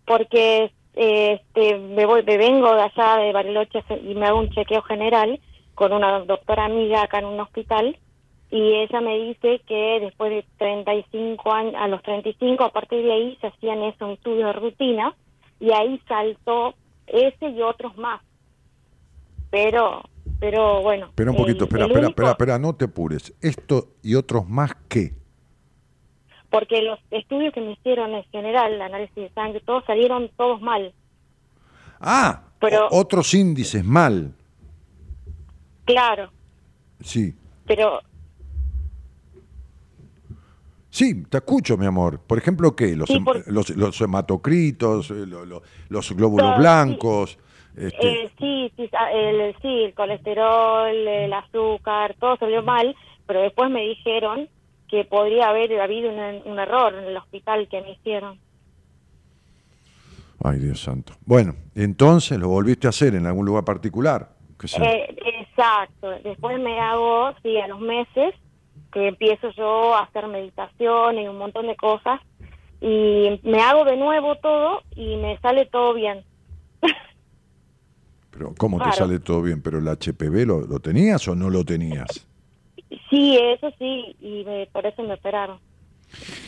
porque 0.06 0.72
este, 0.94 1.78
me, 1.78 2.06
voy, 2.06 2.22
me 2.24 2.36
vengo 2.36 2.74
de 2.74 2.82
allá 2.82 3.16
de 3.16 3.32
Bariloche 3.32 3.82
y 4.02 4.14
me 4.14 4.26
hago 4.26 4.40
un 4.40 4.50
chequeo 4.50 4.82
general 4.82 5.40
con 5.74 5.92
una 5.92 6.20
doctora 6.20 6.66
amiga 6.66 7.02
acá 7.02 7.18
en 7.18 7.26
un 7.26 7.40
hospital 7.40 7.98
y 8.56 8.74
ella 8.74 9.00
me 9.00 9.18
dice 9.18 9.60
que 9.66 9.98
después 10.00 10.30
de 10.30 10.44
35 10.58 11.52
años, 11.52 11.74
a 11.76 11.88
los 11.88 12.00
35, 12.04 12.62
a 12.62 12.70
partir 12.72 13.02
de 13.02 13.12
ahí 13.12 13.36
se 13.40 13.48
hacían 13.48 13.82
esos 13.82 14.10
estudios 14.12 14.46
de 14.46 14.52
rutina 14.52 15.12
y 15.58 15.72
ahí 15.72 16.00
saltó 16.06 16.74
ese 17.08 17.48
y 17.48 17.60
otros 17.62 17.96
más. 17.96 18.20
Pero, 19.50 20.02
pero 20.38 20.82
bueno. 20.82 21.06
Espera 21.06 21.30
un 21.32 21.36
el- 21.36 21.42
poquito, 21.42 21.64
espera, 21.64 21.84
el 21.86 21.90
espera, 21.90 22.06
único- 22.06 22.10
espera, 22.22 22.30
espera, 22.30 22.58
no 22.60 22.76
te 22.76 22.84
apures. 22.84 23.34
Esto 23.40 23.88
y 24.04 24.14
otros 24.14 24.48
más 24.48 24.72
qué. 24.88 25.12
Porque 26.48 26.80
los 26.82 27.00
estudios 27.10 27.52
que 27.52 27.60
me 27.60 27.72
hicieron 27.72 28.14
en 28.14 28.22
general, 28.30 28.74
el 28.74 28.82
análisis 28.82 29.16
de 29.16 29.30
sangre, 29.30 29.60
todos 29.66 29.84
salieron 29.84 30.30
todos 30.36 30.60
mal. 30.60 30.94
Ah, 32.00 32.44
Pero- 32.60 32.86
otros 32.92 33.34
índices 33.34 33.84
mal. 33.84 34.32
Claro, 35.84 36.30
Sí. 37.00 37.34
pero 37.66 38.00
Sí, 40.94 41.24
te 41.24 41.38
escucho, 41.38 41.76
mi 41.76 41.86
amor. 41.86 42.20
Por 42.20 42.38
ejemplo, 42.38 42.76
¿qué? 42.76 42.94
Los, 42.94 43.08
Sí, 43.08 43.14
hem- 43.16 43.24
por- 43.24 43.52
los, 43.52 43.70
los 43.70 44.00
hematocritos, 44.00 45.10
eh, 45.10 45.26
lo- 45.26 45.44
lo- 45.44 45.62
los 45.88 46.12
glóbulos 46.12 46.56
blancos. 46.56 47.36
este, 47.76 48.12
Eh, 48.12 48.30
sí, 48.38 48.72
sí, 48.76 48.88
sa- 48.92 49.10
el, 49.10 49.56
sí, 49.60 49.82
el 49.86 49.94
colesterol, 49.94 50.94
el 50.94 51.32
azúcar, 51.32 52.14
todo 52.20 52.36
salió 52.36 52.62
mal, 52.62 52.94
pero 53.26 53.40
después 53.40 53.72
me 53.72 53.82
dijeron 53.82 54.48
que 54.86 55.04
podría 55.04 55.48
haber 55.48 55.80
habido 55.80 56.10
un, 56.12 56.42
un 56.52 56.58
error 56.60 56.94
en 56.94 57.06
el 57.06 57.16
hospital 57.16 57.66
que 57.68 57.82
me 57.82 57.90
hicieron. 57.90 58.38
Ay, 60.44 60.60
Dios 60.60 60.80
santo. 60.80 61.14
Bueno, 61.26 61.56
entonces 61.74 62.38
lo 62.38 62.46
volviste 62.50 62.86
a 62.86 62.90
hacer 62.90 63.16
en 63.16 63.26
algún 63.26 63.46
lugar 63.46 63.64
particular. 63.64 64.30
¿Qué 64.56 64.68
sé? 64.68 64.80
Eh, 64.80 65.16
exacto, 65.40 66.10
después 66.22 66.60
me 66.60 66.78
hago, 66.78 67.32
sí, 67.42 67.56
a 67.58 67.66
los 67.66 67.80
meses, 67.80 68.32
que 68.94 69.08
empiezo 69.08 69.50
yo 69.50 69.94
a 69.94 70.04
hacer 70.04 70.26
meditación 70.28 71.18
y 71.18 71.28
un 71.28 71.36
montón 71.36 71.66
de 71.66 71.76
cosas, 71.76 72.20
y 72.80 73.40
me 73.42 73.60
hago 73.60 73.84
de 73.84 73.96
nuevo 73.96 74.36
todo 74.36 74.82
y 74.94 75.16
me 75.16 75.38
sale 75.40 75.66
todo 75.66 75.92
bien. 75.92 76.24
Pero 78.30 78.54
¿cómo 78.56 78.80
te 78.82 78.92
sale 78.92 79.18
todo 79.20 79.42
bien? 79.42 79.62
¿Pero 79.62 79.78
el 79.78 79.86
HPV 79.88 80.46
lo, 80.46 80.60
lo 80.62 80.80
tenías 80.80 81.26
o 81.28 81.34
no 81.34 81.50
lo 81.50 81.64
tenías? 81.64 82.26
Sí, 83.10 83.38
eso 83.38 83.70
sí, 83.78 84.16
y 84.20 84.44
me- 84.44 84.66
por 84.72 84.84
eso 84.86 85.02
me 85.02 85.14
operaron. 85.14 85.58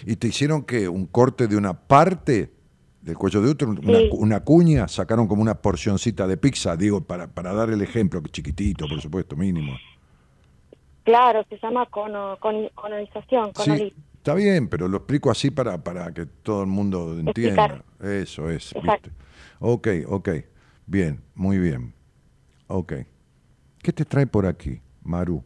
¿Y 0.04 0.16
te 0.16 0.28
hicieron 0.28 0.64
que 0.64 0.88
un 0.88 1.06
corte 1.06 1.46
de 1.46 1.56
una 1.56 1.74
parte 1.86 2.52
del 3.00 3.16
cuello 3.16 3.40
de 3.40 3.50
útero, 3.50 3.70
una, 3.70 3.98
Sí. 4.00 4.08
una 4.12 4.40
cuña, 4.40 4.88
sacaron 4.88 5.28
como 5.28 5.42
una 5.42 5.54
porcioncita 5.54 6.26
de 6.26 6.36
pizza, 6.36 6.76
digo, 6.76 7.04
para, 7.04 7.28
para 7.28 7.52
dar 7.54 7.70
el 7.70 7.80
ejemplo, 7.82 8.20
que 8.22 8.30
chiquitito, 8.30 8.86
por 8.88 9.00
supuesto, 9.00 9.36
mínimo. 9.36 9.78
Claro, 11.06 11.44
se 11.48 11.56
llama 11.62 11.86
cono, 11.86 12.36
con, 12.40 12.68
colonización, 12.74 13.52
Sí, 13.54 13.92
está 14.16 14.34
bien, 14.34 14.68
pero 14.68 14.88
lo 14.88 14.96
explico 14.96 15.30
así 15.30 15.52
para, 15.52 15.78
para 15.78 16.12
que 16.12 16.26
todo 16.26 16.62
el 16.62 16.66
mundo 16.66 17.12
entienda. 17.16 17.64
Explicar. 17.66 17.84
Eso 18.12 18.50
es, 18.50 18.74
Exacto. 18.74 19.10
¿viste? 19.10 19.24
Ok, 19.60 19.88
ok. 20.08 20.28
Bien, 20.84 21.22
muy 21.36 21.58
bien. 21.58 21.94
Ok. 22.66 22.92
¿Qué 23.80 23.92
te 23.92 24.04
trae 24.04 24.26
por 24.26 24.46
aquí, 24.46 24.80
Maru? 25.04 25.44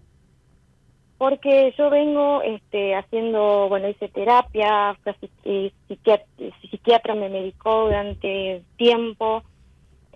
Porque 1.19 1.75
yo 1.77 1.91
vengo 1.91 2.41
este, 2.41 2.95
haciendo, 2.95 3.69
bueno, 3.69 3.87
hice 3.87 4.09
terapia, 4.09 4.99
eh, 5.45 5.71
psiquiat- 5.87 6.25
psiquiatra 6.71 7.15
me 7.15 7.29
medicó 7.29 7.85
durante 7.85 8.65
tiempo, 8.79 9.43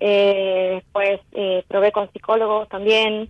eh, 0.00 0.76
después 0.76 1.20
eh, 1.32 1.62
probé 1.68 1.92
con 1.92 2.10
psicólogos 2.12 2.66
también, 2.70 3.28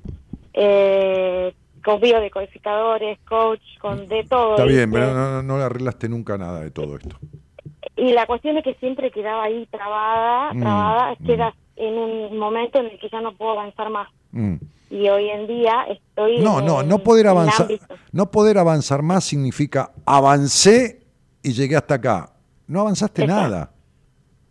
eh, 0.53 1.53
con 1.85 2.01
biodecodificadores, 2.01 3.19
coach, 3.29 3.61
con 3.81 4.07
de 4.09 4.25
todo. 4.25 4.53
Está 4.53 4.65
bien, 4.65 4.91
¿viste? 4.91 5.07
pero 5.07 5.15
no, 5.15 5.43
no, 5.43 5.59
no 5.59 5.65
arreglaste 5.65 6.09
nunca 6.09 6.39
nada 6.39 6.61
de 6.61 6.71
todo 6.71 6.97
esto. 6.97 7.17
Y 7.97 8.13
la 8.13 8.27
cuestión 8.27 8.57
es 8.57 8.65
que 8.65 8.75
siempre 8.75 9.11
quedaba 9.11 9.45
ahí 9.45 9.67
trabada, 9.71 10.53
Mm, 10.55 10.61
trabada, 10.61 11.17
mm. 11.19 11.27
queda 11.27 11.55
en 11.77 11.95
un 11.95 12.39
momento 12.39 12.79
en 12.79 12.87
el 12.87 12.99
que 12.99 13.09
ya 13.09 13.21
no 13.21 13.35
puedo 13.37 13.53
avanzar 13.53 13.91
más. 13.91 14.09
Mm. 14.33 14.55
Y 14.91 15.09
hoy 15.09 15.29
en 15.29 15.47
día 15.47 15.87
estoy 15.89 16.39
No, 16.41 16.61
en 16.61 16.67
no, 16.67 16.83
no 16.83 16.99
poder 16.99 17.27
avanzar, 17.27 17.69
no 18.13 18.31
poder 18.31 18.59
avanzar 18.59 19.03
más 19.03 19.25
significa 19.25 19.91
avancé 20.07 21.03
y 21.43 21.53
llegué 21.53 21.77
hasta 21.77 21.95
acá. 21.95 22.31
No 22.67 22.81
avanzaste 22.81 23.23
Exacto. 23.25 23.43
nada. 23.43 23.71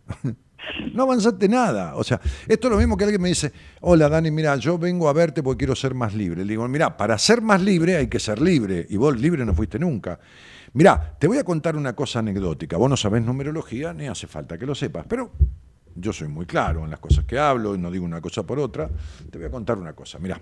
No 0.92 1.04
avanzaste 1.04 1.48
nada. 1.48 1.94
O 1.96 2.04
sea, 2.04 2.20
esto 2.48 2.68
es 2.68 2.72
lo 2.72 2.78
mismo 2.78 2.96
que 2.96 3.04
alguien 3.04 3.20
me 3.20 3.28
dice, 3.28 3.52
hola 3.80 4.08
Dani, 4.08 4.30
mira, 4.30 4.56
yo 4.56 4.78
vengo 4.78 5.08
a 5.08 5.12
verte 5.12 5.42
porque 5.42 5.58
quiero 5.58 5.74
ser 5.74 5.94
más 5.94 6.14
libre. 6.14 6.44
Le 6.44 6.52
digo, 6.52 6.66
mira, 6.68 6.96
para 6.96 7.18
ser 7.18 7.40
más 7.42 7.60
libre 7.62 7.96
hay 7.96 8.06
que 8.08 8.20
ser 8.20 8.40
libre. 8.40 8.86
Y 8.88 8.96
vos 8.96 9.18
libre 9.18 9.44
no 9.44 9.54
fuiste 9.54 9.78
nunca. 9.78 10.18
Mira, 10.74 11.16
te 11.18 11.26
voy 11.28 11.38
a 11.38 11.44
contar 11.44 11.76
una 11.76 11.92
cosa 11.94 12.18
anecdótica. 12.20 12.76
Vos 12.76 12.90
no 12.90 12.96
sabés 12.96 13.22
numerología, 13.24 13.92
ni 13.92 14.06
hace 14.08 14.26
falta 14.26 14.58
que 14.58 14.66
lo 14.66 14.74
sepas. 14.74 15.06
Pero 15.08 15.30
yo 15.96 16.12
soy 16.12 16.28
muy 16.28 16.46
claro 16.46 16.84
en 16.84 16.90
las 16.90 16.98
cosas 17.00 17.24
que 17.24 17.38
hablo 17.38 17.74
y 17.74 17.78
no 17.78 17.90
digo 17.90 18.04
una 18.04 18.20
cosa 18.20 18.42
por 18.44 18.58
otra. 18.58 18.88
Te 19.30 19.38
voy 19.38 19.46
a 19.46 19.50
contar 19.50 19.78
una 19.78 19.92
cosa. 19.92 20.18
Mira, 20.18 20.40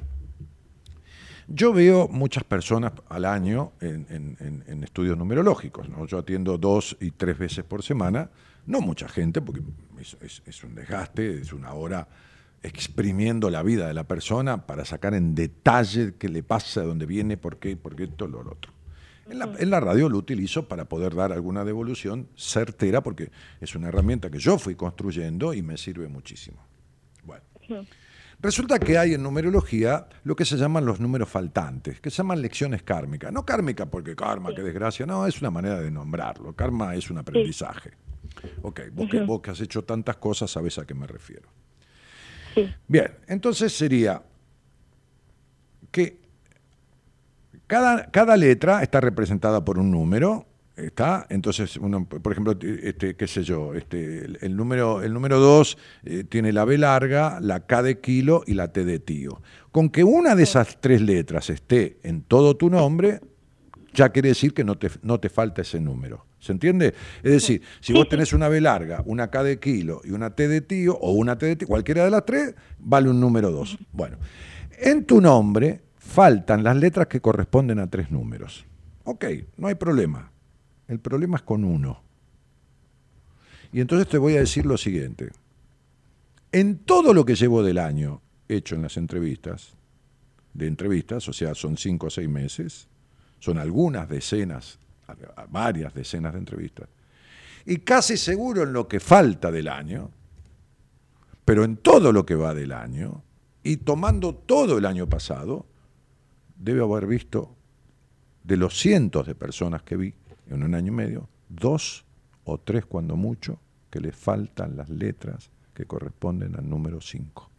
yo 1.48 1.72
veo 1.72 2.08
muchas 2.08 2.44
personas 2.44 2.92
al 3.08 3.24
año 3.24 3.72
en- 3.80 4.06
en- 4.08 4.64
en 4.66 4.84
estudios 4.84 5.18
numerológicos. 5.18 5.88
¿no? 5.88 6.06
Yo 6.06 6.18
atiendo 6.18 6.56
dos 6.56 6.96
y 7.00 7.10
tres 7.10 7.36
veces 7.38 7.64
por 7.64 7.82
semana. 7.82 8.30
No 8.64 8.80
mucha 8.80 9.08
gente, 9.08 9.40
porque 9.42 9.60
es, 10.02 10.64
un 10.64 10.74
desgaste, 10.74 11.40
es 11.40 11.52
una 11.52 11.72
hora 11.74 12.08
exprimiendo 12.62 13.50
la 13.50 13.62
vida 13.62 13.88
de 13.88 13.94
la 13.94 14.04
persona 14.04 14.66
para 14.66 14.84
sacar 14.84 15.14
en 15.14 15.34
detalle 15.34 16.14
qué 16.18 16.28
le 16.28 16.42
pasa, 16.42 16.82
dónde 16.82 17.06
viene, 17.06 17.36
por 17.36 17.58
qué, 17.58 17.76
por 17.76 17.96
qué 17.96 18.04
esto, 18.04 18.26
lo 18.26 18.40
otro. 18.40 18.72
En 19.28 19.38
la, 19.38 19.52
en 19.58 19.70
la 19.70 19.80
radio 19.80 20.08
lo 20.08 20.18
utilizo 20.18 20.68
para 20.68 20.84
poder 20.84 21.14
dar 21.14 21.32
alguna 21.32 21.64
devolución 21.64 22.28
certera, 22.36 23.02
porque 23.02 23.30
es 23.60 23.74
una 23.74 23.88
herramienta 23.88 24.30
que 24.30 24.38
yo 24.38 24.58
fui 24.58 24.74
construyendo 24.74 25.54
y 25.54 25.62
me 25.62 25.76
sirve 25.76 26.08
muchísimo. 26.08 26.58
Bueno. 27.24 27.42
Resulta 28.42 28.80
que 28.80 28.98
hay 28.98 29.14
en 29.14 29.22
numerología 29.22 30.08
lo 30.24 30.34
que 30.34 30.44
se 30.44 30.56
llaman 30.56 30.84
los 30.84 30.98
números 30.98 31.28
faltantes, 31.28 32.00
que 32.00 32.10
se 32.10 32.18
llaman 32.18 32.42
lecciones 32.42 32.82
kármicas. 32.82 33.32
No 33.32 33.46
kármica 33.46 33.86
porque 33.86 34.16
karma, 34.16 34.52
qué 34.52 34.62
desgracia, 34.62 35.06
no, 35.06 35.24
es 35.28 35.40
una 35.40 35.52
manera 35.52 35.80
de 35.80 35.92
nombrarlo. 35.92 36.52
Karma 36.54 36.96
es 36.96 37.08
un 37.08 37.18
aprendizaje. 37.18 37.92
Ok, 38.62 38.80
vos, 38.92 39.08
que, 39.08 39.20
vos 39.20 39.40
que 39.40 39.52
has 39.52 39.60
hecho 39.60 39.82
tantas 39.82 40.16
cosas 40.16 40.50
sabés 40.50 40.76
a 40.78 40.84
qué 40.84 40.92
me 40.92 41.06
refiero. 41.06 41.48
Sí. 42.54 42.68
Bien, 42.88 43.12
entonces 43.28 43.72
sería 43.72 44.22
que 45.92 46.20
cada, 47.68 48.10
cada 48.10 48.36
letra 48.36 48.82
está 48.82 49.00
representada 49.00 49.64
por 49.64 49.78
un 49.78 49.92
número, 49.92 50.46
¿está? 50.76 51.26
Entonces, 51.28 51.78
por 51.78 52.32
ejemplo, 52.32 52.56
este, 52.60 53.14
qué 53.14 53.26
sé 53.26 53.42
yo, 53.42 53.74
este, 53.74 54.26
el, 54.40 54.56
número 54.56 55.02
el 55.02 55.12
número 55.12 55.38
2 55.38 55.78
tiene 56.28 56.52
la 56.52 56.64
B 56.64 56.78
larga, 56.78 57.38
la 57.40 57.60
K 57.66 57.82
de 57.82 58.00
kilo 58.00 58.42
y 58.46 58.54
la 58.54 58.72
T 58.72 58.84
de 58.84 58.98
tío. 58.98 59.40
Con 59.70 59.90
que 59.90 60.04
una 60.04 60.34
de 60.34 60.42
esas 60.42 60.80
tres 60.80 61.00
letras 61.00 61.50
esté 61.50 61.98
en 62.02 62.22
todo 62.22 62.56
tu 62.56 62.70
nombre, 62.70 63.20
ya 63.94 64.10
quiere 64.10 64.30
decir 64.30 64.54
que 64.54 64.64
no 64.64 64.76
te, 64.76 64.90
no 65.02 65.20
te 65.20 65.28
falta 65.28 65.62
ese 65.62 65.80
número. 65.80 66.26
¿Se 66.38 66.50
entiende? 66.50 66.94
Es 67.22 67.32
decir, 67.32 67.62
si 67.80 67.92
vos 67.92 68.08
tenés 68.08 68.32
una 68.32 68.48
B 68.48 68.60
larga, 68.60 69.02
una 69.06 69.30
K 69.30 69.44
de 69.44 69.60
kilo 69.60 70.00
y 70.04 70.10
una 70.10 70.34
T 70.34 70.48
de 70.48 70.60
tío, 70.60 70.96
o 70.96 71.12
una 71.12 71.38
T 71.38 71.46
de 71.46 71.56
tío, 71.56 71.68
cualquiera 71.68 72.04
de 72.04 72.10
las 72.10 72.26
tres, 72.26 72.54
vale 72.80 73.08
un 73.08 73.20
número 73.20 73.52
2. 73.52 73.78
Bueno, 73.92 74.18
en 74.78 75.04
tu 75.04 75.20
nombre 75.20 75.82
faltan 75.98 76.64
las 76.64 76.76
letras 76.76 77.06
que 77.06 77.20
corresponden 77.20 77.78
a 77.78 77.88
tres 77.88 78.10
números. 78.10 78.66
Ok, 79.04 79.24
no 79.56 79.68
hay 79.68 79.76
problema. 79.76 80.32
El 80.88 81.00
problema 81.00 81.36
es 81.36 81.42
con 81.42 81.64
uno. 81.64 82.02
Y 83.72 83.80
entonces 83.80 84.08
te 84.08 84.18
voy 84.18 84.36
a 84.36 84.40
decir 84.40 84.66
lo 84.66 84.76
siguiente. 84.76 85.30
En 86.52 86.78
todo 86.78 87.14
lo 87.14 87.24
que 87.24 87.34
llevo 87.34 87.62
del 87.62 87.78
año 87.78 88.20
hecho 88.48 88.74
en 88.74 88.82
las 88.82 88.96
entrevistas, 88.96 89.74
de 90.52 90.66
entrevistas, 90.66 91.26
o 91.28 91.32
sea, 91.32 91.54
son 91.54 91.78
cinco 91.78 92.08
o 92.08 92.10
seis 92.10 92.28
meses, 92.28 92.88
son 93.38 93.58
algunas 93.58 94.08
decenas, 94.08 94.78
varias 95.48 95.94
decenas 95.94 96.34
de 96.34 96.40
entrevistas, 96.40 96.88
y 97.64 97.78
casi 97.78 98.16
seguro 98.16 98.62
en 98.62 98.72
lo 98.72 98.86
que 98.86 99.00
falta 99.00 99.50
del 99.50 99.68
año, 99.68 100.10
pero 101.44 101.64
en 101.64 101.78
todo 101.78 102.12
lo 102.12 102.26
que 102.26 102.34
va 102.34 102.54
del 102.54 102.72
año, 102.72 103.22
y 103.62 103.78
tomando 103.78 104.34
todo 104.34 104.78
el 104.78 104.84
año 104.84 105.08
pasado, 105.08 105.66
debe 106.56 106.82
haber 106.82 107.06
visto 107.06 107.54
de 108.44 108.56
los 108.56 108.78
cientos 108.78 109.26
de 109.26 109.34
personas 109.34 109.82
que 109.82 109.96
vi 109.96 110.14
en 110.48 110.62
un 110.62 110.74
año 110.74 110.92
y 110.92 110.96
medio, 110.96 111.28
dos 111.48 112.04
o 112.44 112.58
tres 112.58 112.84
cuando 112.86 113.16
mucho, 113.16 113.60
que 113.90 114.00
le 114.00 114.12
faltan 114.12 114.76
las 114.76 114.88
letras 114.88 115.50
que 115.74 115.84
corresponden 115.84 116.56
al 116.56 116.68
número 116.68 117.00
5. 117.00 117.50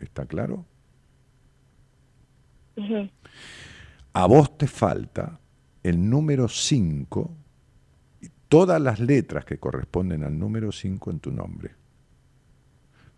¿Está 0.00 0.26
claro? 0.26 0.64
A 4.12 4.26
vos 4.26 4.56
te 4.56 4.66
falta 4.66 5.40
el 5.82 6.08
número 6.08 6.48
5 6.48 7.36
y 8.20 8.28
todas 8.48 8.80
las 8.80 9.00
letras 9.00 9.44
que 9.44 9.58
corresponden 9.58 10.24
al 10.24 10.38
número 10.38 10.70
5 10.72 11.10
en 11.10 11.20
tu 11.20 11.32
nombre. 11.32 11.74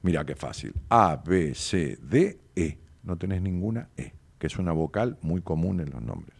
Mira 0.03 0.25
qué 0.25 0.35
fácil. 0.35 0.75
A, 0.89 1.17
B, 1.17 1.55
C, 1.55 1.99
D, 2.03 2.41
E. 2.57 2.79
No 3.03 3.17
tenés 3.17 3.43
ninguna 3.43 3.89
E, 3.97 4.13
que 4.39 4.47
es 4.47 4.59
una 4.59 4.73
vocal 4.73 5.19
muy 5.21 5.43
común 5.43 5.81
en 5.81 5.91
los 5.91 6.03
nombres. 6.03 6.40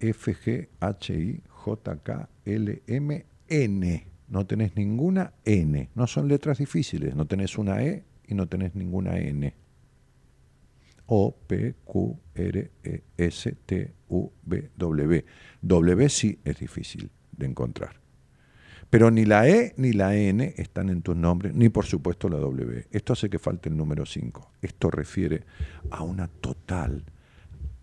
F, 0.00 0.34
G, 0.34 0.68
H, 0.80 1.14
I, 1.14 1.42
J, 1.48 1.96
K, 2.02 2.28
L, 2.44 2.82
M, 2.86 3.26
N. 3.48 4.06
No 4.28 4.46
tenés 4.46 4.76
ninguna 4.76 5.32
N. 5.44 5.90
No 5.94 6.06
son 6.06 6.28
letras 6.28 6.58
difíciles. 6.58 7.14
No 7.14 7.26
tenés 7.26 7.58
una 7.58 7.82
E 7.82 8.04
y 8.26 8.34
no 8.34 8.46
tenés 8.46 8.74
ninguna 8.74 9.18
N. 9.18 9.54
O, 11.06 11.34
P, 11.46 11.74
Q, 11.84 12.18
R, 12.34 12.70
E, 12.84 13.02
S, 13.16 13.56
T, 13.64 13.94
U, 14.08 14.30
V, 14.44 14.70
W. 14.76 15.24
W 15.62 16.08
sí 16.08 16.38
es 16.44 16.58
difícil 16.58 17.10
de 17.32 17.46
encontrar. 17.46 17.98
Pero 18.90 19.10
ni 19.10 19.24
la 19.24 19.48
E 19.48 19.74
ni 19.76 19.92
la 19.92 20.16
N 20.16 20.54
están 20.56 20.88
en 20.88 21.02
tus 21.02 21.16
nombres, 21.16 21.54
ni 21.54 21.68
por 21.68 21.84
supuesto 21.84 22.28
la 22.28 22.38
W. 22.38 22.86
Esto 22.90 23.12
hace 23.12 23.28
que 23.28 23.38
falte 23.38 23.68
el 23.68 23.76
número 23.76 24.06
5. 24.06 24.52
Esto 24.62 24.90
refiere 24.90 25.44
a 25.90 26.02
una 26.02 26.28
total, 26.28 27.04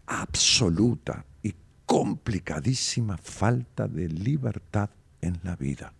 absoluta 0.07 1.25
complicadísima 1.85 3.17
falta 3.17 3.87
de 3.87 4.07
libertad 4.07 4.89
en 5.21 5.39
la 5.43 5.55
vida. 5.55 5.93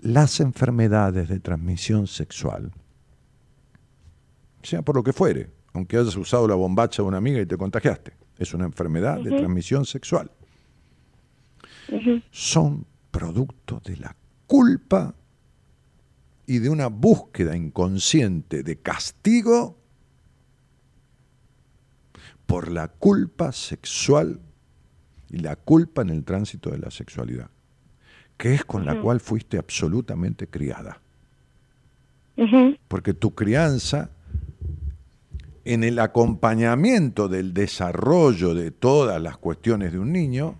Las 0.00 0.40
enfermedades 0.40 1.28
de 1.28 1.40
transmisión 1.40 2.06
sexual, 2.06 2.72
sea 4.62 4.82
por 4.82 4.96
lo 4.96 5.02
que 5.02 5.12
fuere, 5.12 5.50
aunque 5.72 5.96
hayas 5.96 6.16
usado 6.16 6.48
la 6.48 6.54
bombacha 6.54 7.02
de 7.02 7.08
una 7.08 7.18
amiga 7.18 7.40
y 7.40 7.46
te 7.46 7.56
contagiaste, 7.56 8.12
es 8.38 8.54
una 8.54 8.64
enfermedad 8.64 9.20
de 9.20 9.30
transmisión 9.30 9.84
sexual. 9.84 10.30
Son 12.30 12.86
producto 13.10 13.80
de 13.84 13.96
la 13.96 14.16
culpa 14.46 15.14
y 16.46 16.58
de 16.58 16.70
una 16.70 16.88
búsqueda 16.88 17.56
inconsciente 17.56 18.62
de 18.62 18.76
castigo 18.78 19.79
por 22.50 22.68
la 22.68 22.88
culpa 22.88 23.52
sexual 23.52 24.40
y 25.28 25.38
la 25.38 25.54
culpa 25.54 26.02
en 26.02 26.10
el 26.10 26.24
tránsito 26.24 26.70
de 26.70 26.78
la 26.78 26.90
sexualidad, 26.90 27.48
que 28.36 28.54
es 28.54 28.64
con 28.64 28.84
la 28.84 29.00
cual 29.00 29.20
fuiste 29.20 29.56
absolutamente 29.56 30.48
criada. 30.48 31.00
Porque 32.88 33.14
tu 33.14 33.36
crianza, 33.36 34.10
en 35.64 35.84
el 35.84 36.00
acompañamiento 36.00 37.28
del 37.28 37.54
desarrollo 37.54 38.52
de 38.52 38.72
todas 38.72 39.22
las 39.22 39.36
cuestiones 39.36 39.92
de 39.92 40.00
un 40.00 40.10
niño, 40.10 40.58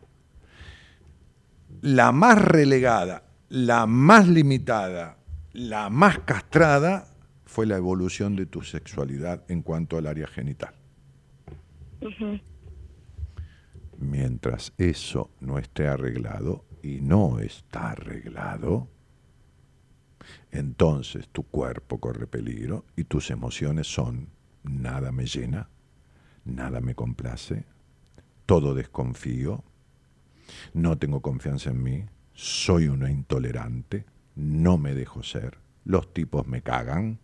la 1.80 2.12
más 2.12 2.40
relegada, 2.40 3.24
la 3.48 3.86
más 3.86 4.28
limitada, 4.28 5.16
la 5.54 5.90
más 5.90 6.20
castrada 6.20 7.08
fue 7.46 7.66
la 7.66 7.76
evolución 7.76 8.36
de 8.36 8.46
tu 8.46 8.62
sexualidad 8.62 9.42
en 9.48 9.62
cuanto 9.62 9.98
al 9.98 10.06
área 10.06 10.28
genital. 10.28 10.79
Mientras 13.98 14.72
eso 14.78 15.30
no 15.40 15.58
esté 15.58 15.86
arreglado, 15.88 16.64
y 16.82 17.00
no 17.00 17.40
está 17.40 17.90
arreglado, 17.90 18.88
entonces 20.50 21.28
tu 21.28 21.44
cuerpo 21.44 22.00
corre 22.00 22.26
peligro 22.26 22.84
y 22.96 23.04
tus 23.04 23.30
emociones 23.30 23.86
son 23.86 24.28
nada 24.62 25.12
me 25.12 25.26
llena, 25.26 25.68
nada 26.44 26.80
me 26.80 26.94
complace, 26.94 27.64
todo 28.46 28.74
desconfío, 28.74 29.64
no 30.74 30.98
tengo 30.98 31.20
confianza 31.20 31.70
en 31.70 31.82
mí, 31.82 32.04
soy 32.32 32.88
una 32.88 33.10
intolerante, 33.10 34.06
no 34.34 34.78
me 34.78 34.94
dejo 34.94 35.22
ser, 35.22 35.58
los 35.84 36.12
tipos 36.12 36.46
me 36.46 36.62
cagan, 36.62 37.18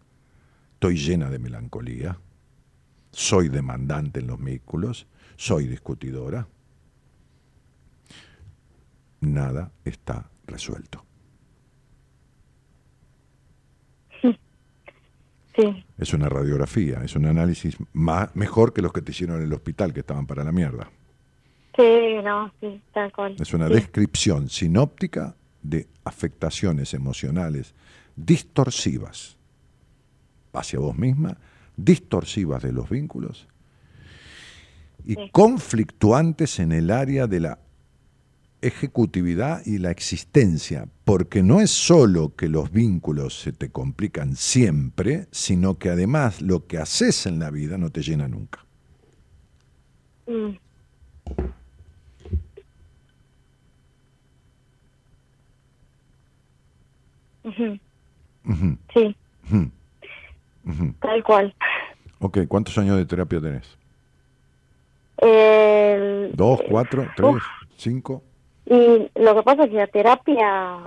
estoy 0.75 0.97
llena 0.97 1.31
de 1.31 1.39
melancolía, 1.39 2.19
soy 3.17 3.49
demandante 3.49 4.21
en 4.21 4.27
los 4.27 4.39
vínculos, 4.39 5.07
soy 5.37 5.67
discutidora. 5.67 6.47
Nada 9.23 9.73
está 9.87 10.29
resuelto. 10.47 11.03
Sí. 14.21 15.85
Es 15.97 16.13
una 16.13 16.29
radiografía, 16.29 17.03
es 17.03 17.17
un 17.17 17.25
análisis 17.25 17.79
más, 17.95 18.37
mejor 18.37 18.75
que 18.75 18.83
los 18.83 18.93
que 18.93 19.01
te 19.01 19.13
hicieron 19.13 19.39
en 19.39 19.45
el 19.45 19.53
hospital, 19.55 19.95
que 19.95 20.01
estaban 20.01 20.27
para 20.27 20.45
la 20.45 20.53
mierda. 20.53 20.91
Sí, 21.75 22.17
no, 22.23 22.53
sí, 22.61 22.83
tal 22.93 23.11
cual. 23.13 23.37
Es 23.41 23.55
una 23.55 23.69
Sí. 23.69 23.73
descripción 23.75 24.51
sinóptica 24.51 25.35
de 25.63 25.89
afectaciones 26.05 26.93
emocionales 26.93 27.75
distorsivas 28.17 29.39
hacia 30.53 30.79
vos 30.79 30.99
misma, 30.99 31.39
distorsivas 31.77 32.63
de 32.63 32.73
los 32.73 32.89
vínculos 32.89 33.47
y 35.05 35.15
Sí. 35.15 35.31
conflictuantes 35.33 36.59
en 36.59 36.73
el 36.73 36.91
área 36.91 37.27
de 37.27 37.41
la 37.41 37.59
ejecutividad 38.63 39.65
y 39.65 39.79
la 39.79 39.91
existencia, 39.91 40.89
porque 41.05 41.43
no 41.43 41.61
es 41.61 41.71
solo 41.71 42.35
que 42.35 42.49
los 42.49 42.73
vínculos 42.73 43.39
se 43.39 43.53
te 43.53 43.71
complican 43.71 44.35
siempre, 44.35 45.29
sino 45.31 45.79
que 45.79 45.91
además 45.91 46.43
lo 46.43 46.67
que 46.67 46.79
haces 46.79 47.27
en 47.27 47.39
la 47.39 47.51
vida 47.51 47.79
no 47.79 47.91
te 47.91 48.03
llena 48.03 48.27
nunca. 48.29 48.65
Mm. 50.27 50.57
Sí, 57.57 59.17
tal 61.01 61.23
cual. 61.25 61.55
Ok, 62.19 62.39
¿cuántos 62.49 62.77
años 62.79 62.97
de 62.97 63.07
terapia 63.07 63.41
tenés? 63.41 63.77
El- 65.19 66.33
¿Dos, 66.35 66.61
cuatro, 66.69 67.07
tres, 67.17 67.35
Uf. 67.37 67.43
cinco? 67.77 68.23
Y 68.67 69.09
lo 69.15 69.35
que 69.37 69.43
pasa 69.45 69.65
es 69.65 69.71
que 69.71 69.77
la 69.77 69.87
terapia 69.87 70.79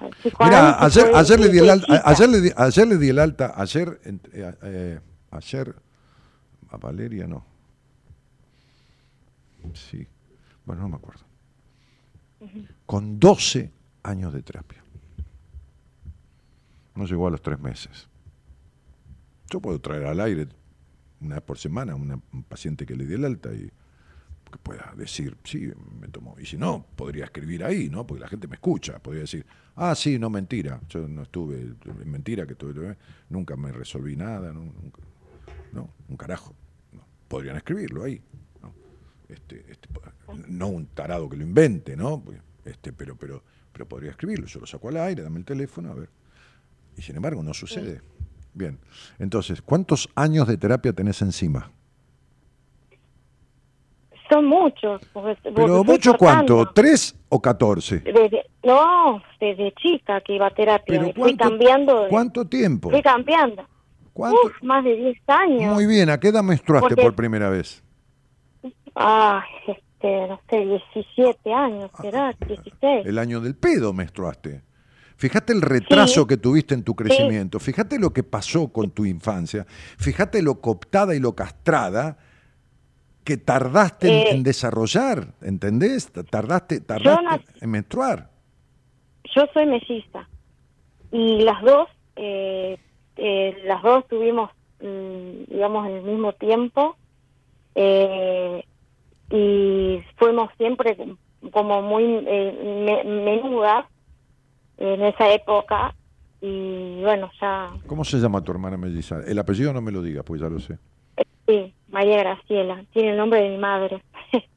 Mira, 0.41 0.83
ayer, 0.83 1.11
ayer, 1.15 1.39
le 1.39 1.47
di 1.49 1.59
el 1.59 1.69
alta, 1.69 2.01
ayer, 2.03 2.29
le 2.29 2.41
di, 2.41 2.49
ayer 2.57 2.87
le 2.87 2.97
di 2.97 3.09
el 3.09 3.19
alta, 3.19 3.53
ayer, 3.55 3.87
ent- 4.03 4.29
eh, 4.33 4.53
eh, 4.63 4.99
ayer, 5.31 5.75
a 6.71 6.77
Valeria 6.77 7.25
no. 7.25 7.45
Sí, 9.73 10.05
bueno, 10.65 10.81
no 10.83 10.89
me 10.89 10.95
acuerdo. 10.97 11.21
Con 12.85 13.17
12 13.19 13.71
años 14.03 14.33
de 14.33 14.41
terapia. 14.41 14.83
No 16.95 17.05
llegó 17.05 17.27
a 17.27 17.31
los 17.31 17.41
tres 17.41 17.59
meses. 17.59 18.08
Yo 19.49 19.59
puedo 19.59 19.79
traer 19.79 20.05
al 20.05 20.19
aire 20.19 20.47
una 21.21 21.35
vez 21.35 21.43
por 21.43 21.57
semana 21.57 21.95
una- 21.95 22.21
un 22.31 22.43
paciente 22.43 22.85
que 22.85 22.95
le 22.95 23.05
di 23.05 23.13
el 23.15 23.25
alta 23.25 23.51
y 23.53 23.69
que 24.51 24.57
pueda 24.63 24.93
decir, 24.97 25.37
sí, 25.43 25.71
me 25.99 26.07
tomó. 26.07 26.35
Y 26.39 26.45
si 26.45 26.57
no, 26.57 26.85
podría 26.95 27.25
escribir 27.25 27.63
ahí, 27.63 27.89
¿no? 27.89 28.05
Porque 28.07 28.21
la 28.21 28.27
gente 28.27 28.47
me 28.47 28.55
escucha. 28.55 28.97
Podría 28.99 29.21
decir, 29.21 29.45
ah, 29.75 29.93
sí, 29.95 30.17
no, 30.17 30.29
mentira. 30.29 30.81
Yo 30.89 31.07
no 31.07 31.23
estuve, 31.23 31.75
es 31.85 32.05
mentira 32.05 32.47
que 32.47 32.55
tuve, 32.55 32.97
nunca 33.29 33.55
me 33.55 33.71
resolví 33.71 34.15
nada, 34.15 34.51
no, 34.53 34.61
nunca, 34.63 35.01
no, 35.71 35.89
un 36.07 36.17
carajo. 36.17 36.55
No. 36.93 37.05
Podrían 37.27 37.57
escribirlo 37.57 38.03
ahí. 38.03 38.21
¿no? 38.63 38.73
Este, 39.27 39.65
este, 39.69 39.87
no 40.47 40.67
un 40.67 40.87
tarado 40.87 41.29
que 41.29 41.37
lo 41.37 41.43
invente, 41.43 41.95
¿no? 41.95 42.23
Este, 42.65 42.91
pero, 42.91 43.15
pero, 43.15 43.43
pero 43.71 43.87
podría 43.87 44.11
escribirlo. 44.11 44.47
Yo 44.47 44.59
lo 44.61 44.65
saco 44.65 44.89
al 44.89 44.97
aire, 44.97 45.21
dame 45.21 45.37
el 45.39 45.45
teléfono, 45.45 45.91
a 45.91 45.93
ver. 45.95 46.09
Y 46.97 47.01
sin 47.03 47.15
embargo, 47.17 47.43
no 47.43 47.53
sucede. 47.53 48.01
Bien. 48.59 48.77
Entonces, 49.19 49.61
¿cuántos 49.61 50.09
años 50.15 50.45
de 50.45 50.57
terapia 50.57 50.91
tenés 50.91 51.21
encima? 51.21 51.71
Son 54.29 54.45
muchos. 54.45 55.01
porque- 55.13 55.37
Pero 55.55 55.83
mucho 55.85 56.13
cuánto. 56.15 56.69
¿tres 56.73 57.15
o 57.29 57.41
catorce? 57.41 57.99
Desde- 58.01 58.45
no, 58.63 59.23
desde 59.39 59.71
chica 59.81 60.19
que 60.21 60.35
iba 60.35 60.47
a 60.47 60.51
terapia. 60.51 60.99
Pero 60.99 61.03
fui 61.13 61.35
¿cuánto, 61.35 61.43
cambiando. 61.49 62.03
de- 62.03 62.09
¿cuánto 62.09 62.45
tiempo? 62.45 62.89
Fui 62.91 63.01
cambiando. 63.01 63.65
¿Cuánto? 64.11 64.37
Uf, 64.45 64.61
más 64.61 64.83
de 64.83 64.95
10 64.97 65.17
años. 65.27 65.73
Muy 65.73 65.85
bien, 65.85 66.09
¿a 66.09 66.19
qué 66.19 66.27
edad 66.27 66.43
menstruaste 66.43 66.89
Porque- 66.89 67.01
por 67.01 67.15
primera 67.15 67.49
vez? 67.49 67.81
Ah, 68.93 69.41
este, 69.67 70.27
no 70.27 70.41
sé, 70.49 70.65
17 70.65 71.53
años, 71.53 71.89
será, 72.01 72.33
16. 72.45 73.05
El 73.05 73.17
año 73.17 73.39
del 73.39 73.55
pedo 73.55 73.93
menstruaste. 73.93 74.61
Fíjate 75.19 75.51
el 75.51 75.61
retraso 75.61 76.21
Sí. 76.21 76.27
que 76.27 76.37
tuviste 76.37 76.73
en 76.73 76.83
tu 76.83 76.95
crecimiento, 76.95 77.59
fíjate 77.59 77.99
lo 77.99 78.11
que 78.13 78.23
pasó 78.23 78.69
con 78.69 78.89
tu 78.91 79.03
infancia, 79.05 79.65
fíjate 79.97 80.41
lo 80.41 80.61
cooptada 80.61 81.13
y 81.13 81.19
lo 81.19 81.35
castrada 81.35 82.17
que 83.25 83.35
tardaste 83.35 84.07
en- 84.07 84.13
Eh, 84.13 84.29
en, 84.31 84.43
desarrollar, 84.43 85.33
¿entendés? 85.41 86.09
Tardaste, 86.31 86.79
tardaste 86.79 87.43
en 87.59 87.69
menstruar. 87.69 88.29
Yo 89.35 89.45
soy 89.53 89.65
melliza 89.65 90.27
y 91.11 91.41
las 91.41 91.61
dos, 91.63 91.89
eh, 92.15 92.77
eh, 93.17 93.57
las 93.65 93.83
dos 93.83 94.07
tuvimos, 94.07 94.49
mm, 94.81 95.51
digamos, 95.51 95.85
en 95.89 95.95
el 95.97 96.03
mismo 96.03 96.31
tiempo 96.31 96.95
eh, 97.75 98.63
y 99.31 99.99
fuimos 100.17 100.49
siempre 100.57 100.97
como 101.51 101.81
muy 101.81 102.03
eh, 102.25 102.85
me- 102.85 103.03
menudas 103.03 103.85
en 104.79 105.01
esa 105.03 105.31
época 105.33 105.93
y 106.41 107.01
bueno, 107.01 107.29
ya, 107.41 107.69
¿Cómo 107.85 108.03
se 108.05 108.17
llama 108.17 108.41
tu 108.41 108.51
hermana 108.51 108.77
melliza? 108.77 109.19
El 109.27 109.37
apellido 109.39 109.73
no 109.73 109.81
me 109.81 109.91
lo 109.91 110.01
digas, 110.01 110.23
pues 110.25 110.39
ya 110.41 110.49
lo 110.49 110.59
sé. 110.59 110.77
sí, 111.45 111.73
María 111.89 112.17
Graciela, 112.19 112.83
tiene 112.93 113.11
el 113.11 113.17
nombre 113.17 113.41
de 113.41 113.49
mi 113.49 113.57
madre. 113.57 114.01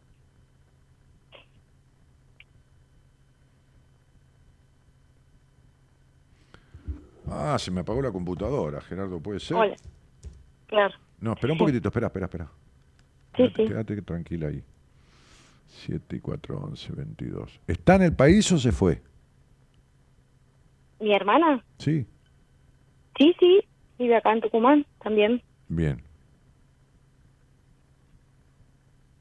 Ah, 7.28 7.56
se 7.58 7.70
me 7.70 7.80
apagó 7.80 8.02
la 8.02 8.10
computadora, 8.10 8.80
Gerardo, 8.80 9.20
¿puede 9.20 9.40
ser? 9.40 9.56
Hola. 9.56 9.76
Claro, 10.66 10.94
No, 11.20 11.32
espera 11.32 11.52
un 11.52 11.58
poquitito, 11.58 11.88
espera, 11.88 12.06
espera, 12.08 12.26
espera. 12.26 12.46
sí, 13.36 13.42
Quédate, 13.44 13.62
sí. 13.62 13.68
quédate 13.68 14.02
tranquila 14.02 14.48
ahí. 14.48 14.62
7 15.86 16.16
y 16.16 16.20
4, 16.20 16.58
11, 16.58 16.92
22. 16.92 17.60
¿Está 17.66 17.96
en 17.96 18.02
el 18.02 18.14
país 18.14 18.50
o 18.52 18.58
se 18.58 18.72
fue? 18.72 19.02
¿Mi 21.02 21.12
hermana? 21.14 21.64
Sí, 21.78 22.06
Sí, 23.18 23.34
sí, 23.38 23.60
vive 23.98 24.16
acá 24.16 24.32
en 24.32 24.40
Tucumán 24.40 24.86
también. 25.02 25.42
bien. 25.68 26.00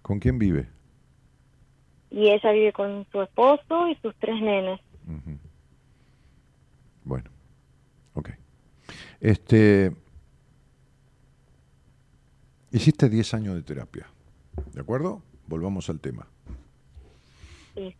¿Con 0.01 0.19
quién 0.19 0.37
vive? 0.39 0.69
Y 2.09 2.29
ella 2.29 2.51
vive 2.51 2.71
con 2.73 3.05
su 3.11 3.21
esposo 3.21 3.87
y 3.89 3.95
sus 3.95 4.15
tres 4.17 4.39
nenes. 4.41 4.79
Bueno, 7.03 7.29
ok. 8.13 8.29
Este. 9.19 9.91
Hiciste 12.71 13.09
10 13.09 13.33
años 13.33 13.55
de 13.55 13.63
terapia, 13.63 14.07
¿de 14.73 14.79
acuerdo? 14.81 15.21
Volvamos 15.47 15.89
al 15.89 15.99
tema. 15.99 16.27
Sí. 17.75 17.95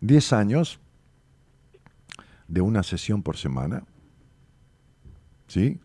10 0.00 0.32
años 0.32 0.80
de 2.52 2.60
una 2.60 2.82
sesión 2.82 3.22
por 3.22 3.38
semana, 3.38 3.82
¿sí? 5.48 5.80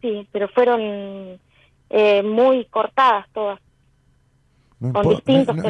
Sí, 0.00 0.28
pero 0.30 0.48
fueron 0.48 0.80
eh, 1.90 2.22
muy 2.22 2.64
cortadas 2.66 3.26
todas. 3.32 3.58
No 4.78 4.92
Con 4.92 5.02
distintos 5.08 5.56
no- 5.56 5.64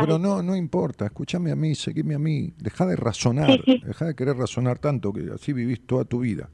pero 0.00 0.18
no, 0.18 0.42
no 0.42 0.56
importa, 0.56 1.04
escúchame 1.06 1.52
a 1.52 1.56
mí, 1.56 1.76
seguime 1.76 2.16
a 2.16 2.18
mí, 2.18 2.52
deja 2.58 2.84
de 2.86 2.96
razonar, 2.96 3.60
Sí, 3.64 3.78
sí. 3.78 3.80
deja 3.86 4.06
de 4.06 4.16
querer 4.16 4.36
razonar 4.36 4.80
tanto, 4.80 5.12
que 5.12 5.30
así 5.32 5.52
vivís 5.52 5.86
toda 5.86 6.04
tu 6.04 6.18
vida. 6.18 6.50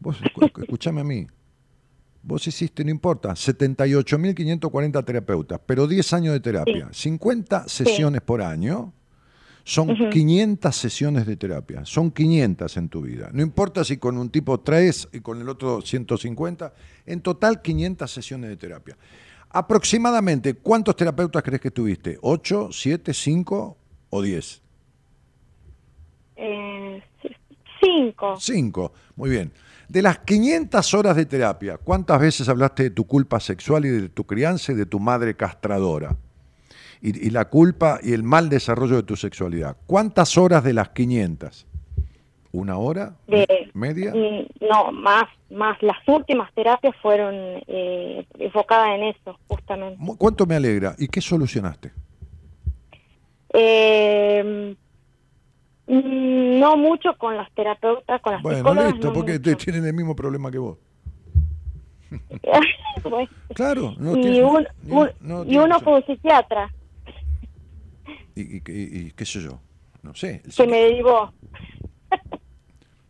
Vos, 0.00 0.20
escúchame 0.20 1.00
a 1.02 1.04
mí, 1.04 1.28
vos 2.24 2.44
hiciste, 2.48 2.84
no 2.84 2.90
importa, 2.90 3.36
78.540 3.36 5.04
terapeutas, 5.04 5.60
pero 5.64 5.86
10 5.86 6.12
años 6.12 6.32
de 6.34 6.40
terapia, 6.40 6.88
50 6.90 7.68
sesiones 7.68 8.20
por 8.22 8.42
año, 8.42 8.92
son 9.68 10.08
500 10.08 10.74
sesiones 10.74 11.26
de 11.26 11.36
terapia, 11.36 11.84
son 11.84 12.10
500 12.10 12.74
en 12.78 12.88
tu 12.88 13.02
vida. 13.02 13.28
No 13.34 13.42
importa 13.42 13.84
si 13.84 13.98
con 13.98 14.16
un 14.16 14.30
tipo 14.30 14.60
3 14.60 15.10
y 15.12 15.20
con 15.20 15.42
el 15.42 15.48
otro 15.50 15.82
150, 15.82 16.72
en 17.04 17.20
total 17.20 17.60
500 17.60 18.10
sesiones 18.10 18.48
de 18.48 18.56
terapia. 18.56 18.96
Aproximadamente, 19.50 20.54
¿cuántos 20.54 20.96
terapeutas 20.96 21.42
crees 21.42 21.60
que 21.60 21.70
tuviste? 21.70 22.18
¿8, 22.18 22.70
7, 22.72 23.12
5 23.12 23.76
o 24.08 24.22
10? 24.22 24.62
Eh, 26.36 27.02
cinco. 27.78 28.36
Cinco. 28.40 28.92
Muy 29.16 29.28
bien. 29.28 29.52
De 29.86 30.00
las 30.00 30.20
500 30.20 30.94
horas 30.94 31.14
de 31.14 31.26
terapia, 31.26 31.76
¿cuántas 31.76 32.18
veces 32.18 32.48
hablaste 32.48 32.84
de 32.84 32.90
tu 32.90 33.06
culpa 33.06 33.38
sexual 33.38 33.84
y 33.84 33.90
de 33.90 34.08
tu 34.08 34.24
crianza 34.24 34.72
y 34.72 34.76
de 34.76 34.86
tu 34.86 34.98
madre 34.98 35.36
castradora? 35.36 36.16
Y, 37.00 37.26
y 37.26 37.30
la 37.30 37.44
culpa 37.48 38.00
y 38.02 38.12
el 38.12 38.22
mal 38.22 38.48
desarrollo 38.48 38.96
de 38.96 39.02
tu 39.04 39.16
sexualidad. 39.16 39.76
¿Cuántas 39.86 40.36
horas 40.36 40.64
de 40.64 40.72
las 40.72 40.88
500? 40.90 41.66
¿Una 42.50 42.76
hora? 42.78 43.14
De- 43.26 43.70
¿Media? 43.74 44.12
No, 44.60 44.90
más, 44.90 45.24
más. 45.50 45.80
Las 45.82 45.96
últimas 46.08 46.52
terapias 46.54 46.96
fueron 47.02 47.34
eh, 47.66 48.26
enfocadas 48.38 48.88
en 48.96 49.02
eso, 49.04 49.38
justamente. 49.48 50.02
¿Cuánto 50.18 50.46
me 50.46 50.56
alegra? 50.56 50.94
¿Y 50.98 51.06
qué 51.08 51.20
solucionaste? 51.20 51.92
Eh, 53.52 54.74
no 55.86 56.76
mucho 56.76 57.16
con 57.16 57.36
las 57.36 57.50
terapeutas, 57.52 58.20
con 58.20 58.32
las 58.34 58.42
Bueno, 58.42 58.58
psicólogas. 58.58 58.92
listo, 58.92 59.06
no 59.08 59.12
porque 59.12 59.38
mucho. 59.38 59.56
tienen 59.56 59.84
el 59.86 59.94
mismo 59.94 60.14
problema 60.16 60.50
que 60.50 60.58
vos. 60.58 60.78
Bueno, 63.08 63.28
Claro, 63.54 63.94
no 63.98 64.16
y, 64.16 64.22
tiene- 64.22 64.42
un- 64.44 64.66
ni- 64.82 64.92
un- 64.92 65.10
no 65.20 65.42
y 65.44 65.48
tiene 65.50 65.64
uno 65.64 65.78
fue 65.80 65.94
un 65.94 66.04
psiquiatra 66.06 66.72
y, 68.40 68.56
y- 68.72 68.98
y- 69.06 69.10
qué 69.12 69.24
sé 69.24 69.40
yo, 69.40 69.60
no 70.02 70.14
sé, 70.14 70.42
que 70.56 70.66
me 70.66 70.78
derivó. 70.78 71.32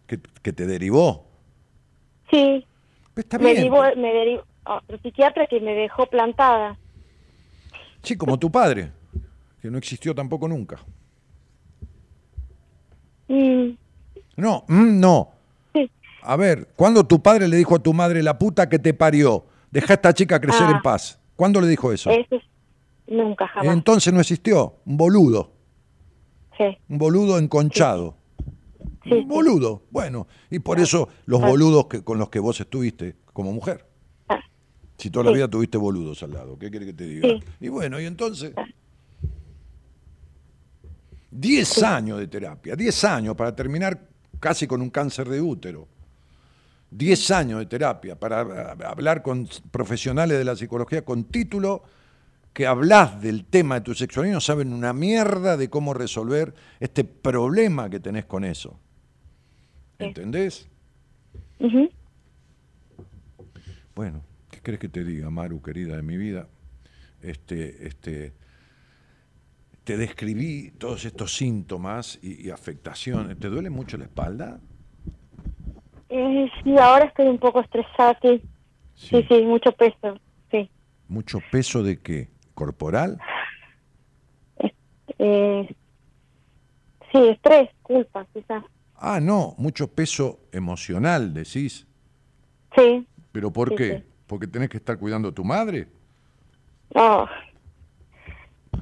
que, 0.07 0.19
que 0.43 0.53
te 0.53 0.67
derivó. 0.67 1.27
Sí, 2.31 2.65
Está 3.17 3.39
me 3.39 3.45
bien. 3.47 3.57
derivó, 3.57 3.83
me 3.97 4.13
derivó 4.13 4.45
otro 4.65 4.99
psiquiatra 5.03 5.47
que 5.47 5.61
me 5.61 5.73
dejó 5.75 6.07
plantada. 6.07 6.79
Sí, 8.03 8.17
como 8.17 8.39
tu 8.39 8.51
padre, 8.51 8.93
que 9.61 9.71
no 9.71 9.79
existió 9.79 10.15
tampoco 10.15 10.47
nunca. 10.49 10.79
Mm, 13.29 13.71
No, 14.37 14.65
mm, 14.69 15.01
no. 15.01 15.31
sí. 15.75 15.91
A 16.23 16.37
ver, 16.37 16.69
¿cuándo 16.77 17.05
tu 17.07 17.21
padre 17.23 17.49
le 17.49 17.57
dijo 17.57 17.75
a 17.77 17.79
tu 17.79 17.93
madre 17.93 18.23
la 18.23 18.39
puta 18.39 18.69
que 18.69 18.79
te 18.79 18.95
parió? 18.95 19.47
Deja 19.71 19.93
a 19.93 19.97
esta 19.97 20.15
chica 20.15 20.41
crecer 20.41 20.67
Ah. 20.69 20.73
en 20.77 20.83
paz. 20.83 21.19
¿Cuándo 21.37 21.61
le 21.61 21.69
dijo 21.69 21.93
eso? 21.93 22.11
Eso 22.11 22.37
es- 22.37 22.43
nunca 23.09 23.49
jamás. 23.49 23.73
Entonces 23.75 24.13
no 24.13 24.21
existió. 24.21 24.77
Un 24.87 24.97
boludo. 24.97 25.53
sí, 26.57 26.65
Un 26.89 26.99
boludo 26.99 27.39
enconchado. 27.39 28.17
Sí, 29.05 29.13
un 29.13 29.29
boludo. 29.29 29.83
Bueno, 29.91 30.27
y 30.51 30.59
por 30.59 30.81
eso 30.81 31.09
los 31.27 31.43
Ah. 31.43 31.47
boludos 31.49 31.87
que, 31.87 32.03
con 32.03 32.19
los 32.19 32.29
que 32.31 32.41
vos 32.41 32.61
estuviste 32.61 33.17
como 33.33 33.53
mujer. 33.53 33.87
Ah, 34.29 34.41
Si 34.99 35.09
toda 35.11 35.27
la 35.27 35.31
vida 35.33 35.49
tuviste 35.49 35.79
boludos 35.79 36.23
al 36.23 36.33
lado, 36.33 36.59
¿qué 36.59 36.71
quiere 36.71 36.87
que 36.87 36.93
te 36.93 37.05
diga? 37.07 37.29
Y 37.61 37.69
bueno, 37.69 38.01
y 38.01 38.05
entonces. 38.07 38.53
10 41.31 41.83
años 41.83 42.19
de 42.19 42.27
terapia, 42.27 42.75
10 42.75 43.05
años 43.05 43.37
para 43.37 43.55
terminar 43.55 44.09
casi 44.41 44.67
con 44.67 44.81
un 44.81 44.91
cáncer 44.91 45.29
de 45.29 45.41
útero. 45.41 45.87
10 46.91 47.31
años 47.33 47.59
de 47.61 47.67
terapia 47.67 48.19
para 48.19 48.41
ah, 48.41 48.77
hablar 48.91 49.23
con 49.23 49.47
profesionales 49.71 50.39
de 50.39 50.45
la 50.45 50.57
psicología 50.57 51.05
con 51.05 51.25
título 51.25 51.83
que 52.59 52.67
hablas 52.67 53.23
del 53.23 53.45
tema 53.45 53.77
de 53.77 53.83
tu 53.83 53.95
sexualidad 53.95 54.35
no 54.35 54.41
saben 54.41 54.73
una 54.73 54.93
mierda 54.93 55.57
de 55.57 55.71
cómo 55.71 55.95
resolver 55.95 56.55
este 56.81 57.05
problema 57.05 57.89
que 57.89 58.01
tenés 58.01 58.25
con 58.25 58.45
eso. 58.45 58.81
¿Entendés? 60.01 60.69
ujú. 61.61 61.89
Bueno, 63.95 64.23
¿qué 64.51 64.61
crees 64.61 64.81
que 64.81 64.89
te 64.89 65.05
diga, 65.05 65.31
Maru, 65.31 65.63
querida 65.63 65.95
de 65.95 66.03
mi 66.03 66.17
vida? 66.17 66.49
Este, 67.23 67.87
este, 67.87 68.33
te 69.85 69.97
describí 69.97 70.73
todos 70.79 71.05
estos 71.05 71.37
síntomas 71.37 72.19
y, 72.21 72.45
y 72.45 72.51
afectaciones. 72.51 73.39
¿Te 73.39 73.47
duele 73.47 73.71
mucho 73.71 73.97
la 73.99 74.07
espalda? 74.07 74.59
Eh, 76.09 76.51
sí, 76.65 76.77
ahora 76.77 77.05
estoy 77.05 77.29
un 77.29 77.39
poco 77.39 77.61
estresada, 77.61 78.19
sí. 78.21 78.43
Sí, 78.97 79.25
sí, 79.29 79.43
mucho 79.43 79.71
peso, 79.71 80.19
sí. 80.51 80.69
¿Mucho 81.07 81.41
peso 81.53 81.85
de 81.85 82.01
qué? 82.01 82.37
¿Corporal? 82.59 83.21
Eh, 85.21 85.69
sí, 87.13 87.29
estrés, 87.29 87.71
culpa, 87.83 88.27
quizás. 88.33 88.65
Ah, 88.97 89.21
no, 89.21 89.55
mucho 89.59 89.87
peso 89.87 90.41
emocional, 90.51 91.33
decís. 91.33 91.87
Sí, 92.75 93.07
¿Pero 93.31 93.53
por 93.53 93.69
Sí, 93.71 93.75
qué? 93.77 93.99
sí. 93.99 94.05
¿Porque 94.27 94.49
tenés 94.49 94.71
que 94.71 94.79
estar 94.79 94.99
cuidando 94.99 95.29
a 95.29 95.33
tu 95.33 95.45
madre? 95.45 95.87
no. 96.97 97.29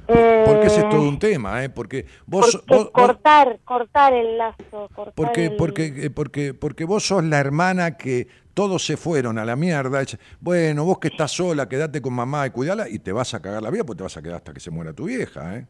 Eh, 0.07 0.43
Porque 0.47 0.67
ese 0.67 0.79
es 0.81 0.89
todo 0.89 1.07
un 1.07 1.19
tema, 1.19 1.63
¿eh? 1.63 1.69
Porque 1.69 2.07
vos... 2.25 2.55
porque 2.55 2.75
vos- 2.75 2.85
vos- 2.85 2.91
cortar, 2.91 3.59
cortar 3.63 4.13
el 4.13 4.37
lazo, 4.39 4.89
cortar 4.95 5.13
Porque, 5.13 5.45
el- 5.47 5.55
porque, 5.55 5.85
eh, 6.05 6.09
porque, 6.09 6.53
porque 6.55 6.83
vos 6.85 7.05
sos 7.05 7.23
la 7.25 7.37
hermana 7.39 7.95
que 7.97 8.27
todos 8.57 8.83
se 8.83 8.97
fueron 8.97 9.37
a 9.37 9.45
la 9.45 9.55
mierda. 9.55 10.03
Bueno, 10.39 10.83
vos 10.83 10.97
que 10.97 11.09
estás 11.09 11.31
sola, 11.31 11.69
quedate 11.69 12.01
con 12.01 12.11
mamá 12.13 12.47
y 12.47 12.49
cuidala 12.49 12.89
y 12.89 12.97
te 12.97 13.11
vas 13.11 13.31
a 13.35 13.39
cagar 13.39 13.61
la 13.61 13.69
vida 13.69 13.83
porque 13.83 13.97
te 13.99 14.03
vas 14.03 14.17
a 14.17 14.21
quedar 14.23 14.37
hasta 14.37 14.51
que 14.51 14.59
se 14.59 14.71
muera 14.71 14.93
tu 14.93 15.05
vieja. 15.05 15.57
¿eh? 15.57 15.67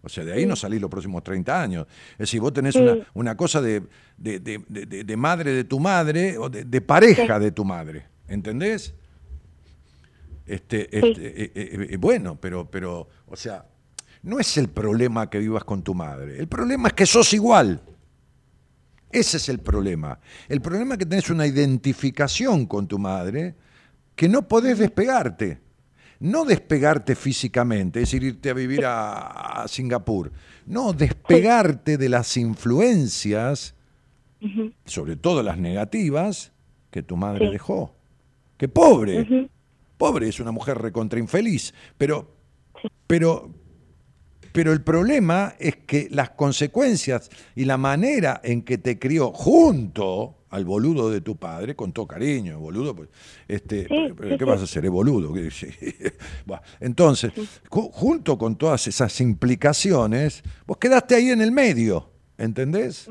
O 0.00 0.08
sea, 0.08 0.24
de 0.24 0.32
ahí 0.32 0.46
no 0.46 0.54
salís 0.54 0.80
los 0.80 0.88
próximos 0.88 1.24
30 1.24 1.60
años. 1.60 1.88
Es 2.12 2.18
decir, 2.18 2.40
vos 2.40 2.52
tenés 2.52 2.74
Sí. 2.74 2.80
una, 2.80 3.04
una 3.14 3.36
cosa 3.36 3.60
de, 3.60 3.82
de, 4.16 4.38
de- 4.38 4.64
de- 4.68 4.86
de- 4.86 5.02
de 5.02 5.16
madre 5.16 5.52
de 5.52 5.64
tu 5.64 5.80
madre 5.80 6.38
o 6.38 6.48
de, 6.48 6.64
de 6.64 6.80
pareja 6.80 7.40
de 7.40 7.50
tu 7.50 7.64
madre. 7.64 8.06
¿Entendés? 8.28 8.94
Este, 10.46 10.82
este, 10.96 11.42
eh, 11.42 11.52
eh, 11.54 11.86
eh, 11.90 11.96
bueno, 11.96 12.38
pero, 12.40 12.70
pero, 12.70 13.08
o 13.26 13.34
sea, 13.36 13.66
no 14.22 14.38
es 14.38 14.56
el 14.56 14.68
problema 14.68 15.28
que 15.28 15.40
vivas 15.40 15.64
con 15.64 15.82
tu 15.82 15.94
madre. 15.94 16.38
El 16.38 16.46
problema 16.46 16.86
es 16.88 16.94
que 16.94 17.06
sos 17.06 17.32
igual. 17.34 17.80
Ese 19.12 19.36
es 19.38 19.48
el 19.48 19.58
problema. 19.58 20.18
El 20.48 20.60
problema 20.60 20.94
es 20.94 20.98
que 20.98 21.06
tenés 21.06 21.30
una 21.30 21.46
identificación 21.46 22.66
con 22.66 22.86
tu 22.86 22.98
madre 22.98 23.54
que 24.14 24.28
no 24.28 24.46
podés 24.46 24.78
despegarte. 24.78 25.60
No 26.20 26.44
despegarte 26.44 27.14
físicamente, 27.16 28.02
es 28.02 28.10
decir, 28.10 28.22
irte 28.22 28.50
a 28.50 28.54
vivir 28.54 28.84
a, 28.84 29.62
a 29.62 29.68
Singapur. 29.68 30.30
No, 30.66 30.92
despegarte 30.92 31.96
de 31.96 32.08
las 32.10 32.36
influencias, 32.36 33.74
sobre 34.84 35.16
todo 35.16 35.42
las 35.42 35.56
negativas, 35.58 36.52
que 36.90 37.02
tu 37.02 37.16
madre 37.16 37.46
Sí. 37.46 37.52
dejó. 37.52 37.94
Que 38.58 38.68
pobre, 38.68 39.48
pobre, 39.96 40.28
es 40.28 40.40
una 40.40 40.50
mujer 40.52 40.76
recontra 40.76 41.18
infeliz, 41.18 41.72
pero, 41.96 42.36
pero, 43.06 43.50
pero 44.52 44.72
el 44.72 44.82
problema 44.82 45.54
es 45.58 45.76
que 45.86 46.08
las 46.10 46.30
consecuencias 46.30 47.30
y 47.54 47.64
la 47.64 47.76
manera 47.76 48.40
en 48.44 48.62
que 48.62 48.78
te 48.78 48.98
crió 48.98 49.32
junto 49.32 50.36
al 50.50 50.64
boludo 50.64 51.10
de 51.10 51.20
tu 51.20 51.36
padre, 51.36 51.76
con 51.76 51.92
todo 51.92 52.08
cariño, 52.08 52.58
boludo, 52.58 52.96
pues, 52.96 53.08
este, 53.46 53.86
Sí, 53.86 53.94
sí, 54.08 54.14
¿qué 54.30 54.36
sí. 54.38 54.44
vas 54.44 54.60
a 54.60 54.64
hacer? 54.64 54.84
Es 54.84 54.90
boludo. 54.90 55.32
Entonces, 56.80 57.32
ju- 57.68 57.90
junto 57.92 58.36
con 58.38 58.56
todas 58.56 58.86
esas 58.88 59.20
implicaciones, 59.20 60.42
vos 60.66 60.78
quedaste 60.78 61.14
ahí 61.14 61.30
en 61.30 61.40
el 61.40 61.52
medio, 61.52 62.10
¿entendés? 62.38 63.08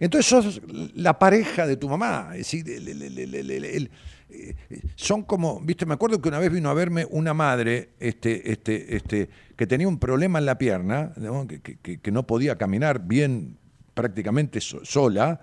Entonces 0.00 0.26
sos 0.28 0.60
la 0.94 1.16
pareja 1.18 1.64
de 1.66 1.76
tu 1.76 1.88
mamá. 1.88 2.30
Es 2.32 2.38
decir, 2.38 2.68
el- 2.68 3.90
son 4.96 5.22
como, 5.22 5.60
viste, 5.60 5.86
me 5.86 5.94
acuerdo 5.94 6.20
que 6.20 6.28
una 6.28 6.38
vez 6.38 6.52
vino 6.52 6.68
a 6.68 6.74
verme 6.74 7.06
una 7.10 7.34
madre 7.34 7.90
este, 8.00 8.50
este, 8.50 8.96
este, 8.96 9.28
que 9.56 9.66
tenía 9.66 9.88
un 9.88 9.98
problema 9.98 10.38
en 10.38 10.46
la 10.46 10.58
pierna, 10.58 11.12
que, 11.16 12.10
no 12.12 12.26
podía 12.26 12.56
caminar 12.56 13.06
bien 13.06 13.58
prácticamente 13.94 14.60
so- 14.60 14.84
sola, 14.84 15.40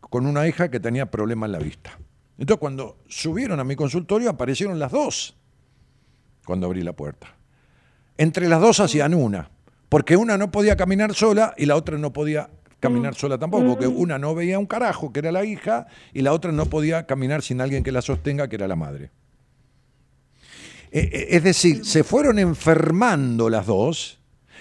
con 0.00 0.26
una 0.26 0.46
hija 0.46 0.70
que 0.70 0.80
tenía 0.80 1.10
problema 1.10 1.46
en 1.46 1.52
la 1.52 1.58
vista. 1.58 1.98
Entonces 2.38 2.60
cuando 2.60 2.98
subieron 3.08 3.60
a 3.60 3.64
mi 3.64 3.76
consultorio 3.76 4.30
aparecieron 4.30 4.78
las 4.78 4.92
dos 4.92 5.36
cuando 6.44 6.66
abrí 6.66 6.82
la 6.82 6.92
puerta. 6.92 7.34
Entre 8.18 8.48
las 8.48 8.60
dos 8.60 8.80
hacían 8.80 9.14
una, 9.14 9.50
porque 9.88 10.16
una 10.16 10.38
no 10.38 10.50
podía 10.50 10.76
caminar 10.76 11.14
sola 11.14 11.54
y 11.56 11.66
la 11.66 11.76
otra 11.76 11.98
no 11.98 12.12
podía 12.12 12.50
caminar 12.80 13.14
sola 13.14 13.38
tampoco, 13.38 13.66
porque 13.66 13.86
una 13.86 14.18
no 14.18 14.34
veía 14.34 14.58
un 14.58 14.66
carajo, 14.66 15.12
que 15.12 15.20
era 15.20 15.32
la 15.32 15.44
hija, 15.44 15.86
y 16.12 16.22
la 16.22 16.32
otra 16.32 16.52
no 16.52 16.66
podía 16.66 17.06
caminar 17.06 17.42
sin 17.42 17.60
alguien 17.60 17.82
que 17.82 17.92
la 17.92 18.02
sostenga, 18.02 18.48
que 18.48 18.56
era 18.56 18.68
la 18.68 18.76
madre. 18.76 19.10
Eh, 20.92 21.10
eh, 21.12 21.26
Es 21.30 21.42
decir, 21.42 21.84
se 21.84 22.04
fueron 22.04 22.38
enfermando 22.38 23.50
las 23.50 23.66
dos 23.66 24.20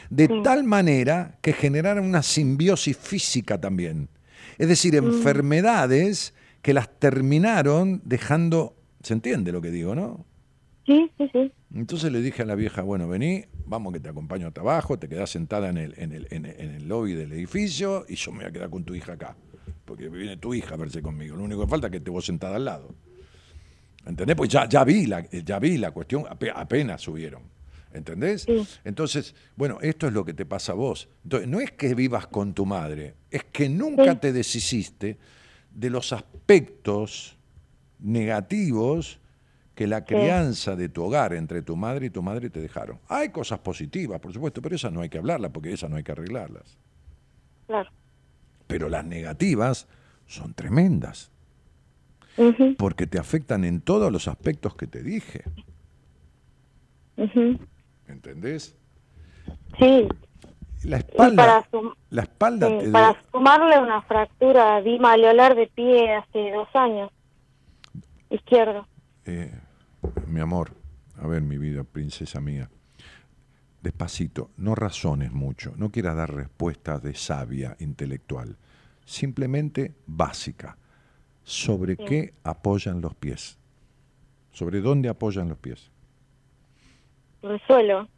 de 0.10 0.30
tal 0.44 0.64
manera 0.64 1.38
que 1.42 1.54
generaron 1.54 2.06
una 2.06 2.24
simbiosis 2.24 2.98
física 2.98 3.60
también. 3.60 4.10
Es 4.58 4.68
decir, 4.68 4.96
enfermedades 4.96 6.34
que 6.62 6.74
las 6.74 6.90
terminaron 7.00 8.02
dejando, 8.06 8.76
¿se 9.02 9.14
entiende 9.14 9.52
lo 9.52 9.62
que 9.62 9.72
digo, 9.72 9.96
no? 9.96 10.26
Sí, 10.86 11.12
sí, 11.18 11.30
sí. 11.32 11.52
Entonces 11.74 12.12
le 12.12 12.22
dije 12.22 12.44
a 12.44 12.46
la 12.46 12.56
vieja, 12.56 12.82
bueno, 12.82 13.08
vení, 13.08 13.46
vamos 13.66 13.94
que 13.94 14.00
te 14.00 14.10
acompaño 14.10 14.48
hasta 14.48 14.62
abajo, 14.62 14.98
te 15.00 15.08
quedás 15.10 15.30
sentada 15.30 15.70
en 15.70 15.78
el, 15.78 15.94
en 15.98 16.12
el, 16.12 16.28
en 16.32 16.46
el, 16.46 16.88
lobby 16.88 17.14
del 17.14 17.32
edificio 17.34 18.06
y 18.08 18.16
yo 18.16 18.32
me 18.32 18.40
voy 18.40 18.48
a 18.48 18.52
quedar 18.52 18.70
con 18.70 18.84
tu 18.84 18.94
hija 18.96 19.14
acá. 19.14 19.36
Porque 19.86 20.10
viene 20.10 20.38
tu 20.38 20.54
hija 20.54 20.74
a 20.76 20.78
verse 20.78 21.02
conmigo. 21.02 21.36
Lo 21.36 21.44
único 21.44 21.62
que 21.62 21.68
falta 21.68 21.88
es 21.88 21.92
que 21.92 22.00
te 22.00 22.10
vos 22.10 22.26
sentada 22.26 22.56
al 22.56 22.66
lado. 22.66 22.96
¿Entendés? 24.06 24.36
Pues 24.36 24.50
ya, 24.50 24.68
ya, 24.70 24.84
vi, 24.84 25.06
la, 25.06 25.28
ya 25.30 25.60
vi 25.60 25.78
la 25.78 25.92
cuestión, 25.92 26.24
ape- 26.26 26.52
apenas 26.56 27.02
subieron. 27.02 27.44
¿Entendés? 27.94 28.42
Sí. 28.44 28.68
Entonces, 28.84 29.34
bueno, 29.56 29.78
esto 29.82 30.06
es 30.08 30.14
lo 30.14 30.26
que 30.26 30.34
te 30.34 30.46
pasa 30.46 30.74
a 30.74 30.76
vos. 30.76 31.08
Entonces, 31.24 31.48
no 31.48 31.60
es 31.60 31.72
que 31.72 31.96
vivas 31.96 32.28
con 32.28 32.54
tu 32.54 32.66
madre, 32.66 33.16
es 33.32 33.44
que 33.46 33.70
nunca 33.70 34.12
Sí. 34.14 34.18
te 34.20 34.34
deshiciste 34.34 35.18
de 35.72 35.90
los 35.90 36.12
aspectos 36.14 37.38
negativos 38.00 39.20
que 39.76 39.88
la 39.88 40.06
crianza 40.06 40.76
de 40.76 40.88
tu 40.90 41.04
hogar 41.04 41.34
entre 41.34 41.62
tu 41.62 41.76
madre 41.76 42.08
y 42.08 42.10
tu 42.10 42.24
madre 42.24 42.50
te 42.50 42.62
dejaron. 42.62 43.00
Hay 43.10 43.30
cosas 43.30 43.60
positivas, 43.60 44.20
por 44.22 44.32
supuesto, 44.34 44.62
pero 44.62 44.76
esas 44.76 44.92
no 44.94 45.02
hay 45.02 45.10
que 45.10 45.18
hablarlas 45.18 45.52
porque 45.52 45.74
esas 45.74 45.90
no 45.90 45.98
hay 45.98 46.04
que 46.04 46.14
arreglarlas. 46.14 46.78
Claro. 47.68 47.90
Pero 48.68 48.90
las 48.90 49.06
negativas 49.06 49.88
son 50.28 50.54
tremendas 50.54 51.30
porque 52.78 53.08
te 53.08 53.20
afectan 53.20 53.64
en 53.64 53.82
todos 53.82 54.12
los 54.12 54.28
aspectos 54.28 54.76
que 54.76 54.88
te 54.88 55.04
dije. 55.04 55.44
ujú. 57.18 57.60
¿Entendés? 58.08 58.76
Sí, 59.80 60.08
La 60.84 60.98
espalda, 60.98 61.66
la 62.10 62.22
espalda 62.22 62.70
sí, 62.82 62.92
para 62.92 63.16
sumarle 63.32 63.80
una 63.80 64.02
fractura 64.04 64.82
di 64.82 65.00
maliolar 65.00 65.56
de 65.56 65.68
pie 65.68 66.14
hace 66.16 66.52
dos 66.52 66.68
años, 66.76 67.12
izquierdo. 68.30 68.88
Eh, 69.26 69.52
mi 70.36 70.42
amor, 70.42 70.76
a 71.18 71.28
ver, 71.28 71.42
mi 71.42 71.58
vida, 71.58 71.86
princesa 71.86 72.42
mía. 72.42 72.70
Despacito, 73.82 74.52
no 74.58 74.76
razones 74.76 75.32
mucho, 75.32 75.74
no 75.78 75.92
quieras 75.92 76.18
dar 76.18 76.34
respuestas 76.34 77.02
de 77.02 77.16
sabia 77.16 77.78
intelectual, 77.80 78.58
simplemente 79.06 79.96
básica. 80.06 80.78
¿Sobre 81.44 81.96
qué 81.96 82.34
apoyan 82.44 83.00
los 83.00 83.16
pies? 83.16 83.58
¿Sobre 84.52 84.82
dónde 84.82 85.08
apoyan 85.08 85.48
los 85.48 85.58
pies? 85.58 85.90
El 87.42 87.62
suelo. 87.66 88.10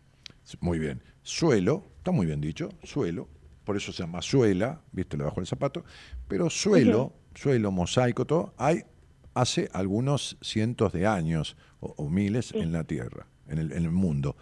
Muy 0.59 0.79
bien. 0.79 1.03
Suelo, 1.21 1.83
está 1.97 2.09
muy 2.09 2.25
bien 2.25 2.41
dicho, 2.41 2.69
suelo, 2.81 3.27
por 3.63 3.77
eso 3.77 3.91
se 3.91 4.01
llama 4.01 4.23
suela, 4.23 4.81
viste, 4.91 5.17
debajo 5.17 5.35
del 5.35 5.45
zapato, 5.45 5.83
pero 6.27 6.49
suelo, 6.49 7.13
suelo, 7.35 7.69
mosaico, 7.69 8.25
todo, 8.25 8.55
hay 8.57 8.81
hace 9.41 9.69
algunos 9.73 10.37
cientos 10.41 10.93
de 10.93 11.07
años 11.07 11.57
o, 11.79 11.93
o 11.97 12.09
miles 12.09 12.51
en 12.53 12.71
la 12.71 12.83
Tierra, 12.83 13.27
en 13.47 13.57
el, 13.59 13.71
en 13.71 13.83
el 13.85 13.91
mundo. 13.91 14.35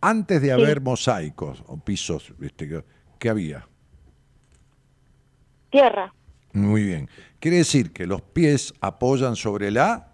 Antes 0.00 0.42
de 0.42 0.52
haber 0.52 0.80
mosaicos 0.80 1.62
o 1.66 1.78
pisos, 1.78 2.32
viste, 2.38 2.68
¿qué- 2.68 2.84
¿qué 3.18 3.28
había? 3.30 3.66
Tierra. 5.70 6.12
Muy 6.52 6.84
bien. 6.84 7.08
Quiere 7.40 7.58
decir 7.58 7.92
que 7.92 8.06
los 8.06 8.20
pies 8.20 8.74
apoyan 8.80 9.36
sobre 9.36 9.70
la, 9.70 10.12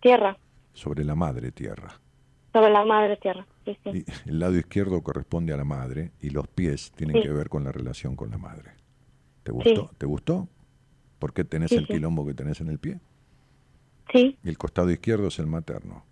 Tierra. 0.00 0.36
sobre 0.72 1.04
la 1.04 1.14
madre 1.14 1.52
tierra. 1.52 2.00
Sobre 2.52 2.70
la 2.70 2.84
madre 2.84 3.16
tierra. 3.18 3.46
Sí, 3.64 3.76
sí. 3.84 4.04
Y 4.24 4.30
el 4.30 4.38
lado 4.40 4.56
izquierdo 4.56 5.02
corresponde 5.02 5.52
a 5.52 5.56
la 5.56 5.64
madre 5.64 6.12
y 6.20 6.30
los 6.30 6.48
pies 6.48 6.90
tienen 6.96 7.16
Sí. 7.16 7.22
que 7.22 7.28
ver 7.32 7.48
con 7.50 7.62
la 7.62 7.72
relación 7.72 8.16
con 8.16 8.30
la 8.30 8.38
madre. 8.38 8.72
¿Te 9.42 9.52
gustó? 9.52 9.90
¿Te 9.98 10.06
gustó? 10.06 10.48
¿Por 11.20 11.32
qué 11.32 11.44
tenés 11.44 11.68
Sí, 11.70 11.76
el 11.76 11.86
sí. 11.86 11.92
quilombo 11.92 12.26
que 12.26 12.34
tenés 12.34 12.60
en 12.60 12.66
el 12.68 12.80
pie? 12.80 12.98
Sí, 14.12 14.36
Y 14.42 14.48
el 14.48 14.58
costado 14.58 14.90
izquierdo 14.90 15.28
es 15.28 15.38
el 15.38 15.46
materno. 15.46 16.04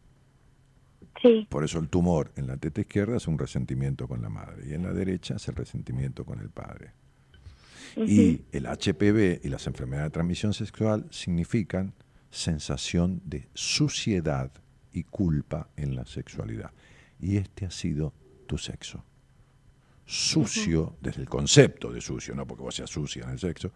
sí. 1.20 1.48
Por 1.50 1.64
eso 1.64 1.80
el 1.80 1.88
tumor 1.88 2.30
en 2.36 2.46
la 2.46 2.56
teta 2.56 2.80
izquierda 2.82 3.16
es 3.16 3.26
un 3.26 3.38
resentimiento 3.38 4.06
con 4.06 4.22
la 4.22 4.28
madre 4.28 4.68
y 4.68 4.74
en 4.74 4.84
la 4.84 4.92
derecha 4.92 5.34
es 5.34 5.48
el 5.48 5.56
resentimiento 5.56 6.24
con 6.24 6.38
el 6.38 6.50
padre. 6.50 6.92
Y 7.96 8.42
el 8.52 8.66
HPV 8.66 9.40
y 9.44 9.48
las 9.48 9.66
enfermedades 9.66 10.10
de 10.10 10.14
transmisión 10.14 10.54
sexual 10.54 11.06
significan 11.10 11.94
sensación 12.30 13.20
de 13.24 13.48
suciedad 13.54 14.52
y 14.92 15.02
culpa 15.04 15.68
en 15.76 15.96
la 15.96 16.04
sexualidad. 16.06 16.70
Y 17.18 17.38
este 17.38 17.66
ha 17.66 17.70
sido 17.72 18.12
tu 18.46 18.56
sexo. 18.58 19.02
Sucio, 20.04 20.96
desde 21.00 21.22
el 21.22 21.28
concepto 21.28 21.90
de 21.92 22.00
sucio, 22.00 22.34
no 22.34 22.46
porque 22.46 22.62
vos 22.62 22.74
seas 22.74 22.90
sucia 22.90 23.24
en 23.24 23.30
el 23.30 23.38
sexo, 23.38 23.72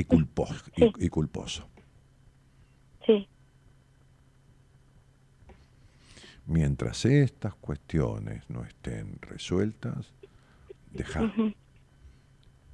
y, 0.00 0.04
culposo, 0.04 0.54
Sí. 0.76 0.92
y, 0.98 1.06
y 1.06 1.08
culposo. 1.08 1.66
Sí, 3.06 3.26
Mientras 6.46 7.04
estas 7.04 7.54
cuestiones 7.54 8.48
no 8.50 8.64
estén 8.64 9.18
resueltas, 9.22 10.12
deja. 10.92 11.32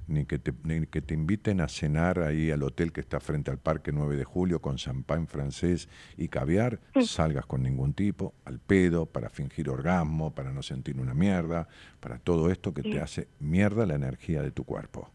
Ni 0.07 0.25
que, 0.25 0.39
te, 0.39 0.53
ni 0.63 0.87
que 0.87 1.01
te 1.01 1.13
inviten 1.13 1.59
a 1.59 1.67
cenar 1.67 2.19
ahí 2.19 2.49
al 2.49 2.63
hotel 2.63 2.93
que 2.93 3.01
está 3.01 3.19
frente 3.19 3.51
al 3.51 3.57
Parque 3.57 3.91
9 3.91 4.15
de 4.15 4.23
Julio 4.23 4.61
con 4.61 4.77
champán 4.77 5.27
francés 5.27 5.89
y 6.15 6.29
caviar, 6.29 6.79
salgas 7.01 7.45
con 7.45 7.61
ningún 7.61 7.93
tipo, 7.93 8.33
al 8.45 8.57
pedo, 8.59 9.05
para 9.05 9.29
fingir 9.29 9.69
orgasmo, 9.69 10.31
para 10.33 10.53
no 10.53 10.63
sentir 10.63 10.97
una 10.97 11.13
mierda, 11.13 11.67
para 11.99 12.19
todo 12.19 12.49
esto 12.49 12.73
que 12.73 12.83
te 12.83 13.01
hace 13.01 13.27
mierda 13.41 13.85
la 13.85 13.95
energía 13.95 14.41
de 14.41 14.51
tu 14.51 14.63
cuerpo. 14.63 15.11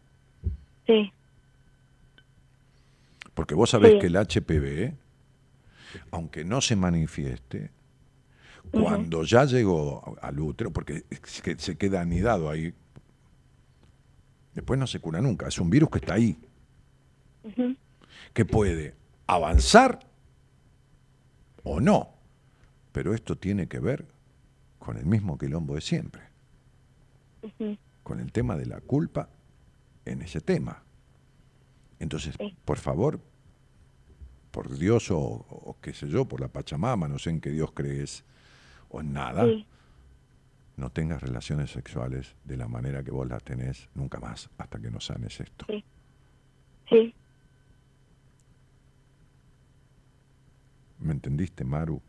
sí, 0.85 1.11
Porque 3.33 3.55
vos 3.55 3.69
sabés 3.69 3.93
Sí. 3.93 3.99
que 3.99 4.07
el 4.07 4.15
HPV, 4.15 4.93
aunque 6.11 6.43
no 6.45 6.61
se 6.61 6.75
manifieste, 6.75 7.71
cuando 8.71 9.23
ya 9.23 9.45
llegó 9.45 10.15
al 10.21 10.39
útero, 10.39 10.71
porque 10.71 11.03
se 11.57 11.77
queda 11.77 12.01
anidado 12.01 12.49
ahí, 12.49 12.73
después 14.53 14.79
no 14.79 14.87
se 14.87 14.99
cura 14.99 15.21
nunca. 15.21 15.47
Es 15.47 15.59
un 15.59 15.69
virus 15.69 15.89
que 15.89 15.99
está 15.99 16.13
ahí, 16.15 16.37
que 18.33 18.45
puede 18.45 18.95
avanzar 19.27 19.99
o 21.63 21.79
no. 21.79 22.09
Pero 22.91 23.13
esto 23.13 23.35
tiene 23.37 23.67
que 23.67 23.79
ver 23.79 24.05
con 24.79 24.97
el 24.97 25.05
mismo 25.05 25.37
quilombo 25.37 25.75
de 25.75 25.81
siempre, 25.81 26.21
con 28.03 28.19
el 28.19 28.31
tema 28.31 28.55
de 28.57 28.65
la 28.67 28.79
culpa 28.81 29.29
en 30.05 30.21
ese 30.21 30.41
tema. 30.41 30.83
Entonces, 32.03 32.37
por 32.65 32.77
favor, 32.77 33.21
por 34.51 34.77
Dios 34.77 35.09
o, 35.09 35.17
o 35.19 35.77
qué 35.81 35.93
sé 35.93 36.09
yo, 36.09 36.25
por 36.25 36.41
la 36.41 36.49
Pachamama, 36.49 37.07
no 37.07 37.17
sé 37.17 37.29
en 37.29 37.39
qué 37.39 37.49
Dios 37.49 37.71
crees, 37.73 38.25
o 38.89 38.99
en 38.99 39.13
nada, 39.13 39.45
sí. 39.45 39.65
no 40.75 40.89
tengas 40.89 41.21
relaciones 41.21 41.71
sexuales 41.71 42.35
de 42.43 42.57
la 42.57 42.67
manera 42.67 43.03
que 43.03 43.11
vos 43.11 43.25
las 43.25 43.41
tenés 43.43 43.89
nunca 43.95 44.19
más, 44.19 44.49
hasta 44.57 44.79
que 44.79 44.91
no 44.91 44.99
sanes 44.99 45.39
esto. 45.39 45.65
Sí. 45.69 45.83
Sí, 46.89 47.15
¿Me 50.99 51.13
entendiste, 51.13 51.63
Maru? 51.63 52.01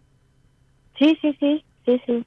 sí, 0.98 1.16
sí, 1.22 1.36
sí, 1.38 1.64
sí, 1.84 2.02
sí. 2.04 2.26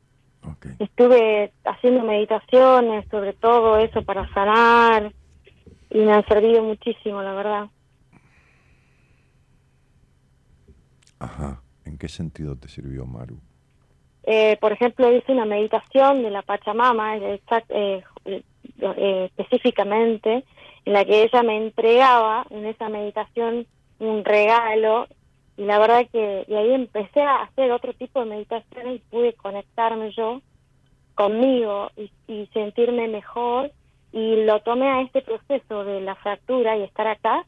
Estuve 0.79 1.53
haciendo 1.65 2.03
meditaciones 2.03 3.05
sobre 3.11 3.33
todo 3.33 3.77
eso 3.77 4.01
para 4.03 4.27
sanar 4.33 5.11
y 5.89 5.99
me 5.99 6.13
han 6.13 6.25
servido 6.27 6.63
muchísimo, 6.63 7.21
la 7.21 7.33
verdad. 7.33 7.69
Ajá. 11.19 11.61
¿En 11.85 11.97
qué 11.97 12.07
sentido 12.09 12.55
te 12.57 12.67
sirvió, 12.67 13.05
Maru? 13.05 13.39
Eh, 14.23 14.57
por 14.59 14.73
ejemplo, 14.73 15.11
hice 15.15 15.31
una 15.31 15.45
meditación 15.45 16.21
de 16.21 16.29
la 16.29 16.41
Pachamama, 16.41 17.15
eh, 17.17 17.41
exact- 17.41 17.71
eh, 17.71 18.03
específicamente, 19.37 20.43
en 20.83 20.93
la 20.93 21.05
que 21.05 21.23
ella 21.23 21.43
me 21.43 21.57
entregaba 21.57 22.45
en 22.49 22.65
esa 22.65 22.89
meditación 22.89 23.65
un 23.99 24.25
regalo 24.25 25.07
y 25.55 25.63
la 25.63 25.79
verdad 25.79 26.07
que 26.11 26.45
y 26.47 26.53
ahí 26.53 26.73
empecé 26.73 27.21
a 27.21 27.43
hacer 27.43 27.71
otro 27.71 27.93
tipo 27.93 28.19
de 28.19 28.25
meditaciones 28.27 28.97
y 28.97 29.03
pude 29.09 29.33
conectarme 29.33 30.11
yo 30.11 30.41
conmigo 31.15 31.89
y, 31.95 32.11
y 32.27 32.47
sentirme 32.53 33.07
mejor 33.07 33.71
y 34.11 34.43
lo 34.45 34.61
tomé 34.61 34.87
a 34.89 35.01
este 35.01 35.21
proceso 35.21 35.83
de 35.83 36.01
la 36.01 36.15
fractura 36.15 36.77
y 36.77 36.83
estar 36.83 37.07
acá 37.07 37.45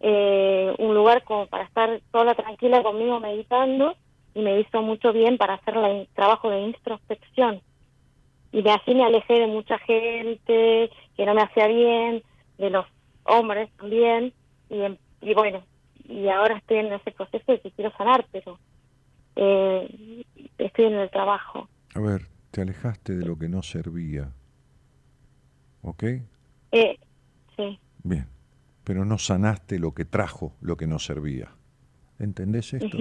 eh, 0.00 0.74
un 0.78 0.94
lugar 0.94 1.22
como 1.24 1.46
para 1.46 1.64
estar 1.64 2.00
sola 2.10 2.34
tranquila 2.34 2.82
conmigo 2.82 3.20
meditando 3.20 3.94
y 4.34 4.40
me 4.42 4.58
hizo 4.60 4.82
mucho 4.82 5.12
bien 5.12 5.38
para 5.38 5.54
hacer 5.54 5.76
el 5.76 6.08
trabajo 6.14 6.50
de 6.50 6.60
introspección 6.60 7.62
y 8.50 8.62
de 8.62 8.70
así 8.70 8.94
me 8.94 9.04
alejé 9.04 9.34
de 9.34 9.46
mucha 9.46 9.78
gente 9.78 10.90
que 11.16 11.26
no 11.26 11.34
me 11.34 11.42
hacía 11.42 11.66
bien 11.68 12.22
de 12.58 12.70
los 12.70 12.86
hombres 13.24 13.70
también 13.76 14.34
y, 14.68 14.80
em- 14.82 14.98
y 15.20 15.34
bueno 15.34 15.62
y 16.08 16.28
ahora 16.28 16.56
estoy 16.56 16.78
en 16.78 16.92
ese 16.92 17.12
proceso 17.12 17.44
de 17.52 17.60
que 17.60 17.70
quiero 17.70 17.92
sanar 17.96 18.26
pero 18.32 18.58
eh, 19.36 20.24
estoy 20.58 20.86
en 20.86 20.94
el 20.94 21.10
trabajo 21.10 21.68
A 21.94 22.00
ver, 22.00 22.22
te 22.50 22.62
alejaste 22.62 23.14
de 23.14 23.24
lo 23.24 23.38
que 23.38 23.48
no 23.48 23.62
servía. 23.62 24.32
¿Ok? 25.82 26.02
eh, 26.72 26.98
sí 27.56 27.78
Bien. 28.02 28.26
Pero 28.84 29.04
no 29.04 29.18
sanaste 29.18 29.78
lo 29.78 29.92
que 29.94 30.04
trajo 30.04 30.54
lo 30.60 30.76
que 30.76 30.86
no 30.86 30.98
servía. 30.98 31.50
¿Entendés 32.18 32.72
esto? 32.74 32.98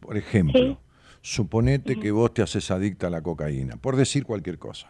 Por 0.00 0.16
ejemplo, 0.16 0.58
Sí. 0.60 0.78
suponete 1.20 1.98
que 2.00 2.10
vos 2.10 2.34
te 2.34 2.42
haces 2.42 2.70
adicta 2.70 3.06
a 3.06 3.10
la 3.10 3.22
cocaína, 3.22 3.76
por 3.76 3.94
decir 3.96 4.24
cualquier 4.24 4.58
cosa. 4.58 4.88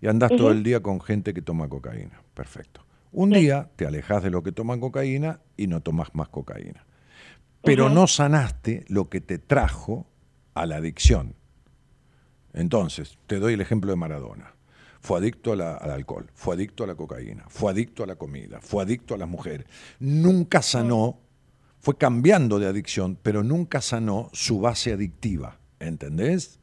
Y 0.00 0.08
andás 0.08 0.30
todo 0.36 0.50
el 0.50 0.62
día 0.62 0.80
con 0.80 1.00
gente 1.00 1.32
que 1.32 1.40
toma 1.40 1.68
cocaína. 1.68 2.20
Perfecto. 2.34 2.84
Un 3.12 3.30
día 3.30 3.70
te 3.76 3.86
alejas 3.86 4.22
de 4.22 4.30
lo 4.30 4.42
que 4.42 4.52
toman 4.52 4.80
cocaína 4.80 5.40
y 5.56 5.66
no 5.68 5.80
tomas 5.80 6.14
más 6.14 6.28
cocaína. 6.28 6.84
Pero 7.62 7.88
no 7.88 8.06
sanaste 8.06 8.84
lo 8.88 9.08
que 9.08 9.20
te 9.20 9.38
trajo 9.38 10.06
a 10.54 10.66
la 10.66 10.76
adicción. 10.76 11.34
Entonces, 12.52 13.18
te 13.26 13.38
doy 13.38 13.54
el 13.54 13.60
ejemplo 13.60 13.90
de 13.90 13.96
Maradona. 13.96 14.54
Fue 15.02 15.18
adicto 15.18 15.56
la- 15.56 15.74
al 15.74 15.90
alcohol, 15.90 16.30
fue 16.32 16.54
adicto 16.54 16.84
a 16.84 16.86
la 16.86 16.94
cocaína, 16.94 17.44
fue 17.48 17.72
adicto 17.72 18.04
a 18.04 18.06
la 18.06 18.14
comida, 18.14 18.60
fue 18.60 18.84
adicto 18.84 19.14
a 19.14 19.18
las 19.18 19.28
mujeres. 19.28 19.66
Nunca 19.98 20.62
sanó, 20.62 21.18
fue 21.80 21.96
cambiando 21.98 22.60
de 22.60 22.68
adicción, 22.68 23.18
pero 23.20 23.42
nunca 23.42 23.80
sanó 23.80 24.30
su 24.32 24.60
base 24.60 24.92
adictiva. 24.92 25.58
¿Entendés? 25.80 26.60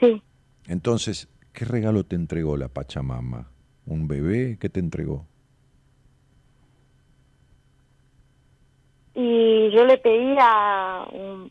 Sí. 0.00 0.22
Entonces, 0.66 1.28
¿qué 1.52 1.66
regalo 1.66 2.04
te 2.04 2.16
entregó 2.16 2.56
la 2.56 2.68
Pachamama? 2.68 3.50
¿Un 3.84 4.08
bebé? 4.08 4.56
¿Qué 4.58 4.70
te 4.70 4.80
entregó? 4.80 5.26
Y 9.14 9.70
yo 9.72 9.84
le 9.84 9.98
pedía 9.98 11.04
un, 11.12 11.50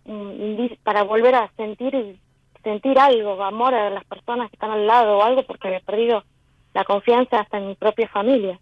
para 0.83 1.03
volver 1.03 1.35
a 1.35 1.51
sentir 1.55 2.19
sentir 2.63 2.97
algo, 2.99 3.41
amor 3.43 3.73
a 3.73 3.89
las 3.89 4.05
personas 4.05 4.49
que 4.49 4.55
están 4.55 4.71
al 4.71 4.85
lado 4.87 5.17
o 5.17 5.23
algo, 5.23 5.43
porque 5.43 5.67
había 5.67 5.79
perdido 5.81 6.23
la 6.73 6.83
confianza 6.83 7.39
hasta 7.39 7.57
en 7.57 7.67
mi 7.67 7.75
propia 7.75 8.07
familia. 8.09 8.59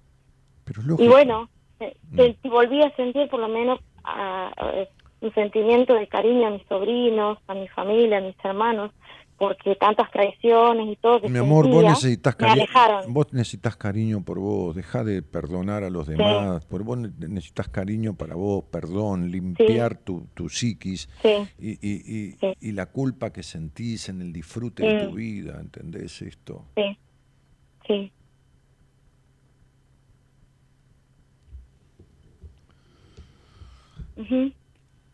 Pero 0.66 0.82
Y 1.00 1.08
bueno, 1.08 1.50
eh, 1.80 1.96
se- 2.16 2.50
volví 2.50 2.82
a 2.82 2.96
sentir 2.96 3.30
por 3.30 3.40
lo 3.40 3.48
menos 3.48 3.80
ah, 4.04 4.52
eh, 4.74 4.88
un 5.22 5.34
sentimiento 5.34 5.94
de 5.96 6.08
cariño 6.08 6.48
a 6.48 6.52
mis 6.52 6.66
sobrinos, 6.68 7.40
a 7.48 7.54
mi 7.54 7.68
familia, 7.70 8.20
a 8.20 8.22
mis 8.22 8.36
hermanos, 8.44 8.92
porque 9.38 9.76
tantas 9.76 10.10
traiciones 10.12 10.88
y 10.90 10.96
todo 10.96 11.22
que 11.22 11.30
Mi 11.30 11.38
amor, 11.38 11.70
vos 11.70 11.84
necesitas 11.84 12.36
alejaron. 12.40 13.14
Vos 13.14 13.28
necesitas 13.34 13.78
cariño 13.78 14.24
por 14.24 14.40
vos. 14.40 14.76
Deja 14.76 15.04
de 15.04 15.22
perdonar 15.22 15.84
a 15.84 15.90
los 15.90 16.08
demás. 16.08 16.66
Por 16.66 16.84
vos 16.84 16.98
ne- 16.98 17.12
necesitas 17.28 17.70
cariño 17.70 18.16
para 18.16 18.36
vos, 18.36 18.66
perdón, 18.72 19.30
limpiar 19.30 19.98
tu, 19.98 20.28
tu 20.34 20.50
psiquis 20.50 21.08
Sí, 21.22 21.48
y, 21.60 21.72
y, 21.88 22.36
y, 22.60 22.72
la 22.72 22.88
culpa 22.88 23.32
que 23.32 23.44
sentís 23.44 24.10
en 24.10 24.22
el 24.22 24.34
disfrute 24.34 24.84
de 24.84 25.06
tu 25.06 25.14
vida. 25.16 25.60
¿Entendés 25.62 26.22
esto? 26.22 26.66
sí, 26.76 26.98
sí. 27.88 28.14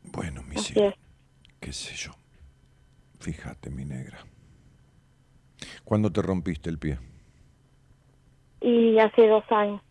Bueno, 0.04 0.44
mi 0.44 0.56
cielo, 0.58 0.94
qué 1.60 1.74
sé 1.74 1.94
yo. 1.96 2.12
Fíjate, 3.24 3.70
mi 3.70 3.86
negra. 3.86 4.18
¿Cuándo 5.86 6.12
te 6.12 6.22
rompiste 6.22 6.70
el 6.70 6.78
pie? 6.78 7.00
Y 8.60 9.00
hace 9.00 9.28
dos 9.30 9.46
años. 9.50 9.82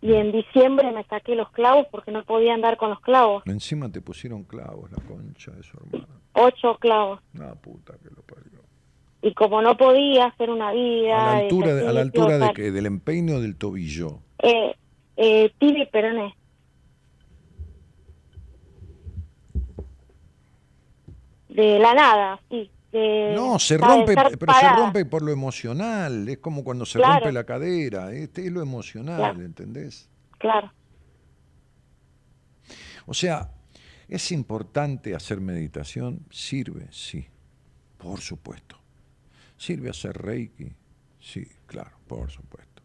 Y 0.00 0.14
en 0.14 0.30
diciembre 0.30 0.92
me 0.92 1.02
saqué 1.06 1.34
los 1.34 1.50
clavos 1.50 1.88
porque 1.90 2.12
no 2.12 2.24
podía 2.24 2.54
andar 2.54 2.76
con 2.76 2.90
los 2.90 3.00
clavos. 3.00 3.42
Encima 3.46 3.90
te 3.90 4.00
pusieron 4.00 4.44
clavos, 4.44 4.92
la 4.92 5.02
concha 5.02 5.50
de 5.50 5.64
su 5.64 5.76
hermana. 5.76 6.06
Ocho 6.34 6.76
clavos. 6.78 7.20
Una 7.34 7.52
puta 7.56 7.94
que 8.00 8.10
lo 8.14 8.22
parió. 8.22 8.62
Y 9.22 9.34
como 9.34 9.60
no 9.60 9.76
podía 9.76 10.26
hacer 10.26 10.48
una 10.48 10.70
vida... 10.70 11.16
A 11.16 11.32
la 11.32 11.38
altura, 11.38 11.74
de, 11.74 11.88
a 11.88 11.92
la 11.92 12.00
altura 12.00 12.38
de 12.38 12.70
del 12.70 12.86
empeine 12.86 13.34
o 13.34 13.40
del 13.40 13.56
tobillo. 13.56 14.20
Eh, 14.38 14.76
eh, 15.16 15.52
tibia 15.58 15.82
y 15.82 15.86
peroné. 15.86 16.36
De 21.54 21.78
la 21.78 21.94
nada, 21.94 22.40
sí. 22.50 22.70
De, 22.92 23.32
No, 23.34 23.58
se 23.58 23.78
rompe, 23.78 24.14
pero 24.14 24.52
se 24.52 24.68
rompe 24.76 25.04
por 25.06 25.22
lo 25.22 25.32
emocional. 25.32 26.28
Es 26.28 26.38
como 26.38 26.62
cuando 26.62 26.84
se 26.84 26.98
Claro. 26.98 27.14
rompe 27.20 27.32
la 27.32 27.44
cadera. 27.44 28.12
Este 28.12 28.46
es 28.46 28.52
lo 28.52 28.60
emocional, 28.62 29.16
Claro. 29.16 29.40
¿entendés? 29.42 30.08
Claro, 30.38 30.72
O 33.06 33.14
sea, 33.14 33.50
¿es 34.08 34.30
importante 34.30 35.14
hacer 35.14 35.40
meditación? 35.40 36.24
Sirve, 36.30 36.86
sí, 36.92 37.26
por 37.98 38.20
supuesto. 38.20 38.76
¿Sirve 39.56 39.90
hacer 39.90 40.16
reiki? 40.16 40.72
Sí, 41.20 41.46
claro, 41.66 41.96
por 42.06 42.30
supuesto. 42.30 42.82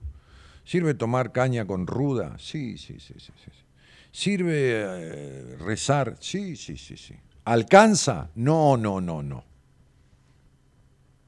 ¿Sirve 0.63 0.93
tomar 0.95 1.31
caña 1.31 1.65
con 1.65 1.85
ruda? 1.87 2.35
Sí, 2.39 2.77
sí, 2.77 2.99
sí, 2.99 3.13
sí. 3.19 3.31
sí. 3.43 3.51
sí. 3.51 3.63
¿Sirve 4.11 4.53
eh, 4.55 5.55
rezar? 5.59 6.17
Sí, 6.19 6.55
sí, 6.55 6.77
sí, 6.77 6.97
sí. 6.97 7.15
¿Alcanza? 7.51 8.29
No, 8.35 8.75
no, 8.75 8.99
no, 8.99 9.23
no. 9.23 9.41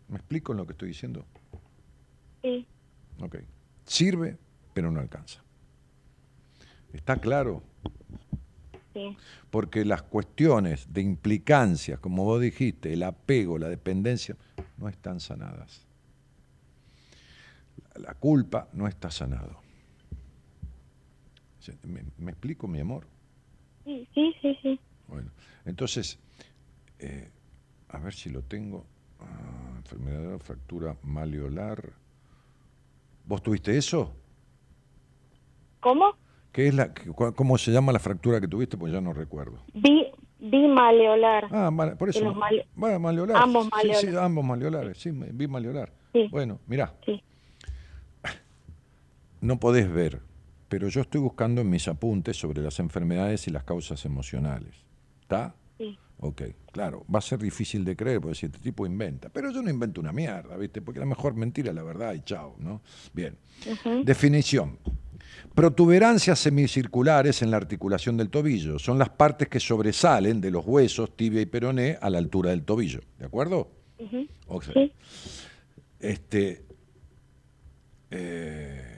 ¿Me 0.09 0.17
explico 0.17 0.51
en 0.51 0.57
lo 0.57 0.65
que 0.65 0.73
estoy 0.73 0.89
diciendo? 0.89 1.25
sí, 2.41 2.67
Ok. 3.21 3.37
Sirve, 3.85 4.37
pero 4.73 4.91
no 4.91 4.99
alcanza. 4.99 5.41
¿Está 6.91 7.21
claro? 7.21 7.63
sí, 8.93 9.15
Porque 9.49 9.85
las 9.85 10.01
cuestiones 10.01 10.91
de 10.91 11.01
implicancias, 11.03 12.01
como 12.01 12.25
vos 12.25 12.41
dijiste, 12.41 12.91
el 12.91 13.03
apego, 13.03 13.57
la 13.57 13.69
dependencia, 13.69 14.35
no 14.77 14.89
están 14.89 15.21
sanadas. 15.21 15.85
La 17.95 18.13
culpa 18.13 18.67
no 18.73 18.89
está 18.89 19.09
sanado. 19.09 19.61
¿Se- 21.61 21.77
¿Me, 21.83 22.03
me 22.17 22.31
explico, 22.31 22.67
mi 22.67 22.81
amor? 22.81 23.07
sí, 23.85 24.05
sí, 24.13 24.35
sí, 24.41 24.57
sí. 24.61 24.79
Bueno, 25.09 25.31
entonces, 25.65 26.19
eh, 26.99 27.29
a 27.89 27.97
ver 27.99 28.13
si 28.13 28.29
lo 28.29 28.41
tengo. 28.43 28.85
Ah, 29.19 29.73
enfermedad, 29.77 30.39
fractura 30.39 30.95
maleolar. 31.03 31.91
¿Vos 33.25 33.41
tuviste 33.43 33.77
eso? 33.77 34.15
¿Cómo? 35.81 36.13
¿Qué 36.51 36.67
es 36.67 36.73
la, 36.73 36.93
¿Cómo 37.35 37.57
se 37.57 37.71
llama 37.71 37.91
la 37.91 37.99
fractura 37.99 38.39
que 38.41 38.47
tuviste? 38.47 38.77
Pues 38.77 38.91
ya 38.93 39.01
no 39.01 39.13
recuerdo. 39.13 39.59
Bi, 39.73 40.07
bimaleolar. 40.39 41.47
Ah, 41.51 41.69
male- 41.71 41.95
por 41.95 42.09
eso. 42.09 42.23
los 42.23 42.35
male- 42.35 42.67
Bueno, 42.75 42.99
maleolar. 42.99 43.37
Ambos 43.37 43.65
Sí, 43.65 43.69
maleolares. 43.71 44.09
Sí, 44.11 44.17
ambos 44.17 44.45
maleolares. 44.45 44.97
Sí, 44.97 45.11
me- 45.11 45.31
vi 45.31 45.47
maleolar. 45.47 45.91
Sí. 46.13 46.27
Bueno, 46.31 46.59
mirá, 46.67 46.95
Sí, 47.05 47.21
no 49.41 49.59
podés 49.59 49.91
ver, 49.91 50.21
pero 50.69 50.87
yo 50.89 51.01
estoy 51.01 51.21
buscando 51.21 51.61
en 51.61 51.69
mis 51.69 51.87
apuntes 51.87 52.37
sobre 52.37 52.61
las 52.61 52.79
enfermedades 52.79 53.47
y 53.47 53.51
las 53.51 53.63
causas 53.63 54.03
emocionales. 54.05 54.75
¿Está? 55.29 55.53
sí, 55.77 55.95
Ok, 56.21 56.41
claro, 56.71 57.05
va 57.13 57.19
a 57.19 57.21
ser 57.21 57.37
difícil 57.39 57.85
de 57.85 57.95
creer 57.95 58.19
porque 58.19 58.33
si 58.35 58.47
este 58.47 58.57
tipo 58.57 58.83
inventa, 58.87 59.29
pero 59.29 59.51
yo 59.51 59.61
no 59.61 59.69
invento 59.69 60.01
una 60.01 60.11
mierda, 60.11 60.57
¿viste? 60.57 60.81
Porque 60.81 60.99
la 60.99 61.05
mejor 61.05 61.35
mentira 61.35 61.69
es 61.69 61.75
la 61.75 61.83
verdad 61.83 62.13
y 62.15 62.21
chao, 62.21 62.55
¿no? 62.57 62.81
Bien. 63.13 63.37
Definición. 64.03 64.79
Protuberancias 65.53 66.39
semicirculares 66.39 67.43
en 67.43 67.51
la 67.51 67.57
articulación 67.57 68.17
del 68.17 68.29
tobillo 68.31 68.79
son 68.79 68.97
las 68.97 69.09
partes 69.09 69.47
que 69.49 69.59
sobresalen 69.59 70.41
de 70.41 70.49
los 70.49 70.65
huesos 70.65 71.15
tibia 71.15 71.41
y 71.41 71.45
peroné 71.45 71.97
a 72.01 72.09
la 72.09 72.17
altura 72.17 72.49
del 72.49 72.63
tobillo, 72.63 73.01
¿de 73.19 73.25
acuerdo? 73.27 73.69
ujú, 73.99 74.27
O 74.47 74.61
sea, 74.63 74.73
sí, 74.73 74.91
este, 75.99 76.65
eh, 78.09 78.88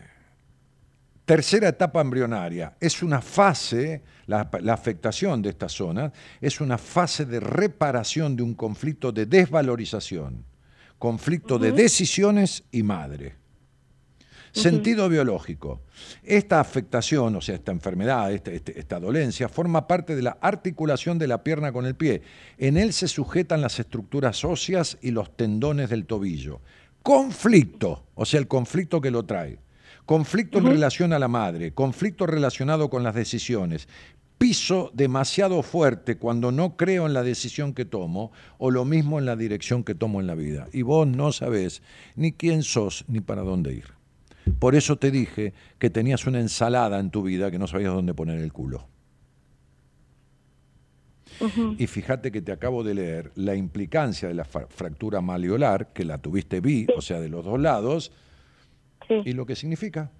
tercera 1.32 1.70
etapa 1.70 2.02
embrionaria 2.02 2.76
es 2.78 3.02
una 3.02 3.22
fase, 3.22 4.02
la, 4.28 4.50
la 4.60 4.74
afectación 4.74 5.42
de 5.42 5.52
esta 5.52 5.70
zona 5.70 6.12
es 6.42 6.60
una 6.60 6.78
fase 6.78 7.26
de 7.26 7.40
reparación 7.40 8.36
de 8.36 8.44
un 8.44 8.54
conflicto 8.54 9.14
de 9.14 9.26
desvalorización, 9.26 10.44
conflicto 11.00 11.58
de 11.58 11.72
decisiones 11.72 12.66
y 12.70 12.84
madre. 12.84 13.36
Sentido 14.52 15.08
biológico. 15.08 15.84
Esta 16.22 16.60
afectación, 16.60 17.38
o 17.38 17.40
sea, 17.40 17.56
esta 17.56 17.72
enfermedad, 17.72 18.34
este- 18.34 18.56
este- 18.56 18.78
esta 18.78 19.00
dolencia, 19.00 19.48
forma 19.48 19.88
parte 19.88 20.18
de 20.18 20.24
la 20.24 20.38
articulación 20.42 21.18
de 21.18 21.28
la 21.30 21.46
pierna 21.46 21.72
con 21.72 21.86
el 21.86 21.96
pie. 21.96 22.24
En 22.58 22.76
él 22.76 22.92
se 22.92 23.08
sujetan 23.08 23.62
las 23.62 23.80
estructuras 23.80 24.44
óseas 24.44 24.98
y 25.02 25.12
los 25.12 25.38
tendones 25.38 25.90
del 25.90 26.06
tobillo. 26.06 26.60
Conflicto, 27.02 28.08
o 28.16 28.26
sea, 28.26 28.42
el 28.42 28.50
conflicto 28.50 29.00
que 29.00 29.12
lo 29.12 29.24
trae. 29.24 29.60
Conflicto 30.12 30.58
en 30.58 30.66
relación 30.66 31.14
a 31.14 31.20
la 31.20 31.30
madre, 31.30 31.72
conflicto 31.72 32.28
relacionado 32.28 32.90
con 32.90 33.02
las 33.02 33.16
decisiones. 33.16 33.88
Piso 34.38 34.92
demasiado 34.94 35.64
fuerte 35.64 36.18
cuando 36.18 36.52
no 36.52 36.76
creo 36.76 37.06
en 37.06 37.14
la 37.14 37.24
decisión 37.24 37.74
que 37.74 37.86
tomo 37.86 38.34
o 38.58 38.72
lo 38.72 38.84
mismo 38.84 39.20
en 39.20 39.26
la 39.26 39.38
dirección 39.38 39.86
que 39.86 39.96
tomo 39.96 40.20
en 40.20 40.28
la 40.28 40.36
vida. 40.36 40.68
Y 40.74 40.82
vos 40.82 41.08
no 41.08 41.32
sabés 41.32 41.82
ni 42.18 42.34
quién 42.34 42.62
sos 42.62 43.06
ni 43.08 43.22
para 43.22 43.44
dónde 43.44 43.74
ir. 43.74 43.86
Por 44.60 44.76
eso 44.76 44.98
te 44.98 45.12
dije 45.12 45.54
que 45.80 45.90
tenías 45.90 46.28
una 46.28 46.42
ensalada 46.42 47.00
en 47.00 47.10
tu 47.10 47.24
vida 47.24 47.50
que 47.50 47.58
no 47.58 47.68
sabías 47.68 47.94
dónde 47.94 48.14
poner 48.14 48.42
el 48.42 48.52
culo. 48.52 48.90
Y 51.78 51.88
fíjate 51.88 52.34
que 52.34 52.42
te 52.42 52.52
acabo 52.52 52.84
de 52.84 52.96
leer 52.96 53.32
la 53.36 53.56
implicancia 53.56 54.28
de 54.28 54.34
la 54.34 54.44
fra- 54.44 54.68
fractura 54.68 55.22
maleolar, 55.22 55.94
que 55.94 56.04
la 56.04 56.18
tuviste 56.18 56.60
vi, 56.60 56.86
o 56.98 57.02
sea, 57.02 57.22
de 57.22 57.30
los 57.30 57.46
dos 57.46 57.62
lados, 57.62 58.12
sí. 59.24 59.30
y 59.30 59.34
lo 59.34 59.46
que 59.46 59.56
significa. 59.56 60.12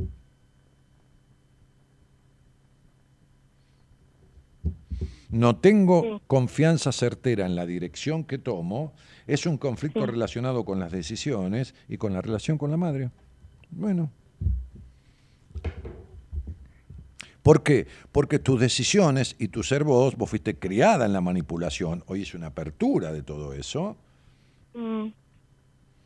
No 5.30 5.56
tengo 5.56 6.02
Sí. 6.04 6.22
confianza 6.28 6.92
certera 6.92 7.46
en 7.46 7.56
la 7.56 7.66
dirección 7.66 8.24
que 8.26 8.38
tomo, 8.38 8.94
es 9.28 9.46
un 9.46 9.58
conflicto 9.58 10.06
relacionado 10.06 10.66
con 10.66 10.80
las 10.80 10.92
decisiones 10.92 11.74
y 11.88 11.98
con 11.98 12.14
la 12.14 12.22
relación 12.22 12.58
con 12.58 12.70
la 12.70 12.78
madre. 12.78 13.12
Bueno. 13.70 14.12
¿Por 17.44 17.64
qué? 17.64 17.88
Porque 18.12 18.38
tus 18.40 18.60
decisiones 18.60 19.36
y 19.40 19.48
tu 19.48 19.64
ser 19.64 19.84
vos, 19.84 20.16
vos 20.16 20.30
fuiste 20.30 20.60
criada 20.60 21.06
en 21.06 21.14
la 21.14 21.22
manipulación, 21.22 22.04
hoy 22.08 22.22
es 22.24 22.34
una 22.36 22.48
apertura 22.48 23.12
de 23.12 23.24
todo 23.24 23.54
eso, 23.54 23.98
Mm, 24.74 25.08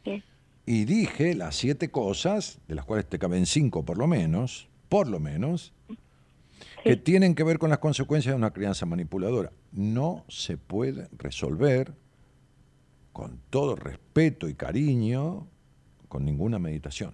sí. 0.03 0.24
Y 0.65 0.85
dije 0.85 1.35
las 1.35 1.55
siete 1.55 1.89
cosas, 1.89 2.59
de 2.67 2.75
las 2.75 2.85
cuales 2.85 3.05
te 3.07 3.19
caben 3.19 3.45
cinco 3.45 3.83
por 3.83 3.97
lo 3.97 4.07
menos, 4.07 4.67
por 4.89 5.07
lo 5.07 5.19
menos, 5.19 5.73
que 6.83 6.95
tienen 6.95 7.35
que 7.35 7.43
ver 7.43 7.59
con 7.59 7.69
las 7.69 7.79
consecuencias 7.79 8.33
de 8.33 8.37
una 8.37 8.51
crianza 8.51 8.85
manipuladora. 8.85 9.51
No 9.71 10.25
se 10.27 10.57
puede 10.57 11.07
resolver 11.17 11.93
con 13.13 13.39
todo 13.49 13.75
respeto 13.75 14.47
y 14.47 14.55
cariño 14.55 15.47
con 16.07 16.25
ninguna 16.25 16.59
meditación. 16.59 17.13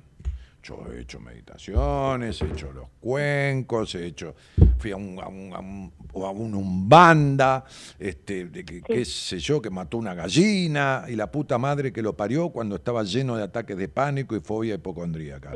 Yo 0.64 0.86
he 0.94 1.02
hecho 1.02 1.20
meditaciones, 1.20 2.40
he 2.42 2.46
hecho 2.46 2.72
los 2.72 2.88
cuencos, 3.00 3.96
he 3.96 4.06
hecho, 4.06 4.36
fui 4.78 4.92
a 4.92 4.96
un, 4.96 5.20
a 5.20 5.28
un, 5.28 5.54
a 5.54 5.60
un- 5.60 5.92
a 6.14 6.30
un 6.30 6.54
umbanda, 6.54 7.64
este, 7.98 8.46
de 8.46 8.64
que, 8.64 8.82
qué 8.84 9.04
sé 9.06 9.40
yo, 9.40 9.62
que 9.62 9.70
mató 9.72 9.98
una 9.98 10.14
gallina 10.14 11.06
y 11.08 11.16
la 11.16 11.32
puta 11.32 11.58
madre 11.58 11.92
que 11.92 12.02
lo 12.04 12.16
parió 12.16 12.50
cuando 12.50 12.76
estaba 12.76 13.02
lleno 13.04 13.36
de 13.38 13.44
ataques 13.44 13.76
de 13.78 13.88
pánico 13.88 14.36
y 14.36 14.42
fobia 14.42 14.76
hipocondríaca. 14.76 15.54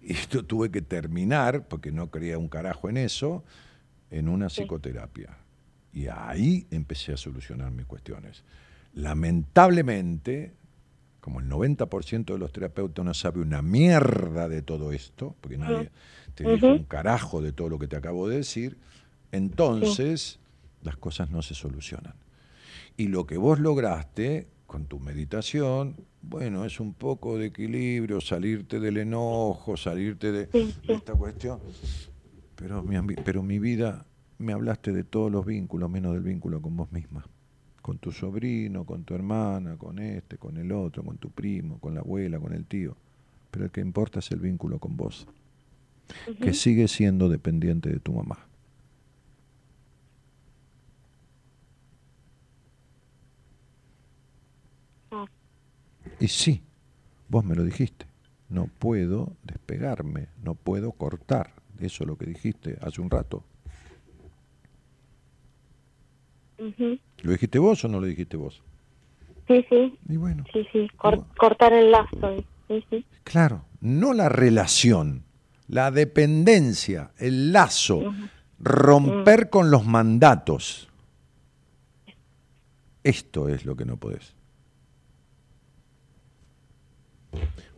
Y 0.00 0.12
esto 0.12 0.44
tuve 0.44 0.70
que 0.70 0.80
terminar, 0.80 1.66
porque 1.68 1.90
no 1.92 2.10
creía 2.10 2.38
un 2.38 2.48
carajo 2.48 2.88
en 2.88 2.96
eso, 2.98 3.44
en 4.10 4.28
una 4.28 4.48
psicoterapia. 4.48 5.36
Y 5.92 6.06
ahí 6.06 6.66
empecé 6.70 7.12
a 7.12 7.16
solucionar 7.16 7.72
mis 7.72 7.84
cuestiones. 7.86 8.42
Lamentablemente, 8.94 10.54
como 11.26 11.40
el 11.40 11.48
90% 11.48 12.26
de 12.26 12.38
los 12.38 12.52
terapeutas 12.52 13.04
no 13.04 13.12
sabe 13.12 13.40
una 13.40 13.60
mierda 13.60 14.48
de 14.48 14.62
todo 14.62 14.92
esto, 14.92 15.34
porque 15.40 15.58
nadie 15.58 15.90
te 16.36 16.48
dijo 16.48 16.68
un 16.68 16.84
carajo 16.84 17.42
de 17.42 17.50
todo 17.50 17.68
lo 17.68 17.80
que 17.80 17.88
te 17.88 17.96
acabo 17.96 18.28
de 18.28 18.36
decir, 18.36 18.76
entonces 19.32 20.38
las 20.84 20.96
cosas 20.96 21.32
no 21.32 21.42
se 21.42 21.54
solucionan. 21.54 22.14
Y 22.96 23.08
lo 23.08 23.26
que 23.26 23.38
vos 23.38 23.58
lograste 23.58 24.46
con 24.68 24.84
tu 24.84 25.00
meditación, 25.00 25.96
bueno, 26.22 26.64
es 26.64 26.78
un 26.78 26.94
poco 26.94 27.36
de 27.38 27.46
equilibrio, 27.46 28.20
salirte 28.20 28.78
del 28.78 28.98
enojo, 28.98 29.76
salirte 29.76 30.30
de, 30.30 30.46
de 30.46 30.94
esta 30.94 31.14
cuestión. 31.14 31.58
Pero 32.54 32.84
mi, 32.84 33.16
pero 33.16 33.42
mi 33.42 33.58
vida, 33.58 34.06
me 34.38 34.52
hablaste 34.52 34.92
de 34.92 35.02
todos 35.02 35.32
los 35.32 35.44
vínculos, 35.44 35.90
menos 35.90 36.12
del 36.12 36.22
vínculo 36.22 36.62
con 36.62 36.76
vos 36.76 36.92
misma. 36.92 37.26
Con 37.86 37.98
tu 37.98 38.10
sobrino, 38.10 38.84
con 38.84 39.04
tu 39.04 39.14
hermana, 39.14 39.76
con 39.76 40.00
este, 40.00 40.38
con 40.38 40.56
el 40.56 40.72
otro, 40.72 41.04
con 41.04 41.18
tu 41.18 41.30
primo, 41.30 41.78
con 41.78 41.94
la 41.94 42.00
abuela, 42.00 42.40
con 42.40 42.52
el 42.52 42.64
tío. 42.64 42.96
Pero 43.52 43.66
el 43.66 43.70
que 43.70 43.80
importa 43.80 44.18
es 44.18 44.28
el 44.32 44.40
vínculo 44.40 44.80
con 44.80 44.96
vos, 44.96 45.28
que 46.42 46.52
sigue 46.52 46.88
siendo 46.88 47.28
dependiente 47.28 47.88
de 47.88 48.00
tu 48.00 48.12
mamá. 48.12 48.44
Ah. 55.12 55.26
Y 56.18 56.26
sí, 56.26 56.62
vos 57.28 57.44
me 57.44 57.54
lo 57.54 57.62
dijiste, 57.62 58.06
no 58.48 58.66
puedo 58.66 59.36
despegarme, 59.44 60.26
no 60.42 60.56
puedo 60.56 60.90
cortar. 60.90 61.52
Eso 61.78 62.02
es 62.02 62.08
lo 62.08 62.18
que 62.18 62.26
dijiste 62.26 62.78
hace 62.82 63.00
un 63.00 63.10
rato. 63.10 63.44
¿Lo 66.58 67.32
dijiste 67.32 67.58
vos 67.58 67.84
o 67.84 67.88
no 67.88 68.00
lo 68.00 68.06
dijiste 68.06 68.36
vos? 68.36 68.62
Sí, 69.46 69.64
sí, 69.68 69.98
Y 70.08 70.16
bueno, 70.16 70.44
sí, 70.52 70.66
sí, 70.72 70.88
cortar 71.36 71.72
el 71.72 71.90
lazo. 71.92 72.36
Sí, 72.68 72.84
sí. 72.90 73.04
claro, 73.22 73.64
no 73.80 74.12
la 74.12 74.28
relación, 74.28 75.22
la 75.68 75.90
dependencia, 75.92 77.12
el 77.18 77.52
lazo, 77.52 78.12
romper 78.58 79.50
con 79.50 79.70
los 79.70 79.84
mandatos. 79.84 80.88
Esto 83.04 83.48
es 83.48 83.64
lo 83.64 83.76
que 83.76 83.84
no 83.84 83.96
podés. 83.98 84.34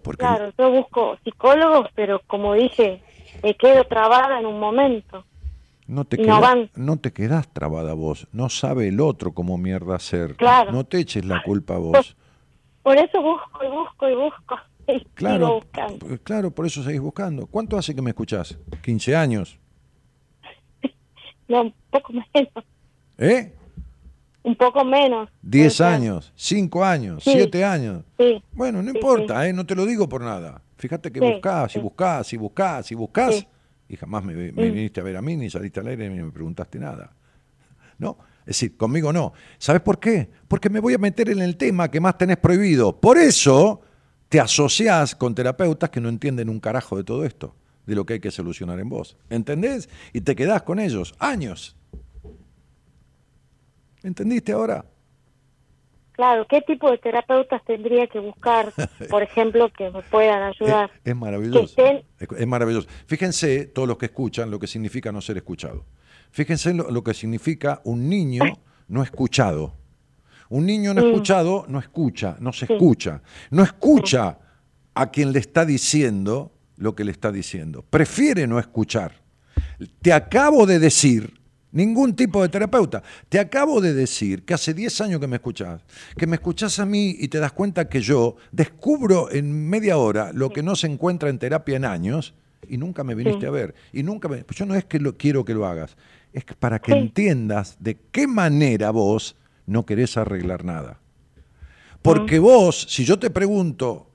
Porque 0.02 0.20
Claro, 0.24 0.52
yo 0.58 0.70
busco 0.70 1.18
psicólogos, 1.22 1.90
pero 1.94 2.22
como 2.26 2.54
dije, 2.54 3.02
me 3.42 3.54
quedo 3.54 3.84
trabada 3.84 4.40
en 4.40 4.46
un 4.46 4.58
momento. 4.58 5.26
No 5.88 6.04
te, 6.04 6.16
y 6.22 6.24
no 6.24 6.38
queda- 6.38 6.40
van. 6.40 6.70
no 6.76 6.96
te 6.98 7.12
quedás 7.12 7.52
trabada 7.52 7.94
vos, 7.94 8.28
no 8.32 8.48
sabe 8.48 8.86
el 8.88 9.00
otro 9.00 9.32
cómo 9.32 9.58
mierda 9.58 9.96
hacer. 9.96 10.36
Claro. 10.36 10.70
No 10.70 10.84
te 10.84 10.98
eches 11.00 11.24
la 11.24 11.42
culpa 11.42 11.74
a 11.74 11.78
vos. 11.78 12.16
Por 12.84 12.96
eso 12.96 13.20
busco 13.20 13.64
y 13.64 13.68
busco 13.68 14.08
y 14.08 14.14
busco. 14.14 14.56
Y 14.86 15.04
Claro, 15.14 15.60
claro, 16.22 16.50
por 16.50 16.64
eso 16.64 16.82
seguís 16.82 17.00
buscando. 17.02 17.46
¿Cuánto 17.46 17.76
hace 17.76 17.94
que 17.94 18.00
me 18.00 18.10
escuchás? 18.10 18.56
¿15 18.82 19.14
años? 19.14 19.58
No, 21.48 21.62
un 21.62 21.74
poco 21.90 22.12
menos. 22.12 22.64
¿Eh? 23.18 23.54
Un 24.42 24.54
poco 24.56 24.84
menos. 24.84 25.28
10 25.42 25.62
puede 25.62 25.70
ser. 25.70 25.86
años, 25.86 26.32
5 26.36 26.84
años, 26.84 27.22
Sí. 27.24 27.32
7 27.32 27.64
años. 27.64 28.04
Sí. 28.18 28.42
Bueno, 28.52 28.82
no 28.82 28.90
Sí, 28.92 28.96
importa, 28.98 29.46
¿eh? 29.46 29.52
no 29.52 29.66
te 29.66 29.74
lo 29.74 29.84
digo 29.84 30.08
por 30.08 30.22
nada. 30.22 30.62
Fíjate 30.76 31.10
que 31.12 31.20
buscás 31.20 31.74
y 31.76 31.80
buscás 31.80 32.32
y 32.32 32.36
buscás 32.36 32.92
y 32.92 32.94
buscás. 32.94 33.46
Y 33.88 33.96
jamás 33.96 34.24
me, 34.24 34.34
me 34.34 34.52
Mm. 34.52 34.72
viniste 34.74 35.00
a 35.00 35.02
ver 35.04 35.16
a 35.16 35.22
mí, 35.22 35.36
ni 35.36 35.48
saliste 35.50 35.80
al 35.80 35.86
aire, 35.88 36.08
ni 36.10 36.22
me 36.22 36.30
preguntaste 36.30 36.78
nada. 36.78 37.14
¿No? 37.98 38.18
Es 38.40 38.46
decir, 38.60 38.76
conmigo 38.76 39.12
no. 39.12 39.32
¿Sabes 39.58 39.82
por 39.82 39.98
qué? 39.98 40.30
Porque 40.46 40.70
me 40.70 40.80
voy 40.80 40.94
a 40.94 40.98
meter 40.98 41.28
en 41.30 41.40
el 41.40 41.56
tema 41.56 41.90
que 41.90 42.00
más 42.00 42.16
tenés 42.16 42.36
prohibido. 42.38 42.98
Por 43.00 43.18
eso 43.18 43.80
te 44.28 44.40
asociás 44.40 45.14
con 45.14 45.34
terapeutas 45.34 45.90
que 45.90 46.00
no 46.00 46.08
entienden 46.08 46.48
un 46.48 46.60
carajo 46.60 46.96
de 46.96 47.04
todo 47.04 47.24
esto, 47.24 47.54
de 47.86 47.94
lo 47.94 48.06
que 48.06 48.14
hay 48.14 48.20
que 48.20 48.30
solucionar 48.30 48.78
en 48.80 48.88
vos. 48.88 49.16
¿Entendés? 49.30 49.88
Y 50.12 50.20
te 50.20 50.36
quedás 50.36 50.62
con 50.62 50.78
ellos 50.78 51.14
años. 51.18 51.76
¿Entendiste 54.02 54.52
ahora? 54.52 54.84
Claro, 56.18 56.48
¿qué 56.50 56.62
tipo 56.62 56.90
de 56.90 56.98
terapeutas 56.98 57.62
tendría 57.64 58.08
que 58.08 58.18
buscar, 58.18 58.72
por 59.08 59.22
ejemplo, 59.22 59.70
que 59.72 59.88
me 59.88 60.02
puedan 60.02 60.42
ayudar? 60.42 60.90
Es, 61.04 61.12
es 61.12 61.16
maravilloso. 61.16 61.76
Que 61.76 61.82
estén- 61.82 62.04
Es, 62.18 62.28
es 62.40 62.46
maravilloso. 62.48 62.88
Fíjense, 63.06 63.66
todos 63.66 63.86
los 63.86 63.98
que 63.98 64.06
escuchan, 64.06 64.50
lo 64.50 64.58
que 64.58 64.66
significa 64.66 65.12
no 65.12 65.20
ser 65.20 65.36
escuchado. 65.36 65.84
Fíjense 66.32 66.74
lo, 66.74 66.90
lo 66.90 67.04
que 67.04 67.14
significa 67.14 67.80
un 67.84 68.08
niño 68.08 68.42
no 68.88 69.04
escuchado. 69.04 69.74
Un 70.50 70.66
niño 70.66 70.92
no 70.92 71.06
escuchado 71.06 71.64
no 71.68 71.78
escucha, 71.78 72.36
no 72.40 72.52
se 72.52 72.64
escucha. 72.64 73.22
No 73.52 73.62
escucha 73.62 74.38
a 74.94 75.10
quien 75.12 75.32
le 75.32 75.38
está 75.38 75.64
diciendo 75.64 76.50
lo 76.78 76.96
que 76.96 77.04
le 77.04 77.12
está 77.12 77.30
diciendo. 77.30 77.84
Prefiere 77.88 78.48
no 78.48 78.58
escuchar. 78.58 79.12
Te 80.02 80.12
acabo 80.12 80.66
de 80.66 80.80
decir, 80.80 81.37
ningún 81.72 82.14
tipo 82.16 82.42
de 82.42 82.48
terapeuta, 82.48 83.02
te 83.28 83.38
acabo 83.38 83.80
de 83.80 83.92
decir 83.94 84.44
que 84.44 84.54
hace 84.54 84.72
10 84.74 85.00
años 85.02 85.20
que 85.20 85.26
me 85.26 85.36
escuchás, 85.36 85.82
que 86.16 86.26
me 86.26 86.36
escuchás 86.36 86.78
a 86.78 86.86
mí 86.86 87.14
y 87.18 87.28
te 87.28 87.38
das 87.38 87.52
cuenta 87.52 87.88
que 87.88 88.00
yo 88.00 88.36
descubro 88.52 89.30
en 89.30 89.68
media 89.68 89.98
hora 89.98 90.32
lo 90.32 90.50
que 90.50 90.62
no 90.62 90.76
se 90.76 90.86
encuentra 90.86 91.28
en 91.28 91.38
terapia 91.38 91.76
en 91.76 91.84
años 91.84 92.34
y 92.68 92.76
nunca 92.78 93.04
me 93.04 93.14
viniste 93.14 93.40
Sí. 93.42 93.46
a 93.46 93.50
ver. 93.50 93.74
Y 93.92 94.02
nunca 94.02 94.28
me, 94.28 94.44
yo 94.54 94.66
no 94.66 94.74
es 94.74 94.84
que 94.84 94.98
lo 94.98 95.16
quiero 95.16 95.44
que 95.44 95.54
lo 95.54 95.66
hagas, 95.66 95.96
es 96.32 96.44
que 96.44 96.54
para 96.54 96.78
que 96.80 96.92
Sí. 96.92 96.98
entiendas 96.98 97.76
de 97.80 97.96
qué 98.12 98.26
manera 98.26 98.90
vos 98.90 99.36
no 99.66 99.84
querés 99.84 100.16
arreglar 100.16 100.64
nada. 100.64 101.00
Porque 102.02 102.38
vos, 102.38 102.86
si 102.88 103.04
yo 103.04 103.18
te 103.18 103.28
pregunto, 103.30 104.10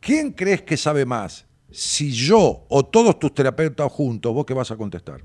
¿quién 0.00 0.30
crees 0.32 0.62
que 0.62 0.76
sabe 0.76 1.04
más? 1.04 1.46
Si 1.70 2.12
yo 2.12 2.66
o 2.68 2.84
todos 2.84 3.18
tus 3.18 3.34
terapeutas 3.34 3.90
juntos, 3.90 4.32
¿vos 4.34 4.44
qué 4.44 4.54
vas 4.54 4.70
a 4.70 4.76
contestar? 4.76 5.22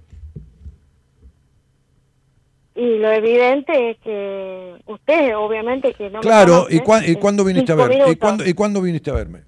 Y 2.77 2.99
lo 2.99 3.11
evidente 3.11 3.89
es 3.89 3.97
que 4.03 4.75
usted, 4.85 5.35
obviamente, 5.35 5.93
que 5.95 6.11
no 6.11 6.19
me 6.19 6.21
claro, 6.21 6.53
conoce, 6.65 6.75
¿y, 6.75 6.79
cuán- 6.81 7.03
y 7.09 7.15
cuándo 7.15 7.43
viniste 7.43 7.71
a 7.71 7.75
verme? 7.75 8.11
¿Y 8.11 8.15
cuándo, 8.15 8.45
¿Y 8.45 8.53
cuándo 8.53 8.81
viniste 8.81 9.09
a 9.09 9.13
verme? 9.13 9.43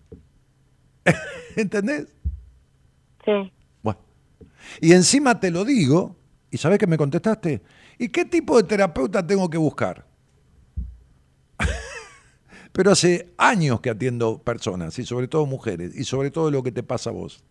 ¿Entendés? 1.55 2.07
Sí. 3.23 3.51
Bueno. 3.83 3.99
Y 4.81 4.93
encima 4.93 5.39
te 5.39 5.51
lo 5.51 5.63
digo, 5.63 6.15
¿y 6.49 6.57
sabés 6.57 6.79
que 6.79 6.87
me 6.87 6.97
contestaste? 6.97 7.61
¿Y 7.99 8.09
qué 8.09 8.25
tipo 8.25 8.57
de 8.57 8.63
terapeuta 8.63 9.25
tengo 9.25 9.47
que 9.47 9.59
buscar? 9.59 10.05
Pero 12.71 12.91
hace 12.91 13.29
años 13.37 13.79
que 13.81 13.91
atiendo 13.91 14.41
personas, 14.41 14.97
y 14.97 15.05
sobre 15.05 15.27
todo 15.27 15.45
mujeres, 15.45 15.95
y 15.95 16.03
sobre 16.03 16.31
todo 16.31 16.49
lo 16.49 16.63
que 16.63 16.71
te 16.71 16.81
pasa 16.81 17.11
a 17.11 17.13
vos. 17.13 17.43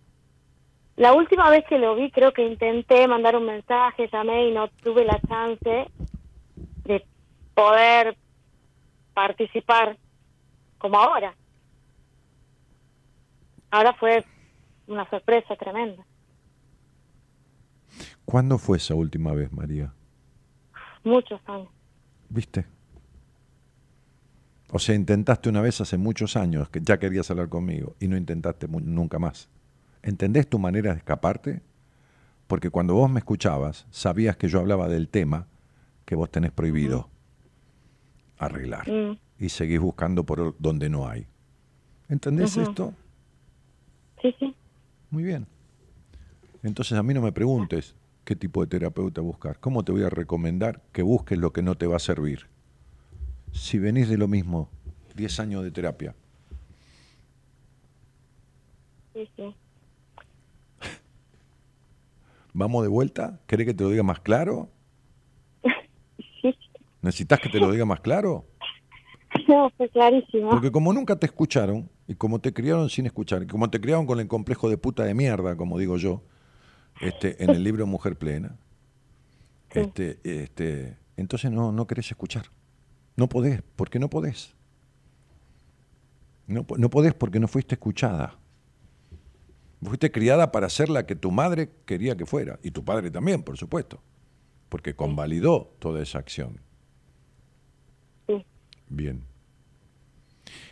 La 0.99 1.13
última 1.15 1.49
vez 1.49 1.65
que 1.69 1.79
lo 1.79 1.95
vi, 1.95 2.11
creo 2.11 2.33
que 2.33 2.45
intenté 2.45 3.07
mandar 3.07 3.37
un 3.37 3.47
mensaje, 3.47 4.09
llamé 4.13 4.49
y 4.49 4.53
no 4.53 4.67
tuve 4.83 5.05
la 5.05 5.21
chance 5.29 5.87
de 6.85 7.07
poder 7.55 8.17
participar 9.15 9.97
como 10.77 10.99
ahora. 10.99 11.37
Ahora 13.71 13.95
fue 13.95 14.25
una 14.89 15.09
sorpresa 15.09 15.55
tremenda. 15.55 16.05
¿Cuándo 18.25 18.59
fue 18.59 18.79
esa 18.79 18.97
última 18.97 19.33
vez, 19.33 19.53
María? 19.53 19.95
Muchos 21.05 21.41
años. 21.47 21.69
¿Viste? 22.29 22.67
O 24.73 24.81
sea, 24.81 24.97
intentaste 24.97 25.49
una 25.49 25.61
vez 25.63 25.81
hace 25.81 25.97
muchos 25.97 26.37
años 26.37 26.69
que 26.71 26.81
ya 26.81 26.99
querías 26.99 27.31
hablar 27.31 27.49
conmigo 27.49 27.95
y 28.01 28.09
no 28.09 28.17
intentaste 28.17 28.67
nunca 28.67 29.21
más. 29.21 29.49
¿Entendés 30.03 30.49
tu 30.49 30.59
manera 30.59 30.93
de 30.93 30.99
escaparte? 30.99 31.61
Porque 32.47 32.71
cuando 32.71 32.95
vos 32.95 33.11
me 33.11 33.19
escuchabas, 33.19 33.87
sabías 33.91 34.37
que 34.37 34.49
yo 34.49 34.61
hablaba 34.61 34.89
del 34.89 35.09
tema 35.09 35.47
que 36.05 36.15
vos 36.15 36.31
tenés 36.31 36.51
prohibido 36.51 37.11
arreglar. 38.39 38.89
Mm. 38.89 39.19
Y 39.39 39.49
seguís 39.51 39.81
buscando 39.81 40.25
por 40.25 40.57
donde 40.59 40.89
no 40.89 41.09
hay. 41.09 41.27
¿Entendés 42.09 42.57
esto? 42.57 42.95
Sí, 44.23 44.35
sí. 44.39 44.55
Muy 45.11 45.23
bien. 45.23 45.47
Entonces 46.63 46.99
a 46.99 47.03
mí 47.03 47.15
no 47.15 47.21
me 47.21 47.33
preguntes 47.33 47.95
qué 48.25 48.35
tipo 48.35 48.63
de 48.63 48.67
terapeuta 48.67 49.21
buscar. 49.21 49.61
¿Cómo 49.61 49.85
te 49.85 49.93
voy 49.93 50.03
a 50.03 50.11
recomendar 50.11 50.83
que 50.93 51.03
busques 51.03 51.39
lo 51.39 51.53
que 51.53 51.63
no 51.63 51.77
te 51.77 51.87
va 51.87 51.97
a 51.97 52.01
servir? 52.01 52.47
Si 53.53 53.79
venís 53.79 54.09
de 54.09 54.19
lo 54.19 54.29
mismo, 54.29 54.69
10 55.15 55.41
años 55.41 55.63
de 55.63 55.71
terapia, 55.71 56.15
Sí, 59.19 59.29
sí. 59.35 59.55
¿Vamos 62.59 62.83
de 62.83 62.89
vuelta? 62.89 63.41
¿Querés 63.47 63.67
que 63.69 63.75
te 63.75 63.85
lo 63.85 63.91
diga 63.91 64.03
más 64.03 64.21
claro? 64.21 64.69
¿Necesitas 67.03 67.39
que 67.41 67.49
te 67.49 67.61
lo 67.61 67.71
diga 67.71 67.85
más 67.85 68.01
claro? 68.01 68.47
No, 69.47 69.71
fue 69.77 69.89
clarísimo. 69.89 70.51
Porque 70.51 70.73
como 70.73 70.93
nunca 70.93 71.17
te 71.17 71.27
escucharon, 71.27 71.89
y 72.09 72.15
como 72.15 72.41
te 72.41 72.53
criaron 72.53 72.91
sin 72.91 73.07
escuchar, 73.07 73.43
y 73.43 73.47
como 73.47 73.71
te 73.71 73.81
criaron 73.81 74.07
con 74.07 74.19
el 74.19 74.27
complejo 74.27 74.69
de 74.69 74.77
puta 74.77 75.05
de 75.05 75.15
mierda, 75.15 75.57
como 75.57 75.79
digo 75.79 75.97
yo, 75.99 76.23
este, 77.01 77.43
en 77.43 77.51
el 77.51 77.63
libro 77.63 77.87
Mujer 77.87 78.17
Plena, 78.17 78.57
Sí. 79.73 79.81
este, 79.81 80.19
este, 80.25 80.97
entonces 81.17 81.51
no, 81.51 81.73
no 81.73 81.87
querés 81.87 82.11
escuchar. 82.11 82.47
No 83.17 83.29
podés, 83.29 83.63
porque 83.77 83.99
no 83.99 84.09
podés. 84.09 84.55
No, 86.47 86.65
no 86.79 86.89
podés 86.89 87.13
porque 87.13 87.39
no 87.39 87.47
fuiste 87.49 87.75
escuchada. 87.75 88.39
Fuiste 89.83 90.11
criada 90.11 90.51
para 90.51 90.69
ser 90.69 90.89
la 90.89 91.07
que 91.07 91.15
tu 91.15 91.31
madre 91.31 91.71
quería 91.87 92.17
que 92.17 92.27
fuera, 92.27 92.59
y 92.63 92.73
tu 92.73 92.85
padre 92.85 93.11
también, 93.11 93.43
por 93.43 93.57
supuesto, 93.57 94.01
porque 94.69 94.95
convalidó 94.95 95.75
toda 95.79 96.03
esa 96.03 96.19
acción. 96.19 96.61
Sí. 98.27 98.45
Bien. 98.89 99.23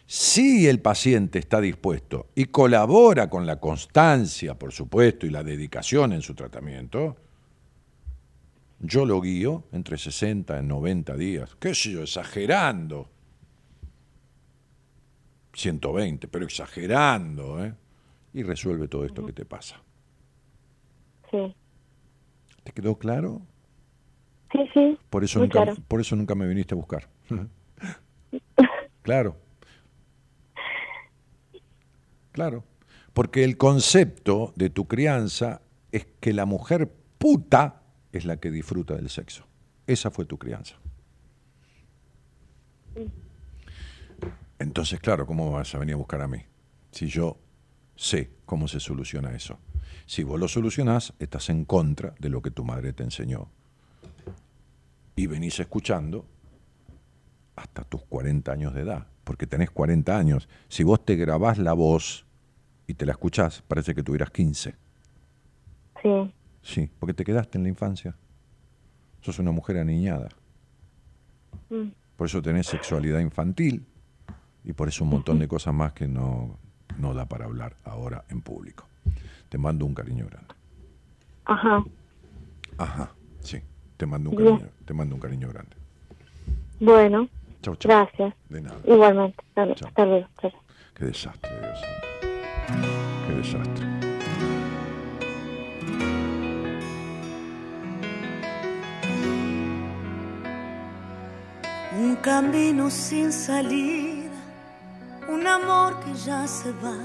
Si 0.06 0.68
el 0.68 0.80
paciente 0.80 1.38
está 1.38 1.60
dispuesto 1.60 2.30
y 2.34 2.46
colabora 2.46 3.28
con 3.28 3.46
la 3.46 3.58
constancia, 3.58 4.58
por 4.58 4.72
supuesto, 4.72 5.26
y 5.26 5.30
la 5.30 5.42
dedicación 5.42 6.12
en 6.12 6.22
su 6.22 6.34
tratamiento, 6.34 7.16
yo 8.80 9.04
lo 9.04 9.20
guío 9.20 9.64
entre 9.72 9.98
60 9.98 10.60
y 10.60 10.62
90 10.64 11.16
días, 11.16 11.56
qué 11.58 11.74
sé 11.74 11.92
yo, 11.92 12.02
exagerando. 12.02 13.08
120, 15.54 16.28
pero 16.28 16.44
exagerando, 16.44 17.64
¿eh? 17.64 17.74
Y 18.36 18.42
resuelve 18.42 18.86
todo 18.86 19.06
esto 19.06 19.24
que 19.24 19.32
te 19.32 19.46
pasa. 19.46 19.80
Sí. 21.30 21.56
¿Te 22.64 22.72
quedó 22.72 22.98
claro? 22.98 23.40
Sí, 24.52 24.58
sí. 24.74 24.98
Por 25.08 25.24
eso, 25.24 25.38
nunca, 25.38 25.62
claro. 25.62 25.74
por 25.88 26.02
eso 26.02 26.16
nunca 26.16 26.34
me 26.34 26.46
viniste 26.46 26.74
a 26.74 26.76
buscar. 26.76 27.08
claro. 29.00 29.38
Claro. 32.32 32.62
Porque 33.14 33.42
el 33.42 33.56
concepto 33.56 34.52
de 34.54 34.68
tu 34.68 34.86
crianza 34.86 35.62
es 35.90 36.04
que 36.20 36.34
la 36.34 36.44
mujer 36.44 36.92
puta 37.16 37.84
es 38.12 38.26
la 38.26 38.36
que 38.36 38.50
disfruta 38.50 38.96
del 38.96 39.08
sexo. 39.08 39.46
Esa 39.86 40.10
fue 40.10 40.26
tu 40.26 40.36
crianza. 40.36 40.76
Entonces, 44.58 45.00
claro, 45.00 45.26
¿cómo 45.26 45.52
vas 45.52 45.74
a 45.74 45.78
venir 45.78 45.94
a 45.94 45.96
buscar 45.96 46.20
a 46.20 46.28
mí? 46.28 46.42
Si 46.90 47.06
yo 47.06 47.38
sé 47.96 48.30
cómo 48.44 48.68
se 48.68 48.80
soluciona 48.80 49.34
eso. 49.34 49.58
Si 50.06 50.22
vos 50.22 50.38
lo 50.38 50.46
solucionás, 50.46 51.14
estás 51.18 51.50
en 51.50 51.64
contra 51.64 52.14
de 52.18 52.28
lo 52.28 52.40
que 52.40 52.50
tu 52.50 52.64
madre 52.64 52.92
te 52.92 53.02
enseñó 53.02 53.48
y 55.16 55.26
venís 55.26 55.58
escuchando 55.58 56.26
hasta 57.56 57.82
tus 57.84 58.02
40 58.02 58.52
años 58.52 58.74
de 58.74 58.82
edad, 58.82 59.06
porque 59.24 59.46
tenés 59.46 59.70
40 59.70 60.16
años. 60.16 60.48
Si 60.68 60.84
vos 60.84 61.04
te 61.04 61.16
grabás 61.16 61.58
la 61.58 61.72
voz 61.72 62.26
y 62.86 62.94
te 62.94 63.06
la 63.06 63.12
escuchás, 63.12 63.62
parece 63.66 63.94
que 63.94 64.02
tuvieras 64.02 64.30
15. 64.30 64.76
Sí. 66.02 66.34
Sí, 66.62 66.90
porque 66.98 67.14
te 67.14 67.24
quedaste 67.24 67.56
en 67.56 67.64
la 67.64 67.70
infancia. 67.70 68.14
Sos 69.22 69.38
una 69.38 69.52
mujer 69.52 69.78
aniñada. 69.78 70.28
Mm. 71.70 71.88
Por 72.16 72.26
eso 72.26 72.42
tenés 72.42 72.66
sexualidad 72.66 73.20
infantil 73.20 73.86
y 74.64 74.72
por 74.72 74.88
eso 74.88 75.04
un 75.04 75.10
montón 75.10 75.38
de 75.38 75.48
cosas 75.48 75.72
más 75.72 75.92
que 75.92 76.06
no, 76.06 76.58
no 76.98 77.14
da 77.14 77.26
para 77.26 77.44
hablar 77.44 77.76
ahora 77.84 78.24
en 78.28 78.40
público. 78.40 78.86
Te 79.48 79.58
mando 79.58 79.84
un 79.86 79.94
cariño 79.94 80.26
grande. 80.26 80.54
Ajá. 81.44 81.84
Ajá, 82.78 83.12
sí. 83.40 83.60
Te 83.96 84.06
mando 84.06 84.30
un 84.30 84.36
Bien. 84.36 84.56
cariño, 84.56 84.70
te 84.84 84.94
mando 84.94 85.14
un 85.14 85.20
cariño 85.20 85.48
grande. 85.48 85.76
Bueno, 86.80 87.28
Chau, 87.62 87.76
chau. 87.76 87.88
gracias. 87.90 88.34
De 88.48 88.60
nada. 88.60 88.78
Igualmente. 88.84 89.42
Hasta, 89.54 89.74
Chao. 89.74 89.88
hasta 89.88 90.04
luego. 90.06 90.28
Qué 90.94 91.04
desastre, 91.06 91.50
Dios 91.60 91.80
santo. 91.80 92.06
Qué 93.26 93.34
desastre. 93.34 93.86
Un 101.98 102.16
camino 102.16 102.90
sin 102.90 103.32
salida, 103.32 104.25
un 105.28 105.46
amor 105.46 106.00
que 106.00 106.14
ya 106.14 106.46
se 106.46 106.72
va, 106.72 106.96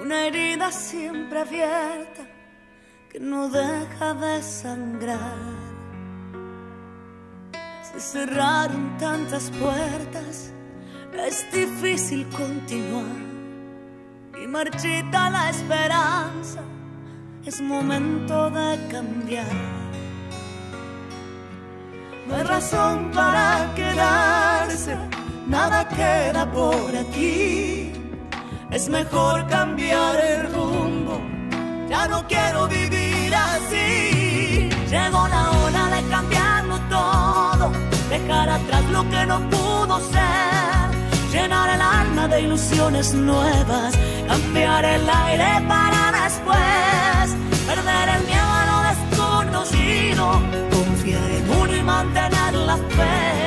una 0.00 0.26
herida 0.26 0.70
siempre 0.70 1.40
abierta 1.40 2.26
que 3.10 3.20
no 3.20 3.48
deja 3.48 4.14
de 4.14 4.42
sangrar. 4.42 5.56
Se 7.82 8.00
cerraron 8.00 8.96
tantas 8.98 9.50
puertas, 9.50 10.52
es 11.26 11.50
difícil 11.50 12.28
continuar 12.28 13.26
y 14.42 14.46
marchita 14.46 15.30
la 15.30 15.50
esperanza, 15.50 16.60
es 17.44 17.60
momento 17.60 18.50
de 18.50 18.78
cambiar. 18.88 19.46
No 22.26 22.34
hay 22.34 22.42
razón 22.42 23.10
para 23.12 23.72
quedarse, 23.74 24.96
nada 25.46 25.88
queda 25.88 26.50
por 26.50 26.94
aquí. 26.96 27.92
Es 28.70 28.88
mejor 28.88 29.46
cambiar 29.46 30.18
el 30.20 30.52
rumbo, 30.52 31.20
ya 31.88 32.08
no 32.08 32.26
quiero 32.26 32.68
vivir 32.68 33.34
así. 33.34 34.68
Llegó 34.90 35.28
la 35.28 35.50
hora 35.50 35.96
de 35.96 36.08
cambiarlo 36.08 36.78
todo, 36.90 37.72
dejar 38.10 38.48
atrás 38.48 38.84
lo 38.90 39.08
que 39.08 39.26
no 39.26 39.38
pudo 39.50 40.00
ser. 40.00 40.96
Llenar 41.32 41.70
el 41.70 41.80
alma 41.80 42.28
de 42.28 42.42
ilusiones 42.42 43.14
nuevas, 43.14 43.94
cambiar 44.26 44.84
el 44.84 45.08
aire 45.08 45.66
para 45.68 46.12
después. 46.22 47.36
Perder 47.66 48.08
el 48.16 48.22
miedo 48.26 48.50
a 48.60 48.64
lo 48.70 48.78
desconocido, 48.90 50.24
confiar 50.70 51.30
en 51.30 51.50
uno 51.50 51.76
y 51.76 51.82
mantener 51.82 52.54
la 52.54 52.76
fe. 52.76 53.45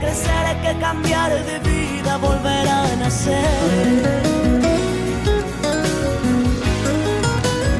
Crecer 0.00 0.30
hay 0.30 0.74
que 0.74 0.80
cambiar 0.80 1.32
de 1.44 1.58
vida, 1.58 2.16
volver 2.18 2.68
a 2.68 2.96
nacer. 2.96 4.48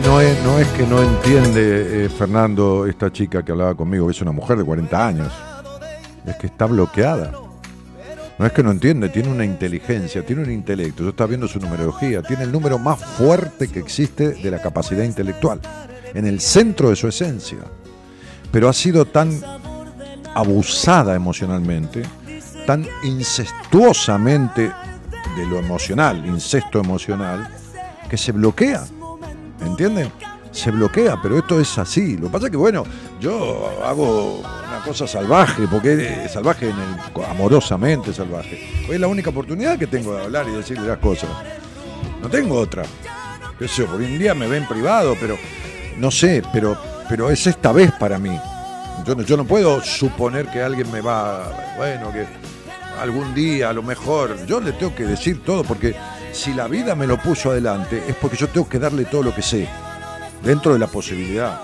No 0.05 0.21
es, 0.21 0.43
no 0.43 0.59
es 0.59 0.67
que 0.69 0.87
no 0.87 1.03
entiende 1.03 2.07
eh, 2.07 2.09
Fernando, 2.09 2.87
esta 2.87 3.13
chica 3.13 3.45
que 3.45 3.53
hablaba 3.53 3.75
conmigo, 3.75 4.07
que 4.07 4.13
es 4.13 4.21
una 4.23 4.33
mujer 4.33 4.57
de 4.57 4.65
40 4.65 5.07
años. 5.07 5.33
Es 6.27 6.37
que 6.37 6.47
está 6.49 6.67
bloqueada. 6.67 7.33
No 8.39 8.47
es 8.47 8.53
que 8.53 8.63
no 8.63 8.71
entiende, 8.71 9.09
tiene 9.09 9.29
una 9.31 9.45
inteligencia, 9.45 10.25
tiene 10.25 10.43
un 10.43 10.51
intelecto. 10.51 11.03
Yo 11.03 11.11
estaba 11.11 11.29
viendo 11.29 11.47
su 11.47 11.59
numerología, 11.59 12.23
tiene 12.23 12.45
el 12.45 12.53
número 12.53 12.79
más 12.79 12.99
fuerte 12.99 13.69
que 13.69 13.81
existe 13.81 14.31
de 14.31 14.51
la 14.51 14.63
capacidad 14.63 15.05
intelectual, 15.05 15.61
en 16.15 16.27
el 16.27 16.41
centro 16.41 16.91
de 16.91 16.97
su 16.97 17.09
esencia. 17.09 17.59
Pero 18.51 18.69
ha 18.69 18.73
sido 18.73 19.05
tan 19.05 19.41
abusada 20.39 21.17
emocionalmente, 21.17 22.03
tan 22.65 22.87
incestuosamente 23.03 24.71
de 25.37 25.47
lo 25.47 25.59
emocional, 25.59 26.25
incesto 26.25 26.79
emocional, 26.79 27.49
que 28.09 28.17
se 28.17 28.31
bloquea. 28.31 28.85
¿Entienden? 29.61 30.13
Se 30.53 30.71
bloquea, 30.71 31.21
pero 31.21 31.39
esto 31.39 31.59
es 31.59 31.77
así. 31.79 32.17
Lo 32.17 32.27
que 32.27 32.33
pasa 32.33 32.47
es 32.47 32.53
que, 32.53 32.57
bueno, 32.57 32.85
yo 33.21 33.69
hago 33.85 34.39
una 34.39 34.81
cosa 34.85 35.09
salvaje, 35.09 35.67
porque 35.69 36.25
es 36.25 36.33
salvaje 36.33 36.71
en 36.71 36.77
el, 36.77 37.25
amorosamente 37.25 38.13
salvaje. 38.13 38.61
Porque 38.81 38.95
es 38.95 39.01
la 39.01 39.09
única 39.09 39.31
oportunidad 39.31 39.77
que 39.77 39.89
tengo 39.89 40.15
de 40.15 40.23
hablar 40.23 40.47
y 40.49 40.53
decirle 40.53 40.87
las 40.87 40.99
cosas. 40.99 41.31
No 42.23 42.29
tengo 42.29 42.55
otra. 42.57 42.85
Qué 43.59 43.67
sé 43.67 43.85
yo, 43.85 43.93
un 43.93 44.19
día 44.19 44.35
me 44.35 44.47
ven 44.47 44.69
privado, 44.69 45.17
pero 45.21 45.37
no 45.97 46.13
sé, 46.13 46.43
pero, 46.53 46.79
pero 47.09 47.29
es 47.29 47.45
esta 47.49 47.73
vez 47.73 47.91
para 47.99 48.21
mí. 48.21 48.39
Yo 49.05 49.37
no, 49.37 49.45
puedo 49.45 49.83
suponer 49.83 50.49
que 50.49 50.61
alguien 50.63 50.91
me 50.91 51.01
va, 51.01 51.75
bueno, 51.77 52.13
que 52.13 52.27
algún 53.01 53.35
día 53.35 53.71
a 53.71 53.73
lo 53.73 53.83
mejor, 53.83 54.45
yo 54.47 54.61
le 54.61 54.73
tengo 54.73 54.95
que 54.95 55.05
decir 55.05 55.43
todo, 55.43 55.65
porque 55.65 55.95
si 56.33 56.53
la 56.53 56.69
vida 56.69 56.95
me 56.95 57.07
lo 57.07 57.17
puso 57.17 57.51
adelante 57.51 58.03
es 58.07 58.15
porque 58.17 58.37
yo 58.37 58.49
tengo 58.49 58.69
que 58.69 58.79
darle 58.79 59.05
todo 59.07 59.23
lo 59.23 59.35
que 59.35 59.43
sé, 59.43 59.69
dentro 60.43 60.73
de 60.73 60.79
la 60.79 60.87
posibilidad. 60.89 61.61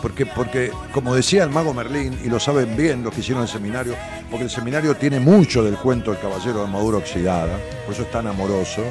Porque, 0.00 0.26
porque 0.26 0.70
como 0.92 1.14
decía 1.14 1.44
el 1.44 1.50
mago 1.50 1.74
Merlín, 1.74 2.18
y 2.24 2.28
lo 2.28 2.38
saben 2.38 2.76
bien 2.76 3.02
los 3.02 3.12
que 3.12 3.20
hicieron 3.20 3.42
el 3.42 3.48
seminario, 3.48 3.94
porque 4.30 4.44
el 4.44 4.50
seminario 4.50 4.94
tiene 4.94 5.20
mucho 5.20 5.64
del 5.64 5.76
cuento 5.76 6.12
del 6.12 6.20
caballero 6.20 6.62
de 6.62 6.68
Maduro 6.68 6.98
Oxidada, 6.98 7.58
por 7.84 7.94
eso 7.94 8.02
es 8.02 8.10
tan 8.10 8.26
amoroso. 8.26 8.82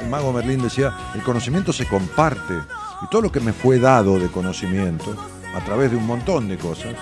El 0.00 0.08
mago 0.08 0.32
Merlín 0.32 0.62
decía, 0.62 0.92
el 1.14 1.22
conocimiento 1.22 1.72
se 1.72 1.86
comparte, 1.86 2.54
y 3.02 3.06
todo 3.10 3.22
lo 3.22 3.32
que 3.32 3.40
me 3.40 3.52
fue 3.52 3.78
dado 3.78 4.18
de 4.18 4.28
conocimiento, 4.28 5.16
a 5.54 5.64
través 5.64 5.90
de 5.92 5.96
un 5.96 6.06
montón 6.06 6.48
de 6.48 6.58
cosas, 6.58 6.94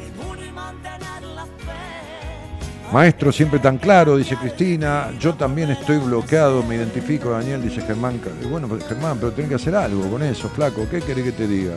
Maestro, 2.91 3.31
siempre 3.31 3.59
tan 3.59 3.77
claro, 3.77 4.15
dice 4.15 4.37
Cristina. 4.37 5.11
Yo 5.19 5.33
también 5.35 5.71
estoy 5.71 5.97
bloqueado, 5.97 6.63
me 6.63 6.75
identifico, 6.75 7.31
Daniel, 7.31 7.61
dice 7.61 7.81
Germán. 7.81 8.21
Bueno, 8.49 8.67
pues, 8.67 8.85
Germán, 8.85 9.17
pero 9.19 9.31
tenés 9.33 9.49
que 9.49 9.55
hacer 9.55 9.75
algo 9.75 10.09
con 10.09 10.23
eso, 10.23 10.49
flaco. 10.49 10.87
¿Qué 10.89 11.01
querés 11.01 11.25
que 11.25 11.31
te 11.33 11.47
diga? 11.47 11.73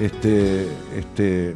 Este, 0.00 0.66
este. 0.96 1.54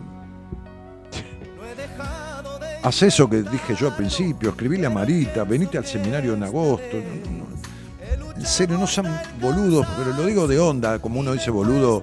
Haz 2.83 3.03
eso 3.03 3.29
que 3.29 3.43
dije 3.43 3.75
yo 3.75 3.89
al 3.89 3.97
principio, 3.97 4.51
escribile 4.51 4.87
a 4.87 4.91
Marita, 4.91 5.45
venite 5.45 5.79
al 5.79 5.85
seminario 5.85 6.35
en 6.35 6.43
agosto. 6.45 6.97
No, 6.97 7.45
no. 7.45 8.37
En 8.37 8.47
serio, 8.47 8.79
no 8.79 8.87
sean 8.87 9.21
boludos, 9.41 9.87
pero 9.97 10.17
lo 10.17 10.25
digo 10.25 10.47
de 10.47 10.61
onda, 10.61 11.01
como 11.01 11.19
uno 11.19 11.33
dice 11.33 11.51
boludo 11.51 12.03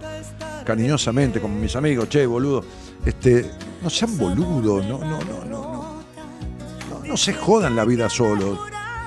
cariñosamente, 0.65 1.39
como 1.39 1.56
mis 1.56 1.76
amigos, 1.76 2.10
che, 2.10 2.26
boludo. 2.26 2.64
Este, 3.06 3.49
no 3.81 3.89
sean 3.89 4.18
boludos, 4.18 4.85
no, 4.85 4.99
no, 4.99 5.19
no, 5.22 5.45
no, 5.45 5.45
no. 5.45 7.06
No, 7.06 7.18
se 7.18 7.34
jodan 7.34 7.76
la 7.76 7.85
vida 7.85 8.10
solos. 8.10 8.60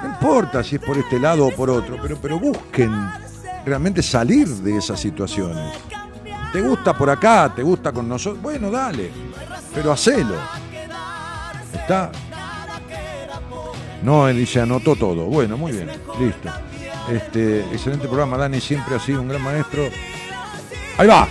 No 0.03 0.09
importa 0.09 0.62
si 0.62 0.77
es 0.77 0.82
por 0.82 0.97
este 0.97 1.19
lado 1.19 1.47
o 1.47 1.51
por 1.51 1.69
otro, 1.69 1.99
pero, 2.01 2.16
pero 2.16 2.39
busquen 2.39 2.93
realmente 3.66 4.03
salir 4.03 4.49
de 4.49 4.78
esas 4.78 4.99
situaciones. 4.99 5.74
¿Te 6.53 6.62
gusta 6.62 6.97
por 6.97 7.11
acá? 7.11 7.53
¿Te 7.55 7.62
gusta 7.62 7.93
con 7.93 8.09
nosotros? 8.09 8.40
Bueno, 8.43 8.70
dale, 8.70 9.11
pero 9.74 9.93
hacelo. 9.93 10.36
¿Está? 11.73 12.11
No, 14.03 14.28
él 14.28 14.36
dice, 14.36 14.61
anotó 14.61 14.97
todo. 14.97 15.24
Bueno, 15.24 15.57
muy 15.57 15.73
bien, 15.73 15.89
listo. 16.20 16.49
Este, 17.11 17.61
excelente 17.73 18.07
programa, 18.07 18.36
Dani, 18.36 18.61
siempre 18.61 18.95
ha 18.95 19.01
sido 19.01 19.23
un 19.23 19.28
gran 19.28 19.43
maestro. 19.43 19.89
Ahí 20.99 21.07
va. 21.07 21.28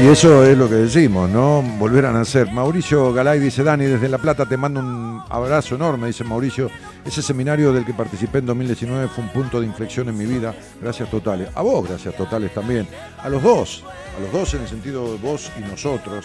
Y 0.00 0.06
eso 0.08 0.42
es 0.44 0.56
lo 0.56 0.66
que 0.66 0.76
decimos, 0.76 1.28
¿no? 1.28 1.60
Volver 1.60 2.06
a 2.06 2.12
nacer. 2.12 2.50
Mauricio 2.50 3.12
Galay 3.12 3.38
dice, 3.38 3.62
Dani, 3.62 3.84
desde 3.84 4.08
La 4.08 4.16
Plata 4.16 4.46
te 4.46 4.56
mando 4.56 4.80
un 4.80 5.22
abrazo 5.28 5.74
enorme, 5.74 6.06
dice 6.06 6.24
Mauricio. 6.24 6.70
Ese 7.04 7.20
seminario 7.20 7.70
del 7.70 7.84
que 7.84 7.92
participé 7.92 8.38
en 8.38 8.46
2019 8.46 9.08
fue 9.08 9.24
un 9.24 9.30
punto 9.30 9.60
de 9.60 9.66
inflexión 9.66 10.08
en 10.08 10.16
mi 10.16 10.24
vida. 10.24 10.54
Gracias 10.80 11.10
totales. 11.10 11.50
A 11.54 11.60
vos, 11.60 11.86
gracias 11.86 12.16
totales 12.16 12.54
también. 12.54 12.88
A 13.18 13.28
los 13.28 13.42
dos, 13.42 13.84
a 14.16 14.20
los 14.22 14.32
dos 14.32 14.54
en 14.54 14.62
el 14.62 14.68
sentido 14.68 15.12
de 15.12 15.18
vos 15.18 15.52
y 15.58 15.70
nosotros, 15.70 16.24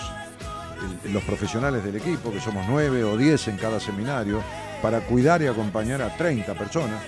los 1.12 1.24
profesionales 1.24 1.84
del 1.84 1.98
equipo, 1.98 2.32
que 2.32 2.40
somos 2.40 2.66
nueve 2.70 3.04
o 3.04 3.18
diez 3.18 3.46
en 3.50 3.58
cada 3.58 3.82
seminario, 3.82 4.42
para 4.82 5.02
cuidar 5.02 5.42
y 5.42 5.48
acompañar 5.48 6.02
a 6.02 6.16
30 6.16 6.54
personas. 6.54 7.04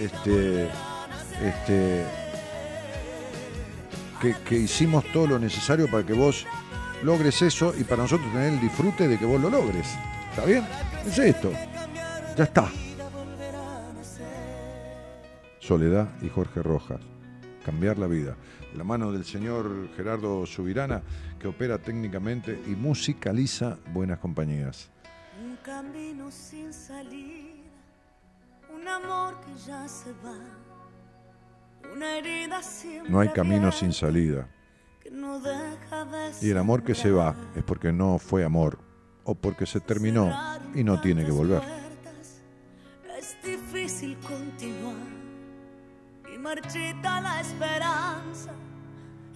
Este, 0.00 0.70
este, 1.44 2.02
que, 4.20 4.56
hicimos 4.56 5.04
todo 5.12 5.26
lo 5.26 5.38
necesario 5.38 5.90
para 5.90 6.04
que 6.04 6.12
vos 6.12 6.46
logres 7.02 7.40
eso 7.42 7.72
y 7.78 7.84
para 7.84 8.02
nosotros 8.02 8.30
tener 8.32 8.52
el 8.54 8.60
disfrute 8.60 9.08
de 9.08 9.18
que 9.18 9.24
vos 9.24 9.40
lo 9.40 9.50
logres. 9.50 9.86
¿Está 10.30 10.44
bien? 10.44 10.64
Es 11.06 11.18
esto. 11.18 11.52
Ya 12.36 12.44
está. 12.44 12.68
Soledad 15.60 16.08
y 16.22 16.28
Jorge 16.28 16.62
Rojas. 16.62 17.00
Cambiar 17.64 17.98
la 17.98 18.06
vida. 18.06 18.36
De 18.72 18.78
la 18.78 18.84
mano 18.84 19.12
del 19.12 19.24
señor 19.24 19.88
Gerardo 19.96 20.44
Subirana, 20.46 21.02
que 21.38 21.48
opera 21.48 21.78
técnicamente 21.78 22.60
y 22.66 22.70
musicaliza 22.70 23.78
buenas 23.92 24.18
compañías. 24.18 24.90
Un 25.42 25.56
camino 25.56 26.30
sin 26.30 26.72
salida, 26.72 27.62
un 28.74 28.86
amor 28.86 29.40
que 29.40 29.54
ya 29.66 29.86
se 29.88 30.12
va, 30.24 30.36
No 33.08 33.20
hay 33.20 33.28
camino 33.30 33.72
sin 33.72 33.92
salida. 33.92 34.48
Y 36.40 36.50
el 36.50 36.58
amor 36.58 36.82
que 36.82 36.94
se 36.94 37.10
va 37.10 37.34
es 37.54 37.62
porque 37.62 37.92
no 37.92 38.18
fue 38.18 38.44
amor 38.44 38.78
o 39.24 39.34
porque 39.34 39.66
se 39.66 39.80
terminó 39.80 40.32
y 40.74 40.84
no 40.84 41.00
tiene 41.00 41.24
que 41.24 41.30
volver. 41.30 41.60
Puertas, 41.60 42.42
Es 43.18 43.36
difícil 43.42 44.16
continuar 44.18 44.94
y 46.32 46.38
marchita 46.38 47.20
la 47.20 47.40
esperanza. 47.40 48.52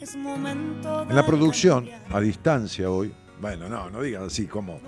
Es 0.00 0.16
momento 0.16 1.02
En 1.02 1.14
la 1.14 1.24
producción, 1.24 1.88
a 2.10 2.20
distancia 2.20 2.90
hoy, 2.90 3.14
bueno, 3.40 3.68
no, 3.68 3.90
no 3.90 4.02
digas 4.02 4.24
así 4.24 4.46
como 4.46 4.80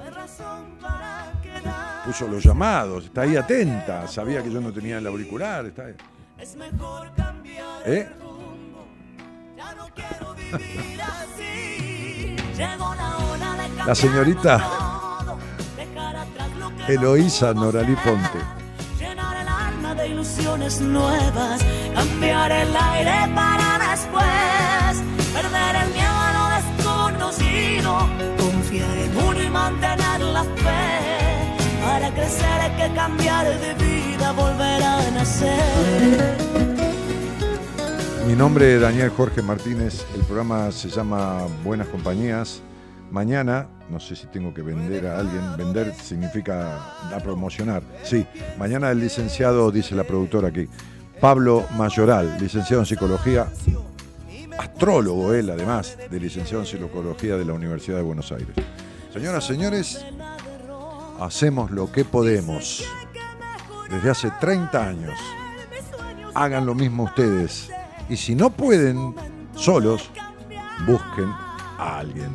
puso 2.04 2.28
los 2.28 2.44
llamados, 2.44 3.04
está 3.06 3.22
ahí 3.22 3.36
atenta, 3.36 4.06
sabía 4.06 4.42
que 4.42 4.50
yo 4.50 4.60
no 4.60 4.72
tenía 4.72 4.98
el 4.98 5.06
auricular, 5.06 5.66
está 5.66 5.86
ahí. 5.86 5.94
Es 6.38 6.56
mejor 6.56 7.12
cambiar 7.16 7.82
¿Eh? 7.86 8.08
el 8.10 8.20
rumbo. 8.20 8.86
Ya 9.56 9.74
no 9.74 9.86
quiero 9.94 10.34
vivir 10.34 11.00
así. 11.00 12.36
Llegó 12.56 12.94
la 12.94 13.16
hora 13.18 13.52
de 13.52 13.66
cambiar 13.68 13.86
La 13.86 13.94
señorita 13.94 14.58
todo, 14.58 15.38
dejar 15.76 16.16
atrás 16.16 16.50
lo 16.58 16.76
que 16.76 16.94
Eloísa 16.94 17.54
no 17.54 17.66
Noralí 17.66 17.94
Ponte. 17.96 18.38
Llenar 18.98 19.36
el 19.36 19.48
alma 19.48 19.94
de 19.94 20.08
ilusiones 20.08 20.80
nuevas, 20.80 21.64
cambiar 21.94 22.50
el 22.50 22.76
aire 22.76 23.32
para 23.34 23.90
después, 23.90 25.02
perder 25.32 25.76
el 25.84 25.92
miedo 25.92 26.16
a 26.16 26.32
lo 26.36 26.44
desconocido, 26.56 28.08
confiar 28.38 28.98
en 28.98 29.16
uno 29.16 29.42
y 29.42 29.50
mantener 29.50 30.20
la 30.20 30.44
fe. 30.44 31.33
Para 31.94 32.12
crecer 32.12 32.44
hay 32.44 32.72
que 32.72 32.92
cambiar 32.96 33.46
de 33.46 33.74
vida, 33.74 34.32
volver 34.32 34.82
a 34.82 35.10
nacer. 35.12 36.36
Mi 38.26 38.34
nombre 38.34 38.74
es 38.74 38.80
Daniel 38.80 39.10
Jorge 39.10 39.42
Martínez, 39.42 40.04
el 40.16 40.22
programa 40.22 40.72
se 40.72 40.88
llama 40.88 41.46
Buenas 41.62 41.86
Compañías. 41.86 42.62
Mañana, 43.12 43.68
no 43.90 44.00
sé 44.00 44.16
si 44.16 44.26
tengo 44.26 44.52
que 44.52 44.62
vender 44.62 45.06
a 45.06 45.20
alguien, 45.20 45.56
vender 45.56 45.94
significa 45.94 46.80
promocionar. 47.22 47.84
Sí, 48.02 48.26
mañana 48.58 48.90
el 48.90 48.98
licenciado, 48.98 49.70
dice 49.70 49.94
la 49.94 50.02
productora 50.02 50.48
aquí, 50.48 50.68
Pablo 51.20 51.64
Mayoral, 51.76 52.38
licenciado 52.40 52.82
en 52.82 52.86
psicología, 52.86 53.46
astrólogo 54.58 55.32
él 55.32 55.48
además, 55.48 55.96
de 56.10 56.18
licenciado 56.18 56.64
en 56.64 56.66
psicología 56.66 57.36
de 57.36 57.44
la 57.44 57.52
Universidad 57.52 57.98
de 57.98 58.02
Buenos 58.02 58.32
Aires. 58.32 58.56
Señoras, 59.12 59.46
señores, 59.46 60.04
hacemos 61.20 61.70
lo 61.70 61.90
que 61.90 62.04
podemos. 62.04 62.84
Desde 63.90 64.10
hace 64.10 64.30
30 64.40 64.86
años. 64.86 65.18
Hagan 66.34 66.66
lo 66.66 66.74
mismo 66.74 67.04
ustedes. 67.04 67.70
Y 68.08 68.16
si 68.16 68.34
no 68.34 68.50
pueden 68.50 69.14
solos, 69.54 70.10
busquen 70.86 71.30
a 71.78 71.98
alguien. 71.98 72.30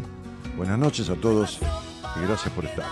Buenas 0.56 0.80
noches 0.80 1.10
a 1.10 1.16
todos 1.16 1.60
y 2.16 2.26
gracias 2.26 2.54
por 2.54 2.66
estar. 2.66 2.86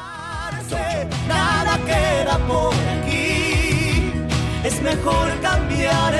Nada 1.27 1.77
queda 1.85 2.37
por 2.47 2.73
aquí. 2.73 4.11
Es 4.63 4.81
mejor 4.81 5.29
cambiar 5.41 6.13